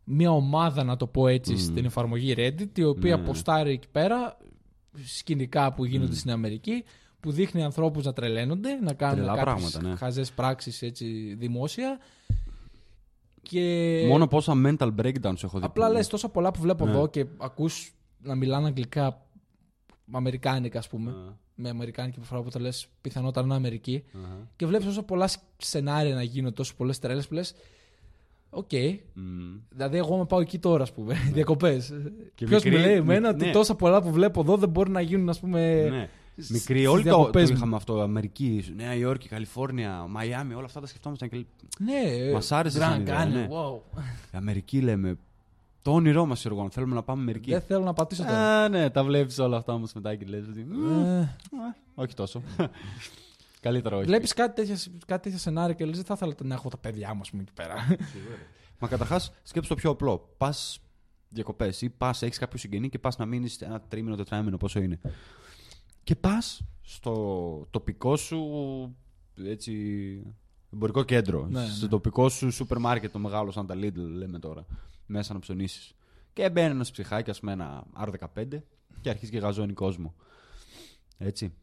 μια 0.03 0.31
ομάδα, 0.31 0.83
να 0.83 0.97
το 0.97 1.07
πω 1.07 1.27
έτσι, 1.27 1.51
Μμμ. 1.51 1.59
στην 1.59 1.85
εφαρμογή 1.85 2.33
Reddit, 2.37 2.77
η 2.77 2.83
οποία 2.83 3.17
Ναι. 3.17 3.23
ποστάρει 3.23 3.71
εκεί 3.71 3.87
πέρα 3.91 4.37
σκηνικά 5.05 5.73
που 5.73 5.85
γίνονται 5.85 6.09
Μμμ. 6.11 6.17
στην 6.17 6.31
Αμερική, 6.31 6.83
που 7.19 7.31
δείχνει 7.31 7.63
ανθρώπους 7.63 8.05
να 8.05 8.13
τρελαίνονται, 8.13 8.73
να 8.75 8.93
κάνουν 8.93 9.15
Τρελά 9.15 9.35
κάποιες 9.35 9.43
πράγματα, 9.71 9.81
ναι. 9.89 9.95
χαζές 9.95 10.31
πράξεις 10.31 10.81
έτσι 10.81 11.35
δημόσια. 11.39 11.99
Και 13.49 14.05
Μόνο 14.07 14.27
πόσα 14.27 14.53
mental 14.65 14.91
breakdowns 15.01 15.43
έχω 15.43 15.59
δει. 15.59 15.65
απλά 15.65 15.87
που- 15.87 15.93
λες 15.93 16.07
τόσα 16.07 16.29
πολλά 16.29 16.51
που 16.51 16.61
βλέπω 16.61 16.85
Ναι. 16.85 16.91
εδώ 16.91 17.07
και 17.07 17.25
ακούς 17.37 17.93
να 18.21 18.35
μιλάνε 18.35 18.67
αγγλικά 18.67 19.25
αμερικάνικα, 20.11 20.79
ας 20.79 20.87
πούμε. 20.87 21.11
Α, 21.11 21.41
Με 21.55 21.69
αμερικάνικη 21.69 22.17
προφορά 22.17 22.41
που 22.41 22.49
τα 22.49 22.59
λες 22.59 22.87
πιθανότατα 23.01 23.39
να 23.47 23.55
είναι 23.55 23.55
Αμερική. 23.65 24.03
αχα. 24.23 24.47
Και 24.55 24.65
βλέπεις 24.65 24.85
τόσο 24.85 25.03
πολλά 25.03 25.27
σ- 25.27 25.39
σενάρια 25.57 26.15
να 26.15 26.23
γίνονται, 26.23 26.53
τόσο 26.55 26.73
πολλές 26.77 26.99
τρέλες 26.99 27.27
που 27.27 27.33
λες. 27.33 27.53
Οκ. 28.49 28.69
Μμ. 29.13 29.23
Δηλαδή, 29.69 29.97
εγώ 29.97 30.17
με 30.17 30.25
πάω 30.25 30.39
εκεί 30.39 30.59
τώρα, 30.59 30.83
ας 30.83 30.91
πούμε. 30.93 31.15
Διακοπές. 31.33 31.93
Και 32.35 32.45
Ποιος 32.45 32.63
μου 32.63 32.69
μικρή- 32.71 32.85
λέει 32.85 32.93
μικ- 32.99 33.03
εμένα 33.09 33.29
ότι 33.29 33.45
ναι. 33.45 33.51
τόσα 33.51 33.75
πολλά 33.75 34.01
που 34.01 34.11
βλέπω 34.11 34.41
εδώ 34.41 34.57
δεν 34.57 34.69
μπορεί 34.69 34.89
να 34.91 35.01
γίνουν, 35.01 35.29
ας 35.29 35.39
πούμε. 35.39 35.89
Ναι. 35.89 36.09
Σ- 36.37 36.49
Μικρή, 36.51 36.77
στις 36.79 36.87
όλοι 36.87 37.03
το, 37.03 37.09
το 37.09 37.15
διακοπές 37.15 37.49
μου. 37.49 37.55
είχαμε 37.55 37.75
αυτό. 37.75 38.01
Αμερική, 38.01 38.73
Νέα 38.75 38.95
Υόρκη, 38.95 39.27
Καλιφόρνια, 39.27 40.05
Μαϊάμι, 40.09 40.53
όλα 40.53 40.65
αυτά 40.65 40.79
τα 40.79 40.87
σκεφτόμασταν. 40.87 41.29
Και... 41.29 41.45
Ναι, 41.79 42.31
Μας 42.33 42.51
άρεσε 42.51 42.77
σαν 42.77 42.97
Grand 42.97 43.01
ιδέα, 43.01 43.25
Canyon, 43.25 43.29
ναι. 43.31 43.47
wow. 43.51 43.99
Αμερική 44.31 44.81
λέμε. 44.81 45.17
Το 45.81 45.91
όνειρό 45.93 46.25
μας, 46.25 46.45
εγώ, 46.45 46.69
θέλουμε 46.71 46.95
να 46.95 47.03
πάμε 47.03 47.21
Αμερική. 47.21 47.51
Δεν 47.51 47.61
θέλω 47.61 47.83
να 47.83 47.93
πατήσω 47.93 48.23
τώρα. 48.23 48.63
Α, 48.63 48.69
ναι, 48.69 48.89
τα 48.89 49.03
βλέπεις 49.03 49.39
όλα 49.39 49.57
αυτά 49.57 49.73
όμως 49.73 49.93
μετά 49.93 50.15
και 50.15 50.25
λες. 50.25 50.43
Ε, 50.47 51.35
όχι 51.95 52.13
τόσο. 52.13 52.41
Καλύτερα 53.59 53.95
όχι. 53.97 54.05
Βλέπεις 54.05 54.33
κάτι, 54.33 54.55
τέτοια- 54.65 54.91
κάτι 55.07 55.23
τέτοια 55.23 55.37
σενάρια 55.39 55.73
και 55.75 55.85
λες: 55.85 55.95
Δεν 55.95 56.05
θα 56.05 56.13
ήθελα 56.13 56.35
να 56.41 56.53
έχω 56.53 56.69
τα 56.69 56.77
παιδιά 56.77 57.13
μου, 57.13 57.19
ας 57.21 57.29
πούμε, 57.29 57.41
εκεί 57.41 57.51
πέρα. 57.53 57.75
Μα 58.79 58.87
καταρχάς, 58.87 59.31
σκέψου 59.43 59.69
το 59.69 59.75
πιο 59.75 59.89
απλό. 59.89 60.33
Πας 60.37 60.79
διακοπές 61.29 61.81
ή 61.81 61.89
πας, 61.89 62.21
έχεις 62.21 62.37
κάποιο 62.37 62.57
συγγενή 62.59 62.89
και 62.89 62.99
πας 62.99 63.17
να 63.17 63.25
μείνεις 63.25 63.61
ένα 63.61 63.81
τρίμηνο, 63.81 64.15
τετράμινο, 64.15 64.57
πόσο 64.57 64.79
είναι. 64.79 64.99
Και 66.03 66.15
πας 66.15 66.61
στο 66.81 67.67
τοπικό 67.71 68.15
σου 68.15 68.39
έτσι, 69.35 69.73
εμπορικό 70.73 71.03
κέντρο. 71.03 71.47
Ναι, 71.47 71.65
στο 71.65 71.83
ναι. 71.85 71.89
τοπικό 71.91 72.29
σου 72.29 72.51
σούπερ 72.51 72.77
μάρκετ, 72.77 73.11
το 73.11 73.19
μεγάλο 73.19 73.51
σαν 73.51 73.65
τα 73.67 73.75
Lidl, 73.75 73.95
λέμε 73.95 74.39
τώρα. 74.39 74.65
Μέσα 75.05 75.33
να 75.33 75.39
ψωνίσεις. 75.39 75.93
Και 76.33 76.49
μπαίνει 76.49 76.69
ένας 76.71 76.91
ψυχάκι, 76.91 77.29
α 77.29 77.35
πούμε, 77.39 77.51
ένα 77.51 77.83
R15 77.97 78.47
και 79.01 79.09
αρχίζει 79.09 79.31
και 79.31 79.37
γαζώνει 79.37 79.73
κόσμο. 79.73 80.13
Έτσι. 81.17 81.53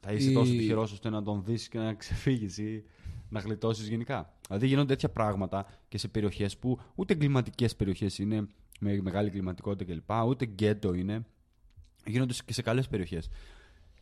Θα 0.00 0.12
είσαι 0.12 0.30
Η- 0.30 0.34
τόσο 0.34 0.50
τυχερός 0.52 0.92
ώστε 0.92 1.08
να 1.10 1.22
τον 1.22 1.44
δεις 1.44 1.68
και 1.68 1.78
να 1.78 1.94
ξεφύγεις 1.94 2.58
ή 2.58 2.84
να 3.28 3.40
γλιτώσεις 3.40 3.88
γενικά. 3.88 4.32
Δηλαδή 4.46 4.66
γίνονται 4.66 4.86
τέτοια 4.86 5.08
πράγματα 5.10 5.66
και 5.88 5.98
σε 5.98 6.08
περιοχές 6.08 6.56
που 6.58 6.78
ούτε 6.94 7.12
εγκληματικές 7.12 7.76
περιοχές 7.76 8.18
είναι 8.18 8.46
με 8.80 9.00
μεγάλη 9.02 9.28
εγκληματικότητα 9.28 9.92
κλπ. 9.92 10.26
Ούτε 10.26 10.44
γκέτο 10.44 10.94
είναι. 10.94 11.26
Γίνονται 12.08 12.34
και 12.44 12.52
σε 12.52 12.62
καλές 12.62 12.88
περιοχές. 12.88 13.28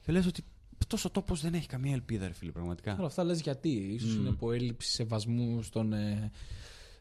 Και 0.03 0.13
λες 0.13 0.27
ότι 0.27 0.43
αυτός 0.81 1.05
ο 1.05 1.11
τόπος 1.11 1.41
δεν 1.41 1.55
έχει 1.55 1.67
καμία 1.67 1.93
ελπίδα, 1.93 2.27
ρε 2.27 2.33
φίλε, 2.33 2.51
πραγματικά. 2.51 2.97
Όλα 2.99 3.07
αυτά 3.07 3.25
λες 3.25 3.41
γιατί. 3.41 3.69
Ίσως 3.69 4.15
Μμ. 4.17 4.21
είναι 4.21 4.29
από 4.29 4.53
έλλειψη 4.53 4.91
σεβασμού 4.91 5.63
στον 5.63 5.93
ε, 5.93 6.31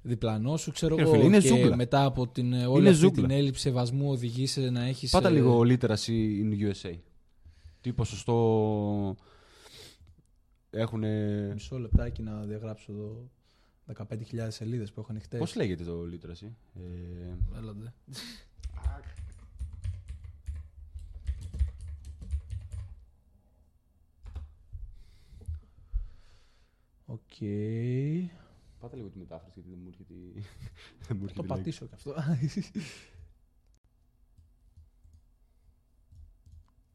διπλανό 0.02 0.58
σου, 0.58 0.72
ξέρω 0.72 0.96
Ρε 0.96 1.02
εγώ. 1.02 1.12
φίλε, 1.12 1.24
είναι 1.24 1.40
και 1.40 1.48
ζούγκλα. 1.48 1.76
μετά 1.76 2.04
από 2.06 2.28
την, 2.28 2.54
ε, 2.54 2.66
όλη 2.66 2.80
Είναι 2.80 2.90
αυτή 2.90 3.02
ζούγκλα. 3.02 3.28
την 3.28 3.38
έλλειψη 3.38 3.62
σεβασμού 3.62 4.10
οδηγεί 4.10 4.48
σε 4.48 4.70
να 4.70 4.84
έχεις. 4.84 5.12
Πάτα 5.12 5.30
λίγο 5.30 5.60
literacy 5.60 6.10
in 6.44 6.70
USA. 6.72 6.98
τι 7.82 7.94
ποσοστό 7.94 9.16
έχουν. 10.70 11.04
Μισό 11.54 11.80
λεπτάκι 11.80 12.22
να 12.22 12.42
διαγράψω 12.46 12.92
εδώ 12.92 13.30
15.000 13.86 14.48
σελίδες 14.48 14.92
που 14.92 15.00
έχω 15.00 15.12
ανοιχτές. 15.12 15.40
Πώς 15.40 15.56
λέγεται 15.56 15.84
το 15.84 16.00
literacy. 16.14 16.48
Ε, 16.76 17.58
Έλατε. 17.58 17.94
Οκ. 27.16 27.38
πάτε 28.80 28.96
λίγο 28.96 29.10
τη 29.10 29.18
μετάφραση 29.18 29.60
γιατί 29.60 29.70
δεν 29.70 29.80
μου 29.82 29.88
έρχεται. 29.88 30.14
η- 30.14 30.34
δεν 31.08 31.18
μου 31.18 31.24
έρχεται 31.24 31.42
Το 31.42 31.44
η 31.44 31.48
λέξη. 31.48 31.64
πατήσω 31.64 31.86
και 31.86 31.94
αυτό. 31.96 32.12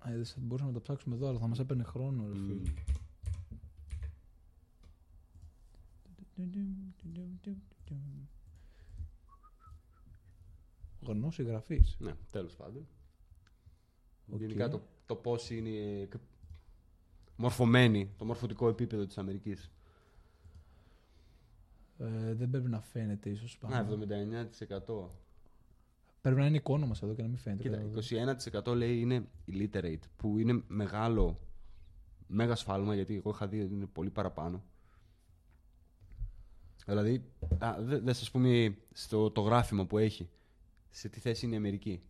Α, 0.07 0.13
είδες, 0.13 0.37
μπορούσαμε 0.41 0.71
να 0.71 0.77
το 0.77 0.83
ψάξουμε 0.83 1.15
εδώ, 1.15 1.29
αλλά 1.29 1.39
θα 1.39 1.47
μας 1.47 1.59
έπαιρνε 1.59 1.83
χρόνο, 1.83 2.27
ρε 2.29 2.35
φίλε. 2.35 2.55
Μμμ. 2.55 2.65
Γνώση 11.01 11.35
συγγραφής. 11.43 11.97
Ναι, 12.01 12.15
τέλος 12.31 12.55
πάντων. 12.57 12.87
Οκ. 14.33 14.41
Γενικά 14.41 14.69
το, 14.69 14.83
το 15.07 15.15
πώς 15.15 15.51
είναι 15.51 16.05
κ- 16.05 16.17
μορφωμένη 17.37 18.11
το 18.19 18.25
μορφωτικό 18.25 18.69
επίπεδο 18.69 19.07
της 19.07 19.19
Αμερικής. 19.19 19.71
Ε, 22.01 22.35
δεν 22.35 22.51
πρέπει 22.51 22.69
να 22.69 22.81
φαίνεται 22.81 23.31
ίσως 23.31 23.59
πάνω. 23.59 23.75
Να, 23.75 23.81
79%. 23.81 25.11
Πρέπει 26.21 26.39
να 26.41 26.47
είναι 26.47 26.57
εικόνα 26.57 26.87
μας 26.87 27.03
εδώ 27.03 27.15
και 27.15 27.23
να 27.23 27.29
μην 27.29 27.37
φαίνεται. 27.37 27.63
Κοίτα, 27.63 28.67
21% 28.73 28.75
λέει 28.75 29.01
είναι 29.01 29.25
illiterate, 29.49 30.01
που 30.17 30.39
είναι 30.39 30.63
μεγάλο, 30.69 31.41
μέγα 32.27 32.55
σφάλμα, 32.55 32.95
γιατί 32.95 33.15
εγώ 33.17 33.31
είχα 33.31 33.49
δει 33.49 33.61
ότι 33.61 33.75
είναι 33.75 33.87
πολύ 33.87 34.11
παραπάνω. 34.11 34.63
Δηλαδή, 36.87 37.25
α, 37.59 37.77
δε- 37.81 37.99
δες 37.99 38.21
ας 38.21 38.31
πούμε 38.31 38.77
στο 38.93 39.31
το 39.31 39.41
γράφημα 39.41 39.87
που 39.87 39.99
έχει, 39.99 40.29
σε 40.91 41.09
τι 41.09 41.21
θέση 41.21 41.45
είναι 41.47 41.55
η 41.55 41.59
Αμερική; 41.59 42.03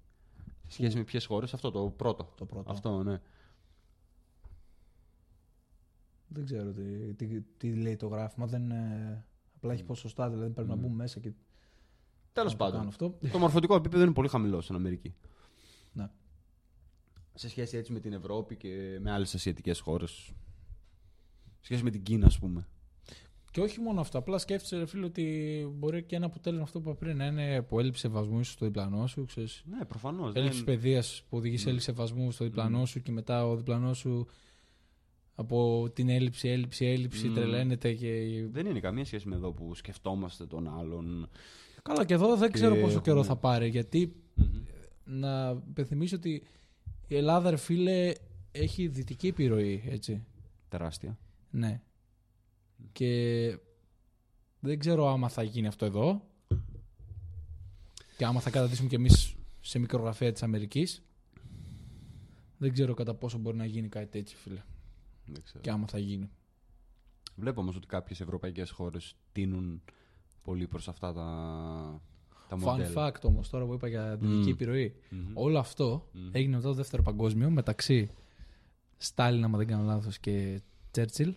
Σε 0.67 0.73
σχέση 0.73 0.97
με 0.97 1.05
ποιες 1.05 1.27
χώρες, 1.27 1.55
αυτό 1.55 1.71
το 1.71 1.91
πρώτο. 1.91 2.33
Το 2.37 2.45
πρώτο. 2.47 2.71
Αυτό, 2.71 3.03
ναι. 3.03 3.21
Δεν 6.29 6.45
ξέρω 6.45 6.73
τι, 6.73 7.15
τι, 7.15 7.41
τι 7.41 7.75
λέει 7.75 7.97
το 7.97 8.07
γράφημα. 8.07 8.47
Δεν, 8.47 8.71
ε, 8.71 9.25
απλά 9.61 9.73
έχει 9.73 9.85
ποσοστά, 9.85 10.31
δηλαδή 10.31 10.51
πρέπει 10.51 10.69
να 10.69 10.75
μπούμε 10.75 10.95
μέσα 10.95 11.21
και 11.21 11.33
Τέλος 12.33 12.53
να 12.53 12.59
το 12.59 12.65
κάνω 12.65 12.77
πάντων, 12.77 12.89
αυτό. 12.89 13.19
το 13.33 13.39
μορφωτικό 13.39 13.75
επίπεδο 13.75 14.03
είναι 14.03 14.13
πολύ 14.13 14.29
χαμηλό 14.29 14.61
στην 14.61 14.75
Αμερική. 14.75 15.15
Ναι. 15.93 16.11
Σε 17.35 17.49
σχέση 17.49 17.77
έτσι 17.77 17.93
με 17.93 18.01
την 18.01 18.13
Ευρώπη 18.13 18.57
και 18.57 18.99
με 19.01 19.11
άλλες 19.11 19.35
ασιατικές 19.35 19.81
χώρες. 19.81 20.11
Σε 20.11 20.33
σχέση 21.61 21.83
με 21.83 21.91
την 21.91 22.03
Κίνα, 22.03 22.27
ας 22.27 22.39
πούμε. 22.39 22.67
Και 23.51 23.61
όχι 23.61 23.81
μόνο 23.81 24.01
αυτό. 24.01 24.19
Απλά 24.19 24.39
σκέφτεσαι, 24.39 24.77
ρε 24.79 24.87
φίλε, 24.87 25.05
ότι 25.05 25.67
μπορεί 25.75 26.03
και 26.03 26.17
ένα 26.17 26.27
αποτέλεσμα 26.27 26.65
αυτό 26.65 26.81
που 26.81 26.89
είπα 26.89 26.99
πριν 26.99 27.17
να 27.17 27.27
είναι 27.27 27.57
από 27.57 27.81
έλλειψη 27.81 28.01
σεβασμού 28.01 28.41
ίσως 28.41 28.53
στο 28.53 28.65
διπλανό 28.65 29.07
σου. 29.07 29.25
Ξέρεις. 29.25 29.63
Ναι, 29.67 29.85
προφανώς. 29.85 30.35
Έλλειψη 30.35 30.57
δεν- 30.57 30.67
παιδείας 30.75 31.23
που 31.29 31.37
οδηγείς 31.37 31.61
σε 31.61 31.69
έλλειψη 31.69 31.87
σεβασμού 31.87 32.31
στο 32.31 32.45
διπλανό 32.45 32.85
σου 32.85 33.03
και 33.03 33.13
μετά 33.13 33.47
ο 33.47 33.57
διπλανός 33.57 33.99
σου 33.99 34.27
από 35.41 35.91
την 35.95 36.09
έλλειψη, 36.09 36.49
έλλειψη, 36.49 36.85
έλλειψη 36.87 37.27
Μμμ. 37.27 37.35
τρελαίνεται 37.35 37.93
και. 37.95 38.45
Δεν 38.51 38.67
είναι 38.67 38.81
καμία 38.81 39.05
σχέση 39.05 39.29
με 39.29 39.35
εδώ 39.37 39.53
που 39.53 39.75
σκεφτόμαστε 39.75 40.47
τον 40.47 40.79
άλλον. 40.79 41.29
Καλά, 41.83 42.05
και 42.05 42.15
εδώ 42.15 42.37
δεν 42.37 42.53
ξέρω 42.53 42.75
Και 42.75 42.81
πόσο 42.81 43.01
καιρό 43.01 43.19
έχουμε- 43.19 43.35
θα 43.35 43.41
πάρει. 43.41 43.69
Γιατί 43.69 44.17
να 45.05 45.63
υπενθυμίσω 45.69 46.17
ότι 46.17 46.43
η 47.09 47.17
Ελλάδα, 47.17 47.51
ρε 47.51 47.57
φίλε, 47.57 48.13
έχει 48.53 48.87
δυτική 48.89 49.27
επιρροή, 49.27 49.83
έτσι. 49.89 50.25
Τεράστια. 50.69 51.19
Ναι. 51.51 51.81
Και 52.93 53.59
δεν 54.61 54.79
ξέρω 54.79 55.09
άμα 55.09 55.29
θα 55.29 55.43
γίνει 55.43 55.67
αυτό 55.67 55.85
εδώ 55.85 56.23
και 58.17 58.25
άμα 58.25 58.41
θα 58.41 58.51
καταντήσουμε 58.51 58.89
κι 58.89 58.95
εμείς 58.95 59.35
σε 59.61 59.79
μικρογραφία 59.79 60.33
της 60.33 60.43
Αμερικής. 60.43 61.03
Δεν 62.59 62.73
ξέρω 62.73 62.95
κατά 62.95 63.15
πόσο 63.15 63.39
μπορεί 63.39 63.57
να 63.57 63.65
γίνει 63.65 63.89
κάτι 63.89 64.07
τέτοιο, 64.07 64.37
φίλε. 64.39 64.63
Δεν 65.33 65.43
ξέρω. 65.43 65.61
Και 65.61 65.71
άμα 65.71 65.87
θα 65.87 65.99
γίνει. 65.99 66.31
Βλέπω 67.37 67.61
όμως 67.61 67.77
ότι 67.77 67.87
κάποιες 67.87 68.21
ευρωπαϊκές 68.21 68.71
χώρες 68.71 69.15
τίνουν 69.33 69.83
πολύ 70.43 70.67
προς 70.67 70.89
αυτά 70.89 71.13
τα, 71.13 71.23
τα 72.49 72.57
Fun 72.57 72.61
μοντέλα. 72.61 72.93
fact 73.13 73.21
όμως, 73.23 73.49
τώρα 73.51 73.65
που 73.65 73.75
είπα 73.75 73.89
για 73.89 74.17
δυτική 74.17 74.37
Μμμ. 74.39 74.49
επιρροή. 74.49 74.95
Μμμ. 75.11 75.31
Όλο 75.35 75.59
αυτό 75.59 76.09
Μμμ. 76.13 76.29
έγινε 76.33 76.57
μετά 76.57 76.69
το 76.69 76.75
δεύτερο 76.75 77.03
παγκόσμιο 77.03 77.51
μεταξύ 77.51 78.11
Στάλιν, 78.97 79.45
άμα 79.45 79.59
δεν 79.59 79.67
κάνω 79.67 79.85
λάθος, 79.85 80.19
και 80.19 80.61
Τσέρτσιλ. 80.91 81.35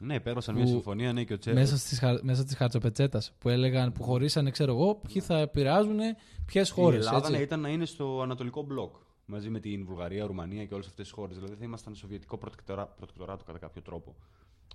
Ναι, 0.00 0.20
πέρασαν 0.20 0.54
που 0.54 0.60
μια 0.60 0.68
συμφωνία, 0.70 1.12
ναι, 1.12 1.24
και 1.24 1.32
ο 1.32 1.38
Τσέρ. 1.38 1.54
μέσα, 1.54 1.76
στις, 1.78 1.98
χα- 1.98 2.24
μέσα 2.24 2.44
της 2.44 2.54
χαρτσοπετσέτας 2.56 3.32
που 3.38 3.48
έλεγαν, 3.48 3.92
που 3.92 4.02
χωρίσανε, 4.02 4.50
ξέρω 4.50 4.72
εγώ, 4.72 4.94
ποιοι 4.94 5.22
θα 5.22 5.38
επηρεάζουν 5.38 5.98
ποιες 6.46 6.68
Η 6.68 6.72
χώρες. 6.72 6.98
Ελλάδα 6.98 7.18
έτσι. 7.18 7.32
ναι, 7.32 7.38
ήταν 7.38 7.60
να 7.60 7.68
είναι 7.68 7.84
στο 7.84 8.22
ανατολικό 8.22 8.62
μπλοκ. 8.62 8.94
Μαζί 9.32 9.50
με 9.50 9.60
την 9.60 9.84
Βουλγαρία, 9.84 10.26
Ρουμανία 10.26 10.64
και 10.64 10.74
όλες 10.74 10.86
αυτές 10.86 11.04
τις 11.04 11.14
χώρες. 11.14 11.36
Δηλαδή 11.36 11.54
θα 11.54 11.64
ήμασταν 11.64 11.94
σοβιετικό 11.94 12.38
προτεκτορά, 12.38 12.86
προτεκτοράτο 12.86 13.44
κατά 13.44 13.58
κάποιο 13.58 13.82
τρόπο. 13.82 14.14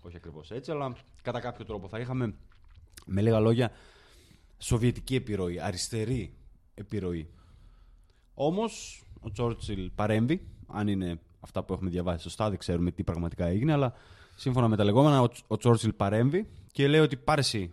Όχι 0.01 0.15
ακριβώς 0.15 0.51
έτσι, 0.51 0.71
αλλά 0.71 0.95
κατά 1.21 1.39
κάποιο 1.39 1.65
τρόπο. 1.65 1.87
Θα 1.87 1.99
είχαμε, 1.99 2.33
με 3.05 3.21
λίγα 3.21 3.39
λόγια, 3.39 3.71
σοβιετική 4.57 5.15
επιρροή, 5.15 5.59
αριστερή 5.59 6.33
επιρροή. 6.73 7.29
Όμως 8.33 9.03
ο 9.19 9.31
Τσόρτσιλ 9.31 9.91
παρέμβει, 9.95 10.47
αν 10.67 10.87
είναι 10.87 11.19
αυτά 11.39 11.63
που 11.63 11.73
έχουμε 11.73 11.89
διαβάσει 11.89 12.23
σωστά, 12.23 12.49
δεν 12.49 12.57
ξέρουμε 12.57 12.91
τι 12.91 13.03
πραγματικά 13.03 13.45
έγινε, 13.45 13.71
αλλά 13.73 13.93
σύμφωνα 14.35 14.67
με 14.67 14.75
τα 14.75 14.83
λεγόμενα, 14.83 15.21
ο, 15.21 15.27
ο 15.47 15.57
Τσόρτσιλ 15.57 15.93
παρέμβει 15.93 16.47
και 16.71 16.87
λέει 16.87 16.99
ότι 16.99 17.15
πάρε 17.17 17.41
εσύ 17.41 17.71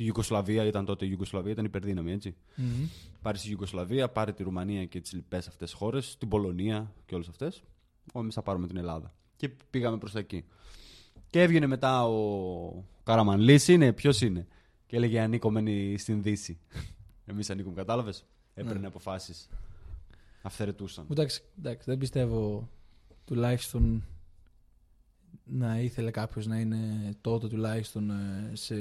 τη 0.00 0.06
Ιουγκοσλαβία, 0.06 0.64
ήταν 0.64 0.84
τότε 0.84 1.04
η 1.04 1.08
Ιουγκοσλαβία, 1.10 1.52
ήταν 1.52 1.64
υπερδύναμη, 1.64 2.12
έτσι. 2.12 2.34
Μμμ. 2.56 2.86
Πάρε 3.22 3.38
τη 3.38 3.50
Ιουγκοσλαβία, 3.50 4.08
πάρε 4.08 4.32
τη 4.32 4.42
Ρουμανία 4.42 4.84
και 4.84 5.00
τις 5.00 5.12
λοιπές 5.12 5.48
αυτές 5.48 5.72
χώρες, 5.72 6.16
την 6.18 6.28
Πολωνία 6.28 6.92
και 7.06 7.14
όλες 7.14 7.28
αυτές. 7.28 7.62
Εμείς 8.14 8.34
θα 8.34 8.42
πάρουμε 8.42 8.66
την 8.66 8.76
Ελλάδα. 8.76 9.14
Και 9.36 9.48
πήγαμε 9.48 9.98
προς 9.98 10.12
τα 10.12 10.18
εκεί. 10.18 10.44
Και 11.30 11.42
έβγαινε 11.42 11.66
μετά 11.66 12.04
ο 12.06 12.84
Καραμανλή, 13.02 13.60
είναι, 13.66 13.92
ποιος 13.92 14.20
είναι; 14.20 14.46
Και 14.86 14.96
έλεγε 14.96 15.20
Ανήκομενοι 15.20 15.98
στην 15.98 16.22
Δύση. 16.22 16.58
Εμείς 17.30 17.50
ανήκουμε, 17.50 17.74
κατάλαβες; 17.74 18.24
Έπαιρνε 18.54 18.80
Ναι. 18.80 18.86
αποφάσεις. 18.86 19.48
Αυθαιρετούσαν. 20.42 21.06
Εντάξει, 21.10 21.42
εντάξει, 21.58 21.84
δεν 21.86 21.98
πιστεύω 21.98 22.68
τουλάχιστον 23.24 24.04
να 25.44 25.80
ήθελε 25.80 26.10
κάποιος 26.10 26.46
να 26.46 26.58
είναι 26.58 27.14
τότε 27.20 27.48
τουλάχιστον 27.48 28.10
ε, 28.10 28.50
σε 28.52 28.74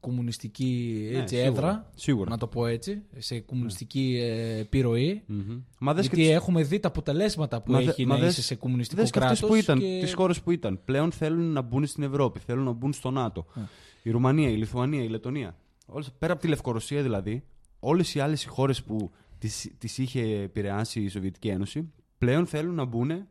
κομμουνιστική 0.00 0.98
Ναι, 1.12 1.18
έτσι, 1.18 1.34
σίγουρα. 1.36 1.50
έδρα, 1.50 1.90
Σίγουρα. 1.94 2.30
να 2.30 2.38
το 2.38 2.46
πω 2.46 2.66
έτσι, 2.66 3.02
σε 3.18 3.40
κομμουνιστική 3.40 4.18
ε, 4.22 4.58
επιρροή. 4.58 5.22
Μμμ. 5.26 5.60
Μα 5.78 5.94
δες 5.94 6.08
και 6.08 6.14
Γιατί 6.14 6.28
τις- 6.30 6.40
έχουμε 6.40 6.62
δει 6.62 6.80
τα 6.80 6.88
αποτελέσματα 6.88 7.62
που 7.62 7.72
Μα 7.72 7.78
δε- 7.80 7.90
έχει 7.90 8.06
μα 8.06 8.14
να 8.14 8.20
δες- 8.20 8.32
είσαι 8.32 8.42
σε 8.42 8.54
κομμουνιστικό 8.54 9.00
Δες 9.00 9.10
και 9.10 9.18
αυτές 9.18 9.38
κράτος. 9.40 9.56
που 9.56 9.62
ήταν, 9.62 9.78
και... 9.78 9.98
τις 10.02 10.14
χώρες 10.14 10.40
που 10.40 10.50
ήταν. 10.50 10.80
Πλέον 10.84 11.12
θέλουν 11.12 11.52
να 11.52 11.60
μπουν 11.62 11.86
στην 11.86 12.02
Ευρώπη, 12.02 12.38
θέλουν 12.38 12.64
να 12.64 12.72
μπουν 12.72 12.92
στο 12.92 13.10
ΝΑΤΟ. 13.10 13.46
Ναι. 13.54 13.62
Η 14.02 14.10
Ρουμανία, 14.10 14.48
η 14.48 14.56
Λιθουανία, 14.56 15.02
η 15.02 15.08
Λετωνία. 15.08 15.56
Όλες, 15.86 16.10
πέρα 16.18 16.32
από 16.32 16.42
τη 16.42 16.48
Λευκορωσία 16.48 17.02
δηλαδή, 17.02 17.44
όλες 17.80 18.14
οι 18.14 18.20
άλλες 18.20 18.44
οι 18.44 18.48
χώρες 18.48 18.82
που 18.82 19.10
τις, 19.38 19.72
τις 19.78 19.98
είχε 19.98 20.22
επηρεάσει 20.22 21.02
η 21.02 21.08
Σοβιετική 21.08 21.48
Ένωση, 21.48 21.92
πλέον 22.18 22.46
θέλουν 22.46 22.74
να 22.74 22.84
μπουν 22.84 23.26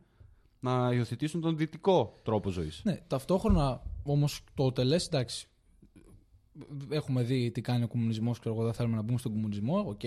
να 0.60 0.90
υιοθετήσουν 0.92 1.40
τον 1.40 1.56
δυτικό 1.56 2.18
τρόπο 2.22 2.50
ζωής. 2.50 2.80
Ναι, 2.84 2.98
ταυτόχρονα 3.06 3.82
όμως 4.02 4.44
το 4.54 4.72
τελέ, 4.72 4.96
εντάξει. 5.06 5.46
Έχουμε 6.88 7.22
δει 7.22 7.50
τι 7.50 7.60
κάνει 7.60 7.84
ο 7.84 7.88
κομμουνισμός 7.88 8.38
και 8.38 8.48
εγώ 8.48 8.64
δεν 8.64 8.72
θέλουμε 8.72 8.96
να 8.96 9.02
μπούμε 9.02 9.18
στον 9.18 9.32
κομμουνισμό, 9.32 9.84
οκ. 9.88 10.00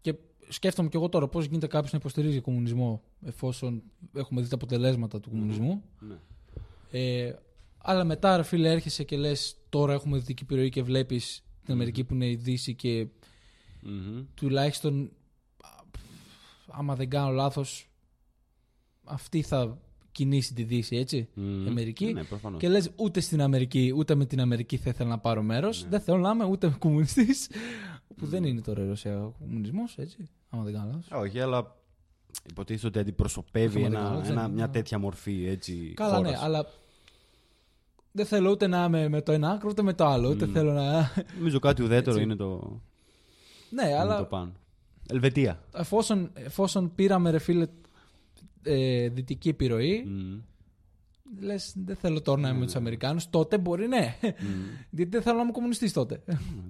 Και 0.00 0.14
σκέφτομαι 0.48 0.88
και 0.88 0.96
εγώ 0.96 1.08
τώρα 1.08 1.28
πώς 1.28 1.44
γίνεται 1.44 1.66
κάποιος 1.66 1.92
να 1.92 1.98
υποστηρίζει 1.98 2.40
κομμουνισμό 2.40 3.02
εφόσον 3.24 3.82
έχουμε 4.14 4.42
δει 4.42 4.48
τα 4.48 4.54
αποτελέσματα 4.54 5.20
του 5.20 5.30
κομμουνισμού. 5.30 5.82
Ναι. 6.00 6.16
Ε, 6.90 7.34
αλλά 7.78 8.04
μετά, 8.04 8.36
ρε 8.36 8.42
φίλε, 8.42 8.70
έρχεσαι 8.70 9.04
και 9.04 9.16
λες: 9.16 9.56
Τώρα 9.68 9.92
έχουμε 9.92 10.18
δυτική 10.18 10.42
επιρροή 10.42 10.68
και 10.68 10.82
βλέπεις 10.82 11.44
την 11.64 11.74
Αμερική 11.74 12.04
που 12.04 12.14
είναι 12.14 12.30
η 12.30 12.36
Δύση 12.36 12.74
και 12.74 13.06
Μμμ. 13.80 14.24
τουλάχιστον 14.34 15.10
α, 15.62 15.68
άμα 16.66 16.94
δεν 16.94 17.08
κάνω 17.08 17.30
λάθος 17.32 17.90
αυτή 19.04 19.42
θα 19.42 19.78
κινήσει 20.14 20.54
τη 20.54 20.62
Δύση 20.62 20.96
έτσι 20.96 21.28
Μμμ. 21.34 21.64
η 21.64 21.68
Αμερική 21.68 22.12
Ναι, 22.12 22.24
προφανώς. 22.24 22.60
και 22.60 22.68
λες 22.68 22.90
ούτε 22.96 23.20
στην 23.20 23.42
Αμερική 23.42 23.92
ούτε 23.96 24.14
με 24.14 24.24
την 24.26 24.40
Αμερική 24.40 24.76
θα 24.76 24.90
ήθελα 24.90 25.08
να 25.08 25.18
πάρω 25.18 25.42
μέρος 25.42 25.86
δεν 25.88 26.00
θέλω 26.00 26.18
να 26.18 26.30
είμαι 26.30 26.44
ούτε 26.44 26.74
κομμουνιστής 26.78 27.48
που 28.16 28.26
δεν 28.26 28.44
είναι 28.44 28.60
τώρα 28.60 28.82
η 28.84 28.86
Ρωσία 28.88 29.24
ο 29.24 29.32
κομμουνισμός 29.38 29.98
έτσι 29.98 30.16
άμα 30.50 30.62
δεν 30.62 30.72
κάνω 30.72 30.86
λάθος 30.86 31.20
Όχι, 31.22 31.40
αλλά 31.40 31.76
υποτίθεται 32.50 32.86
ότι 32.86 32.98
αντιπροσωπεύει 32.98 33.82
Όχι, 33.82 33.88
μα 33.88 33.88
δεν 33.88 33.98
ένα, 33.98 34.08
κάνω, 34.08 34.24
ένα- 34.26 34.42
δεν- 34.42 34.50
μια 34.50 34.70
τέτοια 34.70 34.98
μορφή 34.98 35.46
έτσι, 35.48 35.92
καλά 35.94 36.16
χώρας. 36.16 36.30
ναι 36.30 36.38
αλλά 36.42 36.66
δεν 38.12 38.26
θέλω 38.26 38.50
ούτε 38.50 38.66
να 38.66 38.84
είμαι 38.84 39.08
με 39.08 39.22
το 39.22 39.32
ένα 39.32 39.50
άκρο 39.50 39.68
ούτε 39.70 39.82
με 39.82 39.92
το 39.92 40.04
άλλο 40.06 40.28
ούτε 40.28 40.46
Μμ. 40.46 40.52
θέλω 40.52 40.72
να 40.72 41.10
Νομίζω 41.38 41.58
κάτι 41.58 41.82
ουδέτερο 41.82 42.10
Έτσι. 42.10 42.22
είναι 42.22 42.36
το, 42.36 42.80
ναι 43.70 43.84
είναι 43.88 43.98
αλλά 43.98 44.18
το 44.18 44.24
πάνω. 44.24 44.52
Ελβετία. 45.10 45.62
εφόσον, 45.74 46.30
εφόσον 46.34 46.94
πήραμε 46.94 47.30
ρε 47.30 47.38
φίλε 47.38 47.66
ε, 48.64 49.08
δυτική 49.08 49.48
επιρροή, 49.48 50.04
Μμ. 50.06 50.40
λες, 51.40 51.72
δεν 51.84 51.96
θέλω 51.96 52.20
τώρα 52.22 52.40
να 52.40 52.48
είμαι 52.48 52.58
με 52.58 52.66
του 52.66 52.72
Αμερικάνους. 52.78 53.30
Τότε 53.30 53.58
μπορεί 53.58 53.86
ναι. 53.88 54.16
Γιατί 54.90 55.10
δεν 55.10 55.22
θέλω 55.22 55.36
να 55.36 55.42
είμαι 55.42 55.52
κομμουνιστής 55.52 55.92
τότε. 55.92 56.22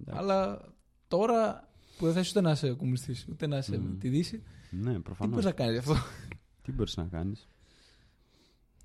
Αλλά 0.06 0.60
τώρα 1.08 1.68
που 1.98 2.04
δεν 2.04 2.14
θε 2.14 2.28
ούτε 2.30 2.40
να 2.40 2.50
είσαι 2.50 2.72
κομμουνιστής, 2.72 3.26
ούτε 3.30 3.46
να 3.46 3.56
είσαι 3.58 3.78
με 3.78 3.96
τη 3.98 4.08
Δύση, 4.08 4.42
Ναι, 4.70 4.92
τι 4.94 4.98
προφανώς. 5.00 5.30
μπορείς 5.32 5.44
να 5.46 5.52
κάνεις 5.52 5.72
γι' 5.72 5.78
αυτό; 5.78 5.94
Τι 6.62 6.72
μπορείς 6.72 6.96
να 6.96 7.04
κάνεις; 7.04 7.48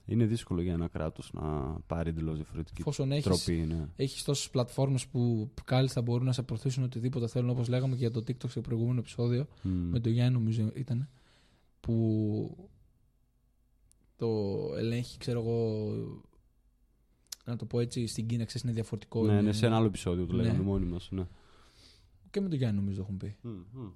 Είναι 0.05 0.25
δύσκολο 0.25 0.61
για 0.61 0.73
ένα 0.73 0.87
κράτος 0.87 1.31
να 1.33 1.41
πάρει 1.87 2.09
εντελώ 2.09 2.33
διαφορετική 2.33 2.81
Εφόσον 2.81 3.11
έχεις 3.11 3.23
τροπή. 3.23 3.53
Ναι. 3.67 3.87
έχεις 3.95 4.23
τόσες 4.23 4.49
πλατφόρμες 4.49 5.07
που 5.07 5.49
κάλλιστα 5.65 6.01
μπορούν 6.01 6.25
να 6.25 6.31
σε 6.31 6.41
προωθήσουν 6.43 6.83
οτιδήποτε 6.83 7.27
θέλουν, 7.27 7.49
όπως 7.49 7.67
λέγαμε 7.67 7.93
και 7.93 7.99
για 7.99 8.11
το 8.11 8.19
TikTok 8.27 8.49
στο 8.49 8.61
προηγούμενο 8.61 8.99
επεισόδιο, 8.99 9.47
Μμ. 9.61 9.69
με 9.71 9.99
τον 9.99 10.11
Γιάννη 10.11 10.33
νομίζω 10.33 10.71
ήταν, 10.75 11.09
που 11.79 12.69
το 14.19 14.59
ελέγχει, 14.77 15.17
ξέρω 15.17 15.39
εγώ, 15.39 15.87
να 17.45 17.55
το 17.55 17.65
πω 17.65 17.79
έτσι, 17.79 18.07
στην 18.07 18.27
Κίνα, 18.27 18.43
ξέρεις, 18.45 18.63
είναι 18.63 18.73
διαφορετικό. 18.73 19.25
Ναι, 19.25 19.31
είναι- 19.31 19.41
ναι, 19.41 19.51
σε 19.51 19.65
ένα 19.65 19.75
άλλο 19.75 19.85
επεισόδιο 19.85 20.25
το 20.25 20.35
Ναι. 20.35 20.41
λέγαμε 20.41 20.63
μόνοι 20.63 20.85
μας. 20.85 21.07
Ναι. 21.11 21.27
Και 22.31 22.41
με 22.41 22.49
τον 22.49 22.57
Γιάννη 22.57 22.79
νομίζω 22.79 22.95
το 22.97 23.01
έχουν 23.03 23.17
πει. 23.17 23.35
Μμ, 23.41 23.49
μμ. 23.71 23.89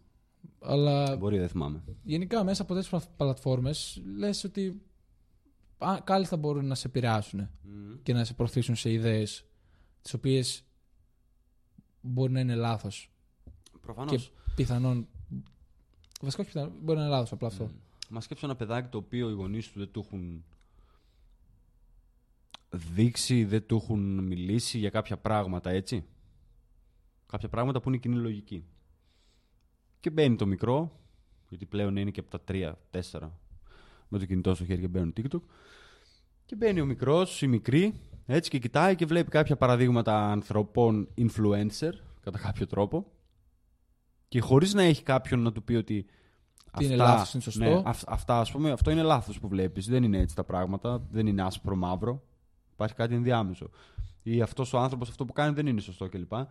Αλλά 0.59 1.15
Μπορεί, 1.17 1.37
δεν 1.37 1.49
θυμάμαι. 1.49 1.83
γενικά 2.03 2.43
μέσα 2.43 2.61
από 2.61 2.73
τέτοιες 2.73 3.07
πλατφόρμες 3.17 4.01
λες 4.17 4.43
ότι 4.43 4.81
α, 5.77 5.97
κάλλιστα 6.03 6.37
μπορούν 6.37 6.65
να 6.65 6.75
σε 6.75 6.87
επηρεάσουν 6.87 7.49
και 8.03 8.13
να 8.13 8.23
σε 8.23 8.33
προωθήσουν 8.33 8.75
σε 8.75 8.91
ιδέες 8.91 9.45
τις 10.01 10.13
οποίες 10.13 10.63
μπορεί 12.01 12.31
να 12.31 12.39
είναι 12.39 12.55
λάθος. 12.55 13.11
Προφανώς. 13.81 14.11
Και 14.27 14.29
πιθανόν. 14.55 15.07
Βασικά 16.21 16.41
όχι 16.41 16.51
πιθανόν, 16.51 16.73
μπορεί 16.81 16.97
να 16.97 17.03
είναι 17.03 17.13
λάθος 17.13 17.31
απλά 17.31 17.47
αυτό. 17.47 17.69
Μα 18.13 18.21
σκέψω 18.21 18.45
ένα 18.45 18.55
παιδάκι 18.55 18.89
το 18.89 18.97
οποίο 18.97 19.29
οι 19.29 19.33
γονείς 19.33 19.71
του 19.71 19.79
δεν 19.79 19.91
του 19.91 20.03
έχουν 20.05 20.43
δείξει, 22.69 23.45
δεν 23.45 23.65
του 23.65 23.75
έχουν 23.75 24.23
μιλήσει 24.23 24.77
για 24.77 24.89
κάποια 24.89 25.17
πράγματα, 25.17 25.69
έτσι. 25.69 26.05
Κάποια 27.25 27.49
πράγματα 27.49 27.81
που 27.81 27.89
είναι 27.89 27.97
κοινή 27.97 28.15
λογική. 28.15 28.65
Και 29.99 30.09
μπαίνει 30.09 30.35
το 30.35 30.45
μικρό, 30.45 30.99
γιατί 31.49 31.65
πλέον 31.65 31.95
είναι 31.95 32.11
και 32.11 32.19
από 32.19 32.29
τα 32.29 32.41
τρία, 32.41 32.77
τέσσερα, 32.89 33.39
με 34.07 34.19
το 34.19 34.25
κινητό 34.25 34.55
στο 34.55 34.65
χέρι 34.65 34.81
και 34.81 34.87
μπαίνουν 34.87 35.13
TikTok. 35.17 35.41
Και 36.45 36.55
μπαίνει 36.55 36.81
ο 36.81 36.85
μικρός, 36.85 37.41
η 37.41 37.47
μικρή, 37.47 37.99
έτσι 38.25 38.49
και 38.49 38.59
κοιτάει 38.59 38.95
και 38.95 39.05
βλέπει 39.05 39.29
κάποια 39.29 39.55
παραδείγματα 39.55 40.31
ανθρωπών 40.31 41.09
influencer, 41.17 41.91
κατά 42.21 42.39
κάποιο 42.39 42.67
τρόπο. 42.67 43.11
Και 44.27 44.39
χωρίς 44.39 44.73
να 44.73 44.81
έχει 44.81 45.03
κάποιον 45.03 45.39
να 45.39 45.51
του 45.51 45.63
πει 45.63 45.75
ότι. 45.75 46.05
Τι 46.77 46.85
είναι 46.85 46.95
λάθος, 46.95 47.33
είναι 47.33 47.43
σωστό. 47.43 47.63
Ναι, 47.63 47.81
αυ- 47.85 48.09
αυτά, 48.11 48.39
ας 48.39 48.51
πούμε, 48.51 48.71
αυτό 48.71 48.91
είναι 48.91 49.01
λάθος 49.01 49.39
που 49.39 49.47
βλέπεις. 49.47 49.87
Δεν 49.87 50.03
είναι 50.03 50.17
έτσι 50.17 50.35
τα 50.35 50.43
πράγματα. 50.43 51.07
Δεν 51.11 51.27
είναι 51.27 51.41
άσπρο 51.41 51.75
μαύρο. 51.75 52.23
Υπάρχει 52.73 52.95
κάτι 52.95 53.15
ενδιάμεσο. 53.15 53.69
Ή 54.23 54.41
αυτός 54.41 54.73
ο 54.73 54.79
άνθρωπος 54.79 55.09
αυτό 55.09 55.25
που 55.25 55.33
κάνει 55.33 55.53
δεν 55.53 55.67
είναι 55.67 55.81
σωστό 55.81 56.09
κλπ. 56.09 56.33
Ε, 56.33 56.45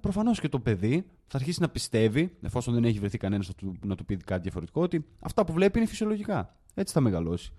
Προφανώς 0.00 0.40
και 0.40 0.48
το 0.48 0.60
παιδί 0.60 1.06
θα 1.26 1.36
αρχίσει 1.36 1.60
να 1.60 1.68
πιστεύει, 1.68 2.36
εφόσον 2.42 2.74
δεν 2.74 2.84
έχει 2.84 2.98
βρεθεί 2.98 3.18
κανένας 3.18 3.48
να, 3.48 3.54
του- 3.54 3.76
να 3.84 3.94
του 3.94 4.04
πει 4.04 4.16
κάτι 4.16 4.42
διαφορετικό, 4.42 4.82
ότι 4.82 5.06
αυτά 5.20 5.44
που 5.44 5.52
βλέπει 5.52 5.78
είναι 5.78 5.88
φυσιολογικά. 5.88 6.56
Έτσι 6.74 6.92
θα 6.94 7.00
μεγαλώσει. 7.00 7.52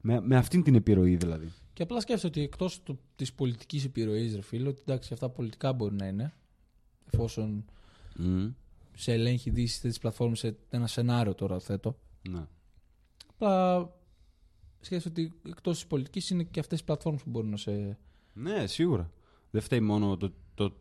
Με, 0.00 0.20
με 0.20 0.36
αυτήν 0.36 0.62
την 0.62 0.74
επιρροή 0.74 1.16
δηλαδή. 1.16 1.52
Και 1.72 1.82
απλά 1.82 2.00
σκέφτεσαι 2.00 2.26
ότι 2.26 2.40
εκτός 2.42 2.82
της 3.16 3.32
πολιτικής 3.32 3.84
επιρροής, 3.84 4.34
ρε 4.34 4.42
φίλε, 4.42 4.68
ότι 4.68 4.80
εντάξει, 4.86 5.12
αυτά 5.12 5.28
πολιτικά 5.28 5.72
μπορεί 5.72 5.94
να 5.94 6.06
είναι. 6.06 6.32
Εφόσον 7.12 7.64
σε 9.00 9.12
ελέγχει 9.12 9.48
η 9.48 9.52
Δύση 9.52 9.80
τέτοιε 9.80 9.98
πλατφόρμες 10.00 10.38
σε 10.38 10.56
ένα 10.70 10.86
σενάριο 10.86 11.34
τώρα 11.34 11.58
θέτω. 11.58 11.98
Ναι. 12.28 12.46
Απλά 13.30 13.78
σκέφτεσαι 14.80 15.08
ότι 15.08 15.40
εκτός 15.48 15.74
της 15.74 15.86
πολιτικής 15.86 16.30
είναι 16.30 16.42
και 16.42 16.60
αυτές 16.60 16.80
οι 16.80 16.84
πλατφόρμες 16.84 17.22
που 17.22 17.30
μπορούν 17.30 17.50
να 17.50 17.56
σε. 17.56 17.98
Ναι, 18.32 18.66
σίγουρα. 18.66 19.10
Δεν 19.50 19.60
φταίει 19.62 19.80
μόνο 19.80 20.16
το, 20.16 20.32
το 20.54 20.76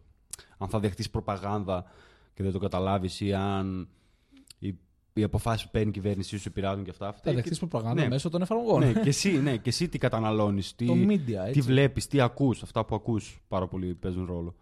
αν 0.57 0.69
θα 0.69 0.79
δεχτείς 0.79 1.09
προπαγάνδα 1.09 1.85
και 2.33 2.43
δεν 2.43 2.51
το 2.51 2.59
καταλάβεις 2.59 3.19
ή 3.21 3.33
αν 3.33 3.89
οι, 4.59 4.75
οι 5.13 5.23
αποφάσεις 5.23 5.65
που 5.65 5.71
παίρνει 5.71 5.89
η 5.89 5.91
κυβέρνησή 5.93 6.37
σου 6.37 6.47
επηρεάζουν 6.47 6.83
και 6.83 6.89
αυτά. 6.89 7.05
Θα 7.11 7.17
Φταίει 7.17 7.33
δεχτείς 7.33 7.59
και- 7.59 7.65
προπαγάνδα 7.67 8.01
ναι. 8.01 8.07
μέσω 8.07 8.29
των 8.29 8.41
εφαρμογών. 8.41 8.79
ναι, 8.79 8.93
και 8.93 9.09
εσύ, 9.09 9.31
ναι, 9.41 9.57
και 9.57 9.69
εσύ 9.69 9.89
τι 9.89 9.97
καταναλώνεις, 9.97 10.75
τι, 10.75 10.85
Το 10.85 10.93
media, 10.93 11.25
τι 11.25 11.33
έτσι. 11.35 11.61
βλέπεις, 11.61 12.07
τι 12.07 12.21
ακούς. 12.21 12.63
Αυτά 12.63 12.85
που 12.85 12.95
ακούς 12.95 13.41
πάρα 13.47 13.67
πολύ 13.67 13.95
παίζουν 13.95 14.25
ρόλο. 14.25 14.55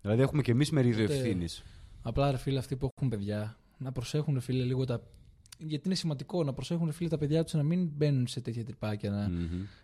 Δηλαδή 0.00 0.22
έχουμε 0.22 0.42
και 0.42 0.50
εμείς 0.50 0.70
μερίδιο 0.70 1.04
Οπότε- 1.04 1.18
ευθύνης. 1.20 1.62
Απλά 2.06 2.30
ρε 2.30 2.36
φίλε, 2.36 2.58
αυτοί 2.58 2.76
που 2.76 2.90
έχουν 2.96 3.08
παιδιά, 3.08 3.58
να 3.78 3.92
προσέχουν 3.92 4.34
ρε 4.34 4.40
φίλε 4.40 4.64
λίγο 4.64 4.84
τα. 4.84 5.02
Γιατί 5.58 5.86
είναι 5.86 5.94
σημαντικό 5.94 6.44
να 6.44 6.52
προσέχουν 6.52 6.86
ρε 6.86 6.92
φίλε 6.92 7.08
τα 7.08 7.18
παιδιά 7.18 7.44
τους 7.44 7.52
να 7.52 7.62
μην 7.62 7.90
μπαίνουν 7.94 8.26
σε 8.26 8.40
τέτοια 8.40 8.64
τρυπάκια. 8.64 9.10
Να, 9.10 9.28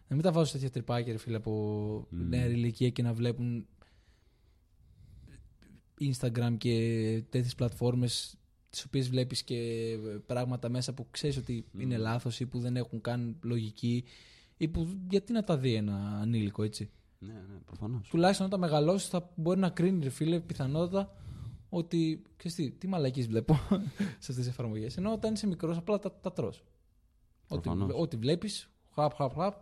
να 0.08 0.16
μην 0.16 0.20
τα 0.20 0.32
βάζουν 0.32 0.46
σε 0.46 0.52
τέτοια 0.52 0.70
τρυπάκια 0.70 1.12
ρε 1.12 1.18
φίλε 1.18 1.36
από 1.36 1.52
Μμμ. 2.10 2.28
νέα 2.28 2.46
ηλικία 2.46 2.90
και 2.90 3.02
να 3.02 3.12
βλέπουν 3.12 3.66
Instagram 6.00 6.54
και 6.58 7.24
τέτοιες 7.28 7.54
πλατφόρμες 7.54 8.36
τις 8.70 8.84
οποίες 8.84 9.08
βλέπεις 9.08 9.42
και 9.42 9.96
πράγματα 10.26 10.68
μέσα 10.68 10.94
που 10.94 11.06
ξέρεις 11.10 11.36
ότι 11.36 11.64
είναι 11.78 11.96
λάθος 11.96 12.40
ή 12.40 12.46
που 12.46 12.58
δεν 12.58 12.76
έχουν 12.76 13.00
καν 13.00 13.36
λογική 13.42 14.04
ή 14.56 14.68
που 14.68 14.88
γιατί 15.10 15.32
να 15.32 15.42
τα 15.44 15.58
δει 15.58 15.74
ένα 15.74 16.18
ανήλικο 16.20 16.62
έτσι. 16.62 16.90
Ναι, 17.18 17.32
ναι, 17.32 17.58
προφανώς. 17.64 18.08
Τουλάχιστον 18.08 18.46
όταν 18.46 18.60
μεγαλώσεις 18.60 19.08
θα 19.08 19.30
μπορεί 19.34 19.58
να 19.58 19.70
κρίνει 19.70 20.02
ρε 20.02 20.10
φίλε 20.10 20.40
πιθανότατα 20.40 21.16
ότι 21.74 22.22
ξέρεις 22.36 22.56
τι, 22.56 22.70
τι 22.70 22.86
μαλακίες 22.86 23.26
βλέπω 23.26 23.54
σε 23.98 24.16
αυτές 24.18 24.36
τις 24.36 24.46
εφαρμογές. 24.46 24.96
Ενώ 24.96 25.12
όταν 25.12 25.32
είσαι 25.34 25.46
μικρός 25.46 25.76
απλά 25.76 25.98
τα, 25.98 26.12
τα 26.12 26.32
τρως. 26.32 26.62
Ό,τι, 27.48 27.60
Προφανώς. 27.68 27.94
ό,τι 27.96 28.16
βλέπεις, 28.16 28.68
χαπ, 28.94 29.14
χαπ, 29.14 29.34
χαπ. 29.34 29.54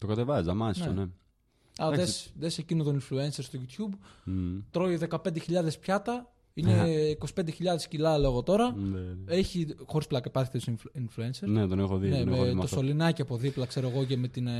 Το 0.00 0.06
κατεβάζεις, 0.06 0.48
αμάσιστο, 0.50 0.92
Ναι. 0.92 1.04
ναι. 1.04 1.10
Α, 1.82 1.86
Εντάξει. 1.86 1.96
δες, 1.96 2.32
δες 2.34 2.58
εκείνο 2.58 2.84
τον 2.84 3.00
influencer 3.00 3.30
στο 3.42 3.58
YouTube, 3.58 3.98
Μμ. 4.24 4.58
τρώει 4.70 4.98
15.000 5.10 5.78
πιάτα, 5.80 6.32
είναι 6.54 7.16
25.000 7.34 7.42
κιλά 7.88 8.18
λόγω 8.18 8.42
τώρα. 8.42 8.72
Ναι, 8.76 8.98
ναι. 8.98 9.34
Έχει, 9.34 9.74
χωρίς 9.86 10.06
πλάκα, 10.06 10.28
υπάρχει 10.28 10.50
τέτοιο 10.50 10.74
influ- 10.76 10.96
influencer. 11.02 11.48
Ναι, 11.48 11.66
τον 11.66 11.78
έχω 11.80 11.96
δει. 11.96 12.08
Ναι, 12.08 12.18
τον 12.18 12.28
έχω 12.32 12.42
δει 12.42 12.48
με 12.48 12.54
το 12.56 12.62
αυτό. 12.62 12.76
σωληνάκι 12.76 13.22
από 13.22 13.36
δίπλα, 13.36 13.66
ξέρω 13.66 13.88
εγώ, 13.88 14.04
και 14.04 14.16
με, 14.16 14.28
την, 14.28 14.46
ε, 14.46 14.52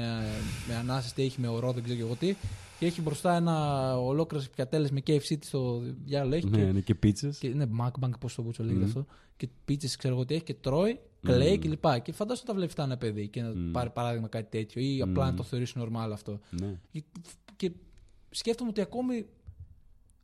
με 0.68 0.74
ανάσες, 0.80 1.12
τι 1.12 1.22
έχει 1.22 1.40
με 1.40 1.48
ορό, 1.48 1.72
δεν 1.72 1.82
ξέρω 1.82 1.98
και 1.98 2.04
εγώ 2.04 2.14
τι. 2.14 2.34
Και 2.78 2.86
έχει 2.86 3.00
μπροστά 3.02 3.36
ένα 3.36 3.96
ολόκληρο 3.98 4.44
πιατέλες 4.54 4.90
με 4.90 5.02
KFC 5.06 5.36
στο 5.44 5.82
διάλογο. 6.04 6.34
Έχει 6.36 6.46
Ναι, 6.48 6.56
και, 6.56 6.72
ναι, 6.72 6.80
και 6.80 6.94
πίτσες. 6.94 7.38
και, 7.38 7.48
ναι, 7.48 7.64
MacBank, 7.80 8.10
πώς 8.20 8.34
το 8.34 8.42
μπούτσο 8.42 8.62
λέγεται 8.62 8.80
Μμμ. 8.80 8.86
αυτό. 8.88 9.06
Και 9.36 9.48
πίτσες, 9.64 9.96
ξέρω 9.96 10.14
εγώ 10.14 10.24
τι 10.24 10.34
έχει, 10.34 10.42
και 10.42 10.54
τρώει, 10.54 10.98
κλαίει 11.22 11.52
Μμμ. 11.52 11.58
κλπ. 11.60 12.00
Και 12.02 12.12
φαντάζομαι 12.12 12.46
τα 12.46 12.52
βλέπει 12.54 12.68
αυτά 12.70 12.82
ένα 12.82 12.96
παιδί 12.96 13.28
και 13.28 13.42
να 13.42 13.48
Μμμ. 13.48 13.70
πάρει 13.70 13.90
παράδειγμα 13.90 14.28
κάτι 14.28 14.58
τέτοιο, 14.58 14.82
ή 14.82 15.00
απλά 15.02 15.24
να 15.24 15.30
Μμμ. 15.30 15.36
το 15.36 15.42
θεωρήσει 15.42 15.74
normal 15.78 16.10
αυτό. 16.12 16.40
Ναι. 16.50 16.78
Και, 16.90 17.02
και 17.56 17.70
σκέφτομαι 18.30 18.70
ότι 18.70 18.80
ακόμη 18.80 19.26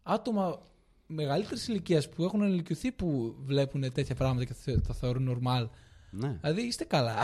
άτομα 0.02 0.58
μεγαλύτερης 1.06 1.68
ηλικίας 1.68 2.08
που 2.08 2.24
έχουν 2.24 2.42
ενηλικιωθεί 2.42 2.92
που 2.92 3.34
βλέπουν 3.44 3.92
τέτοια 3.92 4.14
πράγματα 4.14 4.44
και 4.44 4.54
θε- 4.54 4.86
τα 4.86 4.94
θεωρούν 4.94 5.38
normal. 5.42 5.68
ναι. 6.10 6.38
Δηλαδή 6.40 6.62
είστε 6.62 6.84
καλά. 6.84 7.14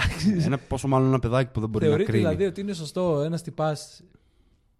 Ένα, 0.44 0.58
πόσο 0.58 0.88
μάλλον 0.88 1.08
ένα 1.08 1.18
παιδάκι 1.18 1.50
που 1.52 1.60
δεν 1.60 1.68
μπορεί 1.68 1.84
να 1.84 1.90
Θεωρείτε 1.90 2.10
κρίνει. 2.12 2.26
δηλαδή 2.28 2.46
ότι 2.50 2.60
είναι 2.60 2.72
σωστό 2.72 3.20
ένας 3.24 3.42
τυπάς 3.42 4.02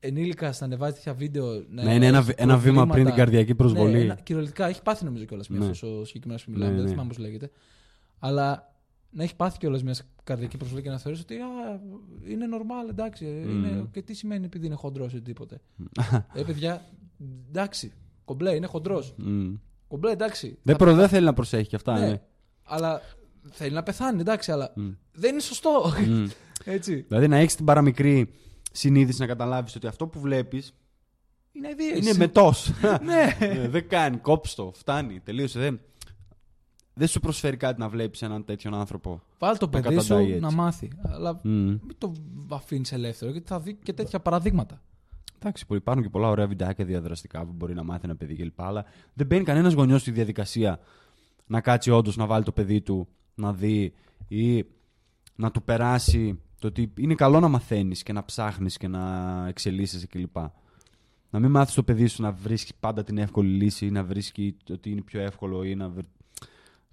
ενήλικα 0.01 0.49
να 0.61 0.67
ανεβάζει 0.67 0.95
τέτοια 0.95 1.15
βίντεο. 1.15 1.65
Να 1.71 1.83
να 1.85 1.95
είναι 1.95 2.07
ένα, 2.07 2.19
έχει 2.19 2.33
ένα 2.37 2.57
βήμα 2.59 2.73
πριν 2.73 2.77
την 2.77 2.87
προβλήματα. 2.87 3.17
καρδιακή 3.17 3.55
προσβολή. 3.55 3.93
Ναι, 3.93 4.01
ένα, 4.01 4.15
κυριολεκτικά 4.15 4.67
έχει 4.69 4.83
πάθει 4.83 5.05
νομίζω 5.05 5.25
κιόλας 5.25 5.49
μια 5.49 5.59
Ναι. 5.59 5.65
αυτός 5.65 5.83
ο 5.83 6.05
συγκεκριμένος 6.05 6.45
που 6.45 6.51
μιλάμε. 6.51 6.71
Ναι, 6.71 6.77
δεν 6.77 6.85
ναι. 6.85 6.91
θυμάμαι 6.91 7.09
πώς 7.09 7.19
λέγεται. 7.19 7.51
Αλλά 8.19 8.75
να 9.11 9.23
έχει 9.23 9.37
πάθει 9.37 9.59
κιόλας 9.59 9.83
μια 9.83 9.95
καρδιακή 10.25 10.57
προσβολή 10.57 10.83
και 10.83 10.91
να 10.91 10.99
θεωρήσει 10.99 11.23
ότι 11.23 11.35
α, 11.37 11.81
είναι 12.29 12.47
normal, 12.53 12.91
εντάξει. 12.91 13.25
Μμμ. 13.25 13.65
Είναι, 13.65 13.89
και 13.93 14.03
τι 14.03 14.15
σημαίνει 14.15 14.45
επειδή 14.45 14.67
είναι 14.67 14.75
χοντρός 14.75 15.13
ή 15.13 15.17
οτιδήποτε. 15.17 15.61
ε, 16.35 16.43
παιδιά, 16.43 16.85
εντάξει. 17.49 17.93
Κομπλέ, 18.25 18.55
είναι 18.55 18.67
χοντρός. 18.67 19.15
Μμ. 19.17 19.55
Κομπλέ, 19.89 20.11
εντάξει. 20.11 20.59
Δεν, 20.63 20.77
Θα- 20.77 20.85
προ, 20.85 20.95
δεν 20.95 21.09
θέλει 21.09 21.25
να 21.25 21.33
προσέχει 21.33 21.69
και 21.69 21.77
αυτά. 21.77 21.99
ναι. 21.99 22.07
Ναι. 22.07 22.21
Αλλά 22.65 23.01
θέλει 23.51 23.75
να 23.75 23.83
πεθάνει, 23.83 24.21
εντάξει, 24.21 24.53
αλλά 24.53 24.73
Μμ. 24.77 24.91
δεν 25.13 25.33
είναι 25.33 25.41
σωστό. 25.41 25.93
Μμ. 26.09 26.25
Έτσι. 26.65 27.05
δηλαδή 27.09 27.29
να 27.29 27.37
έχεις 27.37 27.55
την 27.55 27.65
παραμικρή 27.65 28.33
συνείδηση 28.73 29.21
να 29.21 29.27
καταλάβεις 29.27 29.75
ότι 29.77 29.87
αυτό 29.87 30.07
που 30.07 30.21
βλέπεις 30.21 30.75
Είναι 31.53 31.69
ιδέε. 31.69 31.97
είναι 31.97 32.13
μετός. 32.15 32.73
ναι. 32.83 33.37
Ναι, 33.41 33.69
δεν 33.75 33.89
κάνει, 33.89 34.17
κόψτο, 34.17 34.73
φτάνει, 34.75 35.21
τελείωσε. 35.21 35.59
Δεν, 35.59 35.81
δεν 36.95 37.09
σου 37.09 37.21
προσφέρει 37.21 37.57
κάτι 37.57 37.81
να 37.81 37.89
βλέπεις 37.89 38.23
έναν 38.23 38.45
τέτοιον 38.45 38.75
άνθρωπο. 38.75 39.23
Βάλ 39.39 39.53
το 39.53 39.59
Το 39.59 39.69
παιδί 39.69 39.89
σου 40.01 40.09
καταντάει 40.09 40.29
έτσι. 40.29 40.41
να 40.41 40.53
μάθει. 40.53 40.91
Αλλά 41.03 41.41
Μμ. 41.43 41.51
μην 41.69 41.95
το 41.99 42.13
αφήνεις 42.51 42.93
ελεύθερο, 42.93 43.31
γιατί 43.31 43.47
θα 43.49 43.61
δει 43.61 43.75
και 43.75 43.93
τέτοια 43.93 44.21
παραδείγματα. 44.21 44.83
Εντάξει, 45.43 45.67
που 45.67 45.75
υπάρχουν 45.75 46.03
και 46.03 46.09
πολλά 46.09 46.29
ωραία 46.29 46.47
βιντεάκια 46.47 46.85
διαδραστικά 46.85 47.45
που 47.45 47.53
μπορεί 47.53 47.75
να 47.75 47.83
μάθει 47.83 48.01
ένα 48.05 48.17
παιδί 48.17 48.35
κλπ. 48.35 48.61
Αλλά 48.61 48.85
δεν 49.15 49.27
μπαίνει 49.27 49.45
κανένας 49.45 49.73
γονιός 49.73 50.01
στη 50.01 50.11
διαδικασία 50.11 50.79
να 51.47 51.61
κάτσει 51.61 51.91
όντως 51.91 52.17
να 52.17 52.27
βάλει 52.27 52.45
το 52.45 52.53
παιδί 52.53 52.81
του 52.81 53.09
να 53.35 53.53
δει 53.53 53.93
ή 54.29 54.65
να 55.37 55.51
του 55.51 55.63
περάσει 55.63 56.41
το 56.59 56.67
ότι 56.67 56.93
είναι 56.97 57.15
καλό 57.15 57.41
να 57.41 57.49
μαθαίνεις 57.49 58.03
και 58.03 58.13
να 58.13 58.25
ψάχνεις 58.25 58.77
και 58.77 58.89
να 58.89 59.45
εξελίσσεσαι 59.49 60.07
κλπ. 60.07 60.37
Να 61.31 61.39
μην 61.39 61.51
μάθεις 61.51 61.75
το 61.75 61.83
παιδί 61.83 62.07
σου 62.07 62.23
να 62.23 62.33
βρίσκει 62.33 62.73
πάντα 62.81 63.05
την 63.05 63.19
εύκολη 63.19 63.49
λύση 63.49 63.87
ή 63.87 63.91
να 63.91 64.05
βρίσκει 64.05 64.57
το 64.65 64.73
ότι 64.73 64.91
είναι 64.91 65.01
πιο 65.01 65.21
εύκολο 65.21 65.65
ή 65.65 65.75
να 65.75 65.89
βρει... 65.89 66.07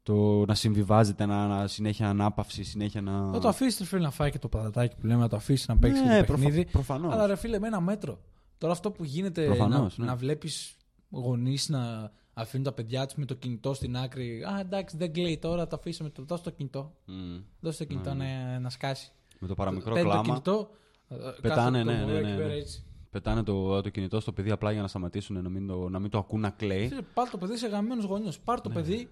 το 0.04 0.14
Το 0.40 0.46
να 0.46 0.54
συμβιβάζεται, 0.56 1.26
να, 1.26 1.48
να 1.48 1.68
συνέχεια 1.68 2.10
ανάπαυση, 2.10 2.64
συνέχεια 2.64 3.02
να. 3.02 3.22
Να 3.22 3.40
το 3.40 3.48
αφήσεις 3.48 3.88
φίλε 3.88 4.02
να 4.02 4.12
φάει 4.12 4.32
και 4.32 4.40
το 4.40 4.48
πατατάκι 4.48 4.96
που 4.96 5.06
λέμε, 5.08 5.22
να 5.22 5.30
το 5.30 5.36
αφήσεις 5.36 5.68
να 5.68 5.78
παίξει 5.78 6.04
ναι, 6.04 6.20
και 6.20 6.26
το 6.26 6.34
παιχνίδι. 6.34 6.66
Προφανώς. 6.66 7.14
Αλλά 7.14 7.28
ρε 7.28 7.36
φίλε, 7.36 7.60
με 7.60 7.68
ένα 7.68 7.82
μέτρο. 7.82 8.20
Τώρα 8.60 8.74
αυτό 8.74 8.92
που 8.92 9.04
γίνεται 9.04 9.46
Προφανώς, 9.46 9.98
να, 9.98 10.04
ναι. 10.06 10.10
να 10.12 10.18
βλέπεις 10.18 10.76
γονείς 11.10 11.70
να 11.70 12.12
αφήνουν 12.34 12.66
τα 12.66 12.72
παιδιά 12.72 13.06
τους 13.06 13.16
με 13.16 13.26
το 13.26 13.34
κινητό 13.34 13.74
στην 13.74 13.98
άκρη. 13.98 14.44
Α, 14.44 14.60
εντάξει, 14.60 14.98
δεν 14.98 15.14
κλαίει 15.14 15.38
τώρα, 15.38 15.68
το 15.68 15.76
αφήσαμε. 15.76 16.10
Το, 16.10 16.24
δώσε 16.24 16.44
το 16.44 16.50
κινητό. 16.50 16.94
Μμ. 17.06 17.38
Δώσε 17.60 17.78
το 17.78 17.84
κινητό 17.84 18.14
Ναι, 18.14 18.44
να, 18.52 18.60
να 18.60 18.70
σκάσει. 18.70 19.12
Με 19.40 19.48
το 19.48 19.56
παραμικρό 19.56 19.94
Παίρνει 19.94 20.10
το 20.10 20.14
κλάμα. 20.14 20.28
κινητό. 20.28 20.70
ε, 21.10 21.16
Πετάνε, 21.42 21.78
κάθεται 21.84 21.84
το 21.84 21.92
ναι, 21.92 22.06
μωρό 22.06 22.12
ναι, 22.14 22.20
εκεί 22.20 22.30
ναι, 22.30 22.36
πέρα 22.36 22.48
ναι. 22.48 22.54
έτσι. 22.54 22.84
Πετάνε 23.12 23.44
το, 23.44 23.82
το 23.82 23.90
κινητό 23.90 24.20
στο 24.20 24.32
παιδί 24.32 24.52
απλά 24.52 24.72
για 24.72 24.82
να 24.82 24.88
σταματήσουν 24.88 25.42
να 25.44 25.50
μην 25.50 25.68
το, 25.68 25.90
να 25.90 26.00
μην 26.00 26.10
το 26.10 26.18
ακούν 26.18 26.40
να 26.40 26.50
κλαίει. 26.50 26.88
Φίλε, 26.88 27.02
Πάρ 27.14 27.30
το 27.30 27.38
παιδί 27.38 27.58
σε 27.58 27.68
γαμμένο 27.68 28.06
γονιό. 28.06 28.32
Πάρ 28.44 28.62
το 28.62 28.70
παιδί 28.70 29.10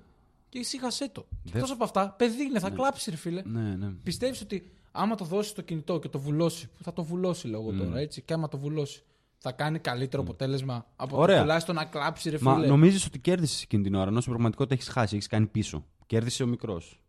και 0.50 0.60
ησύχασέ 0.60 1.10
το. 1.10 1.26
Ναι. 1.30 1.38
Δεν- 1.44 1.54
Εκτός 1.56 1.72
από 1.72 1.84
αυτά, 1.84 2.12
παιδί 2.18 2.44
είναι, 2.44 2.60
θα 2.60 2.70
κλάψει, 2.70 3.10
ρε 3.10 3.16
φίλε. 3.16 3.42
Ναι, 3.46 3.76
ναι. 3.76 3.88
Πιστεύεις 4.04 4.42
ότι 4.42 4.72
άμα 4.92 5.16
το 5.16 5.26
δώσεις 5.26 5.54
το 5.54 5.62
κινητό 5.62 6.00
και 6.00 6.10
το 6.10 6.20
βουλώσει, 6.20 6.68
που 6.78 6.84
θα 6.84 6.94
το 6.94 7.04
βουλώσει 7.04 7.48
λόγω 7.48 7.72
τώρα, 7.74 8.00
έτσι, 8.00 8.22
και 8.22 8.34
άμα 8.34 8.48
το 8.48 8.58
βουλώσει, 8.58 9.04
θα 9.38 9.52
κάνει 9.52 9.80
καλύτερο 9.80 10.22
αποτέλεσμα 10.22 10.86
από 10.96 11.16
το 11.16 11.22
Ωραία. 11.22 11.40
τουλάχιστον 11.42 11.76
να 11.76 11.86
κλάψει, 11.86 12.30
ρε 12.30 12.38
Μα 12.42 12.56
φίλε. 12.56 12.68
νομίζεις 12.68 13.06
ότι 13.06 13.20
κέρδισες 13.20 13.62
εκείνη 13.64 13.84
την 13.84 13.96
ώρα, 13.96 14.08
ενώ 14.08 14.20
στην 14.20 14.32
πραγματικότητα 14.32 14.76
έχεις 14.76 14.88
χάσει, 14.90 15.16
έχεις 15.16 15.28
κάνει 15.28 15.46
πίσω. 15.46 15.86
Κέρδισε 16.06 16.44
ο 16.44 16.48
μικρός. 16.48 17.00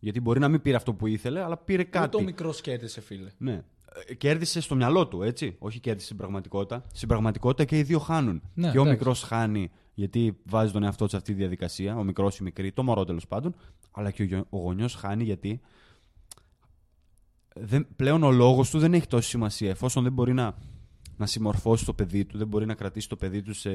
Γιατί 0.00 0.20
μπορεί 0.20 0.40
να 0.40 0.48
μην 0.48 0.62
πήρε 0.62 0.76
αυτό 0.76 0.94
που 0.94 1.06
ήθελε, 1.06 1.42
αλλά 1.42 1.56
πήρε 1.56 1.82
Ούτε 1.82 1.98
κάτι. 1.98 2.16
ο 2.16 2.20
μικρός 2.20 2.60
κέρδισε, 2.60 3.00
φίλε. 3.00 3.30
Ναι. 3.38 3.62
Ε, 4.06 4.14
Κέρδισε 4.14 4.60
στο 4.60 4.74
μυαλό 4.74 5.06
του, 5.08 5.22
έτσι. 5.22 5.56
Όχι 5.58 5.80
κέρδισε 5.80 6.04
στην 6.04 6.16
πραγματικότητα. 6.16 6.84
Στην 6.92 7.08
πραγματικότητα 7.08 7.64
και 7.64 7.78
οι 7.78 7.82
δύο 7.82 7.98
χάνουν. 7.98 8.42
Ναι, 8.54 8.70
και 8.70 8.78
ο 8.78 8.80
εντάξει. 8.82 8.90
μικρός 8.98 9.22
χάνει 9.22 9.70
γιατί 9.94 10.38
βάζει 10.44 10.72
τον 10.72 10.82
εαυτό 10.82 11.04
του 11.04 11.10
σε 11.10 11.16
αυτή 11.16 11.32
τη 11.32 11.38
διαδικασία. 11.38 11.96
Ο 11.96 12.02
μικρός 12.04 12.34
ή 12.34 12.38
η 12.40 12.44
μικρή, 12.44 12.72
το 12.72 12.82
μωρό 12.82 13.04
τέλος 13.04 13.26
πάντων. 13.26 13.54
Αλλά 13.90 14.10
και 14.10 14.22
ο, 14.22 14.24
γιο- 14.24 14.46
ο 14.50 14.58
γονιός 14.58 14.94
χάνει 14.94 15.24
γιατί 15.24 15.60
δεν, 17.54 17.86
πλέον 17.96 18.22
ο 18.22 18.30
λόγος 18.30 18.70
του 18.70 18.78
δεν 18.78 18.94
έχει 18.94 19.06
τόση 19.06 19.28
σημασία. 19.28 19.70
Εφόσον 19.70 20.02
δεν 20.02 20.12
μπορεί 20.12 20.32
να, 20.32 20.54
να 21.18 21.26
συμμορφώσει 21.26 21.84
το 21.84 21.92
παιδί 21.92 22.24
του, 22.24 22.38
δεν 22.38 22.46
μπορεί 22.46 22.66
να 22.66 22.74
κρατήσει 22.74 23.08
το 23.08 23.16
παιδί 23.16 23.42
του 23.42 23.54
σε, 23.54 23.70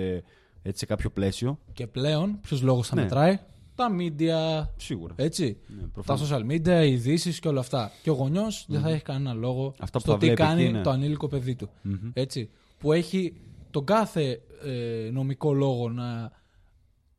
έτσι, 0.62 0.78
σε 0.80 0.86
κάποιο 0.86 1.10
πλαίσιο. 1.10 1.60
Και 1.74 1.88
πλέον, 1.88 2.40
ποιος 2.42 2.62
λόγος 2.62 2.88
θα 2.88 2.96
Ναι. 2.96 3.02
μετράει, 3.02 3.40
τα 3.76 3.88
media, 4.00 4.68
Σίγουρα. 4.78 5.14
έτσι. 5.18 5.58
Ναι, 5.68 5.82
Τα 5.82 5.88
προφανώς. 5.88 6.30
social 6.32 6.46
media, 6.52 6.84
οι 6.86 6.92
ειδήσεις 6.92 7.40
και 7.40 7.48
όλα 7.48 7.60
αυτά. 7.60 7.92
Και 8.04 8.10
ο 8.10 8.14
γονιός 8.14 8.66
δεν 8.70 8.82
θα 8.82 8.90
έχει 8.90 9.04
κανένα 9.04 9.34
λόγο 9.34 9.74
Αυτά 9.80 9.98
που 9.98 10.04
στο 10.04 10.12
θα 10.12 10.18
τι 10.18 10.26
βλέπει 10.26 10.42
κάνει 10.42 10.64
εκεί, 10.64 10.72
ναι. 10.72 10.82
το 10.82 10.90
ανήλικο 10.90 11.28
παιδί 11.28 11.56
του. 11.56 11.70
Μμμ. 11.82 12.12
Έτσι. 12.14 12.50
Που 12.78 12.92
έχει 12.92 13.34
τον 13.72 13.86
κάθε 13.86 14.42
ε, 14.64 15.10
νομικό 15.12 15.54
λόγο 15.54 15.90
να, 15.90 16.32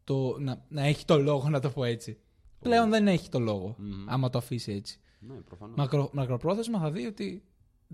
το, 0.04 0.36
να, 0.38 0.64
να 0.68 0.82
έχει 0.82 1.04
το 1.04 1.18
λόγο, 1.18 1.48
να 1.48 1.60
το 1.60 1.70
πω 1.70 1.84
έτσι. 1.84 2.18
Πλέον 2.60 2.90
δεν 2.90 3.08
έχει 3.08 3.28
το 3.28 3.38
λόγο, 3.38 3.76
άμα 4.06 4.30
το 4.30 4.38
αφήσει 4.38 4.72
έτσι. 4.72 4.98
Ναι, 5.20 5.34
προφανώς. 5.34 5.76
Μακρο, 5.76 6.10
μακροπρόθεσμα 6.12 6.78
θα 6.78 6.90
δει 6.90 7.06
ότι 7.06 7.42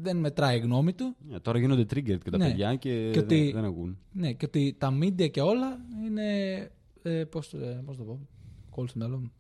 δεν 0.02 0.16
μετράει 0.16 0.56
η 0.56 0.60
γνώμη 0.60 0.92
του. 0.92 1.16
Ναι, 1.28 1.40
τώρα 1.40 1.58
γίνονται 1.58 1.82
triggered 1.82 2.18
και 2.24 2.30
τα 2.30 2.36
Ναι. 2.38 2.46
παιδιά 2.48 2.74
και, 2.74 2.90
Και 2.90 3.10
δεν, 3.12 3.22
ότι- 3.24 3.50
δεν 3.54 3.64
ακούν. 3.64 3.98
Ναι, 4.12 4.32
και 4.32 4.44
ότι 4.44 4.74
τα 4.78 4.98
media 5.02 5.30
και 5.30 5.40
όλα 5.40 5.78
είναι. 6.06 6.26
Ε, 7.02 7.24
πώς, 7.24 7.48
το- 7.48 7.58
ε, 7.58 7.82
πώς 7.86 7.96
το 7.96 8.02
πω, 8.02 8.18
κόλλει 8.70 8.88
στο 8.88 8.98
μυαλό 8.98 9.18
μου. 9.18 9.32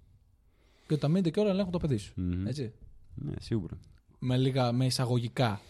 Και 0.86 0.94
ότι 0.94 0.98
τα 1.00 1.10
media 1.18 1.30
και 1.30 1.40
όλα 1.40 1.50
ελέγχουν 1.50 1.72
το 1.72 1.78
παιδί 1.78 1.96
σου. 1.96 2.12
Μμμ. 2.16 2.46
Έτσι. 2.46 2.72
Ναι, 3.14 3.32
σίγουρα. 3.40 3.78
Με, 4.18 4.36
λίγα, 4.36 4.72
με 4.72 4.86
εισαγωγικά. 4.86 5.60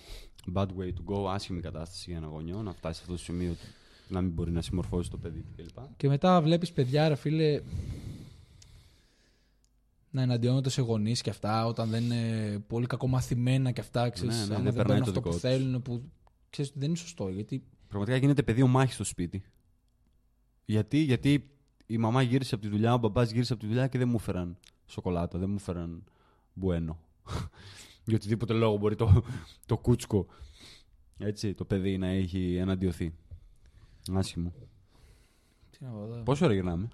Bad 0.55 0.67
way 0.67 0.89
to 0.89 1.15
go, 1.15 1.27
άσχημη 1.29 1.61
κατάσταση 1.61 2.05
για 2.11 2.19
ένα 2.19 2.27
γονιό, 2.27 2.63
να 2.63 2.73
φτάσει 2.73 2.95
σε 2.95 3.01
αυτό 3.03 3.13
το 3.13 3.19
σημείο 3.23 3.51
του, 3.53 3.67
να 4.09 4.21
μην 4.21 4.31
μπορεί 4.33 4.51
να 4.51 4.63
συμμορφώσει 4.63 5.11
το 5.11 5.17
παιδί 5.17 5.41
του 5.41 5.53
κλπ. 5.57 5.79
Και 5.97 6.09
μετά 6.09 6.41
βλέπεις 6.43 6.73
παιδιά, 6.73 7.09
ρε 7.09 7.15
φίλε, 7.15 7.61
να 10.11 10.23
εναντιώνονται 10.23 10.71
σε 10.71 10.81
γονείς 10.83 11.21
και 11.21 11.31
αυτά, 11.31 11.67
όταν 11.67 11.91
δεν 11.91 12.05
είναι 12.05 12.59
πολύ 12.67 12.87
κακομαθημένα 12.87 13.71
και 13.71 13.81
αυτά, 13.81 14.09
ξέρεις, 14.11 14.35
Ναι, 14.39 14.45
ναι, 14.47 14.55
άμα 14.55 14.55
δεν 14.55 14.65
δεν 14.65 14.75
περνάει 14.75 14.99
παίρνουν 14.99 15.05
το 15.05 15.11
αυτό 15.11 15.21
δικό 15.21 15.29
που 15.29 15.31
τους. 15.31 15.41
θέλουν, 15.41 15.83
που 15.83 16.11
ξέρεις 16.51 16.71
ότι 16.71 16.79
δεν 16.81 16.89
είναι 16.89 16.99
σωστό. 16.99 17.29
Γιατί 17.29 17.65
Πραγματικά 17.89 18.19
γίνεται 18.19 18.43
πεδίο 18.43 18.67
μάχης 18.67 18.95
στο 18.95 19.05
σπίτι. 19.05 19.43
Γιατί, 20.65 20.99
γιατί 20.99 21.51
η 21.87 21.99
μαμά 21.99 22.23
γύρισε 22.23 22.55
από 22.55 22.65
τη 22.65 22.71
δουλειά, 22.71 22.95
ο 22.95 22.99
μπαμπάς 22.99 23.31
γύρισε 23.31 23.53
από 23.53 23.63
τη 23.63 23.69
δουλειά 23.69 23.87
και 23.87 23.99
δεν 23.99 24.09
μου 24.09 24.17
έφεραν 24.19 24.57
σοκολάτα, 24.87 25.39
δεν 25.39 25.49
μου 25.51 25.57
έφεραν 25.59 26.05
μπουένο. 26.53 26.99
Για 28.05 28.17
οτιδήποτε 28.17 28.53
λόγο 28.53 28.77
μπορεί 28.77 28.97
το, 28.97 29.23
το 29.67 29.79
κούτσκο 29.79 30.27
έτσι, 31.19 31.55
το 31.55 31.65
παιδί 31.65 31.99
να 31.99 32.07
έχει 32.07 32.57
εναντιωθεί. 32.57 33.15
Άσχημο. 34.15 34.53
Τι 35.71 35.85
να 35.85 35.91
πω 35.91 36.03
εδώ. 36.03 36.23
Πόση 36.23 36.45
ώρα 36.45 36.53
γυρνάμε, 36.53 36.89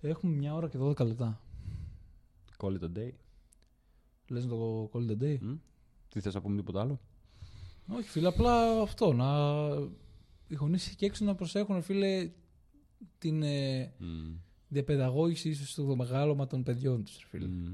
Έχουμε 0.00 0.32
μια 0.32 0.54
ώρα 0.54 0.68
και 0.68 0.78
12 0.80 1.06
λεπτά. 1.06 1.40
Call 2.60 2.78
it 2.78 2.82
a 2.82 2.98
day. 2.98 3.10
Λες 4.28 4.44
να 4.44 4.50
το 4.50 4.90
call 4.92 5.10
the 5.10 5.22
day. 5.22 5.38
Μμ; 5.40 5.54
Τι 6.08 6.20
θες 6.20 6.34
να 6.34 6.40
πούμε 6.40 6.56
τίποτα 6.56 6.80
άλλο; 6.80 7.00
Όχι, 7.88 8.08
φίλε, 8.08 8.28
απλά 8.28 8.80
αυτό. 8.80 9.12
Να... 9.12 9.26
Οι 10.48 10.54
γονείς 10.54 10.90
εκεί 10.90 11.04
έξω 11.04 11.24
να 11.24 11.34
προσέχουν, 11.34 11.82
φίλε, 11.82 12.30
την 13.18 13.42
ε, 13.42 13.92
Μμ. 13.98 14.34
διαπαιδαγώγηση 14.68 15.48
ίσως 15.48 15.70
στο 15.70 15.96
μεγάλωμα 15.96 16.46
των 16.46 16.62
παιδιών 16.62 17.04
τους, 17.04 17.26
φίλε. 17.28 17.46
Μμ. 17.46 17.72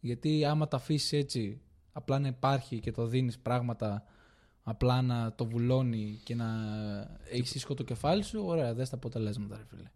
Γιατί 0.00 0.44
άμα 0.44 0.68
τα 0.68 0.76
αφήσεις 0.76 1.12
έτσι, 1.12 1.60
απλά 1.92 2.18
να 2.18 2.28
υπάρχει 2.28 2.80
και 2.80 2.92
το 2.92 3.06
δίνεις 3.06 3.38
πράγματα, 3.38 4.04
απλά 4.62 5.02
να 5.02 5.32
το 5.34 5.46
βουλώνει 5.46 6.20
και 6.24 6.34
να 6.34 6.46
έχεις 7.30 7.54
ίσχο 7.54 7.74
το 7.74 7.82
κεφάλι 7.82 8.22
σου, 8.22 8.42
ωραία, 8.44 8.74
δες 8.74 8.90
τα 8.90 8.96
αποτελέσματα, 8.96 9.56
ρε 9.56 9.64
φίλε. 9.64 9.90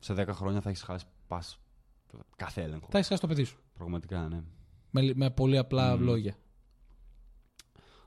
Σε 0.00 0.14
10 0.16 0.26
χρόνια 0.28 0.60
θα 0.60 0.68
έχεις 0.68 0.82
χάσει 0.82 1.04
πας 1.28 1.58
κάθε 2.36 2.62
έλεγχο. 2.62 2.86
Τα 2.90 2.98
έχεις 2.98 3.08
χάσει 3.08 3.20
το 3.20 3.26
παιδί 3.26 3.44
σου. 3.44 3.58
Πραγματικά, 3.74 4.28
ναι. 4.28 4.42
Με, 4.90 5.12
με 5.14 5.30
πολύ 5.30 5.58
απλά 5.58 5.96
Μμμ. 5.96 6.04
λόγια. 6.04 6.34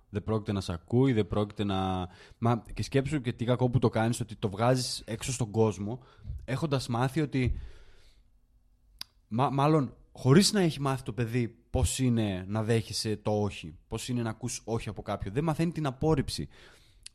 Δεν 0.10 0.24
πρόκειται 0.24 0.52
να 0.52 0.62
σε 0.62 0.74
ακούει, 0.74 1.14
δεν 1.14 1.28
πρόκειται 1.28 1.64
να. 1.64 2.10
Μα 2.38 2.64
και 2.74 2.84
σκέψου 2.84 3.22
και 3.22 3.34
τι 3.34 3.46
κακό 3.46 3.70
που 3.70 3.80
το 3.80 3.90
κάνεις, 3.90 4.20
ότι 4.20 4.36
το 4.36 4.50
βγάζεις 4.50 5.04
έξω 5.06 5.32
στον 5.32 5.52
κόσμο, 5.52 6.00
έχοντας 6.46 6.88
μάθει 6.88 7.22
ότι. 7.22 7.60
Μα, 9.28 9.50
μάλλον, 9.50 9.96
χωρίς 10.12 10.54
να 10.54 10.62
έχει 10.62 10.82
μάθει 10.82 11.04
το 11.04 11.14
παιδί 11.14 11.48
πώς 11.70 12.00
είναι 12.00 12.46
να 12.48 12.64
δέχεσαι 12.64 13.18
το 13.18 13.42
όχι, 13.42 13.78
πώς 13.88 14.08
είναι 14.08 14.22
να 14.22 14.30
ακούς 14.30 14.62
όχι 14.64 14.90
από 14.90 15.02
κάποιον. 15.02 15.34
Δεν 15.34 15.44
μαθαίνει 15.44 15.72
την 15.72 15.86
απόρριψη. 15.86 16.48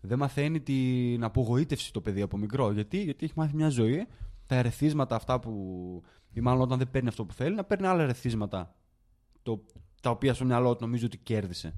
Δεν 0.00 0.18
μαθαίνει 0.18 0.60
την 0.60 1.24
απογοήτευση 1.24 1.92
το 1.92 2.00
παιδί 2.00 2.22
από 2.22 2.36
μικρό. 2.36 2.72
Γιατί, 2.72 3.02
Γιατί 3.02 3.24
έχει 3.24 3.34
μάθει 3.36 3.56
μια 3.56 3.68
ζωή, 3.68 4.06
τα 4.48 4.54
ερεθίσματα 4.56 5.14
αυτά 5.14 5.40
που. 5.40 5.52
ή 6.32 6.40
μάλλον 6.40 6.60
όταν 6.60 6.78
δεν 6.78 6.90
παίρνει 6.90 7.08
αυτό 7.08 7.24
που 7.24 7.32
θέλει, 7.32 7.54
να 7.54 7.64
παίρνει 7.64 7.86
άλλα 7.86 8.02
ερεθίσματα. 8.02 8.74
Το, 9.42 9.64
τα 10.02 10.10
οποία 10.10 10.34
στο 10.34 10.44
μυαλό 10.44 10.76
του 10.76 10.84
νομίζει 10.84 11.04
ότι 11.04 11.18
κέρδισε. 11.18 11.74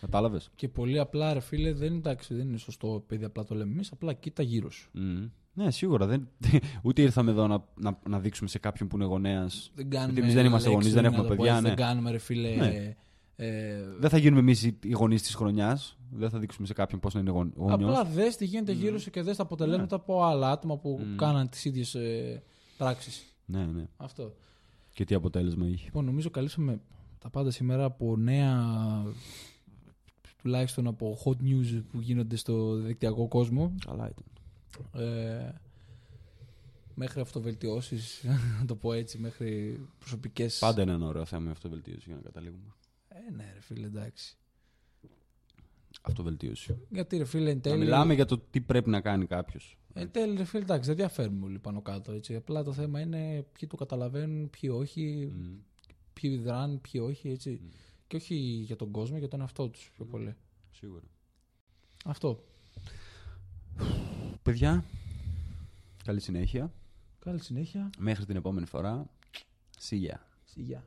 Κατάλαβες; 0.00 0.50
Και 0.54 0.68
πολύ 0.68 0.98
απλά, 0.98 1.32
ρε 1.32 1.40
φίλε, 1.40 1.72
δεν, 1.72 1.88
είναι, 1.88 1.96
εντάξει, 1.96 2.34
δεν 2.34 2.48
είναι 2.48 2.58
σωστό 2.58 3.02
επειδή 3.04 3.24
απλά 3.24 3.44
το 3.44 3.54
λέμε 3.54 3.72
εμείς, 3.72 3.92
απλά 3.92 4.12
κοίτα 4.12 4.42
γύρω 4.42 4.70
σου. 4.70 4.90
Mm. 4.94 5.30
Ναι, 5.52 5.70
σίγουρα. 5.70 6.06
Δεν... 6.06 6.28
Ούτε 6.82 7.02
ήρθαμε 7.02 7.30
εδώ 7.30 7.46
να, 7.46 7.64
να, 7.74 7.98
να 8.08 8.20
δείξουμε 8.20 8.48
σε 8.48 8.58
κάποιον 8.58 8.88
που 8.88 8.96
είναι 8.96 9.04
γονέας. 9.04 9.70
Δεν 9.74 9.90
κάνουμε 9.90 10.20
εμείς 10.20 10.34
δεν 10.34 10.44
είμαστε 10.44 10.68
λέξεις, 10.68 10.92
γονείς, 10.92 10.92
δεν 10.92 11.02
να 11.02 11.08
έχουμε 11.08 11.22
το 11.22 11.28
πω 11.28 11.36
παιδιά, 11.36 11.52
έτσι, 11.52 11.62
ναι. 11.62 11.68
Δεν 11.68 11.86
κάνουμε, 11.86 12.10
ρε 12.10 12.18
φίλε. 12.18 12.54
Ναι. 12.54 12.96
Ε, 13.36 13.82
Δεν 13.98 14.10
θα 14.10 14.18
γίνουμε 14.18 14.40
εμείς 14.40 14.62
οι 14.62 14.92
γονείς 14.92 15.22
της 15.22 15.34
χρονιάς. 15.34 15.98
Δεν 16.16 16.30
θα 16.30 16.38
δείξουμε 16.38 16.66
σε 16.66 16.72
κάποιον 16.72 17.00
πώς 17.00 17.14
να 17.14 17.20
είναι 17.20 17.30
γονιός. 17.30 17.72
απλά 17.72 18.04
δες 18.04 18.36
τι 18.36 18.44
γίνεται 18.44 18.72
γύρω 18.72 18.98
σου 18.98 19.10
και 19.10 19.22
δες 19.22 19.36
τα 19.36 19.42
αποτελέσματα 19.42 19.96
από 19.96 20.22
άλλα 20.22 20.50
άτομα 20.50 20.78
που 20.78 21.00
Μμ. 21.00 21.16
κάναν 21.16 21.48
τις 21.48 21.64
ίδιες 21.64 21.94
ε, 21.94 22.42
πράξεις. 22.76 23.24
Ναι, 23.44 23.64
ναι. 23.64 23.86
Αυτό. 23.96 24.34
Και 24.92 25.04
τι 25.04 25.14
αποτέλεσμα 25.14 25.66
είχε. 25.66 25.84
Λοιπόν, 25.84 26.04
νομίζω 26.04 26.30
καλύψαμε 26.30 26.80
τα 27.18 27.30
πάντα 27.30 27.50
σήμερα 27.50 27.84
από 27.84 28.16
νέα, 28.16 28.62
τουλάχιστον 30.42 30.86
από 30.86 31.18
hot 31.24 31.42
news 31.42 31.82
που 31.90 32.00
γίνονται 32.00 32.36
στο 32.36 32.74
δικτυακό 32.74 33.28
κόσμο. 33.28 33.74
Καλά 33.86 34.10
ήταν. 34.10 34.24
Ε, 35.04 35.52
μέχρι 36.94 37.20
αυτοβελτιώσεις, 37.20 38.24
να 38.60 38.66
το 38.66 38.76
πω 38.76 38.92
έτσι, 38.92 39.18
μέχρι 39.18 39.80
προσωπικές... 39.98 40.58
Πάντα 40.58 40.82
είναι 40.82 40.92
ένα 40.92 41.06
ωραίο 41.06 41.24
θέμα 41.24 41.48
η 41.48 41.52
αυτοβελτίωση 41.52 42.02
για 42.06 42.14
να 42.14 42.22
καταλήγουμε. 42.22 42.74
Ε, 43.08 43.32
ναι 43.36 43.50
ρε 43.54 43.60
φίλε, 43.60 43.86
εντάξει. 43.86 44.36
Αυτοβελτίωση. 46.06 46.76
Γιατί 46.90 47.16
ρε 47.16 47.24
φίλε, 47.24 47.50
εν 47.50 47.56
Να 47.56 47.62
τέλει... 47.62 47.78
μιλάμε 47.78 48.14
για 48.14 48.24
το 48.24 48.38
τι 48.38 48.60
πρέπει 48.60 48.90
να 48.90 49.00
κάνει 49.00 49.26
κάποιος. 49.26 49.78
Εν 49.92 50.10
τέλει, 50.10 50.36
ρε 50.36 50.44
φίλε, 50.44 50.62
εντάξει, 50.62 50.88
δεν 50.88 50.96
διαφέρουμε 50.96 51.44
όλοι 51.44 51.58
πάνω 51.58 51.82
κάτω. 51.82 52.12
Έτσι. 52.12 52.34
Απλά 52.34 52.62
το 52.62 52.72
θέμα 52.72 53.00
είναι 53.00 53.46
ποιοι 53.52 53.68
το 53.68 53.76
καταλαβαίνουν, 53.76 54.50
ποιοι 54.50 54.70
όχι, 54.72 55.32
ποιοι 56.12 56.36
δράνε, 56.36 56.76
ποιοι 56.76 57.00
όχι. 57.04 57.28
Έτσι. 57.28 57.60
Μμ. 57.62 57.68
Και 58.06 58.16
όχι 58.16 58.34
για 58.34 58.76
τον 58.76 58.90
κόσμο, 58.90 59.18
για 59.18 59.28
τον 59.28 59.40
εαυτό 59.40 59.68
τους 59.68 59.90
πιο 59.94 60.04
πολύ. 60.04 60.34
Σίγουρα. 60.70 61.04
Αυτό. 62.04 62.44
Παιδιά, 64.42 64.84
καλή 66.04 66.20
συνέχεια. 66.20 66.72
Καλή 67.18 67.40
συνέχεια. 67.42 67.90
Μέχρι 67.98 68.24
την 68.24 68.36
επόμενη 68.36 68.66
φορά. 68.66 69.10
See 69.80 70.10
ya. 70.10 70.16
Γεια. 70.54 70.84